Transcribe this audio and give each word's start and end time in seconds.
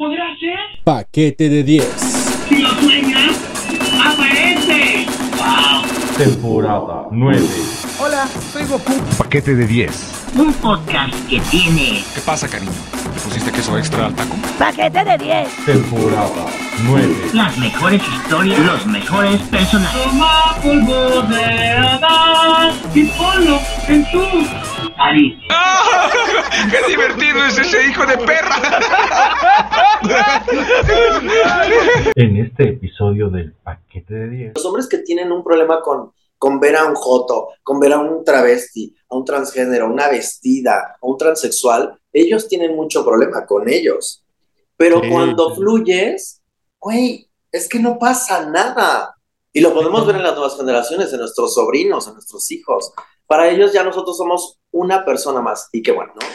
¿Podrá 0.00 0.34
ser? 0.40 0.56
Paquete 0.82 1.50
de 1.50 1.62
10. 1.62 1.84
Si 2.48 2.56
lo 2.56 2.70
sueñas, 2.70 3.36
aparece. 4.02 5.04
¡Wow! 5.36 6.16
Temporada 6.16 7.06
9. 7.10 7.46
Hola, 7.98 8.26
soy 8.50 8.64
Goku. 8.64 8.94
Paquete 9.18 9.54
de 9.54 9.66
10. 9.66 10.32
Un 10.36 10.54
podcast 10.54 11.12
que 11.28 11.38
tiene 11.50 12.02
¿Qué 12.14 12.20
pasa, 12.24 12.48
cariño? 12.48 12.72
¿Le 13.14 13.20
pusiste 13.20 13.52
queso 13.52 13.76
extra 13.76 14.06
al 14.06 14.14
taco? 14.14 14.36
Paquete 14.58 15.04
de 15.04 15.18
10. 15.18 15.66
Temporada 15.66 16.46
9. 16.84 17.14
las 17.34 17.58
mejores 17.58 18.00
historias, 18.00 18.58
los 18.58 18.86
mejores 18.86 19.38
personajes. 19.42 20.02
Toma 20.02 20.56
polvo 20.62 21.22
de 21.28 21.72
Adán 21.72 22.72
y 22.94 23.04
ponlo 23.04 23.60
en 23.86 24.10
tu 24.10 24.22
nariz. 24.96 25.34
¡Ah! 25.50 26.08
¡Qué 26.70 26.90
divertido 26.90 27.44
es 27.44 27.58
ese 27.58 27.86
hijo 27.86 28.06
de 28.06 28.16
perra! 28.16 28.56
En 32.14 32.36
este 32.36 32.70
episodio 32.70 33.28
del 33.30 33.52
Paquete 33.54 34.14
de 34.14 34.28
10. 34.28 34.52
Los 34.54 34.64
hombres 34.64 34.88
que 34.88 34.98
tienen 34.98 35.32
un 35.32 35.42
problema 35.44 35.80
con, 35.82 36.12
con 36.38 36.60
ver 36.60 36.76
a 36.76 36.84
un 36.86 36.94
joto, 36.94 37.48
con 37.62 37.80
ver 37.80 37.92
a 37.92 37.98
un 37.98 38.24
travesti, 38.24 38.94
a 39.08 39.16
un 39.16 39.24
transgénero, 39.24 39.86
a 39.86 39.88
una 39.90 40.08
vestida, 40.08 40.96
a 41.00 41.06
un 41.06 41.16
transexual, 41.16 41.98
ellos 42.12 42.48
tienen 42.48 42.74
mucho 42.76 43.04
problema 43.04 43.46
con 43.46 43.68
ellos. 43.68 44.24
Pero 44.76 45.00
Sí, 45.00 45.10
cuando 45.10 45.50
sí. 45.50 45.56
fluyes, 45.56 46.42
güey, 46.78 47.28
es 47.52 47.68
que 47.68 47.78
no 47.78 47.98
pasa 47.98 48.46
nada. 48.46 49.14
Y 49.52 49.60
lo 49.60 49.74
podemos 49.74 50.06
ver 50.06 50.16
en 50.16 50.22
las 50.22 50.34
nuevas 50.34 50.56
generaciones, 50.56 51.12
en 51.12 51.18
nuestros 51.20 51.54
sobrinos, 51.54 52.06
en 52.06 52.14
nuestros 52.14 52.50
hijos. 52.52 52.92
Para 53.26 53.48
ellos 53.48 53.72
ya 53.72 53.82
nosotros 53.84 54.16
somos 54.16 54.58
una 54.70 55.04
persona 55.04 55.40
más. 55.40 55.68
Y 55.72 55.82
qué 55.82 55.92
bueno, 55.92 56.12
¿no? 56.14 56.26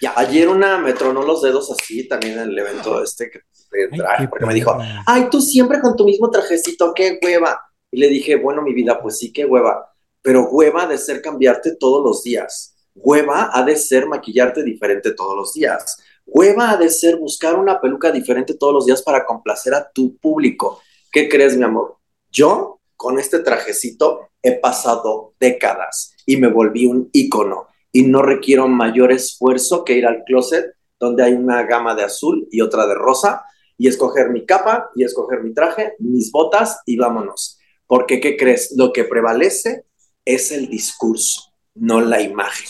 Ya, 0.00 0.12
ayer 0.16 0.48
una 0.48 0.78
me 0.78 0.92
tronó 0.92 1.22
los 1.22 1.42
dedos 1.42 1.70
así 1.70 2.06
también 2.08 2.34
en 2.34 2.50
el 2.50 2.58
evento 2.58 3.02
este 3.02 3.30
que 3.30 3.40
de 3.70 3.88
drag, 3.96 4.28
porque 4.30 4.46
me 4.46 4.54
dijo, 4.54 4.76
ay, 5.06 5.28
tú 5.30 5.40
siempre 5.40 5.80
con 5.80 5.96
tu 5.96 6.04
mismo 6.04 6.30
trajecito, 6.30 6.92
qué 6.94 7.18
hueva. 7.22 7.60
Y 7.90 7.98
le 7.98 8.08
dije, 8.08 8.36
bueno, 8.36 8.62
mi 8.62 8.72
vida, 8.72 9.00
pues 9.00 9.18
sí, 9.18 9.32
qué 9.32 9.44
hueva. 9.44 9.92
Pero 10.22 10.48
hueva 10.50 10.82
ha 10.82 10.86
de 10.86 10.98
ser 10.98 11.22
cambiarte 11.22 11.76
todos 11.76 12.04
los 12.04 12.22
días. 12.22 12.74
Hueva 12.94 13.50
ha 13.52 13.62
de 13.62 13.76
ser 13.76 14.06
maquillarte 14.06 14.62
diferente 14.62 15.12
todos 15.12 15.36
los 15.36 15.52
días. 15.52 15.98
Hueva 16.24 16.70
ha 16.70 16.76
de 16.76 16.90
ser 16.90 17.16
buscar 17.16 17.54
una 17.54 17.80
peluca 17.80 18.10
diferente 18.10 18.54
todos 18.54 18.72
los 18.72 18.86
días 18.86 19.02
para 19.02 19.24
complacer 19.24 19.74
a 19.74 19.88
tu 19.90 20.16
público. 20.16 20.80
¿Qué 21.12 21.28
crees, 21.28 21.56
mi 21.56 21.64
amor? 21.64 21.98
Yo, 22.30 22.80
con 22.96 23.18
este 23.18 23.38
trajecito, 23.40 24.28
he 24.42 24.52
pasado 24.52 25.34
décadas 25.38 26.14
y 26.24 26.36
me 26.36 26.48
volví 26.48 26.86
un 26.86 27.08
ícono. 27.12 27.68
Y 27.96 28.02
no 28.02 28.20
requiero 28.20 28.68
mayor 28.68 29.10
esfuerzo 29.10 29.82
que 29.82 29.94
ir 29.94 30.04
al 30.04 30.22
closet 30.24 30.66
donde 31.00 31.24
hay 31.24 31.32
una 31.32 31.62
gama 31.62 31.94
de 31.94 32.04
azul 32.04 32.46
y 32.50 32.60
otra 32.60 32.86
de 32.86 32.94
rosa 32.94 33.42
y 33.78 33.88
escoger 33.88 34.28
mi 34.28 34.44
capa 34.44 34.90
y 34.94 35.02
escoger 35.02 35.42
mi 35.42 35.54
traje, 35.54 35.94
mis 35.98 36.30
botas 36.30 36.82
y 36.84 36.98
vámonos. 36.98 37.58
Porque, 37.86 38.20
¿qué 38.20 38.36
crees? 38.36 38.74
Lo 38.76 38.92
que 38.92 39.04
prevalece 39.04 39.86
es 40.26 40.52
el 40.52 40.68
discurso, 40.68 41.54
no 41.74 42.02
la 42.02 42.20
imagen. 42.20 42.66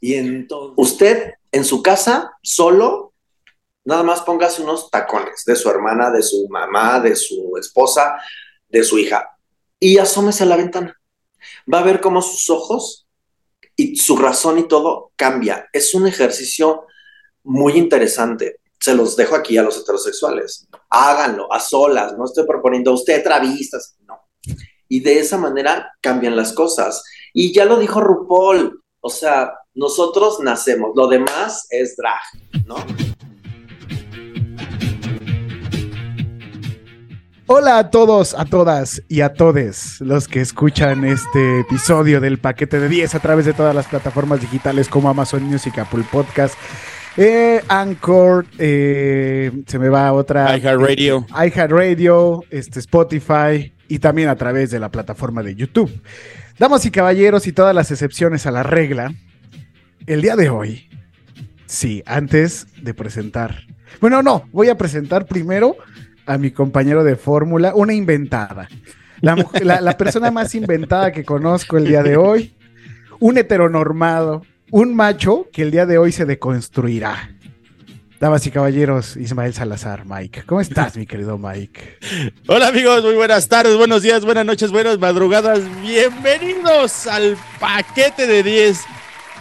Y 0.00 0.14
entonces, 0.14 0.74
usted 0.76 1.32
en 1.50 1.64
su 1.64 1.82
casa, 1.82 2.30
solo, 2.40 3.14
nada 3.84 4.04
más 4.04 4.20
póngase 4.20 4.62
unos 4.62 4.92
tacones 4.92 5.42
de 5.44 5.56
su 5.56 5.68
hermana, 5.68 6.12
de 6.12 6.22
su 6.22 6.46
mamá, 6.50 7.00
de 7.00 7.16
su 7.16 7.56
esposa, 7.58 8.16
de 8.68 8.84
su 8.84 8.96
hija 8.96 9.28
y 9.80 9.98
asómese 9.98 10.44
a 10.44 10.46
la 10.46 10.56
ventana. 10.56 11.00
Va 11.72 11.80
a 11.80 11.84
ver 11.84 12.00
cómo 12.00 12.22
sus 12.22 12.48
ojos 12.48 13.07
y 13.78 13.96
su 13.96 14.18
razón 14.18 14.58
y 14.58 14.68
todo 14.68 15.12
cambia. 15.16 15.70
Es 15.72 15.94
un 15.94 16.06
ejercicio 16.06 16.84
muy 17.44 17.78
interesante 17.78 18.58
se 18.80 18.94
los 18.94 19.16
dejo 19.16 19.34
aquí 19.34 19.58
a 19.58 19.62
los 19.62 19.78
heterosexuales. 19.78 20.68
Háganlo 20.88 21.52
a 21.52 21.60
solas, 21.60 22.16
no 22.16 22.24
estoy 22.24 22.46
proponiendo 22.46 22.90
a 22.90 22.94
usted 22.94 23.22
travistas, 23.22 23.96
no. 24.06 24.20
Y 24.88 25.00
de 25.00 25.18
esa 25.18 25.36
manera 25.36 25.92
cambian 26.00 26.36
las 26.36 26.52
cosas. 26.52 27.02
Y 27.32 27.52
ya 27.52 27.64
lo 27.64 27.78
dijo 27.78 28.00
RuPaul, 28.00 28.82
o 29.00 29.10
sea, 29.10 29.52
nosotros 29.74 30.40
nacemos, 30.40 30.92
lo 30.94 31.08
demás 31.08 31.66
es 31.70 31.96
drag, 31.96 32.20
¿no? 32.66 32.76
Hola 37.50 37.78
a 37.78 37.90
todos, 37.90 38.34
a 38.34 38.44
todas 38.44 39.02
y 39.08 39.22
a 39.22 39.32
todes 39.32 40.02
los 40.02 40.28
que 40.28 40.42
escuchan 40.42 41.06
este 41.06 41.60
episodio 41.60 42.20
del 42.20 42.36
paquete 42.36 42.78
de 42.78 42.90
10 42.90 43.14
a 43.14 43.20
través 43.20 43.46
de 43.46 43.54
todas 43.54 43.74
las 43.74 43.86
plataformas 43.86 44.42
digitales 44.42 44.86
como 44.90 45.08
Amazon 45.08 45.44
Music, 45.44 45.78
Apple 45.78 46.04
Podcast, 46.12 46.54
eh, 47.16 47.62
Anchor, 47.68 48.44
eh, 48.58 49.50
se 49.66 49.78
me 49.78 49.88
va 49.88 50.12
otra. 50.12 50.58
iHeartRadio. 50.58 51.24
iHeartRadio, 51.30 52.44
este, 52.50 52.80
Spotify 52.80 53.72
y 53.88 53.98
también 53.98 54.28
a 54.28 54.36
través 54.36 54.70
de 54.70 54.78
la 54.78 54.90
plataforma 54.90 55.42
de 55.42 55.54
YouTube. 55.54 56.02
Damas 56.58 56.84
y 56.84 56.90
caballeros 56.90 57.46
y 57.46 57.52
todas 57.52 57.74
las 57.74 57.90
excepciones 57.90 58.44
a 58.44 58.50
la 58.50 58.62
regla, 58.62 59.14
el 60.06 60.20
día 60.20 60.36
de 60.36 60.50
hoy, 60.50 60.90
sí, 61.64 62.02
antes 62.04 62.66
de 62.82 62.92
presentar. 62.92 63.62
Bueno, 64.02 64.22
no, 64.22 64.46
voy 64.52 64.68
a 64.68 64.76
presentar 64.76 65.24
primero 65.24 65.78
a 66.28 66.36
mi 66.36 66.50
compañero 66.50 67.02
de 67.04 67.16
fórmula, 67.16 67.72
una 67.74 67.94
inventada. 67.94 68.68
La, 69.20 69.34
la 69.80 69.96
persona 69.96 70.30
más 70.30 70.54
inventada 70.54 71.10
que 71.10 71.24
conozco 71.24 71.76
el 71.78 71.86
día 71.86 72.02
de 72.02 72.16
hoy, 72.16 72.54
un 73.18 73.38
heteronormado, 73.38 74.42
un 74.70 74.94
macho 74.94 75.48
que 75.52 75.62
el 75.62 75.70
día 75.70 75.86
de 75.86 75.98
hoy 75.98 76.12
se 76.12 76.26
deconstruirá. 76.26 77.30
Damas 78.20 78.46
y 78.46 78.50
caballeros, 78.50 79.16
Ismael 79.16 79.54
Salazar, 79.54 80.04
Mike. 80.04 80.42
¿Cómo 80.44 80.60
estás, 80.60 80.96
mi 80.96 81.06
querido 81.06 81.38
Mike? 81.38 81.98
Hola 82.46 82.68
amigos, 82.68 83.02
muy 83.04 83.14
buenas 83.14 83.48
tardes, 83.48 83.76
buenos 83.76 84.02
días, 84.02 84.24
buenas 84.24 84.44
noches, 84.44 84.70
buenas 84.70 84.98
madrugadas. 84.98 85.60
Bienvenidos 85.82 87.06
al 87.06 87.36
paquete 87.58 88.26
de 88.26 88.42
10. 88.42 88.84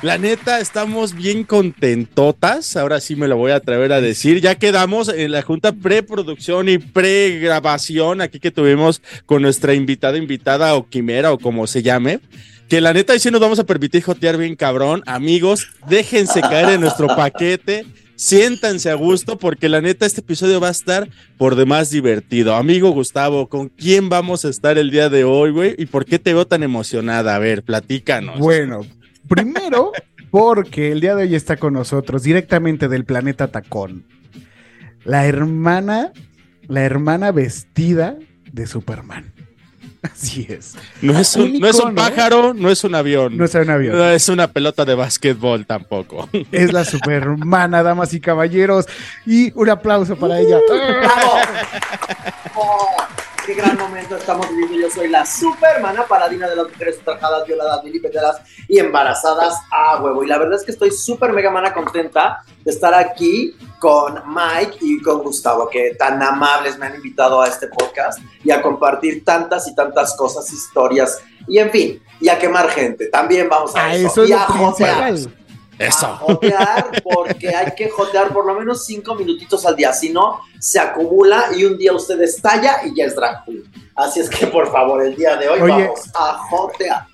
La 0.03 0.19
neta, 0.19 0.59
estamos 0.59 1.15
bien 1.15 1.43
contentotas. 1.43 2.77
Ahora 2.77 2.99
sí 2.99 3.15
me 3.15 3.27
lo 3.27 3.35
voy 3.35 3.51
a 3.51 3.55
atrever 3.55 3.91
a 3.91 3.99
decir. 3.99 4.41
Ya 4.41 4.53
quedamos 4.53 5.09
en 5.09 5.31
la 5.31 5.41
junta 5.41 5.71
preproducción 5.71 6.69
y 6.69 6.77
pregrabación 6.77 8.21
aquí 8.21 8.39
que 8.39 8.51
tuvimos 8.51 9.01
con 9.25 9.41
nuestra 9.41 9.73
invitada, 9.73 10.17
invitada 10.17 10.75
o 10.75 10.87
quimera 10.87 11.33
o 11.33 11.39
como 11.39 11.65
se 11.65 11.81
llame. 11.81 12.19
Que 12.69 12.79
la 12.79 12.93
neta, 12.93 13.13
ahí 13.13 13.19
sí 13.19 13.31
nos 13.31 13.41
vamos 13.41 13.57
a 13.57 13.63
permitir 13.63 14.03
jotear 14.03 14.37
bien 14.37 14.55
cabrón. 14.55 15.01
Amigos, 15.07 15.67
déjense 15.89 16.41
caer 16.41 16.69
en 16.69 16.81
nuestro 16.81 17.07
paquete. 17.07 17.85
Siéntanse 18.15 18.91
a 18.91 18.95
gusto 18.95 19.39
porque 19.39 19.67
la 19.67 19.81
neta 19.81 20.05
este 20.05 20.21
episodio 20.21 20.59
va 20.59 20.67
a 20.67 20.71
estar 20.71 21.09
por 21.37 21.55
demás 21.55 21.89
divertido. 21.89 22.55
Amigo 22.55 22.91
Gustavo, 22.91 23.47
¿con 23.47 23.69
quién 23.69 24.09
vamos 24.09 24.45
a 24.45 24.49
estar 24.49 24.77
el 24.77 24.91
día 24.91 25.09
de 25.09 25.23
hoy, 25.23 25.51
güey? 25.51 25.75
¿Y 25.77 25.87
por 25.87 26.05
qué 26.05 26.19
te 26.19 26.33
veo 26.33 26.45
tan 26.45 26.61
emocionada? 26.61 27.35
A 27.35 27.39
ver, 27.39 27.63
platícanos. 27.63 28.39
Bueno, 28.39 28.81
primero, 29.27 29.91
porque 30.31 30.91
el 30.91 31.01
día 31.01 31.15
de 31.15 31.23
hoy 31.23 31.35
está 31.35 31.57
con 31.57 31.73
nosotros 31.73 32.23
directamente 32.23 32.87
del 32.87 33.05
planeta 33.05 33.47
Tacón. 33.47 34.05
La 35.03 35.25
hermana, 35.25 36.11
la 36.67 36.81
hermana 36.81 37.31
vestida 37.31 38.15
de 38.51 38.67
Superman. 38.67 39.33
Así 40.03 40.45
es. 40.49 40.75
No 41.01 41.17
es 41.19 41.35
un, 41.35 41.55
un 41.55 41.59
no 41.59 41.67
es 41.67 41.75
un 41.75 41.91
icono. 41.91 41.95
pájaro, 41.95 42.53
no 42.53 42.69
es 42.69 42.83
un 42.83 42.95
avión. 42.95 43.35
No 43.35 43.45
es 43.45 43.55
un 43.55 43.69
avión. 43.69 43.97
No 43.97 44.07
es 44.09 44.29
una 44.29 44.47
pelota 44.47 44.85
de 44.85 44.95
básquetbol 44.95 45.65
tampoco. 45.65 46.29
Es 46.51 46.71
la 46.71 46.85
supermana, 46.85 47.83
damas 47.83 48.13
y 48.13 48.19
caballeros. 48.21 48.85
Y 49.25 49.51
un 49.59 49.69
aplauso 49.69 50.15
para 50.15 50.39
ella. 50.39 50.59
¡Bravo! 50.69 51.37
¡Qué 53.47 53.53
gran 53.53 53.77
momento 53.77 54.17
estamos 54.17 54.49
viviendo! 54.49 54.77
Yo 54.77 54.93
soy 54.93 55.07
la 55.07 55.25
supermana 55.25 56.05
paladina 56.05 56.49
de 56.49 56.55
las 56.57 56.67
mujeres 56.67 56.97
ultrajadas, 56.97 57.47
violadas, 57.47 57.81
milipeteras 57.81 58.41
y 58.67 58.77
embarazadas 58.77 59.55
a 59.71 60.03
huevo. 60.03 60.21
Y 60.21 60.27
la 60.27 60.37
verdad 60.37 60.59
es 60.59 60.65
que 60.65 60.73
estoy 60.73 60.91
súper 60.91 61.31
mega 61.31 61.49
mana 61.49 61.73
contenta 61.73 62.43
de 62.65 62.69
estar 62.69 62.93
aquí 62.93 63.55
con 63.79 64.21
Mike 64.27 64.79
y 64.81 65.01
con 65.01 65.23
Gustavo, 65.23 65.69
que 65.69 65.95
tan 65.97 66.21
amables 66.21 66.77
me 66.77 66.87
han 66.87 66.95
invitado 66.95 67.41
a 67.41 67.47
este 67.47 67.67
podcast 67.67 68.19
y 68.43 68.51
a 68.51 68.61
compartir 68.61 69.23
tantas 69.23 69.65
y 69.69 69.73
tantas 69.73 70.13
cosas, 70.17 70.51
historias 70.51 71.17
y 71.47 71.59
en 71.59 71.71
fin, 71.71 72.03
y 72.19 72.27
a 72.27 72.37
quemar 72.37 72.67
gente. 72.67 73.07
También 73.07 73.47
vamos 73.47 73.73
a, 73.77 73.85
A 73.85 73.95
eso. 73.95 74.07
eso 74.07 74.23
es 74.23 74.29
y 74.29 74.33
a. 74.33 75.15
A 75.79 75.83
Eso. 75.85 76.07
jotear 76.17 77.01
porque 77.03 77.49
hay 77.55 77.73
que 77.75 77.89
jotear 77.89 78.33
por 78.33 78.45
lo 78.45 78.55
menos 78.57 78.85
cinco 78.85 79.13
minutitos 79.15 79.65
al 79.65 79.75
día, 79.75 79.93
si 79.93 80.09
no, 80.09 80.39
se 80.59 80.79
acumula 80.79 81.45
y 81.55 81.65
un 81.65 81.77
día 81.77 81.93
usted 81.93 82.19
estalla 82.21 82.77
y 82.85 82.95
ya 82.95 83.05
es 83.05 83.15
drag 83.15 83.45
queen. 83.45 83.63
Así 83.95 84.19
es 84.19 84.29
que 84.29 84.47
por 84.47 84.71
favor, 84.71 85.03
el 85.05 85.15
día 85.15 85.35
de 85.37 85.49
hoy 85.49 85.59
Oye. 85.61 85.71
vamos 85.85 85.99
a 86.15 86.37
jotear. 86.49 87.05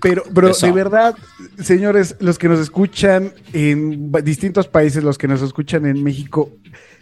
Pero, 0.00 0.22
pero 0.34 0.50
Eso. 0.50 0.66
de 0.66 0.72
verdad, 0.72 1.14
señores, 1.62 2.16
los 2.20 2.38
que 2.38 2.48
nos 2.48 2.60
escuchan 2.60 3.32
en 3.54 4.12
distintos 4.22 4.68
países, 4.68 5.02
los 5.02 5.16
que 5.16 5.26
nos 5.26 5.40
escuchan 5.40 5.86
en 5.86 6.02
México, 6.04 6.50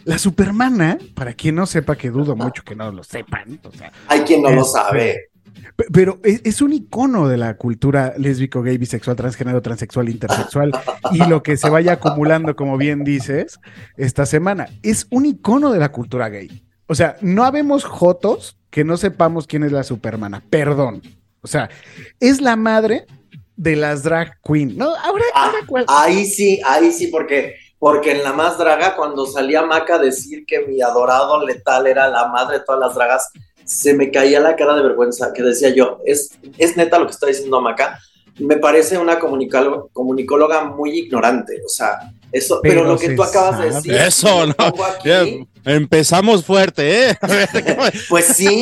la 0.04 0.16
supermana, 0.18 0.98
para 1.14 1.32
quien 1.32 1.56
no 1.56 1.66
sepa, 1.66 1.96
que 1.96 2.10
dudo 2.10 2.36
mucho 2.36 2.62
que 2.62 2.76
no 2.76 2.92
lo 2.92 3.02
sepan, 3.02 3.58
o 3.64 3.72
sea, 3.72 3.90
Hay 4.06 4.20
quien 4.20 4.42
no 4.42 4.50
lo 4.50 4.60
Este, 4.62 4.72
sabe. 4.78 5.30
Pe- 5.76 5.86
Pero 5.92 6.20
es, 6.24 6.40
es 6.44 6.62
un 6.62 6.72
icono 6.72 7.28
de 7.28 7.36
la 7.36 7.56
cultura 7.56 8.14
lésbico, 8.16 8.62
gay, 8.62 8.78
bisexual, 8.78 9.16
transgénero, 9.16 9.62
transexual, 9.62 10.08
intersexual 10.08 10.72
y 11.12 11.18
lo 11.26 11.42
que 11.42 11.56
se 11.56 11.68
vaya 11.70 11.92
acumulando, 11.94 12.54
como 12.56 12.76
bien 12.76 13.04
dices, 13.04 13.58
esta 13.96 14.26
semana. 14.26 14.68
Es 14.82 15.06
un 15.10 15.26
icono 15.26 15.70
de 15.72 15.78
la 15.78 15.90
cultura 15.92 16.28
gay. 16.28 16.64
O 16.86 16.94
sea, 16.94 17.16
no 17.22 17.44
habemos 17.44 17.84
jotos 17.84 18.58
que 18.70 18.84
no 18.84 18.96
sepamos 18.96 19.46
quién 19.46 19.62
es 19.64 19.72
la 19.72 19.84
supermana. 19.84 20.42
Perdón. 20.50 21.00
O 21.40 21.46
sea, 21.46 21.70
es 22.20 22.40
la 22.40 22.56
madre 22.56 23.06
de 23.56 23.76
las 23.76 24.02
drag 24.02 24.38
queen. 24.42 24.76
No, 24.76 24.94
ahora, 24.96 25.24
Ah, 25.34 25.46
ahora 25.46 25.58
cuál- 25.66 25.84
Ahí 25.88 26.26
sí, 26.26 26.60
ahí 26.66 26.90
sí, 26.90 27.06
porque, 27.08 27.54
porque 27.78 28.12
en 28.12 28.24
la 28.24 28.32
más 28.32 28.58
draga, 28.58 28.96
cuando 28.96 29.26
salía 29.26 29.62
Maca 29.62 29.94
a 29.96 29.98
decir 29.98 30.44
que 30.46 30.66
mi 30.66 30.80
adorado 30.82 31.44
letal 31.46 31.86
era 31.86 32.08
la 32.08 32.28
madre 32.28 32.58
de 32.58 32.64
todas 32.64 32.80
las 32.80 32.94
dragas, 32.94 33.30
se 33.64 33.94
me 33.94 34.10
caía 34.10 34.40
la 34.40 34.56
cara 34.56 34.74
de 34.76 34.82
vergüenza, 34.82 35.32
que 35.32 35.42
decía 35.42 35.70
yo, 35.70 36.00
es, 36.04 36.30
es 36.58 36.76
neta 36.76 36.98
lo 36.98 37.06
que 37.06 37.12
está 37.12 37.26
diciendo 37.26 37.60
Maca. 37.60 37.98
Me 38.38 38.56
parece 38.56 38.98
una 38.98 39.18
comunicóloga, 39.18 39.84
comunicóloga 39.92 40.64
muy 40.64 40.98
ignorante, 40.98 41.60
o 41.64 41.68
sea, 41.68 41.98
eso, 42.34 42.58
pero, 42.60 42.80
Pero 42.80 42.92
lo 42.92 42.98
que 42.98 43.10
tú 43.10 43.22
acabas 43.22 43.60
de 43.60 43.70
sabe. 43.70 43.74
decir. 43.76 43.94
Eso, 43.94 44.46
lo 44.46 44.54
¿no? 44.58 44.84
aquí, 44.84 45.48
empezamos 45.64 46.44
fuerte, 46.44 47.10
¿eh? 47.10 47.18
Pues 48.08 48.24
sí, 48.24 48.60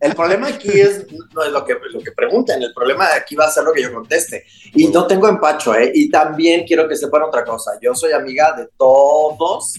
el 0.00 0.14
problema 0.16 0.48
aquí 0.48 0.68
es, 0.68 1.06
no 1.32 1.44
es 1.44 1.52
lo 1.52 1.64
que, 1.64 1.76
lo 1.92 2.00
que 2.00 2.10
preguntan, 2.10 2.60
el 2.60 2.74
problema 2.74 3.08
de 3.08 3.14
aquí 3.14 3.36
va 3.36 3.44
a 3.44 3.50
ser 3.52 3.62
lo 3.62 3.72
que 3.72 3.82
yo 3.82 3.92
conteste. 3.92 4.44
Y 4.74 4.88
no 4.88 5.06
tengo 5.06 5.28
empacho, 5.28 5.72
¿eh? 5.72 5.92
Y 5.94 6.10
también 6.10 6.66
quiero 6.66 6.88
que 6.88 6.96
sepan 6.96 7.22
otra 7.22 7.44
cosa, 7.44 7.70
yo 7.80 7.94
soy 7.94 8.10
amiga 8.10 8.56
de 8.56 8.66
todos, 8.76 9.74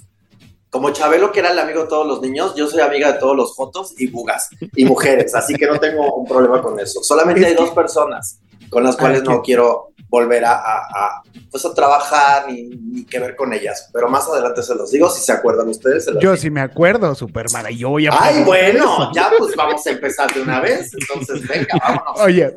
como 0.74 0.90
Chabelo 0.90 1.31
que 1.31 1.40
era 1.40 1.52
el 1.52 1.60
amigo 1.60 1.84
de 1.84 1.88
todos 1.88 2.08
los 2.08 2.20
niños, 2.20 2.56
yo 2.56 2.68
soy 2.68 2.81
amiga 2.81 3.12
de 3.12 3.20
todos 3.20 3.38
los 3.38 3.56
fotos 3.56 3.94
y 3.96 4.08
bugas 4.08 4.50
y 4.75 4.86
mujeres, 4.86 5.36
así 5.36 5.54
que 5.54 5.68
no 5.68 5.80
tengo 5.80 6.16
un 6.16 6.25
problema 6.25 6.64
con 6.64 6.80
eso. 6.80 7.04
Solamente 7.04 7.46
hay 7.46 7.54
dos 7.54 7.70
personas 7.70 8.40
con 8.72 8.84
las 8.84 8.98
cuales 8.98 9.22
Ah, 9.22 9.34
no 9.34 9.42
quiero 9.44 9.93
volver 10.13 10.45
a, 10.45 10.51
a- 10.54 10.86
a, 10.94 11.24
pues 11.50 11.65
a 11.65 11.74
trabajar 11.74 12.45
ni, 12.48 12.65
ni 12.69 13.04
que 13.04 13.18
ver 13.18 13.36
con 13.36 13.51
ellas, 13.51 13.89
pero 13.92 14.07
más 14.07 14.27
adelante 14.30 14.62
se 14.62 14.75
los 14.75 14.92
digo, 14.92 15.10
si 15.10 15.24
se 15.24 15.31
acuerdan 15.31 15.68
ustedes. 15.69 16.06
Se 16.06 16.12
los 16.12 16.21
yo 16.21 16.38
sí 16.38 16.51
me 16.51 16.62
acuerdo, 16.62 17.15
Supermana. 17.15 17.71
y 17.71 17.80
Yo 17.80 17.89
voy 17.89 18.06
a 18.06 18.12
Ay, 18.13 18.44
bueno, 18.44 18.83
eso. 18.83 19.12
ya 19.15 19.31
pues 19.36 19.56
vamos 19.56 19.86
a 19.88 19.89
empezar 19.89 20.31
de 20.31 20.42
una 20.44 20.60
vez. 20.60 20.92
Entonces, 20.94 21.48
venga, 21.48 21.68
vámonos. 21.81 22.21
Oye, 22.21 22.56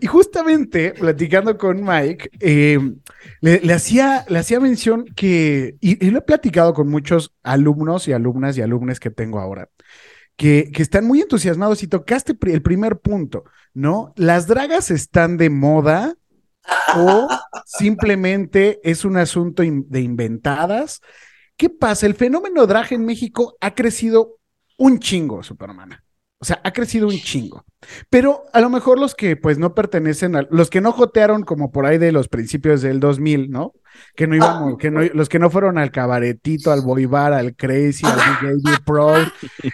y- 0.00 0.06
justamente 0.06 0.90
platicando 0.90 1.56
con 1.56 1.84
Mike, 1.84 2.30
eh, 2.40 2.80
le, 3.42 3.60
le 3.60 3.72
hacía, 3.72 4.24
le 4.28 4.40
hacía 4.40 4.58
mención 4.58 5.04
que, 5.14 5.76
y, 5.80 6.04
y 6.04 6.10
lo 6.10 6.18
he 6.18 6.22
platicado 6.22 6.74
con 6.74 6.88
muchos 6.88 7.32
alumnos 7.44 8.08
y 8.08 8.12
alumnas 8.12 8.58
y 8.58 8.62
alumnes 8.62 8.98
que 8.98 9.10
tengo 9.10 9.38
ahora, 9.38 9.68
que, 10.36 10.70
que 10.74 10.82
están 10.82 11.04
muy 11.04 11.20
entusiasmados 11.20 11.84
y 11.84 11.86
tocaste 11.86 12.36
el 12.46 12.60
primer 12.62 12.98
punto, 12.98 13.44
¿no? 13.72 14.12
Las 14.16 14.48
dragas 14.48 14.90
están 14.90 15.36
de 15.36 15.48
moda 15.50 16.16
o 16.96 17.28
simplemente 17.64 18.80
es 18.82 19.04
un 19.04 19.16
asunto 19.16 19.62
de 19.62 20.00
inventadas. 20.00 21.00
¿Qué 21.56 21.70
pasa? 21.70 22.06
El 22.06 22.14
fenómeno 22.14 22.66
drag 22.66 22.92
en 22.92 23.04
México 23.04 23.56
ha 23.60 23.74
crecido 23.74 24.38
un 24.76 25.00
chingo, 25.00 25.42
Supermana. 25.42 26.04
O 26.40 26.44
sea, 26.44 26.60
ha 26.62 26.72
crecido 26.72 27.08
un 27.08 27.16
chingo. 27.16 27.64
Pero 28.10 28.44
a 28.52 28.60
lo 28.60 28.70
mejor 28.70 29.00
los 29.00 29.16
que 29.16 29.36
pues 29.36 29.58
no 29.58 29.74
pertenecen 29.74 30.36
a 30.36 30.46
los 30.50 30.70
que 30.70 30.80
no 30.80 30.92
jotearon 30.92 31.42
como 31.42 31.72
por 31.72 31.84
ahí 31.84 31.98
de 31.98 32.12
los 32.12 32.28
principios 32.28 32.80
del 32.80 33.00
2000, 33.00 33.50
¿no? 33.50 33.72
Que 34.14 34.28
no 34.28 34.36
iban, 34.36 34.76
que 34.76 34.92
no, 34.92 35.02
los 35.02 35.28
que 35.28 35.40
no 35.40 35.50
fueron 35.50 35.78
al 35.78 35.90
cabaretito, 35.90 36.70
al 36.70 36.82
boibar, 36.82 37.32
al 37.32 37.56
crazy, 37.56 38.06
al 38.06 38.60
DJ 38.62 38.78
Pro, 38.86 39.14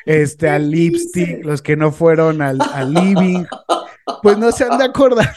este, 0.06 0.49
al 0.49 0.70
lipstick, 0.70 1.44
los 1.44 1.61
que 1.61 1.76
no 1.76 1.93
fueron 1.93 2.40
al, 2.40 2.58
al 2.73 2.94
living, 2.94 3.44
pues 4.23 4.38
no 4.38 4.50
se 4.50 4.64
han 4.64 4.79
de 4.79 4.85
acordar. 4.85 5.37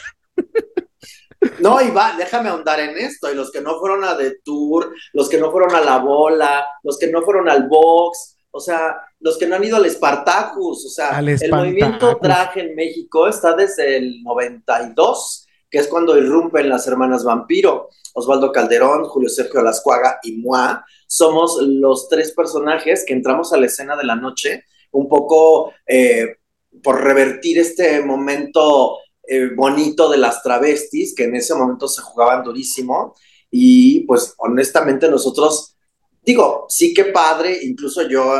No, 1.60 1.80
y 1.80 1.90
va, 1.90 2.14
déjame 2.16 2.48
ahondar 2.48 2.80
en 2.80 2.96
esto. 2.98 3.30
Y 3.30 3.34
los 3.34 3.50
que 3.50 3.60
no 3.60 3.78
fueron 3.78 4.04
a 4.04 4.16
The 4.16 4.38
Tour, 4.44 4.94
los 5.12 5.28
que 5.28 5.38
no 5.38 5.50
fueron 5.50 5.74
a 5.74 5.80
la 5.80 5.98
bola, 5.98 6.66
los 6.82 6.98
que 6.98 7.08
no 7.08 7.22
fueron 7.22 7.48
al 7.48 7.68
box, 7.68 8.36
o 8.50 8.60
sea, 8.60 8.96
los 9.20 9.38
que 9.38 9.46
no 9.46 9.56
han 9.56 9.64
ido 9.64 9.76
al 9.76 9.88
Spartacus, 9.90 10.86
o 10.86 10.88
sea, 10.88 11.10
Al 11.10 11.28
el 11.28 11.50
movimiento 11.50 12.18
drag 12.20 12.58
en 12.58 12.74
México 12.74 13.28
está 13.28 13.54
desde 13.54 13.96
el 13.96 14.22
92, 14.22 15.46
que 15.70 15.78
es 15.78 15.88
cuando 15.88 16.16
irrumpen 16.16 16.68
las 16.68 16.86
hermanas 16.86 17.24
Vampiro. 17.24 17.88
Osvaldo 18.14 18.50
Calderón, 18.50 19.04
Julio 19.04 19.28
Sergio 19.28 19.62
Lascuaga 19.62 20.18
y 20.22 20.32
Moi 20.38 20.78
somos 21.06 21.58
los 21.62 22.08
tres 22.08 22.32
personajes 22.32 23.04
que 23.06 23.14
entramos 23.14 23.52
a 23.52 23.58
la 23.58 23.66
escena 23.66 23.96
de 23.96 24.04
la 24.04 24.16
noche, 24.16 24.64
un 24.90 25.08
poco 25.08 25.72
eh, 25.86 26.36
por 26.82 27.02
revertir 27.02 27.58
este 27.58 28.02
momento 28.02 28.98
eh, 29.28 29.50
bonito 29.54 30.08
de 30.10 30.16
las 30.18 30.42
travestis, 30.42 31.14
que 31.14 31.24
en 31.24 31.36
ese 31.36 31.54
momento 31.54 31.86
se 31.88 32.02
jugaban 32.02 32.42
durísimo. 32.42 33.14
Y 33.50 34.00
pues 34.00 34.34
honestamente 34.38 35.08
nosotros, 35.08 35.76
digo, 36.22 36.66
sí 36.68 36.92
que 36.92 37.04
padre, 37.06 37.58
incluso 37.62 38.02
yo 38.08 38.34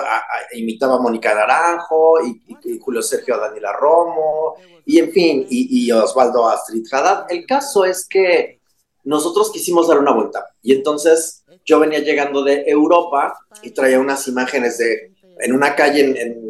imitaba 0.52 0.96
a 0.96 1.00
Mónica 1.00 1.35
Naranjo 1.35 2.25
y, 2.25 2.43
Julio 2.81 3.02
Sergio 3.02 3.35
a 3.37 3.38
Daniela 3.38 3.73
Romo, 3.73 4.55
y 4.85 4.99
en 4.99 5.12
fin, 5.12 5.46
y, 5.49 5.87
y 5.87 5.93
Osvaldo 5.93 6.49
Astrid 6.49 6.85
Haddad. 6.90 7.26
El 7.29 7.46
caso 7.46 7.85
es 7.85 8.06
que 8.08 8.61
nosotros 9.05 9.50
quisimos 9.50 9.88
dar 9.88 9.99
una 9.99 10.12
vuelta 10.12 10.44
y 10.61 10.73
entonces 10.73 11.44
yo 11.64 11.79
venía 11.81 12.00
llegando 12.00 12.43
de 12.43 12.64
Europa 12.67 13.38
y 13.62 13.70
traía 13.70 13.99
unas 14.00 14.29
imágenes 14.29 14.76
de 14.79 15.14
en 15.40 15.52
una 15.55 15.75
calle 15.75 16.00
en- 16.20 16.48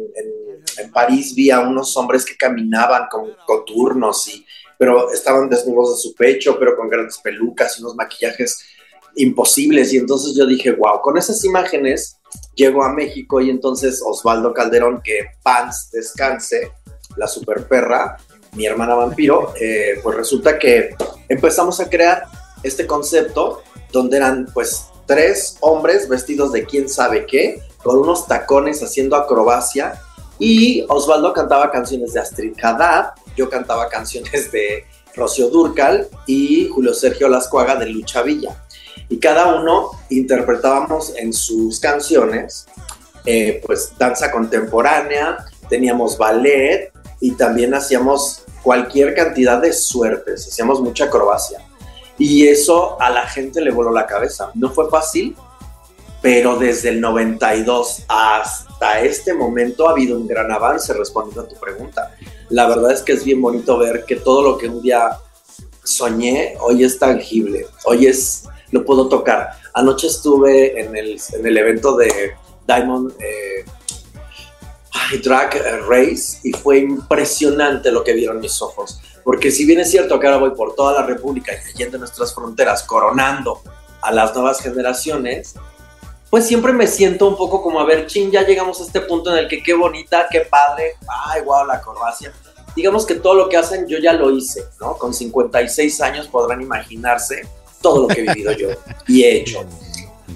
en- 0.81 0.91
París 0.91 1.33
vi 1.35 1.51
a 1.51 1.59
unos 1.59 1.95
hombres 1.97 2.25
que 2.25 2.35
caminaban 2.37 3.03
con 3.09 3.31
coturnos 3.45 4.27
y 4.27 4.45
pero 4.77 5.11
estaban 5.11 5.49
desnudos 5.49 5.97
de 5.97 6.01
su 6.01 6.15
pecho, 6.15 6.57
pero 6.57 6.77
con 6.77 6.87
grandes 6.87 7.17
pelucas 7.17 7.77
y 7.77 7.81
unos 7.81 7.95
maquillajes 7.95 8.63
imposibles. 9.15 9.91
Y 9.93 9.97
entonces 9.97 10.33
yo 10.37 10.45
dije, 10.45 10.71
wow, 10.71 11.01
con 11.01 11.17
esas 11.17 11.43
imágenes 11.43 12.17
llego 12.55 12.83
a 12.83 12.93
México 12.93 13.41
y 13.41 13.49
entonces 13.49 14.01
Osvaldo 14.05 14.53
Calderón, 14.53 15.01
que 15.03 15.19
Pans 15.43 15.89
descanse, 15.91 16.71
la 17.17 17.27
super 17.27 17.67
perra, 17.67 18.17
mi 18.53 18.65
hermana 18.65 18.95
vampiro, 18.95 19.53
eh, 19.59 19.99
pues 20.01 20.15
resulta 20.15 20.57
que 20.57 20.95
empezamos 21.27 21.79
a 21.79 21.89
crear 21.89 22.23
este 22.63 22.87
concepto 22.87 23.61
donde 23.91 24.17
eran 24.17 24.47
pues 24.53 24.85
tres 25.05 25.57
hombres 25.59 26.07
vestidos 26.07 26.51
de 26.51 26.65
quién 26.65 26.87
sabe 26.87 27.25
qué, 27.25 27.61
con 27.83 27.97
unos 27.97 28.27
tacones 28.27 28.81
haciendo 28.83 29.15
acrobacia 29.15 29.99
y 30.39 30.85
Osvaldo 30.87 31.33
cantaba 31.33 31.69
canciones 31.69 32.13
de 32.13 32.21
Astrid 32.21 32.53
Haddad, 32.61 33.11
yo 33.35 33.49
cantaba 33.49 33.89
canciones 33.89 34.51
de 34.51 34.85
Rocío 35.13 35.49
Durcal 35.49 36.07
y 36.25 36.69
Julio 36.69 36.93
Sergio 36.93 37.27
Lascuaga 37.27 37.75
de 37.75 37.87
Lucha 37.87 38.21
Villa. 38.21 38.63
Y 39.09 39.19
cada 39.19 39.59
uno 39.59 39.91
interpretábamos 40.09 41.13
en 41.17 41.33
sus 41.33 41.79
canciones, 41.79 42.67
eh, 43.25 43.61
pues 43.65 43.91
danza 43.97 44.31
contemporánea, 44.31 45.45
teníamos 45.67 46.17
ballet 46.17 46.91
y 47.19 47.31
también 47.31 47.73
hacíamos 47.73 48.43
cualquier 48.63 49.15
cantidad 49.15 49.61
de 49.61 49.73
suertes, 49.73 50.47
hacíamos 50.47 50.79
mucha 50.79 51.05
acrobacia. 51.05 51.59
Y 52.17 52.47
eso 52.47 53.01
a 53.01 53.09
la 53.09 53.25
gente 53.27 53.61
le 53.61 53.71
voló 53.71 53.91
la 53.91 54.05
cabeza. 54.05 54.51
No 54.53 54.69
fue 54.71 54.89
fácil, 54.89 55.35
pero 56.21 56.57
desde 56.57 56.89
el 56.89 57.01
92 57.01 58.03
hasta 58.07 59.01
este 59.01 59.33
momento 59.33 59.87
ha 59.87 59.91
habido 59.91 60.17
un 60.17 60.27
gran 60.27 60.51
avance 60.51 60.93
respondiendo 60.93 61.41
a 61.41 61.47
tu 61.47 61.55
pregunta. 61.55 62.15
La 62.49 62.67
verdad 62.67 62.91
es 62.91 63.01
que 63.01 63.13
es 63.13 63.23
bien 63.23 63.41
bonito 63.41 63.77
ver 63.77 64.03
que 64.05 64.17
todo 64.17 64.41
lo 64.43 64.57
que 64.57 64.67
un 64.67 64.81
día 64.81 65.17
soñé 65.83 66.55
hoy 66.59 66.83
es 66.83 66.99
tangible, 66.99 67.65
hoy 67.85 68.07
es, 68.07 68.43
lo 68.71 68.85
puedo 68.85 69.07
tocar. 69.07 69.49
Anoche 69.73 70.07
estuve 70.07 70.79
en 70.79 70.95
el, 70.95 71.19
en 71.33 71.45
el 71.45 71.57
evento 71.57 71.95
de 71.95 72.33
Diamond 72.67 73.13
eh, 73.19 73.65
Drag 75.23 75.55
Race 75.87 76.39
y 76.43 76.51
fue 76.51 76.79
impresionante 76.79 77.91
lo 77.91 78.03
que 78.03 78.13
vieron 78.13 78.39
mis 78.39 78.61
ojos. 78.61 79.01
Porque 79.23 79.51
si 79.51 79.65
bien 79.65 79.79
es 79.79 79.91
cierto 79.91 80.19
que 80.19 80.27
ahora 80.27 80.39
voy 80.39 80.51
por 80.51 80.75
toda 80.75 81.01
la 81.01 81.05
República 81.05 81.51
y 81.53 81.71
leyendo 81.71 81.97
nuestras 81.97 82.33
fronteras, 82.33 82.83
coronando 82.83 83.61
a 84.01 84.11
las 84.11 84.33
nuevas 84.33 84.61
generaciones, 84.61 85.55
pues 86.29 86.45
siempre 86.45 86.73
me 86.73 86.87
siento 86.87 87.27
un 87.27 87.35
poco 87.35 87.61
como, 87.61 87.79
a 87.79 87.85
ver, 87.85 88.05
chin, 88.05 88.31
ya 88.31 88.45
llegamos 88.45 88.79
a 88.79 88.83
este 88.83 89.01
punto 89.01 89.31
en 89.31 89.39
el 89.39 89.47
que 89.47 89.63
qué 89.63 89.73
bonita, 89.73 90.27
qué 90.29 90.41
padre, 90.41 90.95
ay, 91.25 91.41
wow, 91.41 91.65
la 91.65 91.75
acrobacia. 91.75 92.31
Digamos 92.75 93.05
que 93.05 93.15
todo 93.15 93.33
lo 93.33 93.49
que 93.49 93.57
hacen 93.57 93.87
yo 93.87 93.97
ya 93.97 94.13
lo 94.13 94.29
hice, 94.31 94.63
¿no? 94.79 94.97
Con 94.97 95.13
56 95.13 96.01
años 96.01 96.27
podrán 96.27 96.61
imaginarse 96.61 97.47
todo 97.81 98.03
lo 98.03 98.07
que 98.07 98.21
he 98.21 98.33
vivido 98.33 98.51
yo 98.51 98.69
y 99.07 99.23
he 99.23 99.37
hecho. 99.37 99.65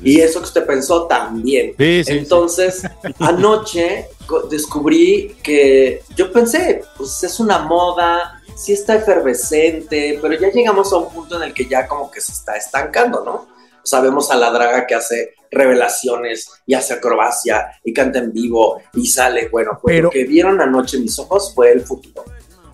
Y 0.01 0.19
eso 0.19 0.39
que 0.39 0.45
usted 0.45 0.65
pensó 0.65 1.05
también. 1.05 1.75
Sí, 1.77 2.03
sí, 2.03 2.12
sí. 2.12 2.17
Entonces, 2.17 2.81
anoche 3.19 4.07
descubrí 4.50 5.38
que 5.43 6.01
yo 6.15 6.31
pensé, 6.31 6.83
pues 6.97 7.23
es 7.23 7.39
una 7.39 7.59
moda, 7.59 8.41
sí 8.55 8.73
está 8.73 8.95
efervescente, 8.95 10.19
pero 10.21 10.33
ya 10.33 10.50
llegamos 10.50 10.91
a 10.91 10.97
un 10.97 11.09
punto 11.09 11.38
en 11.38 11.43
el 11.43 11.53
que 11.53 11.67
ya 11.67 11.88
como 11.88 12.09
que 12.09 12.19
se 12.19 12.31
está 12.31 12.55
estancando, 12.55 13.23
¿no? 13.23 13.47
Sabemos 13.83 14.31
a 14.31 14.35
la 14.35 14.50
draga 14.50 14.88
que 14.88 14.95
hace 14.95 15.35
revelaciones 15.53 16.50
y 16.65 16.74
hace 16.74 16.93
acrobacia 16.95 17.67
y 17.83 17.93
canta 17.93 18.19
en 18.19 18.31
vivo 18.33 18.81
y 18.93 19.07
sale, 19.07 19.50
bueno, 19.50 19.77
pues 19.81 19.93
Pero- 19.95 20.03
lo 20.05 20.10
que 20.12 20.24
vieron 20.25 20.60
anoche 20.62 21.00
mis 21.00 21.17
ojos 21.19 21.53
fue 21.53 21.72
el 21.72 21.81
futuro. 21.81 22.25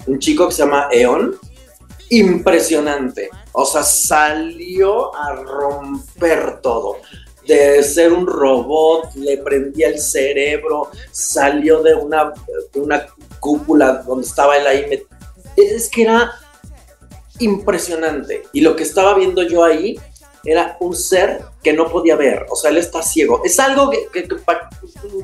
un 0.07 0.17
chico 0.17 0.47
que 0.47 0.55
se 0.55 0.63
llama 0.63 0.87
Eon, 0.91 1.35
impresionante. 2.09 3.29
O 3.51 3.65
sea, 3.65 3.83
salió 3.83 5.15
a 5.15 5.35
romper 5.35 6.61
todo. 6.61 6.97
De 7.45 7.83
ser 7.83 8.13
un 8.13 8.25
robot, 8.25 9.13
le 9.15 9.37
prendía 9.37 9.87
el 9.89 9.99
cerebro, 9.99 10.89
salió 11.11 11.81
de 11.83 11.93
una, 11.95 12.33
de 12.73 12.79
una 12.79 13.05
cúpula 13.39 14.03
donde 14.05 14.25
estaba 14.27 14.57
él 14.57 14.67
ahí. 14.67 15.03
Es 15.55 15.89
que 15.89 16.03
era 16.03 16.31
impresionante. 17.39 18.43
Y 18.53 18.61
lo 18.61 18.75
que 18.75 18.83
estaba 18.83 19.13
viendo 19.15 19.43
yo 19.43 19.63
ahí 19.63 19.99
era 20.45 20.77
un 20.79 20.95
ser 20.95 21.41
que 21.63 21.73
no 21.73 21.87
podía 21.89 22.15
ver. 22.15 22.45
O 22.49 22.55
sea, 22.55 22.71
él 22.71 22.77
está 22.77 23.01
ciego. 23.01 23.41
Es 23.43 23.59
algo 23.59 23.89
que, 23.89 24.07
que- 24.13 24.27
que 24.27 24.35
pa- 24.35 24.69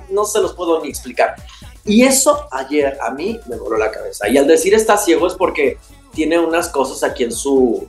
no 0.09 0.25
se 0.25 0.39
los 0.41 0.53
puedo 0.53 0.81
ni 0.81 0.89
explicar. 0.89 1.35
Y 1.83 2.03
eso 2.03 2.47
ayer 2.51 2.97
a 3.01 3.11
mí 3.11 3.39
me 3.47 3.57
voló 3.57 3.77
la 3.77 3.91
cabeza. 3.91 4.27
Y 4.27 4.37
al 4.37 4.47
decir 4.47 4.73
está 4.73 4.97
ciego 4.97 5.27
es 5.27 5.33
porque 5.33 5.77
tiene 6.13 6.39
unas 6.39 6.69
cosas 6.69 7.03
aquí 7.03 7.23
en 7.23 7.31
su 7.31 7.87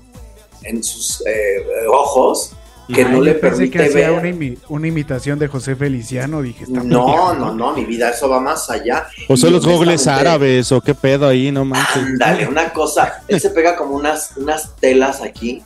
en 0.62 0.82
sus 0.82 1.22
eh, 1.26 1.64
ojos 1.88 2.52
que 2.92 3.02
Ay, 3.04 3.12
no 3.12 3.20
le 3.20 3.34
pensé 3.34 3.68
que 3.70 3.78
permite 3.78 3.98
hacía 3.98 4.10
ver. 4.10 4.18
una, 4.20 4.28
imi- 4.28 4.58
una 4.68 4.86
imitación 4.86 5.38
de 5.40 5.48
José 5.48 5.74
Feliciano. 5.76 6.40
Dije, 6.42 6.64
está 6.64 6.80
muy 6.80 6.88
No, 6.88 7.06
viejo. 7.06 7.34
no, 7.34 7.54
no, 7.54 7.72
mi 7.72 7.84
vida, 7.84 8.10
eso 8.10 8.28
va 8.28 8.38
más 8.40 8.70
allá. 8.70 9.06
O 9.28 9.36
son 9.36 9.52
los 9.52 9.66
gogles 9.66 10.06
árabes 10.06 10.70
o 10.72 10.80
qué 10.80 10.94
pedo 10.94 11.26
ahí, 11.26 11.50
no 11.50 11.64
manches. 11.64 11.96
Ándale, 11.96 12.46
una 12.46 12.72
cosa. 12.72 13.22
Él 13.28 13.40
se 13.40 13.50
pega 13.50 13.74
como 13.76 13.96
unas, 13.96 14.36
unas 14.36 14.76
telas 14.76 15.20
aquí, 15.20 15.62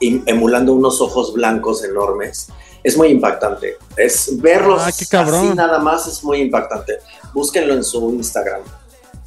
emulando 0.00 0.72
unos 0.72 1.00
ojos 1.00 1.32
blancos 1.32 1.84
enormes. 1.84 2.48
Es 2.82 2.96
muy 2.96 3.08
impactante. 3.08 3.76
Es 3.96 4.40
verlos 4.40 4.80
Ah, 4.82 4.88
así 4.88 5.06
nada 5.54 5.78
más 5.78 6.06
es 6.06 6.22
muy 6.22 6.40
impactante. 6.40 6.98
Búsquenlo 7.34 7.74
en 7.74 7.82
su 7.82 8.10
Instagram. 8.10 8.60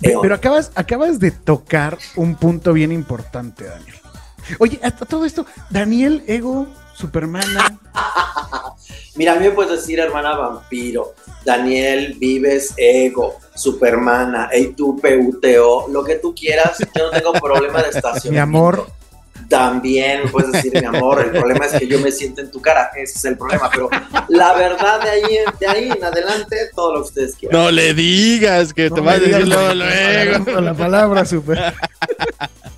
Eon. 0.01 0.21
Pero 0.21 0.35
acabas, 0.35 0.71
acabas 0.75 1.19
de 1.19 1.31
tocar 1.31 1.97
un 2.15 2.35
punto 2.35 2.71
bien 2.71 2.91
importante, 2.91 3.65
Daniel. 3.65 3.95
Oye, 4.59 4.79
hasta 4.81 5.05
todo 5.05 5.25
esto, 5.25 5.45
Daniel, 5.69 6.23
Ego, 6.25 6.67
Supermana. 6.93 7.79
Mira, 9.15 9.33
a 9.33 9.35
mí 9.35 9.45
me 9.45 9.51
puedes 9.51 9.71
decir 9.71 9.99
hermana 9.99 10.35
vampiro, 10.35 11.13
Daniel, 11.43 12.15
Vives, 12.17 12.73
Ego, 12.77 13.35
Supermana, 13.53 14.49
Eitu, 14.51 14.95
PUTO, 14.95 15.87
lo 15.89 16.03
que 16.03 16.15
tú 16.15 16.33
quieras. 16.33 16.77
Yo 16.95 17.05
no 17.05 17.11
tengo 17.11 17.33
problema 17.33 17.83
de 17.83 17.89
estación. 17.89 18.33
Mi 18.35 18.39
amor. 18.39 18.87
También 19.49 20.23
me 20.23 20.29
puedes 20.29 20.51
decir 20.51 20.71
mi 20.73 20.85
amor. 20.85 21.21
El 21.21 21.31
problema 21.31 21.65
es 21.65 21.73
que 21.73 21.87
yo 21.87 21.99
me 21.99 22.11
siento 22.11 22.41
en 22.41 22.51
tu 22.51 22.61
cara. 22.61 22.91
Ese 22.95 23.17
es 23.17 23.25
el 23.25 23.37
problema. 23.37 23.69
Pero 23.71 23.89
la 24.29 24.53
verdad, 24.53 25.01
de 25.01 25.09
ahí, 25.09 25.37
de 25.59 25.67
ahí 25.67 25.91
en 25.91 26.03
adelante, 26.03 26.69
todo 26.75 26.93
lo 26.93 27.01
que 27.01 27.07
ustedes 27.07 27.35
quieran. 27.35 27.59
No 27.59 27.71
le 27.71 27.93
digas 27.93 28.73
que 28.73 28.89
te 28.89 29.01
vas 29.01 29.15
a 29.15 29.19
decir 29.19 29.45
digas 29.45 29.75
luego. 29.75 30.45
Con 30.45 30.65
la 30.65 30.73
palabra 30.73 31.25
super. 31.25 31.73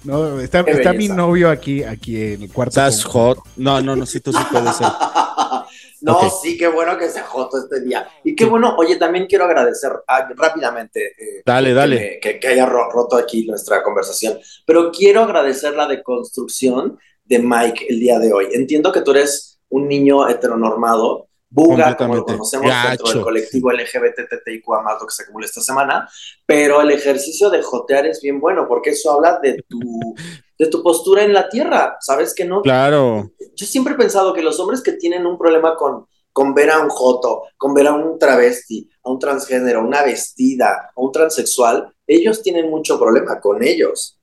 No, 0.04 0.40
está, 0.40 0.62
está 0.62 0.94
mi 0.94 1.10
novio 1.10 1.50
aquí, 1.50 1.84
aquí 1.84 2.20
en 2.20 2.44
el 2.44 2.52
cuarto. 2.52 2.72
Estás 2.72 3.04
hot. 3.04 3.38
No, 3.56 3.82
no, 3.82 3.96
no, 3.96 4.06
sí, 4.06 4.20
tú 4.20 4.32
sí 4.32 4.40
puedes 4.50 4.76
ser. 4.76 4.88
no, 6.02 6.30
sí, 6.30 6.58
qué 6.58 6.68
bueno 6.68 6.98
que 6.98 7.10
se 7.10 7.22
joto 7.22 7.58
este 7.58 7.82
día. 7.82 8.08
Y 8.24 8.36
qué 8.36 8.46
bueno, 8.46 8.76
oye, 8.78 8.96
también 8.98 9.28
quiero 9.28 9.46
agradecer 9.46 9.92
ah, 10.08 10.28
rápidamente 10.36 11.08
eh, 11.18 11.42
Dale, 11.46 11.70
que, 11.70 11.74
dale. 11.76 12.20
que, 12.22 12.40
que 12.40 12.48
haya 12.48 12.66
ro- 12.66 12.90
roto 12.92 13.16
aquí 13.16 13.46
nuestra 13.46 13.84
conversación, 13.84 14.40
pero 14.66 14.92
quiero 14.92 15.22
agradecer 15.24 15.74
la 15.76 15.88
deconstrucción 15.88 16.98
de 17.24 17.40
Mike 17.40 17.86
el 17.90 18.00
día 18.00 18.20
de 18.20 18.34
hoy. 18.34 18.48
Entiendo 18.54 18.92
que 18.92 19.02
tú 19.02 19.12
eres 19.12 19.60
un 19.70 19.88
niño 19.88 20.28
heteronormado, 20.28 21.28
buga, 21.50 21.96
como 21.98 22.16
lo 22.16 22.26
conocemos 22.26 22.72
dentro 22.90 23.08
del 23.14 23.22
colectivo 23.24 23.72
LGBTTIQ 23.72 24.68
más 24.84 25.00
lo 25.02 25.08
que 25.08 25.14
se 25.14 25.24
acumula 25.24 25.46
esta 25.46 25.62
semana, 25.62 26.10
pero 26.46 26.82
el 26.82 26.92
ejercicio 26.92 27.50
de 27.50 27.62
jotear 27.62 28.06
es 28.06 28.22
bien 28.22 28.40
bueno 28.40 28.68
porque 28.68 28.92
eso 28.92 29.12
habla 29.12 29.40
de 29.42 29.64
tu, 29.68 29.80
de 30.62 30.68
tu 30.68 30.84
postura 30.84 31.24
en 31.24 31.34
la 31.34 31.50
tierra, 31.50 31.98
¿sabes 32.02 32.36
que 32.36 32.46
no? 32.46 32.62
Claro. 32.62 33.32
yo 33.56 33.66
siempre 33.66 33.96
he 33.96 33.98
pensado 33.98 34.32
que 34.32 34.44
los 34.44 34.60
hombres 34.60 34.84
que 34.84 34.92
tienen 34.92 35.26
un 35.26 35.36
problema 35.36 35.76
con, 35.76 36.06
con 36.32 36.54
ver 36.54 36.70
a 36.70 36.82
un 36.82 36.90
joto, 36.90 37.46
con 37.58 37.74
ver 37.74 37.88
a 37.88 37.94
un 37.94 38.20
travesti, 38.20 38.88
a 39.04 39.10
un 39.10 39.18
transgénero, 39.18 39.82
una 39.84 40.04
vestida, 40.04 40.92
a 40.96 41.02
un 41.02 41.12
transexual, 41.12 41.92
ellos 42.06 42.44
tienen 42.44 42.70
mucho 42.70 43.00
problema 43.00 43.40
con 43.40 43.64
ellos. 43.64 44.20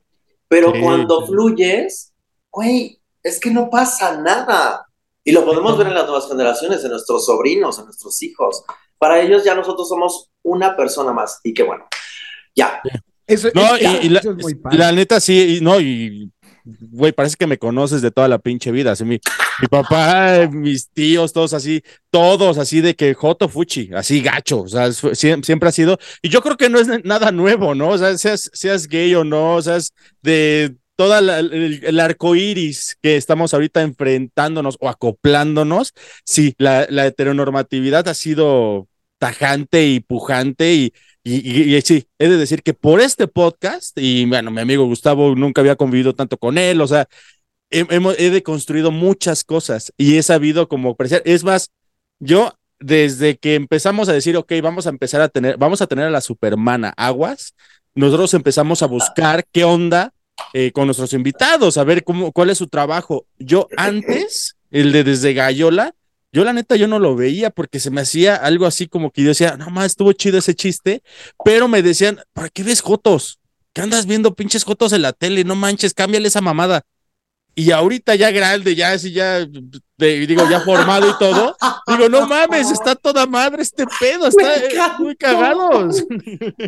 Pero 0.47 0.73
Sí, 0.73 0.81
cuando 0.81 1.27
fluyes, 1.27 2.13
güey, 2.53 3.01
es 3.21 3.41
que 3.41 3.51
no 3.51 3.69
pasa 3.69 4.21
nada. 4.21 4.87
Y 5.25 5.33
lo 5.33 5.45
podemos 5.45 5.77
ver 5.77 5.89
en 5.89 5.95
las 5.95 6.05
nuevas 6.05 6.29
generaciones, 6.29 6.85
en 6.85 6.93
nuestros 6.93 7.27
sobrinos, 7.27 7.81
en 7.81 7.87
nuestros 7.87 8.23
hijos. 8.23 8.63
Para 8.97 9.21
ellos 9.21 9.43
ya 9.43 9.57
nosotros 9.57 9.89
somos 9.89 10.31
una 10.45 10.77
persona 10.77 11.13
más. 11.13 11.41
Y 11.43 11.53
qué 11.53 11.65
bueno. 11.65 11.89
Ya. 12.55 12.81
Eso, 13.29 13.49
No, 13.55 13.77
eso- 13.77 13.99
y, 14.03 14.07
y 14.07 14.09
la, 14.09 14.21
eso 14.21 14.33
es 14.33 14.37
muy 14.43 14.55
padre. 14.57 14.79
la 14.79 14.91
neta 14.93 15.21
sí, 15.21 15.59
y 15.59 15.61
no, 15.61 15.79
y 15.81 16.31
güey, 16.65 17.13
parece 17.13 17.37
que 17.37 17.47
me 17.47 17.59
conoces 17.59 18.03
de 18.03 18.11
toda 18.11 18.29
la 18.29 18.39
pinche 18.39 18.71
vida. 18.73 18.93
Así, 18.93 19.05
mi, 19.05 19.19
mi 19.61 19.69
papá, 19.69 20.49
mis 20.51 20.91
tíos, 20.91 21.33
todos 21.33 21.55
así, 21.55 21.83
todos 22.11 22.59
así 22.59 22.81
de 22.81 22.95
que 22.97 23.15
Joto 23.15 23.49
Fuchi, 23.49 23.91
así 23.95 24.21
gacho, 24.21 24.63
o 24.63 24.69
sea, 24.69 24.87
es- 24.87 25.03
siem- 25.03 25.43
siempre 25.45 25.69
ha 25.69 25.73
sido, 25.73 25.99
y 26.23 26.29
yo 26.29 26.43
creo 26.43 26.57
que 26.57 26.69
no 26.69 26.79
es 26.81 26.89
nada 27.05 27.31
nuevo, 27.33 27.75
¿no? 27.75 27.89
O 27.91 27.99
sea, 27.99 28.17
seas, 28.19 28.51
seas 28.53 28.87
gay 28.89 29.15
o 29.15 29.25
no, 29.25 29.55
o 29.57 29.63
seas 29.63 29.93
de 30.23 30.75
toda 30.97 31.21
la- 31.21 31.39
el, 31.39 31.81
el 31.85 32.01
arco 32.01 32.35
iris 32.35 32.97
que 33.01 33.17
estamos 33.17 33.55
ahorita 33.55 33.83
enfrentándonos 33.83 34.77
o 34.81 34.89
acoplándonos, 34.89 35.95
sí, 36.25 36.55
la, 36.59 36.87
la 36.91 37.07
heteronormatividad 37.07 38.09
ha 38.09 38.15
sido 38.15 38.89
tajante 39.19 39.87
y 39.87 40.01
pujante 40.01 40.75
y, 40.75 40.93
y, 41.25 41.37
y- 41.73 41.77
y 41.77 41.81
sí, 41.83 42.07
he 42.19 42.29
de 42.29 42.37
decir 42.37 42.63
que 42.63 42.75
por 42.75 43.01
este 43.01 43.27
podcast, 43.29 43.97
y 43.99 44.25
bueno, 44.27 44.51
mi 44.51 44.61
amigo 44.61 44.85
Gustavo 44.87 45.35
nunca 45.35 45.61
había 45.61 45.77
convivido 45.77 46.15
tanto 46.15 46.39
con 46.39 46.59
él, 46.59 46.81
o 46.81 46.87
sea, 46.87 47.07
he, 47.71 47.87
hemos- 47.91 48.17
he 48.19 48.31
deconstruido 48.31 48.91
muchas 48.91 49.45
cosas 49.45 49.93
y 49.97 50.17
he 50.17 50.23
sabido 50.23 50.69
como 50.69 50.91
apreciar. 50.91 51.23
Es 51.25 51.45
más, 51.45 51.71
yo 52.19 52.55
desde 52.81 53.37
que 53.37 53.55
empezamos 53.57 54.09
a 54.09 54.13
decir, 54.13 54.37
ok, 54.37 54.53
vamos 54.63 54.87
a 54.87 54.91
empezar 54.91 55.21
a 55.21 55.29
tener, 55.29 55.57
vamos 55.59 55.83
a 55.83 55.87
tener 55.87 56.07
a 56.07 56.11
la 56.11 56.21
Supermana 56.21 56.95
Aguas, 56.97 57.55
nosotros 57.95 58.33
empezamos 58.35 58.83
a 58.83 58.87
buscar 58.87 59.45
qué 59.53 59.65
onda 59.65 60.13
eh, 60.55 60.71
con 60.73 60.87
nuestros 60.87 61.13
invitados, 61.13 61.77
a 61.79 61.85
ver 61.85 62.05
cómo, 62.05 62.31
cuál 62.33 62.51
es 62.51 62.59
su 62.59 62.69
trabajo. 62.69 63.27
Yo 63.39 63.69
antes, 63.77 64.57
el 64.71 64.93
de 64.93 65.03
desde 65.05 65.35
Gallola, 65.35 65.95
yo 66.33 66.45
la 66.45 66.53
neta 66.53 66.77
yo 66.77 66.89
no 66.89 66.99
lo 66.99 67.17
veía 67.17 67.51
porque 67.51 67.81
se 67.81 67.91
me 67.91 68.03
hacía 68.03 68.37
algo 68.37 68.67
así 68.67 68.87
como 68.87 69.11
que 69.11 69.23
yo 69.23 69.29
decía, 69.29 69.57
no 69.57 69.71
más, 69.71 69.87
estuvo 69.87 70.13
chido 70.13 70.39
ese 70.39 70.55
chiste, 70.55 71.03
pero 71.45 71.69
me 71.69 71.83
decían, 71.83 72.21
¿para 72.33 72.49
qué 72.51 72.63
ves 72.63 72.81
Jotos? 72.81 73.41
¿Qué 73.73 73.81
andas 73.81 74.07
viendo 74.07 74.35
pinches 74.35 74.65
Jotos 74.65 74.93
en 74.93 75.03
la 75.03 75.13
tele? 75.13 75.45
No 75.45 75.57
manches, 75.57 75.95
cámbiale 75.95 76.29
esa 76.29 76.41
mamada. 76.41 76.83
Y 77.55 77.71
ahorita 77.73 78.15
ya 78.15 78.31
grande, 78.31 78.75
ya 78.75 78.93
así 78.93 79.13
ya, 79.13 79.47
de- 79.99 80.27
digo, 80.27 80.49
ya 80.49 80.61
formado 80.61 81.09
y 81.09 81.19
todo, 81.19 81.57
digo, 81.87 82.09
no 82.09 82.27
mames, 82.27 82.71
está 82.71 82.95
toda 82.95 83.27
madre 83.27 83.63
este 83.63 83.85
pedo, 84.01 84.29
está 84.29 84.57
eh, 84.57 84.71
muy 85.01 85.17
cagados. 85.17 86.05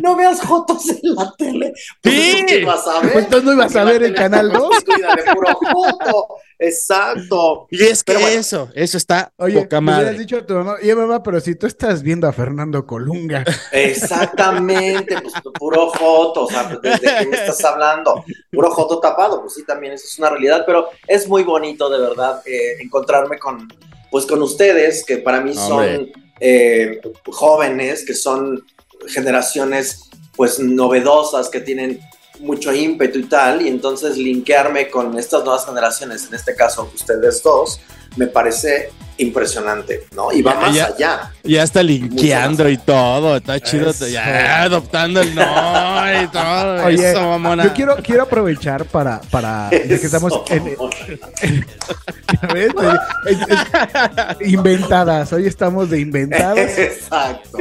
No 0.03 0.15
veas 0.15 0.41
fotos 0.41 0.87
en 0.89 0.99
la 1.15 1.33
tele. 1.37 1.73
Sí. 2.03 2.43
¿Qué 2.47 2.65
vas 2.65 2.85
a 2.87 2.99
ver? 2.99 3.13
Pues 3.13 3.25
entonces 3.25 3.45
no 3.45 3.53
ibas 3.53 3.75
a 3.75 3.83
ver 3.83 4.03
el 4.03 4.13
canal 4.13 4.51
2. 4.51 4.83
Cuida 4.85 5.15
de 5.15 5.23
puro 5.33 5.53
joto. 5.55 6.27
Exacto. 6.63 7.67
Y 7.71 7.83
es 7.85 8.03
que 8.03 8.13
bueno. 8.13 8.27
eso, 8.27 8.69
eso 8.75 8.97
está 8.97 9.31
Oye, 9.37 9.61
poca 9.63 9.77
le 9.77 9.83
hubieras 9.83 10.03
madre. 10.05 10.19
dicho 10.19 10.37
a 10.37 10.45
tu 10.45 10.53
mamá, 10.53 10.75
oye 10.79 10.93
mamá, 10.95 11.23
pero 11.23 11.39
si 11.39 11.55
tú 11.55 11.65
estás 11.65 12.03
viendo 12.03 12.27
a 12.27 12.33
Fernando 12.33 12.85
Colunga, 12.85 13.43
Exactamente, 13.71 15.19
pues 15.21 15.33
puro 15.57 15.87
joto, 15.89 16.43
o 16.45 16.49
sea, 16.49 16.63
¿desde 16.81 16.99
qué 17.19 17.25
me 17.27 17.35
estás 17.37 17.63
hablando? 17.65 18.23
Puro 18.51 18.69
joto 18.71 18.99
tapado, 18.99 19.41
pues 19.41 19.55
sí, 19.55 19.65
también 19.65 19.93
eso 19.93 20.05
es 20.05 20.19
una 20.19 20.29
realidad, 20.29 20.63
pero 20.65 20.89
es 21.07 21.27
muy 21.27 21.43
bonito 21.43 21.89
de 21.89 21.99
verdad 21.99 22.41
eh, 22.45 22.75
encontrarme 23.21 23.39
con, 23.39 23.67
pues 24.09 24.25
con 24.25 24.41
ustedes, 24.41 25.03
que 25.05 25.17
para 25.17 25.41
mí 25.41 25.53
son 25.53 26.11
eh, 26.39 27.01
jóvenes, 27.25 28.05
que 28.05 28.13
son 28.13 28.63
generaciones 29.07 30.09
pues 30.35 30.59
novedosas, 30.59 31.49
que 31.49 31.59
tienen 31.59 31.99
mucho 32.41 32.73
ímpetu 32.73 33.19
y 33.19 33.23
tal, 33.23 33.61
y 33.61 33.67
entonces 33.69 34.17
linkearme 34.17 34.89
con 34.89 35.17
estas 35.17 35.43
nuevas 35.43 35.65
generaciones, 35.65 36.25
en 36.27 36.33
este 36.35 36.55
caso 36.55 36.91
ustedes 36.93 37.41
dos, 37.43 37.79
me 38.17 38.27
parece 38.27 38.91
impresionante, 39.17 40.07
¿no? 40.15 40.31
Y 40.33 40.41
va 40.41 40.53
Ya, 40.53 40.59
más 40.59 40.75
ya. 40.75 40.85
allá. 40.85 41.31
Ya 41.43 41.63
está 41.63 41.83
linkeando 41.83 42.67
y 42.67 42.77
todo, 42.77 43.37
está 43.37 43.59
chido, 43.59 43.91
Eso. 43.91 44.07
ya 44.07 44.63
adoptando 44.63 45.21
el 45.21 45.35
no 45.35 45.43
y 46.23 46.27
todo. 46.27 46.83
Oye, 46.85 47.11
eso, 47.11 47.21
mamona. 47.21 47.63
yo 47.65 47.73
quiero, 47.73 47.95
quiero 47.97 48.23
aprovechar 48.23 48.85
para, 48.85 49.21
para 49.29 49.69
ya 49.69 49.79
que 49.99 50.05
estamos 50.05 50.33
en, 50.49 50.65
¿ves? 52.53 52.71
Es- 53.27 53.37
es- 54.39 54.47
inventadas, 54.51 55.31
hoy 55.33 55.45
estamos 55.47 55.89
de 55.89 55.99
inventadas. 55.99 56.57
Exacto. 56.77 57.59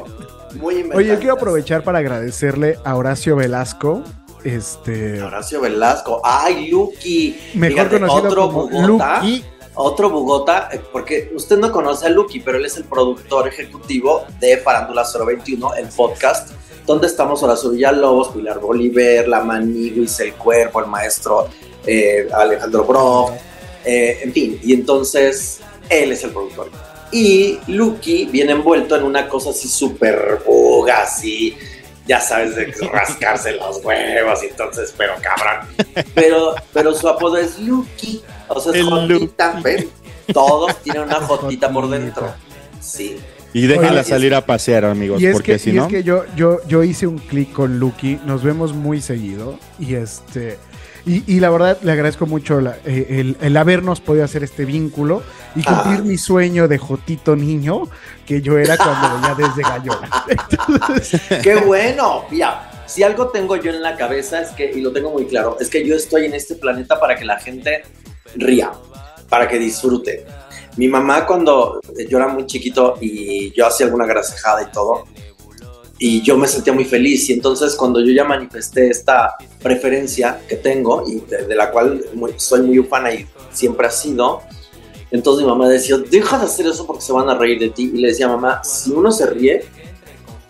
Muy 0.54 0.74
inventado. 0.76 0.98
Oye, 0.98 1.08
yo 1.08 1.18
quiero 1.18 1.34
aprovechar 1.34 1.82
para 1.84 1.98
agradecerle 1.98 2.78
a 2.84 2.96
Horacio 2.96 3.36
Velasco, 3.36 4.02
este, 4.44 5.22
Horacio 5.22 5.60
Velasco. 5.60 6.20
Ay, 6.24 6.68
Lucky. 6.70 7.38
mejor 7.54 7.88
Fíjate, 7.88 8.00
conocido 8.00 8.28
otro 8.28 8.46
como 8.46 8.68
Bogotá. 8.68 9.16
Lucky. 9.16 9.44
Otro 9.74 10.10
Bogotá, 10.10 10.68
eh, 10.72 10.80
porque 10.92 11.30
usted 11.34 11.56
no 11.56 11.70
conoce 11.70 12.06
a 12.06 12.10
Lucky, 12.10 12.40
pero 12.40 12.58
él 12.58 12.66
es 12.66 12.76
el 12.76 12.84
productor 12.84 13.48
ejecutivo 13.48 14.24
de 14.40 14.56
Farándula 14.58 15.04
021, 15.04 15.74
el 15.74 15.86
podcast 15.88 16.50
¿dónde 16.90 17.06
estamos 17.06 17.40
ahora? 17.42 17.54
Villalobos, 17.70 18.30
Pilar 18.30 18.58
Bolívar, 18.58 19.28
La 19.28 19.42
Maniguis, 19.42 20.18
El 20.18 20.34
Cuerpo, 20.34 20.80
el 20.80 20.86
maestro 20.86 21.48
eh, 21.86 22.28
Alejandro 22.32 22.84
Brock, 22.84 23.32
eh, 23.84 24.18
en 24.22 24.32
fin, 24.32 24.60
y 24.62 24.72
entonces 24.72 25.60
él 25.88 26.12
es 26.12 26.24
el 26.24 26.30
productor. 26.30 26.70
Y 27.12 27.58
Lucky 27.68 28.26
viene 28.26 28.52
envuelto 28.52 28.96
en 28.96 29.04
una 29.04 29.28
cosa 29.28 29.50
así 29.50 29.68
súper 29.68 30.42
buga, 30.44 31.02
así, 31.02 31.56
ya 32.06 32.20
sabes, 32.20 32.56
de 32.56 32.66
rascarse 32.92 33.52
los 33.52 33.84
huevos, 33.84 34.42
entonces, 34.42 34.94
pero 34.96 35.14
cabrón. 35.20 35.66
Pero, 36.14 36.54
pero 36.72 36.94
su 36.94 37.08
apodo 37.08 37.36
es 37.36 37.58
Lucky, 37.58 38.22
o 38.48 38.60
sea, 38.60 38.72
es 38.72 38.78
El 38.78 38.86
Jotita. 38.86 39.62
Todos 40.32 40.76
tienen 40.82 41.02
una 41.02 41.20
Jotita 41.26 41.72
por 41.72 41.88
dentro. 41.88 42.32
Sí. 42.80 43.18
Y 43.52 43.66
déjenla 43.66 44.04
salir 44.04 44.34
a 44.34 44.46
pasear, 44.46 44.84
amigos, 44.84 45.20
Y 45.20 45.26
es 45.26 45.32
porque 45.32 45.52
que, 45.52 45.58
si 45.58 45.70
y 45.70 45.72
no. 45.74 45.86
es 45.86 45.88
que 45.88 46.02
yo, 46.04 46.24
yo, 46.36 46.58
yo 46.68 46.84
hice 46.84 47.06
un 47.06 47.18
clic 47.18 47.52
con 47.52 47.80
Lucky, 47.80 48.20
nos 48.24 48.44
vemos 48.44 48.72
muy 48.72 49.00
seguido 49.00 49.58
y 49.78 49.94
este 49.94 50.56
y, 51.06 51.22
y 51.36 51.40
la 51.40 51.50
verdad 51.50 51.78
le 51.82 51.92
agradezco 51.92 52.26
mucho 52.26 52.60
la- 52.60 52.76
eh, 52.84 53.06
el, 53.10 53.36
el 53.40 53.56
habernos 53.56 54.00
podido 54.00 54.24
hacer 54.24 54.42
este 54.44 54.64
vínculo 54.64 55.22
y 55.56 55.62
cumplir 55.62 56.00
Ah. 56.00 56.04
mi 56.04 56.16
sueño 56.18 56.68
de 56.68 56.78
Jotito 56.78 57.34
niño 57.36 57.82
que 58.26 58.40
yo 58.42 58.58
era 58.58 58.76
cuando 58.76 59.20
veía 59.36 59.48
desde 59.48 59.62
Gallola. 59.62 60.08
Entonces, 60.28 61.20
¡Qué 61.42 61.56
bueno! 61.56 62.24
Mira, 62.30 62.70
si 62.86 63.02
algo 63.02 63.28
tengo 63.28 63.56
yo 63.56 63.70
en 63.70 63.82
la 63.82 63.96
cabeza 63.96 64.40
es 64.42 64.50
que, 64.50 64.70
y 64.70 64.80
lo 64.80 64.92
tengo 64.92 65.10
muy 65.10 65.26
claro, 65.26 65.56
es 65.60 65.68
que 65.68 65.86
yo 65.86 65.94
estoy 65.96 66.26
en 66.26 66.34
este 66.34 66.54
planeta 66.56 66.98
para 67.00 67.16
que 67.16 67.24
la 67.24 67.38
gente 67.38 67.82
ría, 68.36 68.70
para 69.28 69.48
que 69.48 69.58
disfrute. 69.58 70.24
Mi 70.76 70.86
mamá 70.88 71.26
cuando 71.26 71.80
yo 72.08 72.18
era 72.18 72.28
muy 72.28 72.46
chiquito 72.46 72.96
y 73.00 73.52
yo 73.52 73.66
hacía 73.66 73.86
alguna 73.86 74.06
grasejada 74.06 74.62
y 74.62 74.70
todo, 74.72 75.04
y 76.02 76.22
yo 76.22 76.36
me 76.38 76.48
sentía 76.48 76.72
muy 76.72 76.86
feliz 76.86 77.28
y 77.28 77.34
entonces 77.34 77.76
cuando 77.76 78.00
yo 78.00 78.10
ya 78.12 78.24
manifesté 78.24 78.88
esta 78.88 79.34
preferencia 79.62 80.40
que 80.48 80.56
tengo 80.56 81.04
y 81.06 81.20
de, 81.20 81.44
de 81.46 81.54
la 81.54 81.70
cual 81.70 82.02
muy- 82.14 82.32
soy 82.38 82.62
muy 82.62 82.78
ufana 82.78 83.12
y 83.12 83.26
siempre 83.52 83.86
ha 83.86 83.90
sido, 83.90 84.40
entonces 85.10 85.44
mi 85.44 85.50
mamá 85.50 85.68
decía, 85.68 85.98
deja 85.98 86.38
de 86.38 86.46
hacer 86.46 86.66
eso 86.66 86.86
porque 86.86 87.02
se 87.02 87.12
van 87.12 87.28
a 87.28 87.34
reír 87.34 87.58
de 87.60 87.68
ti. 87.68 87.90
Y 87.94 87.98
le 87.98 88.08
decía, 88.08 88.28
mamá, 88.28 88.62
si 88.64 88.92
uno 88.92 89.12
se 89.12 89.26
ríe, 89.26 89.64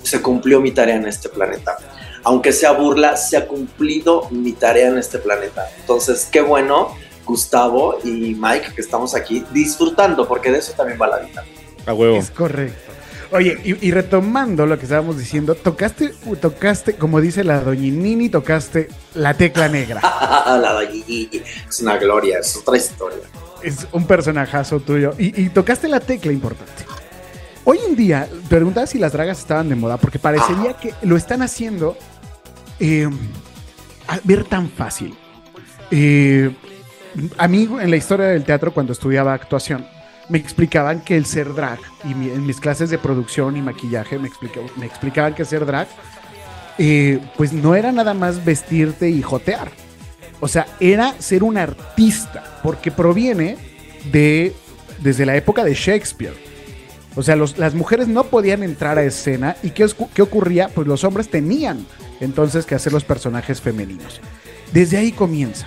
se 0.02 0.22
cumplió 0.22 0.60
mi 0.60 0.70
tarea 0.70 0.96
en 0.96 1.06
este 1.06 1.28
planeta. 1.28 1.76
Aunque 2.22 2.52
sea 2.52 2.72
burla, 2.72 3.16
se 3.16 3.36
ha 3.38 3.48
cumplido 3.48 4.28
mi 4.30 4.52
tarea 4.52 4.88
en 4.88 4.98
este 4.98 5.18
planeta. 5.18 5.66
Entonces, 5.80 6.28
qué 6.30 6.42
bueno, 6.42 6.94
Gustavo 7.24 7.98
y 8.04 8.34
Mike, 8.38 8.72
que 8.74 8.82
estamos 8.82 9.14
aquí 9.14 9.44
disfrutando, 9.52 10.28
porque 10.28 10.52
de 10.52 10.58
eso 10.58 10.74
también 10.76 10.98
va 11.00 11.08
la 11.08 11.18
vida. 11.20 11.42
A 11.86 11.94
huevo. 11.94 12.16
es 12.18 12.30
correcto. 12.30 12.92
Oye, 13.32 13.58
y, 13.64 13.86
y 13.86 13.90
retomando 13.92 14.66
lo 14.66 14.76
que 14.76 14.84
estábamos 14.84 15.16
diciendo, 15.18 15.54
tocaste, 15.54 16.12
tocaste, 16.40 16.96
como 16.96 17.20
dice 17.20 17.44
la 17.44 17.60
doñinini, 17.60 18.28
tocaste 18.28 18.88
la 19.14 19.34
tecla 19.34 19.68
negra. 19.68 20.00
la 20.46 20.80
de 20.80 20.88
Gigi 20.88 21.42
es 21.68 21.80
una 21.80 21.96
gloria, 21.96 22.40
es 22.40 22.56
otra 22.56 22.76
historia. 22.76 23.18
es 23.62 23.86
un 23.92 24.06
personajazo 24.06 24.80
tuyo. 24.80 25.14
Y, 25.16 25.42
y 25.42 25.48
tocaste 25.50 25.88
la 25.88 26.00
tecla 26.00 26.32
importante. 26.32 26.84
Hoy 27.64 27.78
en 27.86 27.94
día, 27.94 28.28
preguntaba 28.48 28.86
si 28.86 28.98
las 28.98 29.12
dragas 29.12 29.38
estaban 29.38 29.68
de 29.68 29.76
moda, 29.76 29.96
porque 29.96 30.18
parecería 30.18 30.72
que 30.72 30.94
lo 31.02 31.16
están 31.16 31.42
haciendo 31.42 31.96
eh, 32.80 33.08
a 34.08 34.18
ver 34.24 34.44
tan 34.44 34.68
fácil. 34.68 35.14
Eh, 35.90 36.52
a 37.36 37.48
mí, 37.48 37.68
en 37.80 37.90
la 37.90 37.96
historia 37.96 38.26
del 38.26 38.44
teatro, 38.44 38.72
cuando 38.72 38.92
estudiaba 38.92 39.34
actuación, 39.34 39.86
me 40.30 40.38
explicaban 40.38 41.00
que 41.00 41.16
el 41.16 41.26
ser 41.26 41.52
drag, 41.54 41.78
y 42.04 42.12
en 42.12 42.46
mis 42.46 42.60
clases 42.60 42.88
de 42.88 42.96
producción 42.98 43.56
y 43.56 43.62
maquillaje, 43.62 44.18
me, 44.18 44.28
explica- 44.28 44.60
me 44.76 44.86
explicaban 44.86 45.34
que 45.34 45.44
ser 45.44 45.66
drag, 45.66 45.88
eh, 46.78 47.18
pues 47.36 47.52
no 47.52 47.74
era 47.74 47.92
nada 47.92 48.14
más 48.14 48.42
vestirte 48.44 49.10
y 49.10 49.20
jotear. 49.20 49.70
O 50.40 50.48
sea, 50.48 50.66
era 50.80 51.14
ser 51.20 51.42
un 51.42 51.58
artista, 51.58 52.60
porque 52.62 52.90
proviene 52.90 53.58
de 54.10 54.54
desde 55.00 55.26
la 55.26 55.36
época 55.36 55.64
de 55.64 55.74
Shakespeare. 55.74 56.34
O 57.16 57.22
sea, 57.22 57.34
las 57.36 57.74
mujeres 57.74 58.06
no 58.06 58.24
podían 58.24 58.62
entrar 58.62 58.96
a 58.96 59.02
escena 59.02 59.56
y 59.62 59.70
¿qué, 59.70 59.86
qué 60.14 60.22
ocurría? 60.22 60.68
Pues 60.68 60.86
los 60.86 61.02
hombres 61.04 61.28
tenían 61.28 61.84
entonces 62.20 62.64
que 62.64 62.74
hacer 62.76 62.92
los 62.92 63.04
personajes 63.04 63.60
femeninos. 63.60 64.20
Desde 64.72 64.96
ahí 64.96 65.10
comienza. 65.10 65.66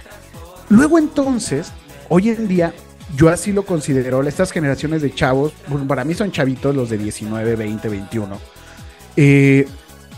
Luego 0.69 0.97
entonces, 0.97 1.71
hoy 2.09 2.29
en 2.29 2.47
día, 2.47 2.73
yo 3.15 3.29
así 3.29 3.51
lo 3.51 3.63
considero, 3.65 4.23
estas 4.23 4.51
generaciones 4.51 5.01
de 5.01 5.13
chavos, 5.13 5.53
para 5.87 6.03
mí 6.03 6.13
son 6.13 6.31
chavitos 6.31 6.75
los 6.75 6.89
de 6.89 6.97
19, 6.97 7.55
20, 7.55 7.89
21, 7.89 8.39
eh, 9.15 9.67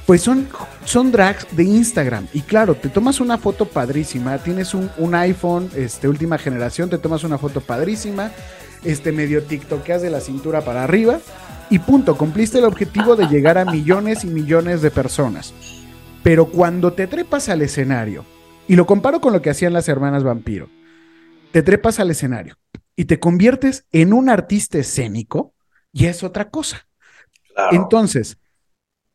pues 0.05 0.21
son, 0.21 0.47
son 0.85 1.11
drags 1.11 1.47
de 1.55 1.63
Instagram. 1.63 2.27
Y 2.33 2.41
claro, 2.41 2.75
te 2.75 2.89
tomas 2.89 3.19
una 3.19 3.37
foto 3.37 3.65
padrísima, 3.65 4.37
tienes 4.37 4.73
un, 4.73 4.89
un 4.97 5.15
iPhone, 5.15 5.69
este, 5.75 6.07
última 6.07 6.37
generación, 6.37 6.89
te 6.89 6.97
tomas 6.97 7.23
una 7.23 7.37
foto 7.37 7.59
padrísima, 7.59 8.31
este 8.83 9.11
medio 9.11 9.43
TikTokeas 9.43 10.01
de 10.01 10.11
la 10.11 10.21
cintura 10.21 10.61
para 10.61 10.83
arriba 10.83 11.19
y 11.69 11.79
punto, 11.79 12.15
cumpliste 12.15 12.59
el 12.59 12.65
objetivo 12.65 13.15
de 13.15 13.27
llegar 13.27 13.57
a 13.57 13.65
millones 13.65 14.23
y 14.23 14.27
millones 14.27 14.81
de 14.81 14.91
personas. 14.91 15.53
Pero 16.23 16.45
cuando 16.45 16.93
te 16.93 17.07
trepas 17.07 17.49
al 17.49 17.61
escenario, 17.61 18.23
y 18.67 18.75
lo 18.75 18.85
comparo 18.85 19.19
con 19.19 19.33
lo 19.33 19.41
que 19.41 19.49
hacían 19.49 19.73
las 19.73 19.89
hermanas 19.89 20.23
vampiro, 20.23 20.69
te 21.51 21.63
trepas 21.63 21.99
al 21.99 22.11
escenario 22.11 22.55
y 22.95 23.05
te 23.05 23.19
conviertes 23.19 23.85
en 23.91 24.13
un 24.13 24.29
artista 24.29 24.77
escénico, 24.77 25.53
y 25.91 26.05
es 26.05 26.23
otra 26.23 26.49
cosa. 26.49 26.87
Claro. 27.53 27.75
Entonces, 27.75 28.37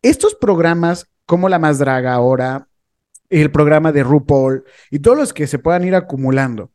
estos 0.02 0.34
programas 0.34 1.06
como 1.26 1.48
La 1.48 1.58
Más 1.58 1.78
Draga 1.78 2.14
ahora, 2.14 2.68
el 3.28 3.50
programa 3.50 3.92
de 3.92 4.02
RuPaul 4.02 4.64
y 4.90 4.98
todos 4.98 5.16
los 5.16 5.32
que 5.32 5.46
se 5.46 5.58
puedan 5.58 5.84
ir 5.84 5.94
acumulando, 5.94 6.72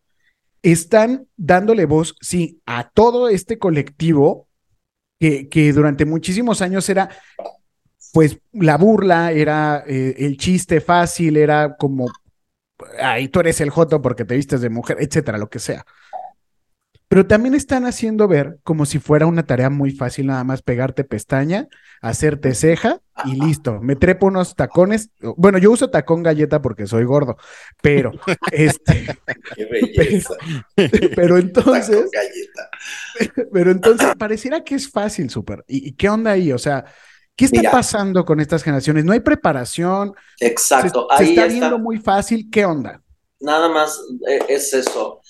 están 0.61 1.27
dándole 1.35 1.85
voz, 1.85 2.15
sí, 2.21 2.61
a 2.65 2.89
todo 2.89 3.29
este 3.29 3.59
colectivo 3.59 4.47
que, 5.19 5.49
que 5.49 5.73
durante 5.73 6.05
muchísimos 6.05 6.61
años 6.61 6.89
era, 6.89 7.09
pues, 8.13 8.39
la 8.51 8.77
burla, 8.77 9.31
era 9.31 9.83
eh, 9.85 10.15
el 10.19 10.37
chiste 10.37 10.81
fácil, 10.81 11.37
era 11.37 11.75
como, 11.77 12.07
ay, 12.99 13.27
tú 13.27 13.41
eres 13.41 13.61
el 13.61 13.69
joto 13.69 14.01
porque 14.01 14.25
te 14.25 14.35
vistes 14.35 14.61
de 14.61 14.69
mujer, 14.69 14.97
etcétera, 14.99 15.37
lo 15.37 15.49
que 15.49 15.59
sea. 15.59 15.85
Pero 17.07 17.27
también 17.27 17.53
están 17.53 17.85
haciendo 17.85 18.27
ver 18.27 18.57
como 18.63 18.85
si 18.85 18.99
fuera 18.99 19.27
una 19.27 19.43
tarea 19.45 19.69
muy 19.69 19.91
fácil 19.91 20.27
nada 20.27 20.43
más 20.43 20.61
pegarte 20.63 21.03
pestaña, 21.03 21.67
hacerte 22.01 22.55
ceja 22.55 22.99
y 23.25 23.39
listo. 23.39 23.79
Me 23.81 23.95
trepo 23.95 24.25
unos 24.27 24.55
tacones. 24.55 25.11
Bueno, 25.37 25.57
yo 25.59 25.71
uso 25.71 25.89
tacón 25.91 26.23
galleta 26.23 26.61
porque 26.61 26.87
soy 26.87 27.03
gordo, 27.05 27.37
pero 27.81 28.11
este, 28.51 29.05
Qué 29.55 29.65
belleza. 29.65 30.35
pero 31.15 31.37
entonces, 31.37 31.87
Tacón 31.87 32.09
galleta. 32.11 32.69
pero 33.53 33.71
entonces 33.71 34.15
pareciera 34.17 34.63
que 34.63 34.75
es 34.75 34.89
fácil, 34.89 35.29
súper. 35.29 35.63
¿Y, 35.67 35.89
y 35.89 35.91
qué 35.93 36.09
onda 36.09 36.31
ahí? 36.31 36.51
O 36.51 36.57
sea, 36.57 36.85
¿qué 37.35 37.45
está 37.45 37.59
Mira. 37.59 37.71
pasando 37.71 38.25
con 38.25 38.39
estas 38.39 38.63
generaciones? 38.63 39.05
No 39.05 39.13
hay 39.13 39.19
preparación, 39.21 40.13
se, 40.35 40.47
Exacto. 40.47 41.07
se 41.15 41.23
Ahí 41.23 41.29
está 41.29 41.45
está. 41.47 41.53
viendo 41.53 41.79
muy 41.79 41.99
fácil. 41.99 42.49
¿Qué 42.51 42.65
onda? 42.65 43.01
Nada 43.39 43.69
más 43.69 43.99
eh, 44.29 44.39
es 44.49 44.73
eso. 44.73 45.21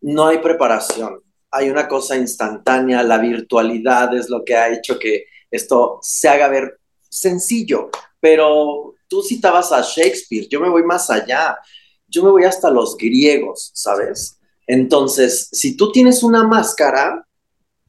No 0.00 0.26
hay 0.26 0.38
preparación. 0.38 1.20
Hay 1.50 1.70
una 1.70 1.88
cosa 1.88 2.16
instantánea. 2.16 3.02
La 3.02 3.18
virtualidad 3.18 4.14
es 4.16 4.28
lo 4.30 4.44
que 4.44 4.56
ha 4.56 4.68
hecho 4.68 4.98
que 4.98 5.26
esto 5.50 5.98
se 6.02 6.28
haga 6.28 6.48
ver 6.48 6.78
sencillo. 7.08 7.90
Pero 8.20 8.94
tú 9.08 9.22
citabas 9.22 9.72
a 9.72 9.82
Shakespeare. 9.82 10.48
Yo 10.48 10.60
me 10.60 10.68
voy 10.68 10.84
más 10.84 11.10
allá. 11.10 11.58
Yo 12.06 12.24
me 12.24 12.30
voy 12.30 12.44
hasta 12.44 12.70
los 12.70 12.96
griegos, 12.96 13.70
¿sabes? 13.74 14.38
Entonces, 14.66 15.48
si 15.52 15.76
tú 15.76 15.90
tienes 15.90 16.22
una 16.22 16.44
máscara 16.44 17.26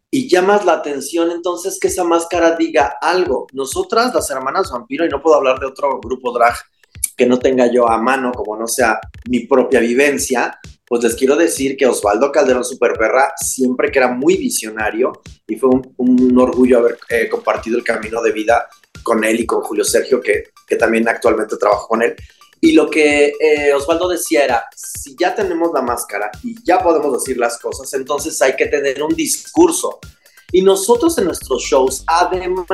y 0.09 0.27
llamas 0.27 0.65
la 0.65 0.73
atención, 0.73 1.31
entonces 1.31 1.79
que 1.79 1.87
esa 1.87 2.03
máscara 2.03 2.55
diga 2.55 2.97
algo. 3.01 3.47
Nosotras, 3.53 4.13
las 4.13 4.29
hermanas 4.29 4.71
vampiro, 4.71 5.05
y 5.05 5.09
no 5.09 5.21
puedo 5.21 5.35
hablar 5.35 5.59
de 5.59 5.67
otro 5.67 5.99
grupo 5.99 6.31
drag 6.33 6.55
que 7.15 7.25
no 7.25 7.39
tenga 7.39 7.71
yo 7.71 7.89
a 7.89 8.01
mano, 8.01 8.31
como 8.31 8.57
no 8.57 8.67
sea 8.67 8.99
mi 9.29 9.41
propia 9.41 9.79
vivencia, 9.79 10.59
pues 10.85 11.03
les 11.03 11.15
quiero 11.15 11.35
decir 11.35 11.77
que 11.77 11.85
Osvaldo 11.85 12.31
Calderón 12.31 12.65
Superperra, 12.65 13.31
siempre 13.37 13.91
que 13.91 13.99
era 13.99 14.09
muy 14.09 14.35
visionario, 14.37 15.21
y 15.47 15.55
fue 15.55 15.69
un, 15.69 15.93
un 15.97 16.37
orgullo 16.37 16.79
haber 16.79 16.97
eh, 17.09 17.29
compartido 17.29 17.77
el 17.77 17.83
camino 17.83 18.21
de 18.21 18.31
vida 18.31 18.67
con 19.01 19.23
él 19.23 19.39
y 19.39 19.45
con 19.45 19.61
Julio 19.61 19.85
Sergio, 19.85 20.19
que, 20.19 20.45
que 20.67 20.75
también 20.75 21.07
actualmente 21.07 21.57
trabajo 21.57 21.87
con 21.87 22.01
él. 22.01 22.15
Y 22.63 22.73
lo 22.73 22.89
que 22.89 23.33
eh, 23.39 23.73
Osvaldo 23.73 24.07
decía 24.07 24.43
era, 24.43 24.65
si 24.75 25.15
ya 25.17 25.33
tenemos 25.33 25.71
la 25.73 25.81
máscara 25.81 26.29
y 26.43 26.55
ya 26.63 26.79
podemos 26.79 27.11
decir 27.13 27.37
las 27.37 27.57
cosas, 27.57 27.91
entonces 27.93 28.39
hay 28.41 28.55
que 28.55 28.67
tener 28.67 29.01
un 29.01 29.15
discurso. 29.15 29.99
Y 30.51 30.61
nosotros 30.61 31.17
en 31.17 31.25
nuestros 31.25 31.63
shows, 31.63 32.03
además 32.05 32.67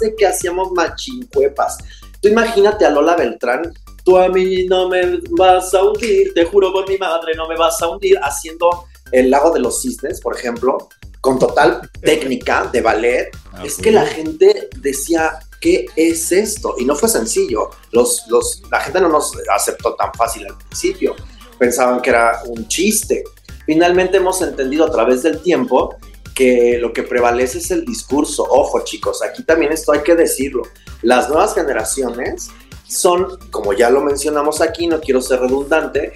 de 0.00 0.16
que 0.16 0.26
hacíamos 0.26 0.72
machincuepas, 0.72 1.78
tú 2.20 2.28
imagínate 2.28 2.84
a 2.84 2.90
Lola 2.90 3.16
Beltrán, 3.16 3.72
tú 4.04 4.18
a 4.18 4.28
mí 4.28 4.66
no 4.66 4.88
me 4.88 5.20
vas 5.30 5.72
a 5.74 5.84
hundir, 5.84 6.32
te 6.34 6.44
juro 6.44 6.72
por 6.72 6.88
mi 6.88 6.98
madre, 6.98 7.34
no 7.34 7.48
me 7.48 7.56
vas 7.56 7.80
a 7.82 7.88
hundir, 7.88 8.18
haciendo 8.22 8.86
el 9.12 9.30
lago 9.30 9.50
de 9.50 9.60
los 9.60 9.82
cisnes, 9.82 10.20
por 10.20 10.36
ejemplo, 10.36 10.88
con 11.20 11.38
total 11.38 11.88
técnica 12.02 12.68
de 12.72 12.80
ballet. 12.80 13.30
Ah, 13.52 13.62
es 13.64 13.76
que 13.76 13.90
la 13.90 14.06
gente 14.06 14.68
decía, 14.78 15.40
¿qué 15.60 15.86
es 15.96 16.32
esto? 16.32 16.74
Y 16.78 16.84
no 16.84 16.94
fue 16.94 17.08
sencillo. 17.08 17.70
Los, 17.92 18.24
los, 18.28 18.62
la 18.70 18.80
gente 18.80 19.00
no 19.00 19.08
nos 19.08 19.32
aceptó 19.54 19.94
tan 19.94 20.12
fácil 20.14 20.46
al 20.46 20.56
principio. 20.56 21.14
Pensaban 21.58 22.00
que 22.00 22.10
era 22.10 22.40
un 22.46 22.66
chiste. 22.68 23.24
Finalmente 23.66 24.16
hemos 24.16 24.40
entendido 24.40 24.86
a 24.86 24.90
través 24.90 25.22
del 25.22 25.42
tiempo 25.42 25.96
que 26.34 26.78
lo 26.78 26.92
que 26.92 27.02
prevalece 27.02 27.58
es 27.58 27.70
el 27.70 27.84
discurso. 27.84 28.46
Ojo 28.48 28.80
chicos, 28.84 29.22
aquí 29.22 29.42
también 29.42 29.72
esto 29.72 29.92
hay 29.92 30.00
que 30.00 30.14
decirlo. 30.14 30.62
Las 31.02 31.28
nuevas 31.28 31.54
generaciones 31.54 32.50
son, 32.86 33.38
como 33.50 33.72
ya 33.72 33.90
lo 33.90 34.02
mencionamos 34.02 34.60
aquí, 34.60 34.86
no 34.86 35.00
quiero 35.00 35.22
ser 35.22 35.40
redundante, 35.40 36.12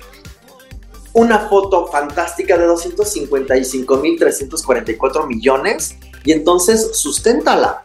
una 1.13 1.49
foto 1.49 1.87
fantástica 1.87 2.59
de 2.59 2.67
255.344 2.67 5.27
millones 5.27 5.97
y 6.25 6.33
entonces 6.33 6.97
susténtala, 6.97 7.85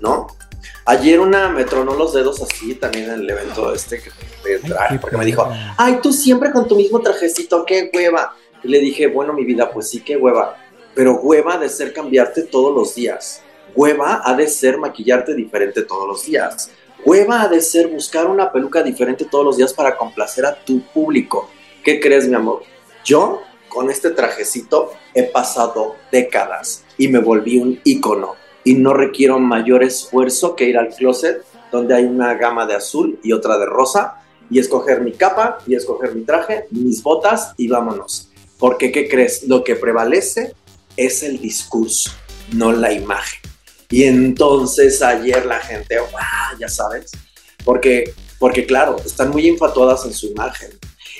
¿no? 0.00 0.28
Ayer 0.86 1.20
una 1.20 1.48
me 1.48 1.64
tronó 1.64 1.94
los 1.94 2.12
dedos 2.12 2.42
así 2.42 2.74
también 2.74 3.04
en 3.04 3.20
el 3.20 3.30
evento 3.30 3.72
este 3.72 4.02
que 4.02 4.10
traje, 4.58 4.98
porque 4.98 5.16
me 5.16 5.24
dijo, 5.24 5.48
ay, 5.76 5.98
tú 6.02 6.12
siempre 6.12 6.52
con 6.52 6.68
tu 6.68 6.76
mismo 6.76 7.00
trajecito, 7.00 7.64
qué 7.64 7.90
hueva. 7.92 8.34
Y 8.62 8.68
le 8.68 8.80
dije, 8.80 9.06
bueno, 9.06 9.32
mi 9.32 9.44
vida, 9.44 9.70
pues 9.70 9.88
sí, 9.88 10.00
qué 10.00 10.16
hueva. 10.16 10.56
Pero 10.94 11.20
hueva 11.20 11.54
ha 11.54 11.58
de 11.58 11.68
ser 11.68 11.92
cambiarte 11.92 12.42
todos 12.42 12.74
los 12.74 12.94
días. 12.94 13.42
Hueva 13.74 14.22
ha 14.24 14.34
de 14.34 14.46
ser 14.46 14.78
maquillarte 14.78 15.34
diferente 15.34 15.82
todos 15.82 16.06
los 16.06 16.24
días. 16.24 16.70
Hueva 17.04 17.42
ha 17.42 17.48
de 17.48 17.60
ser 17.60 17.88
buscar 17.88 18.26
una 18.26 18.52
peluca 18.52 18.82
diferente 18.82 19.24
todos 19.24 19.44
los 19.44 19.56
días 19.56 19.72
para 19.72 19.96
complacer 19.96 20.46
a 20.46 20.54
tu 20.54 20.80
público. 20.80 21.50
¿Qué 21.82 22.00
crees, 22.00 22.28
mi 22.28 22.34
amor? 22.34 22.62
Yo, 23.04 23.42
con 23.68 23.90
este 23.90 24.10
trajecito, 24.10 24.92
he 25.12 25.24
pasado 25.24 25.96
décadas 26.10 26.84
y 26.96 27.08
me 27.08 27.18
volví 27.18 27.58
un 27.58 27.80
ícono 27.84 28.36
y 28.62 28.74
no 28.74 28.94
requiero 28.94 29.38
mayor 29.38 29.82
esfuerzo 29.82 30.56
que 30.56 30.64
ir 30.64 30.78
al 30.78 30.88
closet 30.88 31.44
donde 31.70 31.94
hay 31.94 32.04
una 32.04 32.34
gama 32.34 32.66
de 32.66 32.74
azul 32.74 33.18
y 33.22 33.32
otra 33.32 33.58
de 33.58 33.66
rosa 33.66 34.22
y 34.48 34.58
escoger 34.58 35.00
mi 35.00 35.12
capa 35.12 35.58
y 35.66 35.74
escoger 35.74 36.14
mi 36.14 36.22
traje, 36.22 36.66
mis 36.70 37.02
botas 37.02 37.52
y 37.56 37.68
vámonos. 37.68 38.30
Porque, 38.58 38.92
¿qué 38.92 39.08
crees? 39.08 39.46
Lo 39.48 39.64
que 39.64 39.74
prevalece 39.74 40.54
es 40.96 41.22
el 41.22 41.40
discurso, 41.40 42.10
no 42.52 42.72
la 42.72 42.92
imagen. 42.92 43.40
Y 43.90 44.04
entonces 44.04 45.02
ayer 45.02 45.46
la 45.46 45.60
gente, 45.60 45.98
¡guau! 45.98 46.58
ya 46.58 46.68
sabes, 46.68 47.12
porque, 47.64 48.14
porque 48.38 48.66
claro, 48.66 48.96
están 49.04 49.30
muy 49.30 49.46
infatuadas 49.46 50.04
en 50.04 50.12
su 50.12 50.26
imagen. 50.26 50.70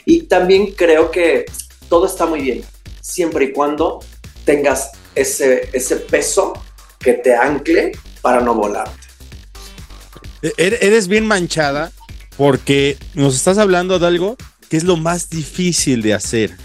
Y 0.05 0.23
también 0.23 0.73
creo 0.73 1.11
que 1.11 1.45
todo 1.89 2.07
está 2.07 2.27
muy 2.27 2.41
bien, 2.41 2.65
siempre 3.01 3.47
y 3.47 3.53
cuando 3.53 4.01
tengas 4.45 4.91
ese, 5.15 5.69
ese 5.73 5.97
peso 5.97 6.53
que 6.99 7.15
te 7.15 7.35
ancle 7.35 7.93
para 8.21 8.41
no 8.41 8.55
volar. 8.55 8.91
E-, 10.43 10.55
Eres 10.57 11.09
bien 11.09 11.27
manchada 11.27 11.93
porque 12.37 12.99
nos 13.15 13.37
estás 13.37 13.59
hablando 13.59 13.99
de 13.99 14.07
algo 14.07 14.37
que 14.69 14.77
es 14.77 14.85
lo 14.85 14.97
más 14.97 15.31
difícil 15.31 16.03
de 16.03 16.15
hacer. 16.15 16.57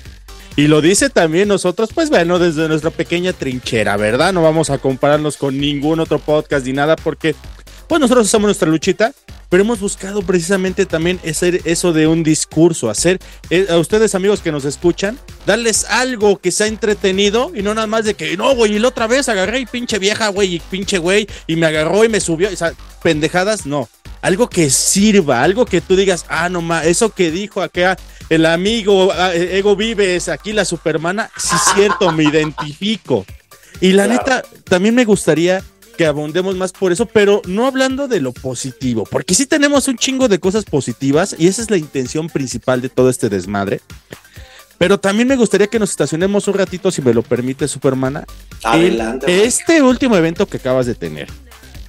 Y 0.60 0.68
lo 0.68 0.82
dice 0.82 1.10
también 1.10 1.48
nosotros, 1.48 1.92
pues 1.96 2.10
bueno, 2.10 2.38
desde 2.38 2.68
nuestra 2.68 2.92
pequeña 2.92 3.32
trinchera, 3.32 3.96
¿verdad? 3.96 4.34
No 4.34 4.44
vamos 4.44 4.70
a 4.70 4.78
compararnos 4.78 5.38
con 5.38 5.58
ningún 5.58 6.02
otro 6.02 6.20
podcast 6.20 6.66
ni 6.66 6.74
nada 6.74 6.98
porque, 6.98 7.34
pues 7.88 8.02
nosotros 8.02 8.28
hacemos 8.28 8.48
nuestra 8.48 8.68
luchita, 8.68 9.14
pero 9.48 9.64
hemos 9.64 9.80
buscado 9.80 10.22
precisamente 10.22 10.86
también 10.86 11.18
hacer 11.26 11.62
eso 11.64 11.94
de 11.94 12.08
un 12.08 12.24
discurso, 12.24 12.90
hacer 12.90 13.20
eh, 13.50 13.68
a 13.70 13.78
ustedes 13.78 14.16
amigos 14.16 14.42
que 14.42 14.52
nos 14.52 14.66
escuchan, 14.66 15.18
darles 15.46 15.86
algo 15.86 16.40
que 16.40 16.52
sea 16.52 16.68
entretenido 16.68 17.54
y 17.56 17.62
no 17.62 17.74
nada 17.74 17.88
más 17.88 18.04
de 18.04 18.16
que, 18.16 18.36
no, 18.36 18.54
güey, 18.54 18.76
y 18.76 18.80
la 18.80 18.90
otra 18.90 19.08
vez 19.08 19.30
agarré 19.30 19.62
y 19.62 19.66
pinche 19.66 19.98
vieja, 19.98 20.28
güey, 20.28 20.56
y 20.56 20.60
pinche 20.60 20.98
güey, 20.98 21.26
y 21.48 21.56
me 21.56 21.68
agarró 21.68 22.04
y 22.04 22.10
me 22.10 22.20
subió, 22.20 22.50
o 22.50 22.56
sea, 22.58 22.74
pendejadas, 23.02 23.66
no. 23.66 23.88
Algo 24.22 24.50
que 24.50 24.70
sirva, 24.70 25.42
algo 25.42 25.66
que 25.66 25.80
tú 25.80 25.96
digas, 25.96 26.26
ah, 26.28 26.50
no 26.50 26.62
más, 26.62 26.86
eso 26.86 27.12
que 27.12 27.32
dijo 27.32 27.62
acá 27.62 27.98
el 28.30 28.46
amigo 28.46 29.12
ah, 29.14 29.34
Ego 29.34 29.76
Vives, 29.76 30.30
aquí 30.30 30.54
la 30.54 30.66
supermana, 30.66 31.30
sí 31.38 31.56
es 31.56 31.74
cierto, 31.76 32.12
me 32.12 32.24
identifico. 32.24 33.26
Y 33.82 33.94
la 33.94 34.06
Claro. 34.06 34.20
neta, 34.20 34.44
también 34.66 34.96
me 34.96 35.06
gustaría 35.06 35.64
que 35.98 36.06
abondemos 36.06 36.56
más 36.56 36.72
por 36.72 36.92
eso, 36.92 37.06
pero 37.06 37.42
no 37.46 37.66
hablando 37.68 38.08
de 38.08 38.22
lo 38.22 38.32
positivo, 38.32 39.04
porque 39.10 39.34
sí 39.34 39.46
tenemos 39.46 39.88
un 39.88 39.98
chingo 39.98 40.28
de 40.30 40.40
cosas 40.40 40.64
positivas 40.66 41.36
y 41.38 41.48
esa 41.48 41.62
es 41.62 41.70
la 41.70 41.78
intención 41.78 42.30
principal 42.30 42.82
de 42.82 42.90
todo 42.90 43.10
este 43.10 43.28
desmadre. 43.30 43.82
Pero 44.78 44.98
también 44.98 45.28
me 45.28 45.36
gustaría 45.36 45.68
que 45.68 45.78
nos 45.78 45.90
estacionemos 45.90 46.48
un 46.48 46.54
ratito, 46.54 46.90
si 46.90 47.02
me 47.02 47.14
lo 47.14 47.22
permite, 47.22 47.68
Supermana, 47.68 48.24
en 48.64 48.70
Adelante. 48.70 49.44
este 49.44 49.82
último 49.82 50.16
evento 50.16 50.46
que 50.46 50.56
acabas 50.56 50.86
de 50.86 50.96
tener. 50.96 51.28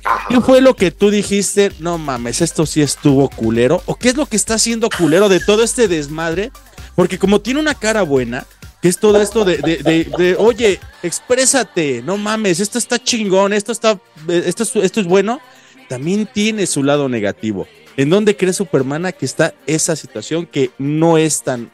Ajá. 0.04 0.26
¿Qué 0.28 0.40
fue 0.40 0.60
lo 0.60 0.74
que 0.74 0.90
tú 0.90 1.10
dijiste? 1.10 1.72
No 1.78 1.98
mames, 1.98 2.40
esto 2.40 2.66
sí 2.66 2.80
estuvo 2.82 3.28
culero. 3.28 3.82
¿O 3.86 3.94
qué 3.96 4.08
es 4.10 4.16
lo 4.16 4.26
que 4.26 4.36
está 4.36 4.54
haciendo 4.54 4.88
culero 4.90 5.28
de 5.28 5.40
todo 5.40 5.62
este 5.62 5.88
desmadre? 5.88 6.50
Porque 6.94 7.18
como 7.18 7.40
tiene 7.40 7.60
una 7.60 7.74
cara 7.74 8.02
buena, 8.02 8.46
que 8.82 8.88
es 8.88 8.98
todo 8.98 9.20
esto 9.20 9.44
de, 9.44 9.58
de, 9.58 9.76
de- 9.78 10.04
de, 10.16 10.36
oye, 10.36 10.80
exprésate, 11.02 12.02
no 12.02 12.16
mames, 12.16 12.60
esto 12.60 12.78
está 12.78 12.98
chingón, 12.98 13.52
esto 13.52 13.72
está, 13.72 13.98
esto 14.28 14.62
es, 14.62 14.76
esto 14.76 15.00
es 15.00 15.06
bueno, 15.06 15.40
también 15.88 16.26
tiene 16.32 16.66
su 16.66 16.82
lado 16.82 17.08
negativo. 17.08 17.66
¿En 17.96 18.08
dónde 18.08 18.36
cree 18.36 18.52
Supermana 18.54 19.12
que 19.12 19.26
está 19.26 19.52
esa 19.66 19.96
situación 19.96 20.46
que 20.46 20.70
no 20.78 21.18
es 21.18 21.42
tan 21.42 21.70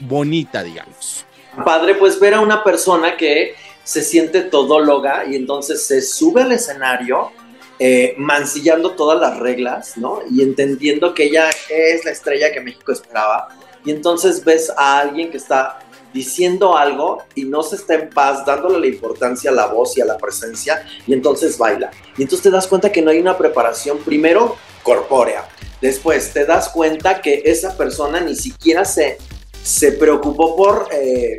bonita, 0.00 0.62
digamos? 0.62 1.26
Padre, 1.64 1.94
pues 1.96 2.18
ver 2.20 2.34
a 2.34 2.40
una 2.40 2.64
persona 2.64 3.16
que 3.16 3.54
se 3.84 4.02
siente 4.02 4.40
todóloga 4.42 5.26
y 5.30 5.36
entonces 5.36 5.82
se 5.86 6.00
sube 6.02 6.42
al 6.42 6.52
escenario 6.52 7.30
eh, 7.78 8.14
mancillando 8.16 8.92
todas 8.92 9.20
las 9.20 9.38
reglas, 9.38 9.96
¿no? 9.96 10.20
Y 10.30 10.42
entendiendo 10.42 11.12
que 11.14 11.24
ella 11.24 11.50
es 11.68 12.04
la 12.04 12.10
estrella 12.10 12.52
que 12.52 12.60
México 12.60 12.92
esperaba. 12.92 13.48
Y 13.84 13.90
entonces 13.90 14.44
ves 14.44 14.72
a 14.76 14.98
alguien 14.98 15.30
que 15.30 15.36
está 15.36 15.80
diciendo 16.12 16.76
algo 16.76 17.22
y 17.34 17.44
no 17.44 17.62
se 17.62 17.76
está 17.76 17.94
en 17.94 18.08
paz, 18.08 18.46
dándole 18.46 18.80
la 18.80 18.86
importancia 18.86 19.50
a 19.50 19.54
la 19.54 19.66
voz 19.66 19.96
y 19.98 20.00
a 20.00 20.06
la 20.06 20.16
presencia, 20.16 20.86
y 21.06 21.12
entonces 21.12 21.58
baila. 21.58 21.90
Y 22.16 22.22
entonces 22.22 22.44
te 22.44 22.50
das 22.50 22.66
cuenta 22.66 22.90
que 22.90 23.02
no 23.02 23.10
hay 23.10 23.18
una 23.18 23.36
preparación, 23.36 23.98
primero, 23.98 24.56
corpórea. 24.82 25.46
Después 25.80 26.32
te 26.32 26.46
das 26.46 26.70
cuenta 26.70 27.20
que 27.20 27.42
esa 27.44 27.76
persona 27.76 28.20
ni 28.20 28.34
siquiera 28.34 28.86
se, 28.86 29.18
se 29.62 29.92
preocupó 29.92 30.56
por 30.56 30.88
eh, 30.90 31.36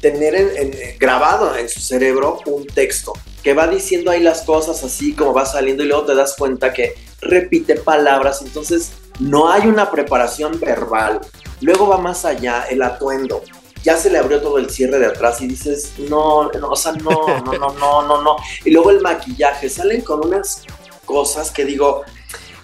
tener 0.00 0.34
en- 0.34 0.56
en- 0.56 0.74
eh, 0.74 0.96
grabado 0.98 1.56
en 1.56 1.68
su 1.68 1.80
cerebro 1.80 2.38
un 2.46 2.66
texto 2.66 3.12
que 3.42 3.54
va 3.54 3.66
diciendo 3.68 4.10
ahí 4.10 4.20
las 4.22 4.42
cosas 4.42 4.82
así 4.84 5.14
como 5.14 5.32
va 5.32 5.46
saliendo 5.46 5.82
y 5.82 5.86
luego 5.86 6.04
te 6.04 6.14
das 6.14 6.34
cuenta 6.36 6.72
que 6.72 6.94
repite 7.20 7.76
palabras, 7.76 8.42
entonces 8.42 8.92
no 9.18 9.50
hay 9.50 9.66
una 9.66 9.90
preparación 9.90 10.58
verbal. 10.60 11.20
Luego 11.60 11.86
va 11.88 11.98
más 11.98 12.24
allá, 12.24 12.64
el 12.70 12.82
atuendo. 12.82 13.42
Ya 13.82 13.96
se 13.96 14.10
le 14.10 14.18
abrió 14.18 14.40
todo 14.42 14.58
el 14.58 14.68
cierre 14.70 14.98
de 14.98 15.06
atrás 15.06 15.40
y 15.40 15.46
dices, 15.46 15.92
no, 15.98 16.50
no, 16.52 16.68
o 16.68 16.76
sea, 16.76 16.92
no, 16.92 17.10
no, 17.44 17.52
no, 17.52 17.72
no, 17.74 18.02
no, 18.06 18.22
no. 18.22 18.36
Y 18.64 18.70
luego 18.70 18.90
el 18.90 19.00
maquillaje, 19.00 19.68
salen 19.70 20.00
con 20.02 20.24
unas 20.26 20.62
cosas 21.06 21.50
que 21.50 21.64
digo, 21.64 22.02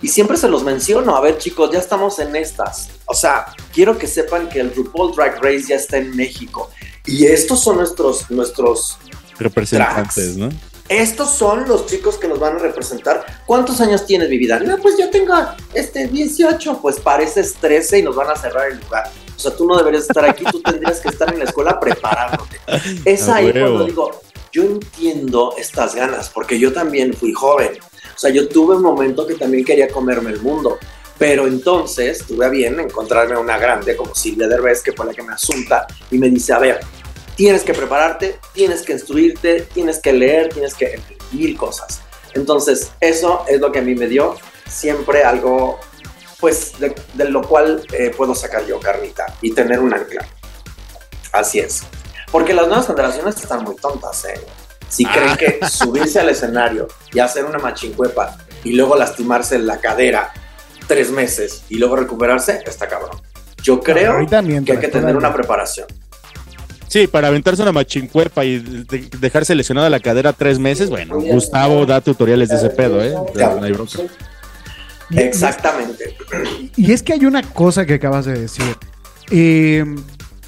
y 0.02 0.08
siempre 0.08 0.36
se 0.36 0.48
los 0.48 0.62
menciono, 0.62 1.16
a 1.16 1.20
ver 1.20 1.38
chicos, 1.38 1.70
ya 1.72 1.78
estamos 1.78 2.18
en 2.18 2.36
estas. 2.36 2.90
O 3.06 3.14
sea, 3.14 3.46
quiero 3.72 3.96
que 3.96 4.06
sepan 4.06 4.48
que 4.48 4.60
el 4.60 4.74
RuPaul 4.74 5.14
Drag 5.14 5.42
Race 5.42 5.64
ya 5.68 5.76
está 5.76 5.96
en 5.96 6.14
México. 6.14 6.70
Y 7.06 7.26
estos 7.26 7.62
son 7.62 7.76
nuestros, 7.76 8.30
nuestros, 8.30 8.98
Representantes, 9.38 10.36
¿no? 10.36 10.48
estos 10.88 11.30
son 11.30 11.68
los 11.68 11.86
chicos 11.86 12.16
que 12.16 12.28
nos 12.28 12.38
van 12.38 12.56
a 12.56 12.58
representar. 12.58 13.24
¿Cuántos 13.44 13.80
años 13.80 14.06
tienes, 14.06 14.28
mi 14.28 14.38
vida? 14.38 14.60
No, 14.60 14.78
pues 14.78 14.96
yo 14.98 15.10
tengo 15.10 15.34
este 15.74 16.06
18. 16.06 16.80
Pues 16.80 17.00
pareces 17.00 17.54
13 17.54 17.98
y 17.98 18.02
nos 18.02 18.14
van 18.14 18.30
a 18.30 18.36
cerrar 18.36 18.70
el 18.70 18.78
lugar. 18.78 19.10
O 19.36 19.38
sea, 19.38 19.54
tú 19.54 19.66
no 19.66 19.76
deberías 19.76 20.04
estar 20.04 20.24
aquí, 20.24 20.44
tú 20.44 20.62
tendrías 20.62 21.00
que 21.00 21.08
estar 21.08 21.32
en 21.32 21.40
la 21.40 21.44
escuela 21.44 21.78
preparándote. 21.78 22.58
Es 23.04 23.28
ahí 23.28 23.52
cuando 23.52 23.84
digo, 23.84 24.20
yo 24.52 24.62
entiendo 24.62 25.54
estas 25.58 25.94
ganas, 25.94 26.30
porque 26.30 26.58
yo 26.58 26.72
también 26.72 27.12
fui 27.12 27.32
joven. 27.32 27.72
O 28.14 28.18
sea, 28.18 28.30
yo 28.30 28.48
tuve 28.48 28.76
un 28.76 28.82
momento 28.82 29.26
que 29.26 29.34
también 29.34 29.64
quería 29.64 29.88
comerme 29.88 30.30
el 30.30 30.40
mundo. 30.40 30.78
Pero 31.18 31.46
entonces 31.46 32.24
tuve 32.26 32.46
a 32.46 32.48
bien 32.48 32.78
encontrarme 32.78 33.36
una 33.36 33.58
grande 33.58 33.96
como 33.96 34.14
Silvia 34.14 34.48
Derbez, 34.48 34.82
que 34.82 34.92
fue 34.92 35.06
la 35.06 35.14
que 35.14 35.22
me 35.22 35.32
asunta 35.32 35.86
y 36.10 36.18
me 36.18 36.28
dice, 36.28 36.52
a 36.52 36.58
ver, 36.58 36.80
tienes 37.36 37.62
que 37.62 37.72
prepararte, 37.72 38.38
tienes 38.52 38.82
que 38.82 38.92
instruirte, 38.92 39.62
tienes 39.72 39.98
que 39.98 40.12
leer, 40.12 40.50
tienes 40.50 40.74
que 40.74 41.00
mil 41.32 41.56
cosas. 41.56 42.00
Entonces, 42.34 42.92
eso 43.00 43.44
es 43.48 43.60
lo 43.60 43.72
que 43.72 43.78
a 43.78 43.82
mí 43.82 43.94
me 43.94 44.06
dio 44.06 44.36
siempre 44.68 45.24
algo, 45.24 45.80
pues, 46.38 46.78
de, 46.78 46.94
de 47.14 47.24
lo 47.30 47.42
cual 47.42 47.82
eh, 47.92 48.12
puedo 48.14 48.34
sacar 48.34 48.66
yo 48.66 48.78
carnita 48.78 49.26
y 49.40 49.52
tener 49.52 49.80
un 49.80 49.94
ancla. 49.94 50.26
Así 51.32 51.60
es. 51.60 51.82
Porque 52.30 52.52
las 52.52 52.66
nuevas 52.66 52.86
generaciones 52.86 53.36
están 53.36 53.64
muy 53.64 53.76
tontas, 53.76 54.24
¿eh? 54.26 54.40
Si 54.88 55.04
creen 55.04 55.36
que 55.36 55.66
subirse 55.68 56.20
al 56.20 56.28
escenario 56.28 56.88
y 57.12 57.18
hacer 57.18 57.44
una 57.44 57.58
machincuepa 57.58 58.36
y 58.62 58.72
luego 58.72 58.96
lastimarse 58.96 59.58
la 59.58 59.78
cadera 59.78 60.32
tres 60.86 61.10
meses 61.10 61.62
y 61.68 61.78
luego 61.78 61.96
recuperarse, 61.96 62.60
está 62.66 62.86
cabrón. 62.88 63.20
Yo 63.62 63.80
creo 63.80 64.26
que 64.26 64.36
hay 64.36 64.78
que 64.78 64.88
tener 64.88 65.16
una 65.16 65.32
preparación. 65.34 65.86
Sí, 66.88 67.08
para 67.08 67.28
aventarse 67.28 67.62
una 67.62 67.72
machincuepa 67.72 68.44
y 68.44 68.58
de- 68.60 69.08
dejarse 69.18 69.54
lesionada 69.54 69.90
la 69.90 69.98
cadera 70.00 70.32
tres 70.32 70.58
meses, 70.58 70.88
bueno, 70.88 71.18
Gustavo 71.20 71.84
da 71.84 72.00
tutoriales 72.00 72.48
de 72.48 72.56
ese 72.56 72.70
pedo, 72.70 73.02
¿eh? 73.02 73.12
No 73.34 73.62
hay 73.64 73.72
bronca. 73.72 73.98
Y- 75.10 75.18
Exactamente. 75.18 76.16
Y 76.76 76.92
es 76.92 77.02
que 77.02 77.12
hay 77.12 77.24
una 77.26 77.42
cosa 77.42 77.84
que 77.86 77.94
acabas 77.94 78.24
de 78.26 78.38
decir. 78.40 78.64
Eh, 79.30 79.84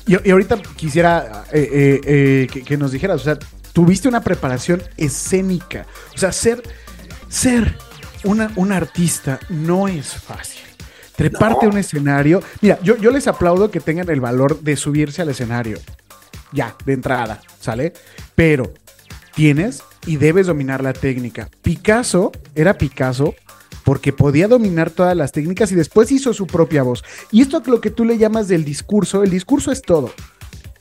y, 0.07 0.29
y 0.29 0.31
ahorita 0.31 0.59
quisiera 0.77 1.45
eh, 1.53 1.69
eh, 1.73 2.01
eh, 2.05 2.47
que, 2.53 2.63
que 2.63 2.77
nos 2.77 2.93
dijeras, 2.93 3.21
o 3.21 3.25
sea, 3.25 3.39
tuviste 3.73 4.09
una 4.09 4.21
preparación 4.23 4.83
escénica. 4.97 5.87
O 6.15 6.19
sea, 6.19 6.31
ser, 6.33 6.63
ser 7.29 7.77
una, 8.25 8.53
un 8.57 8.73
artista 8.73 9.39
no 9.49 9.89
es 9.89 10.15
fácil. 10.15 10.63
Treparte 11.17 11.67
a 11.67 11.69
un 11.69 11.79
escenario. 11.79 12.43
Mira, 12.61 12.79
yo, 12.83 12.97
yo 12.97 13.11
les 13.11 13.27
aplaudo 13.27 13.71
que 13.71 13.81
tengan 13.81 14.09
el 14.09 14.21
valor 14.21 14.61
de 14.61 14.77
subirse 14.77 15.23
al 15.23 15.31
escenario. 15.31 15.79
Ya, 16.53 16.77
de 16.85 16.93
entrada, 16.93 17.41
¿sale? 17.61 17.93
Pero 18.35 18.73
tienes 19.35 19.83
y 20.07 20.17
debes 20.17 20.47
dominar 20.47 20.83
la 20.83 20.93
técnica. 20.93 21.51
Picasso 21.63 22.33
era 22.55 22.79
Picasso 22.79 23.35
porque 23.85 24.13
podía 24.13 24.49
dominar 24.49 24.91
todas 24.91 25.17
las 25.17 25.33
técnicas 25.33 25.73
y 25.73 25.75
después 25.75 26.13
hizo 26.13 26.33
su 26.35 26.47
propia 26.47 26.83
voz. 26.83 27.03
Y 27.33 27.43
esto 27.43 27.59
es 27.59 27.67
lo 27.67 27.81
que 27.81 27.91
tú 27.91 28.05
le 28.05 28.19
llamas 28.19 28.47
del 28.47 28.65
discurso, 28.65 29.23
el 29.23 29.31
discurso 29.31 29.73
es 29.73 29.83
todo, 29.83 30.13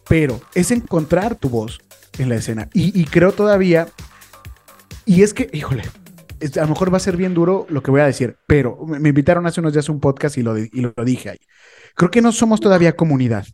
pero 0.08 0.42
es 0.54 0.72
encontrar 0.72 1.36
tu 1.36 1.50
voz 1.50 1.80
en 2.20 2.30
la 2.30 2.36
escena. 2.36 2.70
Y, 2.74 3.00
y 3.00 3.06
creo 3.06 3.32
todavía, 3.32 3.88
y 5.06 5.24
es 5.24 5.34
que, 5.34 5.50
híjole, 5.54 5.84
a 6.58 6.62
lo 6.62 6.68
mejor 6.70 6.94
va 6.94 6.98
a 6.98 7.02
ser 7.02 7.18
bien 7.18 7.34
duro 7.34 7.66
lo 7.70 7.82
que 7.82 7.92
voy 7.92 8.02
a 8.02 8.06
decir, 8.06 8.38
pero 8.48 8.78
me, 8.86 9.10
invitaron 9.10 9.46
hace 9.46 9.60
unos 9.60 9.74
días 9.74 9.90
a 9.90 9.92
un 9.92 10.00
podcast 10.00 10.38
y 10.38 10.44
lo, 10.44 10.58
y 10.58 10.70
lo 10.74 10.94
dije 11.04 11.32
ahí. 11.32 11.40
Creo 11.96 12.12
que 12.12 12.22
no 12.22 12.32
somos 12.32 12.60
todavía 12.60 12.96
comunidad, 12.96 13.46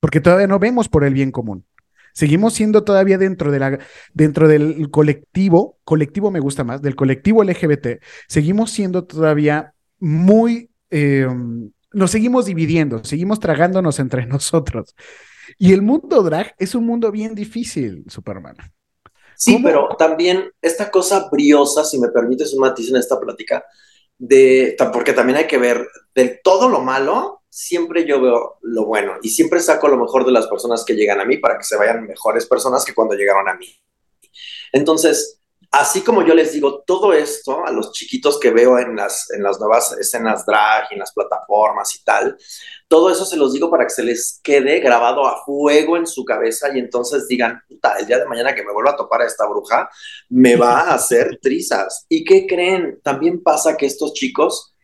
porque 0.00 0.20
todavía 0.20 0.46
no 0.46 0.58
vemos 0.58 0.88
por 0.88 1.04
el 1.04 1.14
bien 1.14 1.30
común. 1.30 1.64
Seguimos 2.12 2.54
siendo 2.54 2.84
todavía 2.84 3.18
dentro, 3.18 3.52
de 3.52 3.58
la, 3.58 3.78
dentro 4.12 4.48
del 4.48 4.90
colectivo, 4.90 5.78
colectivo 5.84 6.30
me 6.30 6.40
gusta 6.40 6.64
más, 6.64 6.82
del 6.82 6.96
colectivo 6.96 7.44
LGBT, 7.44 8.02
seguimos 8.26 8.72
siendo 8.72 9.04
todavía 9.04 9.74
muy, 9.98 10.70
eh, 10.90 11.26
nos 11.92 12.10
seguimos 12.10 12.46
dividiendo, 12.46 13.04
seguimos 13.04 13.40
tragándonos 13.40 13.98
entre 14.00 14.26
nosotros. 14.26 14.94
Y 15.58 15.72
el 15.72 15.82
mundo 15.82 16.22
drag 16.22 16.54
es 16.58 16.74
un 16.74 16.86
mundo 16.86 17.10
bien 17.10 17.34
difícil, 17.34 18.04
Superman. 18.06 18.56
Sí, 19.40 19.54
¿Cómo? 19.54 19.64
pero 19.64 19.88
también 19.98 20.52
esta 20.60 20.90
cosa 20.90 21.30
briosa, 21.32 21.82
si 21.82 21.98
me 21.98 22.08
permites 22.08 22.52
un 22.52 22.60
matiz 22.60 22.90
en 22.90 22.96
esta 22.96 23.18
plática, 23.18 23.64
de, 24.18 24.76
porque 24.92 25.14
también 25.14 25.38
hay 25.38 25.46
que 25.46 25.56
ver 25.56 25.88
de 26.14 26.40
todo 26.44 26.68
lo 26.68 26.80
malo, 26.80 27.40
siempre 27.48 28.06
yo 28.06 28.20
veo 28.20 28.58
lo 28.60 28.84
bueno 28.84 29.14
y 29.22 29.30
siempre 29.30 29.60
saco 29.60 29.88
lo 29.88 29.96
mejor 29.96 30.26
de 30.26 30.32
las 30.32 30.46
personas 30.46 30.84
que 30.84 30.94
llegan 30.94 31.22
a 31.22 31.24
mí 31.24 31.38
para 31.38 31.56
que 31.56 31.64
se 31.64 31.76
vayan 31.76 32.06
mejores 32.06 32.44
personas 32.44 32.84
que 32.84 32.92
cuando 32.92 33.14
llegaron 33.14 33.48
a 33.48 33.54
mí. 33.54 33.74
Entonces, 34.72 35.39
así 35.70 36.02
como 36.02 36.26
yo 36.26 36.34
les 36.34 36.52
digo 36.52 36.82
todo 36.82 37.12
esto 37.12 37.64
a 37.64 37.70
los 37.70 37.92
chiquitos 37.92 38.40
que 38.40 38.50
veo 38.50 38.78
en 38.78 38.96
las, 38.96 39.30
en 39.30 39.42
las 39.42 39.60
nuevas 39.60 39.92
escenas 39.92 40.44
drag 40.44 40.88
y 40.90 40.94
en 40.94 41.00
las 41.00 41.12
plataformas 41.12 41.94
y 41.94 42.02
tal, 42.02 42.36
todo 42.88 43.10
eso 43.10 43.24
se 43.24 43.36
los 43.36 43.52
digo 43.52 43.70
para 43.70 43.84
que 43.84 43.90
se 43.90 44.02
les 44.02 44.40
quede 44.42 44.80
grabado 44.80 45.26
a 45.26 45.44
fuego 45.44 45.96
en 45.96 46.06
su 46.06 46.24
cabeza 46.24 46.74
y 46.74 46.80
entonces 46.80 47.28
digan, 47.28 47.62
puta, 47.68 47.96
el 47.98 48.06
día 48.06 48.18
de 48.18 48.26
mañana 48.26 48.54
que 48.54 48.64
me 48.64 48.72
vuelva 48.72 48.92
a 48.92 48.96
topar 48.96 49.22
a 49.22 49.26
esta 49.26 49.46
bruja, 49.46 49.88
me 50.28 50.56
va 50.56 50.80
a 50.80 50.94
hacer 50.94 51.38
trizas. 51.42 52.04
¿Y 52.08 52.24
qué 52.24 52.46
creen? 52.46 53.00
También 53.02 53.42
pasa 53.42 53.76
que 53.76 53.86
estos 53.86 54.12
chicos, 54.12 54.74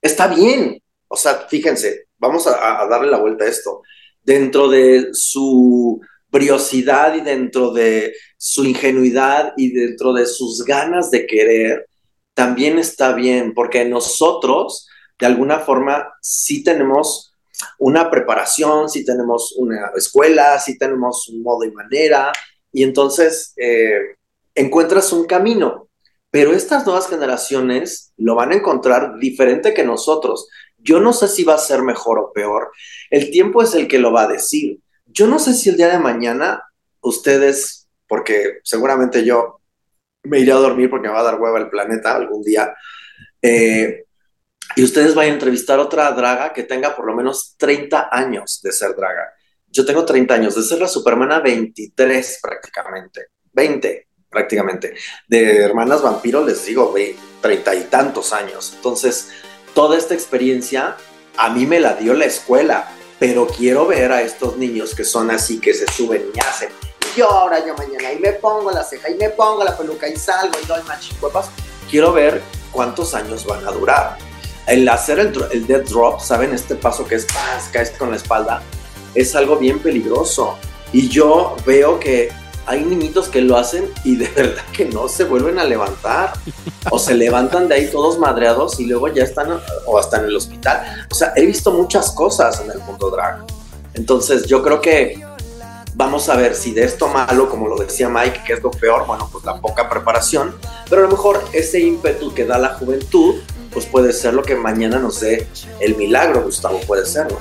está 0.00 0.28
bien, 0.28 0.82
o 1.08 1.16
sea, 1.16 1.46
fíjense, 1.48 2.08
vamos 2.16 2.46
a, 2.46 2.82
a 2.82 2.86
darle 2.86 3.10
la 3.10 3.18
vuelta 3.18 3.44
a 3.44 3.48
esto, 3.48 3.82
dentro 4.22 4.68
de 4.68 5.08
su 5.12 6.00
briosidad 6.28 7.14
y 7.14 7.20
dentro 7.20 7.70
de 7.70 8.14
su 8.46 8.64
ingenuidad 8.64 9.54
y 9.56 9.72
dentro 9.72 10.12
de 10.12 10.24
sus 10.24 10.64
ganas 10.64 11.10
de 11.10 11.26
querer, 11.26 11.88
también 12.32 12.78
está 12.78 13.12
bien, 13.12 13.54
porque 13.54 13.84
nosotros, 13.84 14.86
de 15.18 15.26
alguna 15.26 15.58
forma, 15.58 16.14
sí 16.22 16.62
tenemos 16.62 17.34
una 17.80 18.08
preparación, 18.08 18.88
sí 18.88 19.04
tenemos 19.04 19.52
una 19.58 19.90
escuela, 19.96 20.60
sí 20.60 20.78
tenemos 20.78 21.28
un 21.28 21.42
modo 21.42 21.64
y 21.64 21.72
manera, 21.72 22.30
y 22.70 22.84
entonces 22.84 23.52
eh, 23.56 24.14
encuentras 24.54 25.12
un 25.12 25.26
camino. 25.26 25.88
Pero 26.30 26.52
estas 26.52 26.86
nuevas 26.86 27.08
generaciones 27.08 28.12
lo 28.16 28.36
van 28.36 28.52
a 28.52 28.56
encontrar 28.56 29.18
diferente 29.18 29.74
que 29.74 29.82
nosotros. 29.82 30.46
Yo 30.78 31.00
no 31.00 31.12
sé 31.12 31.26
si 31.26 31.42
va 31.42 31.54
a 31.54 31.58
ser 31.58 31.82
mejor 31.82 32.20
o 32.20 32.32
peor. 32.32 32.70
El 33.10 33.32
tiempo 33.32 33.60
es 33.60 33.74
el 33.74 33.88
que 33.88 33.98
lo 33.98 34.12
va 34.12 34.22
a 34.22 34.28
decir. 34.28 34.78
Yo 35.06 35.26
no 35.26 35.40
sé 35.40 35.52
si 35.52 35.68
el 35.68 35.76
día 35.76 35.88
de 35.88 35.98
mañana 35.98 36.62
ustedes, 37.00 37.85
porque 38.06 38.60
seguramente 38.62 39.24
yo 39.24 39.60
me 40.24 40.40
iré 40.40 40.52
a 40.52 40.56
dormir 40.56 40.90
porque 40.90 41.08
me 41.08 41.14
va 41.14 41.20
a 41.20 41.24
dar 41.24 41.40
hueva 41.40 41.58
el 41.58 41.70
planeta 41.70 42.14
algún 42.14 42.42
día, 42.42 42.74
eh, 43.42 44.04
y 44.74 44.82
ustedes 44.82 45.14
vayan 45.14 45.32
a 45.32 45.34
entrevistar 45.34 45.78
otra 45.78 46.10
draga 46.12 46.52
que 46.52 46.64
tenga 46.64 46.94
por 46.94 47.06
lo 47.06 47.14
menos 47.14 47.54
30 47.56 48.08
años 48.10 48.60
de 48.62 48.72
ser 48.72 48.94
draga. 48.96 49.32
Yo 49.68 49.84
tengo 49.84 50.04
30 50.04 50.34
años, 50.34 50.54
de 50.54 50.62
ser 50.62 50.80
la 50.80 50.88
Supermana 50.88 51.40
23 51.40 52.40
prácticamente, 52.42 53.28
20 53.52 54.08
prácticamente. 54.28 54.94
De 55.28 55.58
Hermanas 55.58 56.02
Vampiro 56.02 56.44
les 56.44 56.66
digo, 56.66 56.92
ve, 56.92 57.16
30 57.40 57.74
y 57.74 57.84
tantos 57.84 58.32
años. 58.32 58.72
Entonces, 58.76 59.30
toda 59.74 59.96
esta 59.96 60.14
experiencia 60.14 60.96
a 61.36 61.50
mí 61.50 61.66
me 61.66 61.80
la 61.80 61.94
dio 61.94 62.14
la 62.14 62.24
escuela, 62.24 62.88
pero 63.18 63.46
quiero 63.46 63.86
ver 63.86 64.12
a 64.12 64.22
estos 64.22 64.56
niños 64.56 64.94
que 64.94 65.04
son 65.04 65.30
así, 65.30 65.60
que 65.60 65.74
se 65.74 65.86
suben 65.90 66.24
y 66.34 66.40
hacen. 66.40 66.70
Yo 67.16 67.30
ahora, 67.30 67.64
yo 67.64 67.74
mañana, 67.74 68.12
y 68.12 68.18
me 68.18 68.32
pongo 68.34 68.70
la 68.70 68.84
ceja, 68.84 69.08
y 69.08 69.14
me 69.14 69.30
pongo 69.30 69.64
la 69.64 69.74
peluca, 69.74 70.06
y 70.06 70.16
salgo, 70.16 70.54
y 70.62 70.66
doy 70.66 70.82
machicuepas. 70.82 71.46
Quiero 71.90 72.12
ver 72.12 72.42
cuántos 72.70 73.14
años 73.14 73.46
van 73.46 73.66
a 73.66 73.70
durar. 73.70 74.18
El 74.66 74.86
hacer 74.86 75.20
el, 75.20 75.66
dead 75.66 75.84
drop, 75.84 76.20
¿saben? 76.20 76.52
Este 76.52 76.74
paso 76.74 77.06
que 77.06 77.14
es, 77.14 77.24
¡paz! 77.24 77.70
caes 77.72 77.92
con 77.92 78.10
la 78.10 78.16
espalda, 78.16 78.60
es 79.14 79.34
algo 79.34 79.56
bien 79.56 79.78
peligroso. 79.78 80.58
Y 80.92 81.08
yo 81.08 81.56
veo 81.64 81.98
que 81.98 82.30
hay 82.66 82.84
niñitos 82.84 83.28
que 83.28 83.40
lo 83.40 83.56
hacen 83.56 83.90
y 84.04 84.16
de 84.16 84.26
verdad 84.36 84.64
que 84.76 84.84
no 84.84 85.08
se 85.08 85.24
vuelven 85.24 85.58
a 85.58 85.64
levantar. 85.64 86.34
O 86.90 86.98
se 86.98 87.14
levantan 87.14 87.66
de 87.66 87.76
ahí 87.76 87.90
todos 87.90 88.18
madreados 88.18 88.78
y 88.78 88.84
luego 88.84 89.08
ya 89.08 89.24
están 89.24 89.58
o 89.86 89.98
hasta 89.98 90.18
en 90.18 90.26
el 90.26 90.36
hospital. 90.36 91.06
O 91.10 91.14
sea, 91.14 91.32
he 91.34 91.46
visto 91.46 91.72
muchas 91.72 92.10
cosas 92.10 92.60
en 92.60 92.70
el 92.70 92.78
mundo 92.80 93.10
drag. 93.10 93.42
Entonces 93.94 94.44
yo 94.46 94.62
creo 94.62 94.82
que 94.82 95.25
vamos 95.96 96.28
a 96.28 96.36
ver 96.36 96.54
si 96.54 96.72
de 96.72 96.84
esto 96.84 97.08
malo, 97.08 97.48
como 97.48 97.66
lo 97.68 97.76
decía 97.76 98.10
Mike, 98.10 98.42
que 98.46 98.52
es 98.52 98.62
lo 98.62 98.70
peor, 98.70 99.06
bueno, 99.06 99.28
pues 99.32 99.44
la 99.46 99.58
poca 99.60 99.88
preparación, 99.88 100.54
pero 100.90 101.00
a 101.02 101.04
lo 101.06 101.10
mejor 101.10 101.42
ese 101.54 101.80
ímpetu 101.80 102.34
que 102.34 102.44
da 102.44 102.58
la 102.58 102.74
juventud, 102.74 103.36
pues 103.72 103.86
puede 103.86 104.12
ser 104.12 104.34
lo 104.34 104.42
que 104.42 104.54
mañana 104.56 104.98
nos 104.98 105.20
dé 105.20 105.48
el 105.80 105.96
milagro, 105.96 106.42
Gustavo, 106.42 106.78
puede 106.80 107.06
ser, 107.06 107.32
¿no? 107.32 107.38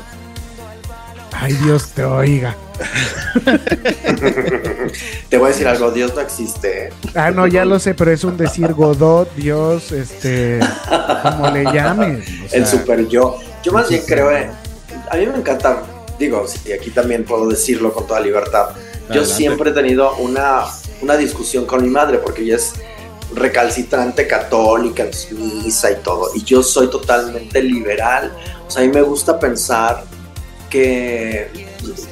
Ay, 1.33 1.51
Dios 1.51 1.89
te 1.89 2.05
oiga. 2.05 2.55
Te 5.29 5.37
voy 5.37 5.47
a 5.47 5.49
decir 5.49 5.67
algo, 5.67 5.91
Dios 5.91 6.15
no 6.15 6.21
existe. 6.21 6.87
¿eh? 6.87 6.93
Ah, 7.13 7.29
no, 7.31 7.45
ya 7.47 7.65
lo 7.65 7.77
sé, 7.77 7.93
pero 7.93 8.11
es 8.11 8.23
un 8.23 8.37
decir 8.37 8.73
Godot, 8.73 9.29
Dios, 9.35 9.91
este, 9.91 10.59
como 11.23 11.51
le 11.51 11.65
llames. 11.65 12.25
o 12.45 12.49
sea, 12.49 12.59
el 12.59 12.65
super 12.65 13.05
yo. 13.07 13.37
Yo 13.63 13.73
más 13.73 13.89
bien 13.89 14.03
creo, 14.07 14.31
eh, 14.31 14.49
a 15.09 15.17
mí 15.17 15.25
me 15.25 15.39
encanta, 15.39 15.83
digo, 16.19 16.45
sí, 16.47 16.71
aquí 16.73 16.91
también 16.91 17.25
puedo 17.25 17.47
decirlo 17.47 17.93
con 17.93 18.07
toda 18.07 18.19
libertad. 18.19 18.69
Yo 19.07 19.21
Adelante. 19.21 19.33
siempre 19.35 19.69
he 19.69 19.73
tenido 19.73 20.15
una, 20.17 20.65
una 21.01 21.15
discusión 21.17 21.65
con 21.65 21.81
mi 21.83 21.89
madre 21.89 22.17
porque 22.19 22.41
ella 22.43 22.55
es 22.55 22.73
recalcitrante 23.33 24.27
católica, 24.27 25.03
entonces 25.03 25.31
misa 25.33 25.91
y 25.91 25.95
todo. 25.97 26.29
Y 26.35 26.43
yo 26.43 26.63
soy 26.63 26.89
totalmente 26.89 27.61
liberal. 27.61 28.31
O 28.67 28.71
sea, 28.71 28.81
a 28.81 28.85
mí 28.85 28.91
me 28.91 29.01
gusta 29.01 29.39
pensar 29.39 30.03
que, 30.69 31.49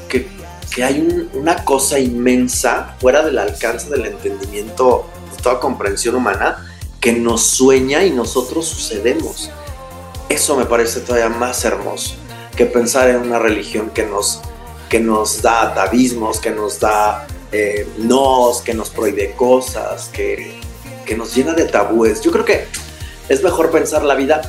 que, 0.10 0.28
que 0.74 0.84
hay 0.84 1.00
un- 1.00 1.30
una 1.34 1.64
cosa 1.64 2.00
inmensa 2.00 2.96
fuera 3.00 3.24
del 3.24 3.38
alcance 3.38 3.90
del 3.90 4.06
entendimiento, 4.06 5.06
de 5.36 5.42
toda 5.42 5.60
comprensión 5.60 6.16
humana, 6.16 6.66
que 7.00 7.14
nos 7.14 7.42
sueña 7.44 8.04
y 8.06 8.12
nosotros 8.12 8.66
sucedemos. 8.68 9.50
Eso 10.30 10.56
me 10.56 10.66
parece 10.66 11.02
todavía 11.02 11.30
más 11.30 11.64
hermoso 11.66 12.16
que 12.56 12.66
pensar 12.66 13.10
en 13.10 13.18
una 13.18 13.40
religión 13.40 13.90
que 13.90 14.06
nos, 14.06 14.42
que 14.90 15.00
nos 15.00 15.42
da 15.42 15.64
atavismos, 15.64 16.40
que 16.40 16.52
nos 16.52 16.80
da 16.80 17.28
eh, 17.52 17.88
nos, 17.98 18.62
que 18.62 18.74
nos 18.74 18.90
prohíbe 18.90 19.34
cosas, 19.34 20.10
que, 20.10 20.60
que 21.06 21.16
nos 21.16 21.36
llena 21.36 21.54
de 21.54 21.66
tabúes. 21.66 22.22
Yo 22.22 22.32
creo 22.32 22.46
que 22.46 22.66
es 23.30 23.44
mejor 23.44 23.72
pensar 23.72 24.04
la 24.04 24.16
vida. 24.16 24.42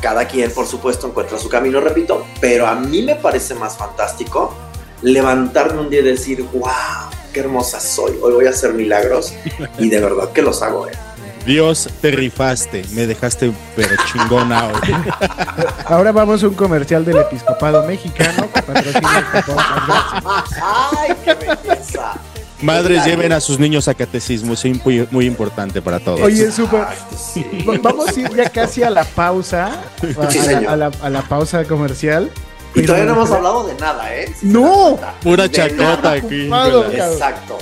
Cada 0.00 0.26
quien, 0.26 0.50
por 0.50 0.66
supuesto, 0.66 1.06
encuentra 1.06 1.38
su 1.38 1.48
camino, 1.48 1.80
repito, 1.80 2.24
pero 2.40 2.66
a 2.66 2.74
mí 2.74 3.02
me 3.02 3.16
parece 3.16 3.54
más 3.54 3.76
fantástico 3.76 4.54
levantarme 5.02 5.80
un 5.80 5.90
día 5.90 6.00
y 6.00 6.04
decir, 6.04 6.42
wow, 6.52 7.10
qué 7.32 7.40
hermosa 7.40 7.80
soy, 7.80 8.18
hoy 8.20 8.32
voy 8.32 8.46
a 8.46 8.50
hacer 8.50 8.72
milagros 8.74 9.32
y 9.78 9.88
de 9.88 10.00
verdad 10.00 10.32
que 10.32 10.42
los 10.42 10.62
hago. 10.62 10.86
¿eh? 10.86 10.92
Dios, 11.46 11.88
te 12.00 12.10
rifaste, 12.10 12.82
me 12.92 13.06
dejaste 13.06 13.50
pero 13.74 13.88
chingona 14.12 14.66
hoy. 14.68 14.94
Ahora 15.86 16.12
vamos 16.12 16.42
a 16.42 16.48
un 16.48 16.54
comercial 16.54 17.04
del 17.04 17.16
Episcopado 17.18 17.84
Mexicano 17.86 18.46
que 18.52 18.62
patrocina. 18.62 19.44
¡Ay, 20.62 21.12
qué 21.24 21.34
belleza! 21.34 22.14
Madres 22.62 23.06
lleven 23.06 23.32
a 23.32 23.40
sus 23.40 23.58
niños 23.58 23.88
a 23.88 23.94
catecismo, 23.94 24.52
es 24.52 24.64
muy, 24.84 25.08
muy 25.10 25.24
importante 25.26 25.80
para 25.80 25.98
todos. 25.98 26.20
Oye, 26.20 26.44
es 26.48 26.54
súper. 26.54 26.84
Vamos 27.82 28.14
a 28.14 28.20
ir 28.20 28.28
ya 28.36 28.50
casi 28.50 28.82
a 28.82 28.90
la 28.90 29.04
pausa, 29.04 29.66
a, 30.20 30.30
Sí, 30.30 30.38
a 30.38 30.42
la, 30.42 30.42
señor. 30.42 30.68
a 30.68 30.76
la- 30.76 30.90
a 31.02 31.08
la 31.10 31.22
pausa 31.22 31.64
comercial. 31.64 32.30
Y 32.74 32.82
todavía 32.82 33.06
no 33.06 33.12
hemos 33.14 33.30
hablado 33.30 33.66
de 33.66 33.74
nada, 33.76 34.14
¿eh? 34.14 34.32
¡No! 34.42 34.98
Pura 35.22 35.50
chacota 35.50 36.12
aquí. 36.12 36.50
Exacto. 36.92 37.56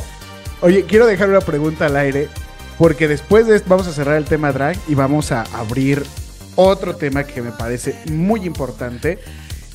Oye, 0.61 0.85
quiero 0.85 1.07
dejar 1.07 1.29
una 1.31 1.41
pregunta 1.41 1.87
al 1.87 1.97
aire, 1.97 2.29
porque 2.79 3.09
después 3.09 3.47
de 3.47 3.57
esto 3.57 3.69
vamos 3.69 3.89
a 3.89 3.93
cerrar 3.93 4.17
el 4.17 4.25
tema 4.25 4.53
drag 4.53 4.77
y 4.87 4.95
vamos 4.95 5.33
a 5.33 5.43
abrir 5.53 6.05
otro 6.55 6.97
tema 6.97 7.25
que 7.25 7.43
me 7.43 7.51
parece 7.51 7.97
muy 8.11 8.45
importante, 8.45 9.19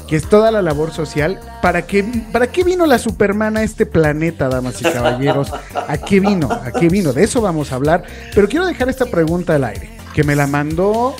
que 0.07 0.15
es 0.15 0.27
toda 0.27 0.51
la 0.51 0.61
labor 0.61 0.91
social. 0.91 1.39
¿Para 1.61 1.85
qué, 1.85 2.03
¿Para 2.31 2.47
qué 2.47 2.63
vino 2.63 2.85
la 2.85 2.99
Superman 2.99 3.57
a 3.57 3.63
este 3.63 3.85
planeta, 3.85 4.49
damas 4.49 4.81
y 4.81 4.83
caballeros? 4.85 5.51
¿A 5.75 5.97
qué 5.97 6.19
vino? 6.19 6.51
¿A 6.51 6.71
qué 6.71 6.89
vino? 6.89 7.13
De 7.13 7.23
eso 7.23 7.41
vamos 7.41 7.71
a 7.71 7.75
hablar. 7.75 8.03
Pero 8.33 8.47
quiero 8.47 8.65
dejar 8.65 8.89
esta 8.89 9.05
pregunta 9.05 9.55
al 9.55 9.65
aire, 9.65 9.97
que 10.13 10.23
me 10.23 10.35
la 10.35 10.47
mandó 10.47 11.15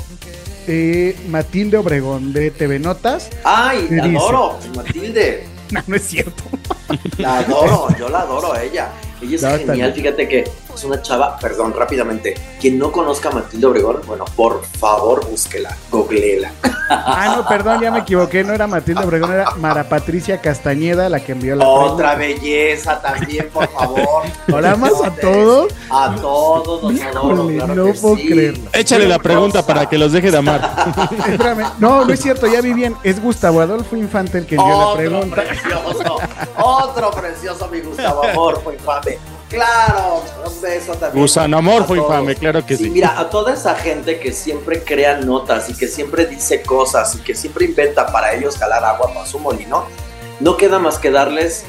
eh, 0.67 1.17
Matilde 1.29 1.77
Obregón 1.77 2.33
de 2.33 2.51
TV 2.51 2.79
Notas. 2.79 3.29
¡Ay, 3.43 3.85
¿Qué 3.89 3.95
la 3.95 4.05
adoro! 4.05 4.59
Matilde. 4.75 5.47
No, 5.71 5.81
no 5.87 5.95
es 5.95 6.03
cierto. 6.03 6.43
La 7.17 7.39
adoro, 7.39 7.87
yo 7.97 8.07
la 8.07 8.19
adoro 8.19 8.53
a 8.53 8.61
ella. 8.61 8.89
Ella 9.23 9.35
es 9.35 9.41
No, 9.41 9.49
genial, 9.49 9.65
también. 9.67 9.93
fíjate 9.93 10.27
que 10.27 10.51
es 10.75 10.83
una 10.83 11.01
chava, 11.01 11.37
perdón, 11.37 11.73
rápidamente. 11.77 12.33
Quien 12.59 12.77
no 12.79 12.91
conozca 12.91 13.29
a 13.29 13.33
Matilde 13.33 13.65
Obregón, 13.67 14.01
bueno, 14.05 14.25
por 14.35 14.63
favor, 14.79 15.25
búsquela, 15.29 15.75
googleela. 15.91 16.51
Ah, 16.89 17.35
no, 17.37 17.47
perdón, 17.47 17.81
ya 17.81 17.91
me 17.91 17.99
equivoqué. 17.99 18.43
No 18.43 18.53
era 18.53 18.67
Matilde 18.67 19.03
Obregón, 19.03 19.31
era 19.31 19.51
Mara 19.55 19.83
Patricia 19.87 20.39
Castañeda 20.41 21.07
la 21.09 21.19
que 21.21 21.31
envió 21.31 21.55
la 21.55 21.67
Otra 21.67 22.15
belleza 22.15 23.01
también, 23.01 23.49
por 23.51 23.67
favor. 23.69 24.23
Hola 24.51 24.75
más 24.75 24.93
a 25.03 25.11
todos. 25.15 25.71
A 25.89 26.13
todos 26.19 26.83
los 26.93 27.01
adoro, 27.01 27.33
Híjole, 27.51 27.55
claro 27.57 27.75
no 27.75 27.85
que 27.85 27.93
puedo 27.99 28.15
sí. 28.17 28.27
creerlo. 28.27 28.69
Échale 28.73 29.07
la 29.07 29.19
pregunta 29.19 29.59
Rosa. 29.59 29.67
para 29.67 29.89
que 29.89 29.97
los 29.97 30.11
deje 30.11 30.29
de 30.31 30.37
amar. 30.37 31.09
Espérame. 31.29 31.65
No, 31.79 32.03
no 32.05 32.13
es 32.13 32.19
cierto, 32.21 32.47
ya 32.47 32.61
vi 32.61 32.73
bien. 32.73 32.95
Es 33.03 33.21
Gustavo 33.21 33.61
Adolfo 33.61 33.95
Infante 33.95 34.39
el 34.39 34.45
que 34.45 34.55
envió 34.55 34.69
la 34.77 34.87
Otro 34.87 34.97
pregunta. 34.97 35.35
precioso, 35.43 36.17
otro 36.57 37.11
precioso, 37.11 37.67
mi 37.69 37.79
Gustavo 37.81 38.23
Amor, 38.25 38.61
fue 38.63 38.73
infame. 38.75 39.12
Claro, 39.53 40.23
un 40.47 40.61
beso 40.61 40.93
también. 40.93 41.21
Gusano 41.21 41.57
Amor 41.59 41.83
A 41.83 41.85
fue 41.85 41.97
todos. 41.97 42.09
infame, 42.09 42.35
claro 42.35 42.65
que 42.65 42.75
sí. 42.75 42.89
Mira, 42.89 43.19
a 43.19 43.29
toda 43.29 43.53
esa 43.53 43.75
gente 43.75 44.19
que 44.19 44.33
siempre 44.33 44.83
crea 44.83 45.17
notas 45.17 45.69
y 45.69 45.75
que 45.75 45.87
siempre 45.87 46.25
dice 46.25 46.63
cosas 46.63 47.13
y 47.13 47.19
que 47.19 47.35
siempre 47.35 47.65
inventa 47.65 48.07
para 48.07 48.33
ellos 48.33 48.57
jalar 48.57 48.83
agua 48.83 49.13
para 49.13 49.27
su 49.27 49.37
molino, 49.37 49.85
no 50.39 50.57
queda 50.57 50.79
más 50.79 50.97
que 50.97 51.11
darles 51.11 51.65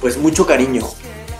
pues 0.00 0.16
mucho 0.16 0.46
cariño. 0.46 0.88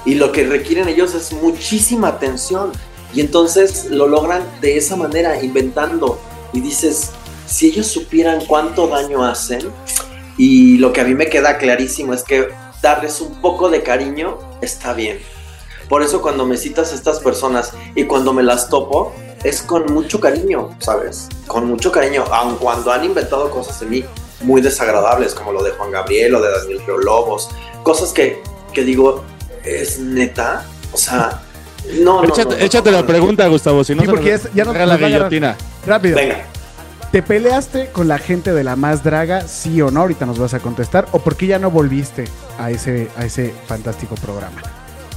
Y 0.05 0.17
lo 0.17 0.33
que 0.33 0.45
requieren 0.45 0.89
ellos 0.89 1.15
es 1.15 1.33
muchísima 1.33 2.09
atención. 2.09 2.73
Y 3.15 3.21
entonces 3.21 3.85
lo 3.85 4.09
logran 4.09 4.43
de 4.61 4.77
esa 4.77 4.97
manera, 4.97 5.41
inventando. 5.41 6.19
Y 6.53 6.61
dices, 6.61 7.13
si 7.47 7.69
ellos 7.69 7.87
supieran 7.87 8.45
cuánto 8.47 8.89
daño 8.89 9.25
hacen, 9.25 9.71
y 10.37 10.79
lo 10.79 10.93
que 10.93 11.03
a 11.03 11.05
mí 11.05 11.15
me 11.15 11.29
queda 11.29 11.57
clarísimo 11.57 12.15
es 12.15 12.25
que 12.25 12.49
darles 12.81 13.21
un 13.21 13.41
poco 13.41 13.71
de 13.71 13.85
cariño 13.85 14.39
está 14.61 14.93
bien. 14.93 15.21
Por 15.89 16.03
eso 16.03 16.23
cuando 16.23 16.45
me 16.47 16.57
citas 16.57 16.93
a 16.93 16.95
estas 16.95 17.21
personas 17.21 17.73
y 17.95 18.05
cuando 18.05 18.33
me 18.33 18.43
las 18.43 18.69
topo, 18.69 19.13
es 19.45 19.63
con 19.63 19.93
mucho 19.93 20.21
cariño, 20.21 20.71
¿sabes? 20.79 21.29
Con 21.47 21.67
mucho 21.67 21.91
cariño, 21.91 22.25
aun 22.31 22.57
cuando 22.57 22.93
han 22.93 23.05
inventado 23.05 23.51
cosas 23.51 23.81
de 23.81 23.87
mí 23.87 24.05
muy 24.43 24.61
desagradables, 24.61 25.35
como 25.35 25.53
lo 25.53 25.63
de 25.63 25.71
Juan 25.73 25.91
Gabriel 25.91 26.35
o 26.35 26.41
de 26.43 26.51
Daniel 26.51 26.81
Lobos, 27.05 27.49
cosas 27.83 28.13
que, 28.13 28.43
que 28.73 28.83
digo, 28.85 29.23
¿es 29.65 29.99
neta? 29.99 30.65
O 30.93 30.97
sea, 30.97 31.43
no, 32.01 32.23
échate 32.25 32.45
no, 32.45 32.51
no, 32.51 32.65
échate 32.65 32.91
no, 32.91 32.97
la 32.97 33.01
no. 33.03 33.07
pregunta, 33.09 33.47
Gustavo, 33.49 33.83
si 33.85 33.95
no 33.95 34.03
Sí, 34.03 34.07
se 34.07 34.13
porque 34.13 34.33
nos- 34.33 34.53
ya- 34.55 34.65
no- 34.65 34.73
nos 34.73 34.89
la 34.89 34.97
guillotina. 34.97 35.57
Rápido. 35.87 36.17
Venga, 36.17 36.45
¿Te 37.11 37.23
peleaste 37.23 37.91
con 37.91 38.09
la 38.09 38.17
gente 38.19 38.55
de 38.55 38.65
la 38.65 38.75
más 38.75 39.05
draga, 39.05 39.47
sí 39.47 39.83
o 39.83 39.91
no? 39.91 40.01
Ahorita 40.01 40.25
nos 40.25 40.39
vas 40.39 40.55
a 40.55 40.61
contestar. 40.61 41.09
¿O 41.13 41.19
por 41.19 41.37
qué 41.37 41.47
ya 41.47 41.59
no 41.59 41.71
volviste 41.71 42.25
a 42.59 42.71
ese, 42.71 43.09
a 43.19 43.27
ese 43.27 43.53
fantástico 43.67 44.15
programa? 44.15 44.63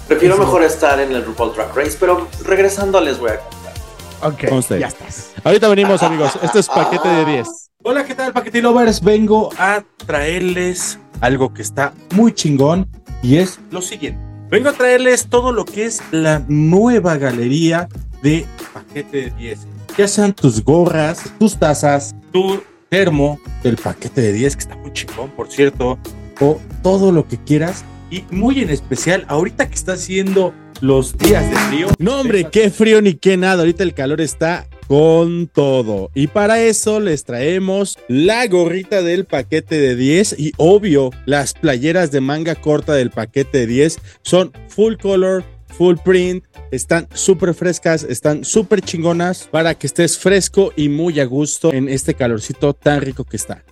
Prefiero 0.08 0.36
Sí. 0.36 0.42
mejor 0.42 0.64
estar 0.64 1.00
en 1.00 1.12
el 1.12 1.26
RuPaul 1.26 1.54
Track 1.54 1.76
Race, 1.76 1.98
pero 2.00 2.28
regresando 2.44 3.00
les 3.02 3.20
voy 3.20 3.32
a 3.32 3.40
contar. 3.40 3.74
Ok, 4.22 4.50
Conste. 4.50 4.80
ya 4.80 4.88
estás. 4.88 5.32
Ahorita 5.44 5.68
venimos, 5.68 6.02
amigos. 6.04 6.34
Este 6.42 6.60
es 6.60 6.68
paquete 6.68 7.08
de 7.08 7.26
10. 7.26 7.48
Hola, 7.84 8.04
¿qué 8.06 8.16
tal, 8.16 8.34
Paquete 8.34 8.62
Lovers? 8.62 9.02
Vengo 9.04 9.52
a 9.60 9.84
traerles 10.08 10.98
algo 11.22 11.54
que 11.54 11.62
está 11.62 11.94
muy 12.14 12.34
chingón 12.34 12.88
y 13.22 13.38
es 13.38 13.60
lo 13.70 13.82
siguiente. 13.82 14.20
Vengo 14.50 14.70
a 14.70 14.74
traerles 14.74 15.28
todo 15.28 15.52
lo 15.52 15.66
que 15.66 15.86
es 15.86 16.02
la 16.12 16.42
nueva 16.48 17.18
galería 17.18 17.88
de 18.24 18.46
Paquete 18.74 19.18
de 19.24 19.32
10. 19.32 19.60
Ya 19.98 20.08
sean 20.08 20.34
tus 20.34 20.64
gorras, 20.64 21.24
tus 21.40 21.58
tazas, 21.58 22.16
tu 22.32 22.62
termo 22.90 23.40
del 23.62 23.78
Paquete 23.78 24.22
de 24.22 24.34
10, 24.34 24.56
que 24.56 24.62
está 24.64 24.76
muy 24.78 24.92
chingón, 24.94 25.30
por 25.32 25.52
cierto, 25.52 26.00
o 26.42 26.60
todo 26.82 27.12
lo 27.12 27.28
que 27.28 27.38
quieras. 27.38 27.84
Y 28.16 28.24
muy 28.32 28.62
en 28.62 28.70
especial, 28.70 29.26
ahorita 29.28 29.68
que 29.68 29.76
está 29.76 29.92
haciendo 29.92 30.54
los 30.80 31.18
días 31.18 31.50
de 31.50 31.58
frío. 31.58 31.88
No, 32.00 32.22
hombre, 32.22 32.48
qué 32.50 32.70
frío 32.70 33.02
ni 33.02 33.16
qué 33.16 33.36
nada. 33.36 33.60
Ahorita 33.60 33.84
el 33.84 33.94
calor 33.94 34.22
está 34.22 34.70
con 34.88 35.48
todo. 35.48 36.12
Y 36.16 36.28
para 36.28 36.62
eso 36.62 37.02
les 37.02 37.26
traemos 37.26 37.98
la 38.08 38.48
gorrita 38.48 39.02
del 39.02 39.26
paquete 39.26 39.78
de 39.78 39.98
10 39.98 40.40
y 40.40 40.54
obvio, 40.56 41.12
las 41.26 41.52
playeras 41.52 42.12
de 42.12 42.22
manga 42.22 42.56
corta 42.56 42.94
del 42.94 43.10
paquete 43.10 43.60
de 43.60 43.68
10 43.68 44.00
son 44.22 44.54
full 44.70 44.96
color, 44.96 45.44
full 45.78 45.98
print. 45.98 46.46
Están 46.72 47.10
súper 47.14 47.54
frescas, 47.54 48.04
están 48.04 48.46
súper 48.46 48.80
chingonas 48.80 49.50
para 49.52 49.76
que 49.76 49.88
estés 49.88 50.18
fresco 50.18 50.72
y 50.78 50.88
muy 50.88 51.20
a 51.20 51.26
gusto 51.26 51.74
en 51.74 51.90
este 51.90 52.14
calorcito 52.14 52.74
tan 52.74 53.02
rico 53.02 53.26
que 53.26 53.36
está. 53.36 53.66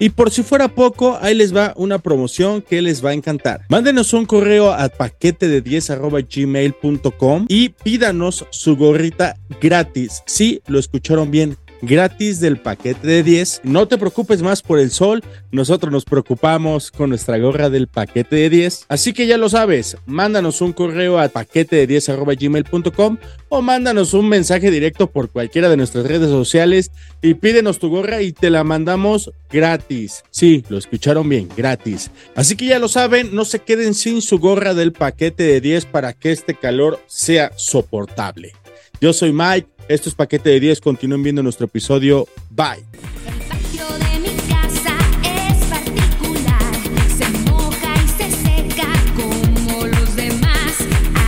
Y 0.00 0.10
por 0.10 0.30
si 0.30 0.42
fuera 0.42 0.68
poco, 0.68 1.18
ahí 1.20 1.34
les 1.34 1.54
va 1.54 1.72
una 1.76 1.98
promoción 1.98 2.62
que 2.62 2.80
les 2.82 3.04
va 3.04 3.10
a 3.10 3.14
encantar. 3.14 3.62
Mándenos 3.68 4.12
un 4.12 4.26
correo 4.26 4.72
a 4.72 4.88
paquete 4.88 5.48
de 5.48 5.60
10 5.60 5.92
gmail.com 6.34 7.46
y 7.48 7.70
pídanos 7.70 8.46
su 8.50 8.76
gorrita 8.76 9.36
gratis. 9.60 10.22
Sí, 10.26 10.62
lo 10.66 10.78
escucharon 10.78 11.30
bien. 11.30 11.56
Gratis 11.80 12.40
del 12.40 12.58
paquete 12.58 13.06
de 13.06 13.22
10. 13.22 13.60
No 13.64 13.86
te 13.86 13.98
preocupes 13.98 14.42
más 14.42 14.62
por 14.62 14.78
el 14.80 14.90
sol. 14.90 15.22
Nosotros 15.52 15.92
nos 15.92 16.04
preocupamos 16.04 16.90
con 16.90 17.10
nuestra 17.10 17.38
gorra 17.38 17.70
del 17.70 17.86
paquete 17.86 18.36
de 18.36 18.50
10. 18.50 18.86
Así 18.88 19.12
que 19.12 19.26
ya 19.26 19.36
lo 19.36 19.48
sabes. 19.48 19.96
Mándanos 20.06 20.60
un 20.60 20.72
correo 20.72 21.18
a 21.18 21.28
paquete 21.28 21.76
de 21.76 21.86
10 21.86 22.10
gmail.com 22.40 23.18
o 23.48 23.62
mándanos 23.62 24.12
un 24.14 24.28
mensaje 24.28 24.70
directo 24.70 25.08
por 25.08 25.30
cualquiera 25.30 25.68
de 25.68 25.76
nuestras 25.76 26.06
redes 26.06 26.28
sociales 26.28 26.90
y 27.22 27.34
pídenos 27.34 27.78
tu 27.78 27.88
gorra 27.88 28.22
y 28.22 28.32
te 28.32 28.50
la 28.50 28.64
mandamos 28.64 29.30
gratis. 29.50 30.24
Sí, 30.30 30.64
lo 30.68 30.78
escucharon 30.78 31.28
bien, 31.28 31.48
gratis. 31.56 32.10
Así 32.34 32.56
que 32.56 32.66
ya 32.66 32.78
lo 32.78 32.88
saben, 32.88 33.34
no 33.34 33.44
se 33.44 33.60
queden 33.60 33.94
sin 33.94 34.20
su 34.20 34.38
gorra 34.38 34.74
del 34.74 34.92
paquete 34.92 35.44
de 35.44 35.60
10 35.60 35.86
para 35.86 36.12
que 36.12 36.32
este 36.32 36.54
calor 36.54 37.00
sea 37.06 37.52
soportable. 37.56 38.52
Yo 39.00 39.12
soy 39.12 39.32
Mike, 39.32 39.68
esto 39.88 40.08
es 40.08 40.14
Paquete 40.14 40.50
de 40.50 40.60
10, 40.60 40.80
continúen 40.80 41.22
viendo 41.22 41.42
nuestro 41.42 41.66
episodio. 41.66 42.26
Bye. 42.50 42.84
El 43.26 43.40
patio 43.48 43.86
de 43.98 44.18
mi 44.20 44.36
casa 44.46 44.94
es 45.24 45.64
particular, 45.66 46.74
se 47.16 47.28
moja 47.50 47.94
y 48.04 48.08
se 48.08 48.30
seca 48.30 48.86
como 49.16 49.86
los 49.86 50.14
demás. 50.14 50.76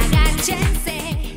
Agáchense. 0.04 1.34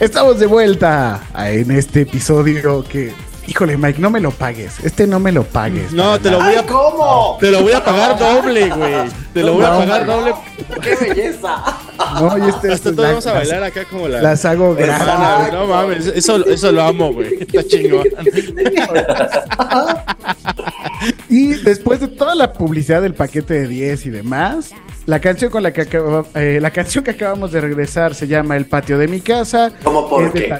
Estamos 0.00 0.40
de 0.40 0.46
vuelta 0.46 1.22
en 1.36 1.70
este 1.70 2.02
episodio 2.02 2.82
que, 2.84 3.12
híjole, 3.46 3.76
Mike, 3.76 4.00
no 4.00 4.10
me 4.10 4.20
lo 4.20 4.30
pagues. 4.30 4.78
Este 4.84 5.06
no 5.06 5.18
me 5.20 5.32
lo 5.32 5.44
pagues. 5.44 5.92
No, 5.92 6.18
te 6.20 6.30
lo 6.30 6.38
voy 6.38 6.46
¡Ay, 6.48 6.56
a 6.56 6.66
cómo! 6.66 7.36
te 7.40 7.50
lo 7.50 7.62
voy 7.62 7.72
a 7.72 7.84
pagar 7.84 8.18
doble, 8.18 8.68
güey. 8.70 8.94
Te 9.32 9.42
lo 9.42 9.54
voy 9.54 9.64
a 9.64 9.70
pagar 9.70 10.06
no. 10.06 10.16
doble. 10.16 10.34
¡Qué 10.82 10.96
belleza! 10.96 11.56
No, 12.20 12.38
y 12.38 12.48
este 12.50 12.72
Hasta 12.72 12.90
todos 12.92 13.08
vamos 13.08 13.26
a 13.26 13.34
las- 13.34 13.38
bailar 13.48 13.62
acá 13.64 13.84
como 13.84 14.08
la 14.08 14.20
Las 14.22 14.44
hago 14.44 14.74
gratis. 14.74 15.52
No 15.52 15.66
mames, 15.66 16.06
eso, 16.06 16.44
eso 16.46 16.72
lo 16.72 16.82
amo, 16.82 17.12
güey. 17.12 17.34
Está 17.40 17.62
chingón. 17.64 18.04
Y 21.28 21.48
después 21.54 22.00
de 22.00 22.08
toda 22.08 22.34
la 22.34 22.52
publicidad 22.52 23.02
del 23.02 23.14
paquete 23.14 23.54
de 23.54 23.68
10 23.68 24.06
y 24.06 24.10
demás, 24.10 24.70
la 25.06 25.20
canción 25.20 25.50
con 25.50 25.62
la 25.62 25.72
que 25.72 25.82
acaba- 25.82 26.24
eh, 26.34 26.58
la 26.62 26.70
canción 26.70 27.04
que 27.04 27.10
acabamos 27.10 27.52
de 27.52 27.60
regresar 27.60 28.14
se 28.14 28.26
llama 28.26 28.56
El 28.56 28.66
patio 28.66 28.96
de 28.96 29.08
mi 29.08 29.20
casa. 29.20 29.70
¿Cómo 29.82 30.08
por 30.08 30.32
qué? 30.32 30.54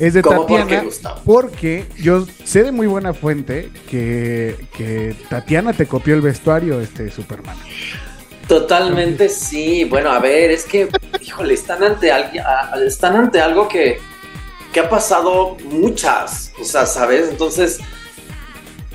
Es 0.00 0.14
de 0.14 0.22
¿Cómo 0.22 0.46
por 0.46 0.60
Tatiana. 0.60 0.88
Porque 1.26 1.84
yo 1.98 2.26
sé 2.44 2.64
de 2.64 2.72
muy 2.72 2.86
buena 2.86 3.12
fuente 3.12 3.70
que, 3.88 4.56
que 4.74 5.14
Tatiana 5.28 5.74
te 5.74 5.86
copió 5.86 6.14
el 6.14 6.22
vestuario, 6.22 6.80
este 6.80 7.10
Superman. 7.10 7.54
Totalmente 8.48 9.28
sí. 9.28 9.84
Bueno, 9.84 10.10
a 10.10 10.18
ver, 10.18 10.50
es 10.50 10.64
que, 10.64 10.88
híjole, 11.20 11.52
están 11.52 11.84
ante, 11.84 12.10
están 12.86 13.14
ante 13.14 13.42
algo 13.42 13.68
que, 13.68 13.98
que 14.72 14.80
ha 14.80 14.88
pasado 14.88 15.58
muchas, 15.64 16.52
o 16.58 16.64
sea, 16.64 16.86
¿sabes? 16.86 17.28
Entonces, 17.28 17.78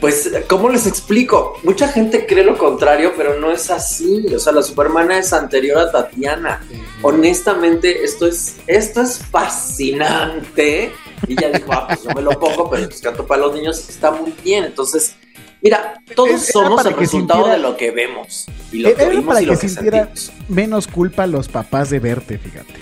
pues, 0.01 0.31
¿cómo 0.47 0.69
les 0.69 0.87
explico? 0.87 1.57
Mucha 1.63 1.87
gente 1.87 2.25
cree 2.25 2.43
lo 2.43 2.57
contrario, 2.57 3.13
pero 3.15 3.39
no 3.39 3.51
es 3.51 3.69
así. 3.69 4.25
O 4.33 4.39
sea, 4.39 4.53
la 4.53 4.63
Supermana 4.63 5.19
es 5.19 5.31
anterior 5.33 5.77
a 5.77 5.91
Tatiana. 5.91 6.61
Honestamente, 7.01 8.03
esto 8.03 8.25
es, 8.27 8.57
esto 8.67 9.01
es 9.01 9.19
fascinante. 9.19 10.91
Y 11.27 11.39
ya 11.39 11.49
dijo, 11.49 11.71
ah, 11.73 11.87
pues 11.87 12.03
yo 12.03 12.09
me 12.11 12.21
lo 12.21 12.31
pongo, 12.39 12.69
pero 12.69 12.87
pues 12.87 13.01
canto 13.01 13.25
para 13.25 13.41
los 13.41 13.53
niños 13.53 13.87
está 13.89 14.11
muy 14.11 14.33
bien. 14.43 14.63
Entonces, 14.65 15.15
mira, 15.61 16.01
todos 16.15 16.29
Era 16.29 16.39
somos 16.39 16.77
para 16.77 16.89
el 16.89 16.95
que 16.95 17.01
resultado 17.01 17.39
sintiera- 17.45 17.57
de 17.57 17.61
lo 17.69 17.77
que 17.77 17.91
vemos. 17.91 18.45
Y 18.71 18.79
lo 18.79 18.93
que 18.95 19.09
vimos 19.09 19.25
para 19.25 19.41
y 19.41 19.45
lo 19.45 19.53
que 19.53 19.59
que 19.59 19.69
sintiera 19.69 19.97
sentimos. 20.13 20.31
menos 20.49 20.87
culpa 20.87 21.27
los 21.27 21.47
papás 21.47 21.89
de 21.89 21.99
verte, 21.99 22.37
fíjate. 22.37 22.73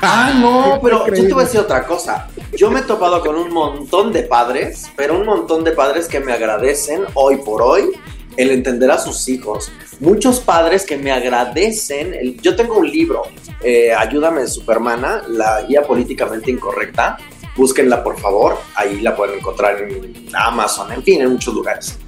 Ah, 0.00 0.32
no, 0.40 0.80
pero 0.82 1.06
yo 1.08 1.12
te 1.26 1.32
voy 1.32 1.42
a 1.42 1.46
decir 1.46 1.60
otra 1.60 1.86
cosa. 1.86 2.28
Yo 2.56 2.70
me 2.70 2.80
he 2.80 2.82
topado 2.82 3.20
con 3.20 3.36
un 3.36 3.52
montón 3.52 4.12
de 4.12 4.22
padres, 4.24 4.90
pero 4.96 5.18
un 5.18 5.26
montón 5.26 5.64
de 5.64 5.72
padres 5.72 6.06
que 6.08 6.20
me 6.20 6.32
agradecen 6.32 7.02
hoy 7.14 7.36
por 7.38 7.62
hoy 7.62 7.90
el 8.36 8.50
entender 8.50 8.90
a 8.90 8.98
sus 8.98 9.28
hijos. 9.28 9.70
Muchos 10.00 10.40
padres 10.40 10.84
que 10.84 10.96
me 10.96 11.12
agradecen. 11.12 12.36
yo 12.40 12.56
tengo 12.56 12.78
un 12.78 12.90
libro, 12.90 13.22
eh, 13.62 13.92
Ayúdame 13.92 14.46
Supermana, 14.46 15.22
la 15.28 15.62
guía 15.62 15.82
políticamente 15.82 16.50
incorrecta. 16.50 17.16
Búsquenla 17.56 18.02
por 18.02 18.18
favor, 18.18 18.58
ahí 18.74 19.00
la 19.00 19.14
pueden 19.14 19.38
encontrar 19.38 19.78
en 19.82 20.26
Amazon, 20.34 20.90
en 20.92 21.02
fin, 21.02 21.20
en 21.20 21.32
muchos 21.32 21.54
lugares. 21.54 21.98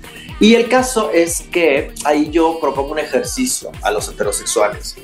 Y 0.41 0.55
el 0.55 0.69
caso 0.69 1.11
es 1.13 1.43
que 1.53 1.93
ahí 2.05 2.31
yo 2.31 2.59
propongo 2.61 2.93
un 2.93 2.99
ejercicio 2.99 3.71
a 3.83 3.91
los 3.91 4.09
heterosexuales. 4.09 4.97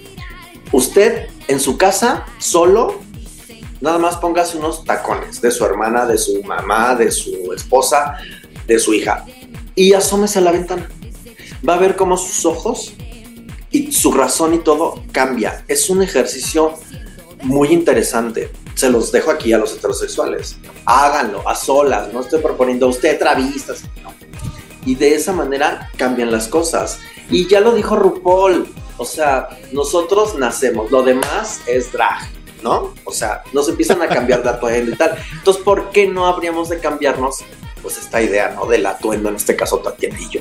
Usted 0.73 1.29
en 1.47 1.61
su 1.61 1.77
casa, 1.77 2.25
solo, 2.39 3.01
nada 3.81 3.99
más 3.99 4.17
póngase 4.17 4.57
unos 4.57 4.85
tacones 4.85 5.41
de 5.41 5.51
su 5.51 5.65
hermana, 5.65 6.07
de 6.07 6.17
su 6.17 6.43
mamá, 6.43 6.95
de 6.95 7.11
su 7.11 7.53
esposa, 7.53 8.17
de 8.67 8.79
su 8.79 8.95
hija 8.95 9.25
y 9.75 9.95
asómese 9.95 10.39
a 10.39 10.43
la 10.43 10.53
ventana. 10.53 10.89
Va 11.69 11.75
a 11.75 11.79
ver 11.79 11.97
cómo 11.97 12.17
sus 12.17 12.45
ojos 12.47 12.95
y 13.71 13.93
su 13.93 14.13
razón 14.13 14.55
y 14.55 14.59
todo 14.59 15.03
cambia. 15.13 15.65
Es 15.69 15.91
un 15.91 16.03
ejercicio 16.03 16.75
muy 17.43 17.69
interesante. 17.69 18.51
Se 18.75 18.91
los 18.91 19.13
dejo 19.13 19.31
aquí 19.31 19.53
a 19.53 19.59
los 19.59 19.75
heterosexuales. 19.75 20.57
Háganlo 20.87 21.47
a 21.49 21.55
solas. 21.55 22.13
No 22.13 22.21
estoy 22.21 22.41
proponiendo 22.41 22.87
a 22.87 22.91
usted 22.91 23.19
travistas. 23.19 23.83
Y 24.87 24.95
de 24.95 25.15
esa 25.15 25.33
manera 25.33 25.91
cambian 25.97 26.33
las 26.33 26.49
cosas. 26.49 26.99
Y 27.31 27.47
ya 27.47 27.61
lo 27.61 27.75
dijo 27.75 27.97
RuPaul. 27.97 28.67
O 28.97 29.05
sea, 29.05 29.49
nosotros 29.73 30.37
nacemos. 30.39 30.91
Lo 30.91 31.03
demás 31.03 31.61
es 31.67 31.93
drag. 31.93 32.29
¿No? 32.63 32.95
O 33.05 33.13
sea, 33.13 33.43
nos 33.55 33.69
empiezan 33.71 34.03
a 34.03 34.09
cambiar 34.09 34.43
de 34.43 34.51
atuendo 34.51 34.93
y 34.93 34.97
tal. 34.97 35.17
Entonces, 35.33 35.63
¿por 35.63 35.91
qué 35.91 36.07
no 36.07 36.27
habríamos 36.27 36.69
de 36.69 36.79
cambiarnos? 36.79 37.39
Pues 37.83 37.99
esta 37.99 38.21
idea, 38.21 38.51
¿no? 38.55 38.67
Del 38.67 38.85
atuendo, 38.87 39.29
en 39.29 39.37
este 39.37 39.57
caso 39.57 39.79
Tatiana 39.79 40.19
y 40.21 40.29
yo. 40.29 40.41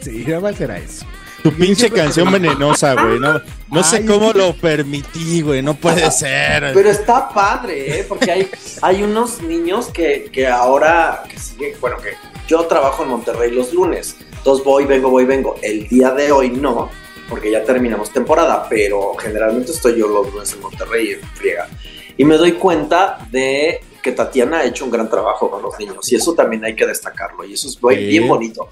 Sí, 0.00 0.24
nada 0.26 0.40
más 0.40 0.60
era 0.60 0.78
eso. 0.78 1.06
Tu 1.42 1.52
pinche 1.52 1.90
canción 1.90 2.32
venenosa, 2.32 2.94
güey. 2.94 3.20
No, 3.20 3.38
no 3.70 3.82
sé 3.84 4.06
cómo 4.06 4.32
lo 4.32 4.54
permití, 4.54 5.42
güey. 5.42 5.60
No 5.60 5.74
puede 5.74 6.10
ser. 6.10 6.72
Pero 6.72 6.90
está 6.90 7.28
padre, 7.28 8.00
¿eh? 8.00 8.06
Porque 8.08 8.32
hay, 8.32 8.50
hay 8.80 9.02
unos 9.02 9.42
niños 9.42 9.88
que, 9.88 10.30
que 10.32 10.48
ahora, 10.48 11.22
que 11.28 11.38
sigue, 11.38 11.76
bueno, 11.82 11.98
que 11.98 12.14
yo 12.48 12.64
trabajo 12.64 13.02
en 13.02 13.10
Monterrey 13.10 13.50
los 13.50 13.74
lunes. 13.74 14.16
Entonces 14.38 14.64
voy, 14.64 14.86
vengo, 14.86 15.10
voy, 15.10 15.26
vengo. 15.26 15.56
El 15.60 15.86
día 15.88 16.12
de 16.12 16.32
hoy 16.32 16.48
no, 16.48 16.90
porque 17.28 17.50
ya 17.50 17.62
terminamos 17.62 18.10
temporada, 18.10 18.66
pero 18.68 19.14
generalmente 19.14 19.72
estoy 19.72 19.98
yo 19.98 20.08
los 20.08 20.32
lunes 20.32 20.50
en 20.54 20.60
Monterrey 20.60 21.12
en 21.12 21.20
friega. 21.34 21.68
Y 22.16 22.24
me 22.24 22.36
doy 22.36 22.52
cuenta 22.52 23.18
de 23.30 23.82
que 24.04 24.12
Tatiana 24.12 24.58
ha 24.58 24.64
hecho 24.64 24.84
un 24.84 24.90
gran 24.92 25.08
trabajo 25.08 25.50
con 25.50 25.62
los 25.62 25.76
niños 25.78 26.12
y 26.12 26.16
eso 26.16 26.34
también 26.34 26.62
hay 26.64 26.76
que 26.76 26.86
destacarlo 26.86 27.42
y 27.44 27.54
eso 27.54 27.66
es 27.68 27.74
Sí. 27.74 28.06
bien 28.06 28.28
bonito. 28.28 28.68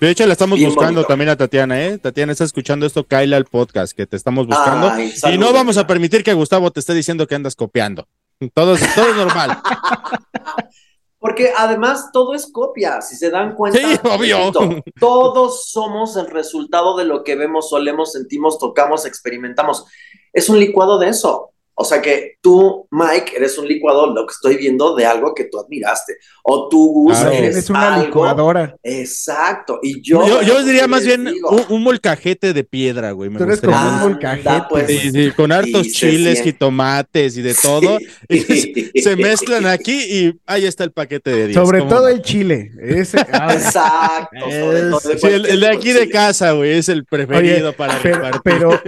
De 0.00 0.10
hecho, 0.10 0.26
la 0.26 0.32
estamos 0.32 0.58
Bien 0.58 0.70
buscando 0.70 0.94
bonito. 1.00 1.08
también 1.08 1.28
a 1.30 1.36
Tatiana, 1.36 1.84
¿eh? 1.84 1.98
Tatiana 1.98 2.32
está 2.32 2.44
escuchando 2.44 2.86
esto, 2.86 3.04
Kaila 3.04 3.36
al 3.36 3.44
podcast, 3.44 3.92
que 3.96 4.06
te 4.06 4.16
estamos 4.16 4.46
buscando. 4.46 4.88
Ay, 4.90 5.12
y 5.32 5.38
no 5.38 5.52
vamos 5.52 5.76
a 5.78 5.86
permitir 5.86 6.24
que 6.24 6.32
Gustavo 6.32 6.70
te 6.70 6.80
esté 6.80 6.94
diciendo 6.94 7.26
que 7.26 7.34
andas 7.34 7.54
copiando. 7.56 8.06
Todo, 8.54 8.74
es- 8.74 8.94
todo 8.94 9.08
es 9.10 9.16
normal. 9.16 9.58
Porque 11.18 11.52
además 11.56 12.10
todo 12.12 12.34
es 12.34 12.50
copia, 12.50 13.00
si 13.00 13.14
se 13.14 13.30
dan 13.30 13.54
cuenta. 13.54 13.78
Sí, 13.78 13.84
obvio. 14.02 14.50
todos 14.98 15.70
somos 15.70 16.16
el 16.16 16.26
resultado 16.28 16.96
de 16.96 17.04
lo 17.04 17.22
que 17.22 17.36
vemos, 17.36 17.72
olemos, 17.72 18.10
sentimos, 18.12 18.58
tocamos, 18.58 19.06
experimentamos. 19.06 19.84
Es 20.32 20.48
un 20.48 20.58
licuado 20.58 20.98
de 20.98 21.10
eso. 21.10 21.51
O 21.74 21.84
sea 21.84 22.02
que 22.02 22.36
tú, 22.40 22.86
Mike, 22.90 23.32
eres 23.36 23.56
un 23.58 23.66
licuado, 23.66 24.12
lo 24.14 24.26
que 24.26 24.32
estoy 24.32 24.56
viendo, 24.56 24.94
de 24.94 25.06
algo 25.06 25.34
que 25.34 25.44
tú 25.44 25.58
admiraste. 25.58 26.16
O 26.44 26.68
tú, 26.68 26.92
Gus, 26.92 27.16
Claro. 27.18 27.30
eres 27.32 27.56
Eres 27.56 27.70
una 27.70 27.94
algo- 27.94 28.06
licuadora. 28.06 28.76
Exacto. 28.82 29.78
Y 29.82 30.02
yo. 30.02 30.26
Yo, 30.26 30.42
yo 30.42 30.62
diría 30.64 30.82
¿qué 30.82 30.88
más 30.88 31.04
bien 31.04 31.26
un, 31.28 31.64
un 31.68 31.82
molcajete 31.82 32.52
de 32.52 32.64
piedra, 32.64 33.12
güey. 33.12 33.30
me 33.30 33.38
Tú 33.38 33.44
eres 33.44 33.60
como 33.60 33.76
un 33.76 34.00
molcajete. 34.00 34.50
pues. 34.68 34.86
Sí, 34.86 35.10
sí, 35.10 35.30
con 35.34 35.50
hartos 35.52 35.88
chiles, 35.88 36.34
siente. 36.38 36.42
jitomates 36.52 37.36
y 37.36 37.42
de 37.42 37.54
todo. 37.54 37.98
Sí. 38.28 38.90
Y 38.94 39.02
se 39.02 39.16
mezclan 39.16 39.66
aquí 39.66 39.92
y 39.92 40.40
ahí 40.46 40.66
está 40.66 40.84
el 40.84 40.92
paquete 40.92 41.30
de 41.30 41.46
10. 41.48 41.54
Sobre 41.54 41.78
¿cómo 41.80 41.90
todo 41.90 42.02
no? 42.02 42.08
el 42.08 42.22
chile. 42.22 42.70
Ese, 42.82 43.18
ah, 43.32 43.52
Exacto. 43.54 44.36
sobre 44.40 44.78
Es- 44.78 44.90
todo 45.20 45.28
de 45.30 45.36
el, 45.36 45.46
el 45.46 45.60
de 45.60 45.68
aquí 45.68 45.92
de 45.92 46.08
casa, 46.08 46.52
güey, 46.52 46.72
es 46.72 46.88
el 46.88 47.04
preferido 47.04 47.68
Oye, 47.68 47.76
para 47.76 47.98
pero, 48.02 48.16
repartir. 48.16 48.40
pero, 48.44 48.80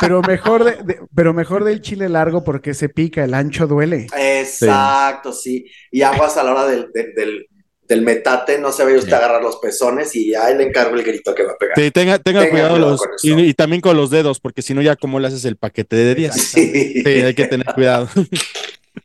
pero 0.00 0.22
mejor 0.22 0.64
de, 0.64 0.72
de- 0.82 1.00
pero 1.14 1.34
mejor 1.34 1.64
del 1.64 1.80
chile 1.80 2.05
largo 2.08 2.42
porque 2.44 2.74
se 2.74 2.88
pica, 2.88 3.24
el 3.24 3.34
ancho 3.34 3.66
duele. 3.66 4.06
Exacto, 4.16 5.32
sí. 5.32 5.66
Y 5.90 6.02
aguas 6.02 6.36
a 6.36 6.42
la 6.44 6.52
hora 6.52 6.66
del, 6.66 6.90
del, 6.92 7.14
del, 7.14 7.46
del 7.88 8.02
metate, 8.02 8.58
no 8.58 8.72
se 8.72 8.84
vaya 8.84 8.98
usted 8.98 9.12
agarrar 9.12 9.42
los 9.42 9.56
pezones 9.56 10.14
y 10.16 10.34
ahí 10.34 10.56
le 10.56 10.64
encargo 10.64 10.94
el 10.96 11.02
grito 11.04 11.34
que 11.34 11.44
va 11.44 11.52
a 11.52 11.56
pegar. 11.58 11.74
Sí, 11.78 11.90
tenga, 11.90 12.18
tenga 12.18 12.40
Tenga 12.40 12.50
cuidado 12.50 12.74
cuidado 12.74 12.90
los, 12.90 13.00
con 13.00 13.10
eso. 13.14 13.26
y, 13.40 13.48
y 13.50 13.54
también 13.54 13.80
con 13.80 13.96
los 13.96 14.10
dedos, 14.10 14.40
porque 14.40 14.62
si 14.62 14.74
no 14.74 14.82
ya 14.82 14.96
como 14.96 15.20
le 15.20 15.28
haces 15.28 15.44
el 15.44 15.56
paquete 15.56 15.96
de 15.96 16.14
10. 16.14 16.34
Sí. 16.34 17.02
Sí, 17.04 17.08
hay 17.08 17.34
que 17.34 17.46
tener 17.46 17.66
cuidado. 17.74 18.08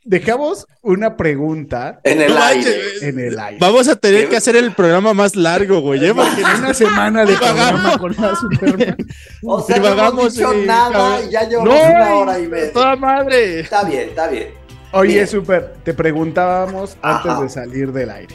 Dejamos 0.04 0.66
una 0.82 1.16
pregunta 1.16 2.00
En 2.04 2.20
el 2.22 2.34
No 2.34 2.42
aire. 2.42 2.70
manches, 2.70 3.02
en 3.02 3.18
el 3.20 3.38
aire. 3.38 3.58
Vamos 3.60 3.88
a 3.88 3.96
tener 3.96 4.24
¿Qué? 4.24 4.30
que 4.30 4.36
hacer 4.36 4.56
el 4.56 4.72
programa 4.74 5.14
más 5.14 5.36
largo, 5.36 5.80
güey, 5.80 6.04
¿eh? 6.04 6.14
porque 6.14 6.42
Una 6.58 6.74
semana 6.74 7.24
de 7.24 7.36
programa 7.36 7.98
con 7.98 8.14
la 8.18 8.34
Superman. 8.34 8.96
O 9.44 9.60
sea, 9.62 9.78
no 9.78 10.08
hemos 10.08 10.34
dicho 10.34 10.54
y- 10.54 10.66
nada 10.66 11.20
y 11.22 11.30
ya 11.30 11.48
llevamos 11.48 11.74
No, 11.74 11.80
una 11.82 12.14
hora 12.16 12.38
y 12.40 12.46
media. 12.48 12.72
toda 12.72 12.96
madre. 12.96 13.60
Está 13.60 13.84
bien, 13.84 14.08
está 14.08 14.28
bien. 14.28 14.48
Oye, 14.92 15.14
Bien. 15.14 15.26
Super, 15.28 15.74
te 15.84 15.94
preguntábamos 15.94 16.96
antes 17.00 17.30
Ajá. 17.32 17.42
de 17.42 17.48
salir 17.48 17.92
del 17.92 18.10
aire. 18.10 18.34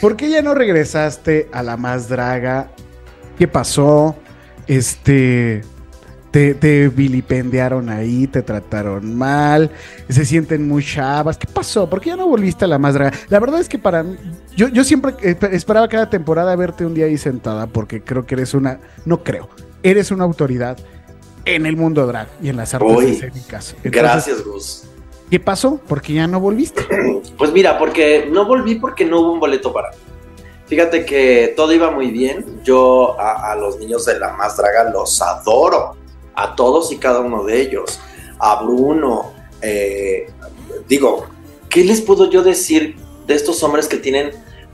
¿Por 0.00 0.16
qué 0.16 0.28
ya 0.30 0.42
no 0.42 0.54
regresaste 0.54 1.48
a 1.52 1.62
la 1.62 1.76
más 1.76 2.08
draga? 2.08 2.68
¿Qué 3.38 3.46
pasó? 3.48 4.16
Este. 4.66 5.62
Te, 6.30 6.54
te 6.54 6.88
vilipendiaron 6.88 7.88
ahí, 7.88 8.28
te 8.28 8.42
trataron 8.42 9.16
mal, 9.16 9.70
se 10.08 10.24
sienten 10.24 10.68
muy 10.68 10.84
chavas. 10.84 11.36
¿Qué 11.36 11.48
pasó? 11.52 11.90
¿Por 11.90 12.00
qué 12.00 12.10
ya 12.10 12.16
no 12.16 12.28
volviste 12.28 12.64
a 12.66 12.68
la 12.68 12.78
más 12.78 12.94
draga? 12.94 13.12
La 13.28 13.40
verdad 13.40 13.58
es 13.58 13.68
que 13.68 13.78
para 13.78 14.04
mí, 14.04 14.16
yo, 14.56 14.68
yo 14.68 14.84
siempre 14.84 15.14
esperaba 15.50 15.88
cada 15.88 16.08
temporada 16.08 16.54
verte 16.54 16.86
un 16.86 16.94
día 16.94 17.06
ahí 17.06 17.18
sentada 17.18 17.66
porque 17.66 18.02
creo 18.02 18.26
que 18.26 18.36
eres 18.36 18.54
una, 18.54 18.78
no 19.04 19.24
creo, 19.24 19.48
eres 19.82 20.12
una 20.12 20.22
autoridad 20.22 20.78
en 21.44 21.66
el 21.66 21.76
mundo 21.76 22.06
drag 22.06 22.28
y 22.42 22.48
en 22.48 22.56
las 22.56 22.74
artes 22.74 22.96
Uy, 22.96 23.10
escénicas. 23.12 23.74
Entonces, 23.82 23.92
Gracias, 23.92 24.44
Gus. 24.44 24.84
¿Qué 25.30 25.38
pasó? 25.38 25.78
¿Por 25.78 26.02
qué 26.02 26.14
ya 26.14 26.26
no 26.26 26.40
volviste? 26.40 26.82
Pues 27.38 27.52
mira, 27.52 27.78
porque 27.78 28.28
no 28.30 28.44
volví 28.44 28.74
porque 28.74 29.04
no 29.06 29.20
hubo 29.20 29.32
un 29.32 29.40
boleto 29.40 29.72
para 29.72 29.90
mí. 29.90 29.96
Fíjate 30.66 31.06
que 31.06 31.54
todo 31.56 31.72
iba 31.72 31.90
muy 31.90 32.10
bien. 32.10 32.60
Yo 32.62 33.18
a, 33.18 33.52
a 33.52 33.56
los 33.56 33.78
niños 33.78 34.04
de 34.04 34.18
la 34.18 34.34
más 34.34 34.58
draga 34.58 34.90
los 34.90 35.22
adoro. 35.22 35.96
A 36.34 36.54
todos 36.56 36.92
y 36.92 36.98
cada 36.98 37.20
uno 37.20 37.44
de 37.44 37.60
ellos. 37.60 38.00
A 38.38 38.62
Bruno. 38.62 39.32
eh, 39.62 40.26
digo, 40.88 41.26
¿qué 41.68 41.84
les 41.84 42.00
puedo 42.00 42.30
yo 42.30 42.42
decir 42.42 42.96
de 43.26 43.34
estos 43.34 43.62
hombres 43.62 43.86
que 43.86 43.96
tienen, 43.96 44.30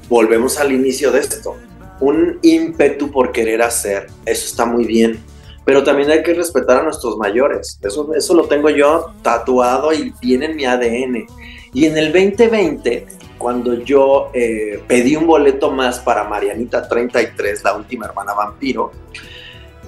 volvemos 0.09 0.59
al 0.59 0.73
inicio 0.73 1.11
de 1.11 1.21
esto, 1.21 1.57
un 2.01 2.39
ímpetu 2.43 3.11
por 3.11 3.33
querer 3.33 3.63
hacer? 3.63 4.07
Eso 4.25 4.47
está 4.47 4.65
muy 4.65 4.85
bien. 4.85 5.23
Pero 5.65 5.83
también 5.83 6.11
hay 6.13 6.23
que 6.23 6.33
respetar 6.33 6.79
a 6.79 6.83
nuestros 6.85 7.17
mayores. 7.17 7.77
Eso, 7.83 8.15
eso 8.15 8.35
lo 8.35 8.45
tengo 8.45 8.71
yo 8.71 9.13
tatuado 9.23 9.93
y 9.93 10.15
viene 10.23 10.47
en 10.47 10.57
mi 10.57 10.65
ADN. 10.65 11.27
Y 11.73 11.87
en 11.87 11.99
el 11.99 12.13
2020, 12.13 13.05
cuando 13.37 13.75
yo 13.75 14.31
eh, 14.33 14.83
pedí 14.87 15.17
un 15.17 15.27
boleto 15.27 15.73
más 15.73 15.99
para 15.99 16.23
Marianita 16.23 16.89
33, 16.89 17.65
la 17.65 17.75
última 17.75 18.07
hermana 18.07 18.33
vampiro, 18.33 18.93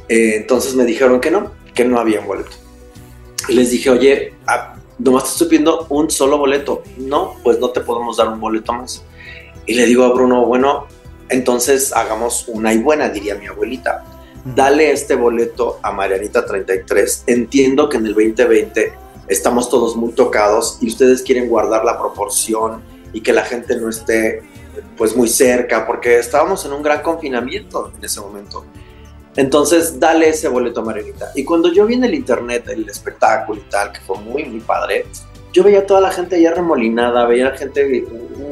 eh, 0.08 0.36
entonces 0.36 0.74
me 0.74 0.84
dijeron 0.84 1.20
que 1.20 1.30
no, 1.30 1.52
que 1.74 1.84
no 1.84 1.98
había 1.98 2.20
un 2.20 2.26
boleto. 2.26 2.56
Y 3.48 3.54
les 3.54 3.70
dije, 3.70 3.90
oye, 3.90 4.34
ah, 4.46 4.76
nomás 4.98 5.24
te 5.24 5.30
estoy 5.30 5.48
pidiendo 5.48 5.86
un 5.90 6.10
solo 6.10 6.38
boleto. 6.38 6.82
No, 6.96 7.34
pues 7.42 7.58
no 7.58 7.70
te 7.70 7.80
podemos 7.80 8.16
dar 8.16 8.28
un 8.28 8.40
boleto 8.40 8.72
más. 8.72 9.04
Y 9.66 9.74
le 9.74 9.86
digo 9.86 10.04
a 10.04 10.12
Bruno, 10.12 10.46
bueno, 10.46 10.86
entonces 11.28 11.92
hagamos 11.92 12.48
una 12.48 12.72
y 12.72 12.78
buena, 12.78 13.08
diría 13.08 13.34
mi 13.34 13.46
abuelita. 13.46 14.04
Dale 14.44 14.92
este 14.92 15.14
boleto 15.14 15.78
a 15.82 15.92
Marianita 15.92 16.44
33. 16.46 17.24
Entiendo 17.26 17.88
que 17.88 17.98
en 17.98 18.06
el 18.06 18.14
2020 18.14 18.92
estamos 19.28 19.68
todos 19.68 19.94
muy 19.96 20.12
tocados 20.12 20.78
y 20.80 20.88
ustedes 20.88 21.22
quieren 21.22 21.48
guardar 21.48 21.84
la 21.84 21.98
proporción 21.98 22.82
y 23.12 23.20
que 23.20 23.32
la 23.32 23.44
gente 23.44 23.76
no 23.76 23.88
esté 23.88 24.42
pues 24.96 25.16
muy 25.16 25.28
cerca, 25.28 25.86
porque 25.86 26.18
estábamos 26.18 26.64
en 26.64 26.72
un 26.72 26.82
gran 26.82 27.02
confinamiento 27.02 27.92
en 27.96 28.04
ese 28.04 28.20
momento. 28.20 28.64
Entonces, 29.38 30.00
dale 30.00 30.30
ese 30.30 30.48
boleto 30.48 30.82
a. 30.82 31.30
Y 31.36 31.44
cuando 31.44 31.72
yo 31.72 31.86
vi 31.86 31.94
en 31.94 32.02
el 32.02 32.12
internet 32.12 32.64
el 32.70 32.88
espectáculo 32.88 33.60
y 33.64 33.70
tal, 33.70 33.92
que 33.92 34.00
fue 34.00 34.18
muy, 34.18 34.42
muy 34.44 34.58
padre, 34.58 35.06
yo 35.52 35.62
veía 35.62 35.78
a 35.78 35.86
toda 35.86 36.00
la 36.00 36.10
gente 36.10 36.34
allá 36.34 36.54
remolinada, 36.54 37.24
veía 37.24 37.52
gente, 37.52 38.04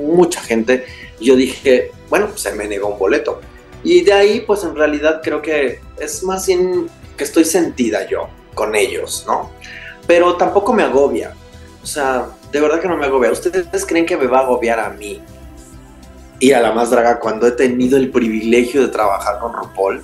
mucha 0.06 0.40
gente, 0.42 0.84
y 1.18 1.24
yo 1.24 1.34
dije, 1.34 1.90
bueno, 2.08 2.28
pues 2.28 2.42
se 2.42 2.52
me 2.52 2.68
negó 2.68 2.86
un 2.86 3.00
boleto. 3.00 3.40
Y 3.82 4.02
de 4.02 4.12
ahí, 4.12 4.40
pues 4.42 4.62
en 4.62 4.76
realidad 4.76 5.22
creo 5.24 5.42
que 5.42 5.80
es 5.98 6.22
más 6.22 6.46
bien 6.46 6.88
que 7.16 7.24
estoy 7.24 7.44
sentida 7.44 8.06
yo 8.06 8.28
con 8.54 8.76
ellos, 8.76 9.24
¿no? 9.26 9.50
Pero 10.06 10.36
tampoco 10.36 10.72
me 10.72 10.84
agobia. 10.84 11.34
O 11.82 11.86
sea, 11.86 12.28
de 12.52 12.60
verdad 12.60 12.78
que 12.78 12.86
no 12.86 12.96
me 12.96 13.06
agobia. 13.06 13.32
¿Ustedes 13.32 13.84
creen 13.84 14.06
que 14.06 14.16
me 14.16 14.28
va 14.28 14.38
a 14.38 14.42
agobiar 14.42 14.78
a 14.78 14.90
mí 14.90 15.20
ir 16.38 16.54
a 16.54 16.60
la 16.60 16.70
más 16.70 16.90
draga 16.90 17.18
cuando 17.18 17.48
he 17.48 17.52
tenido 17.52 17.96
el 17.96 18.12
privilegio 18.12 18.82
de 18.82 18.88
trabajar 18.88 19.40
con 19.40 19.52
RuPaul? 19.52 20.00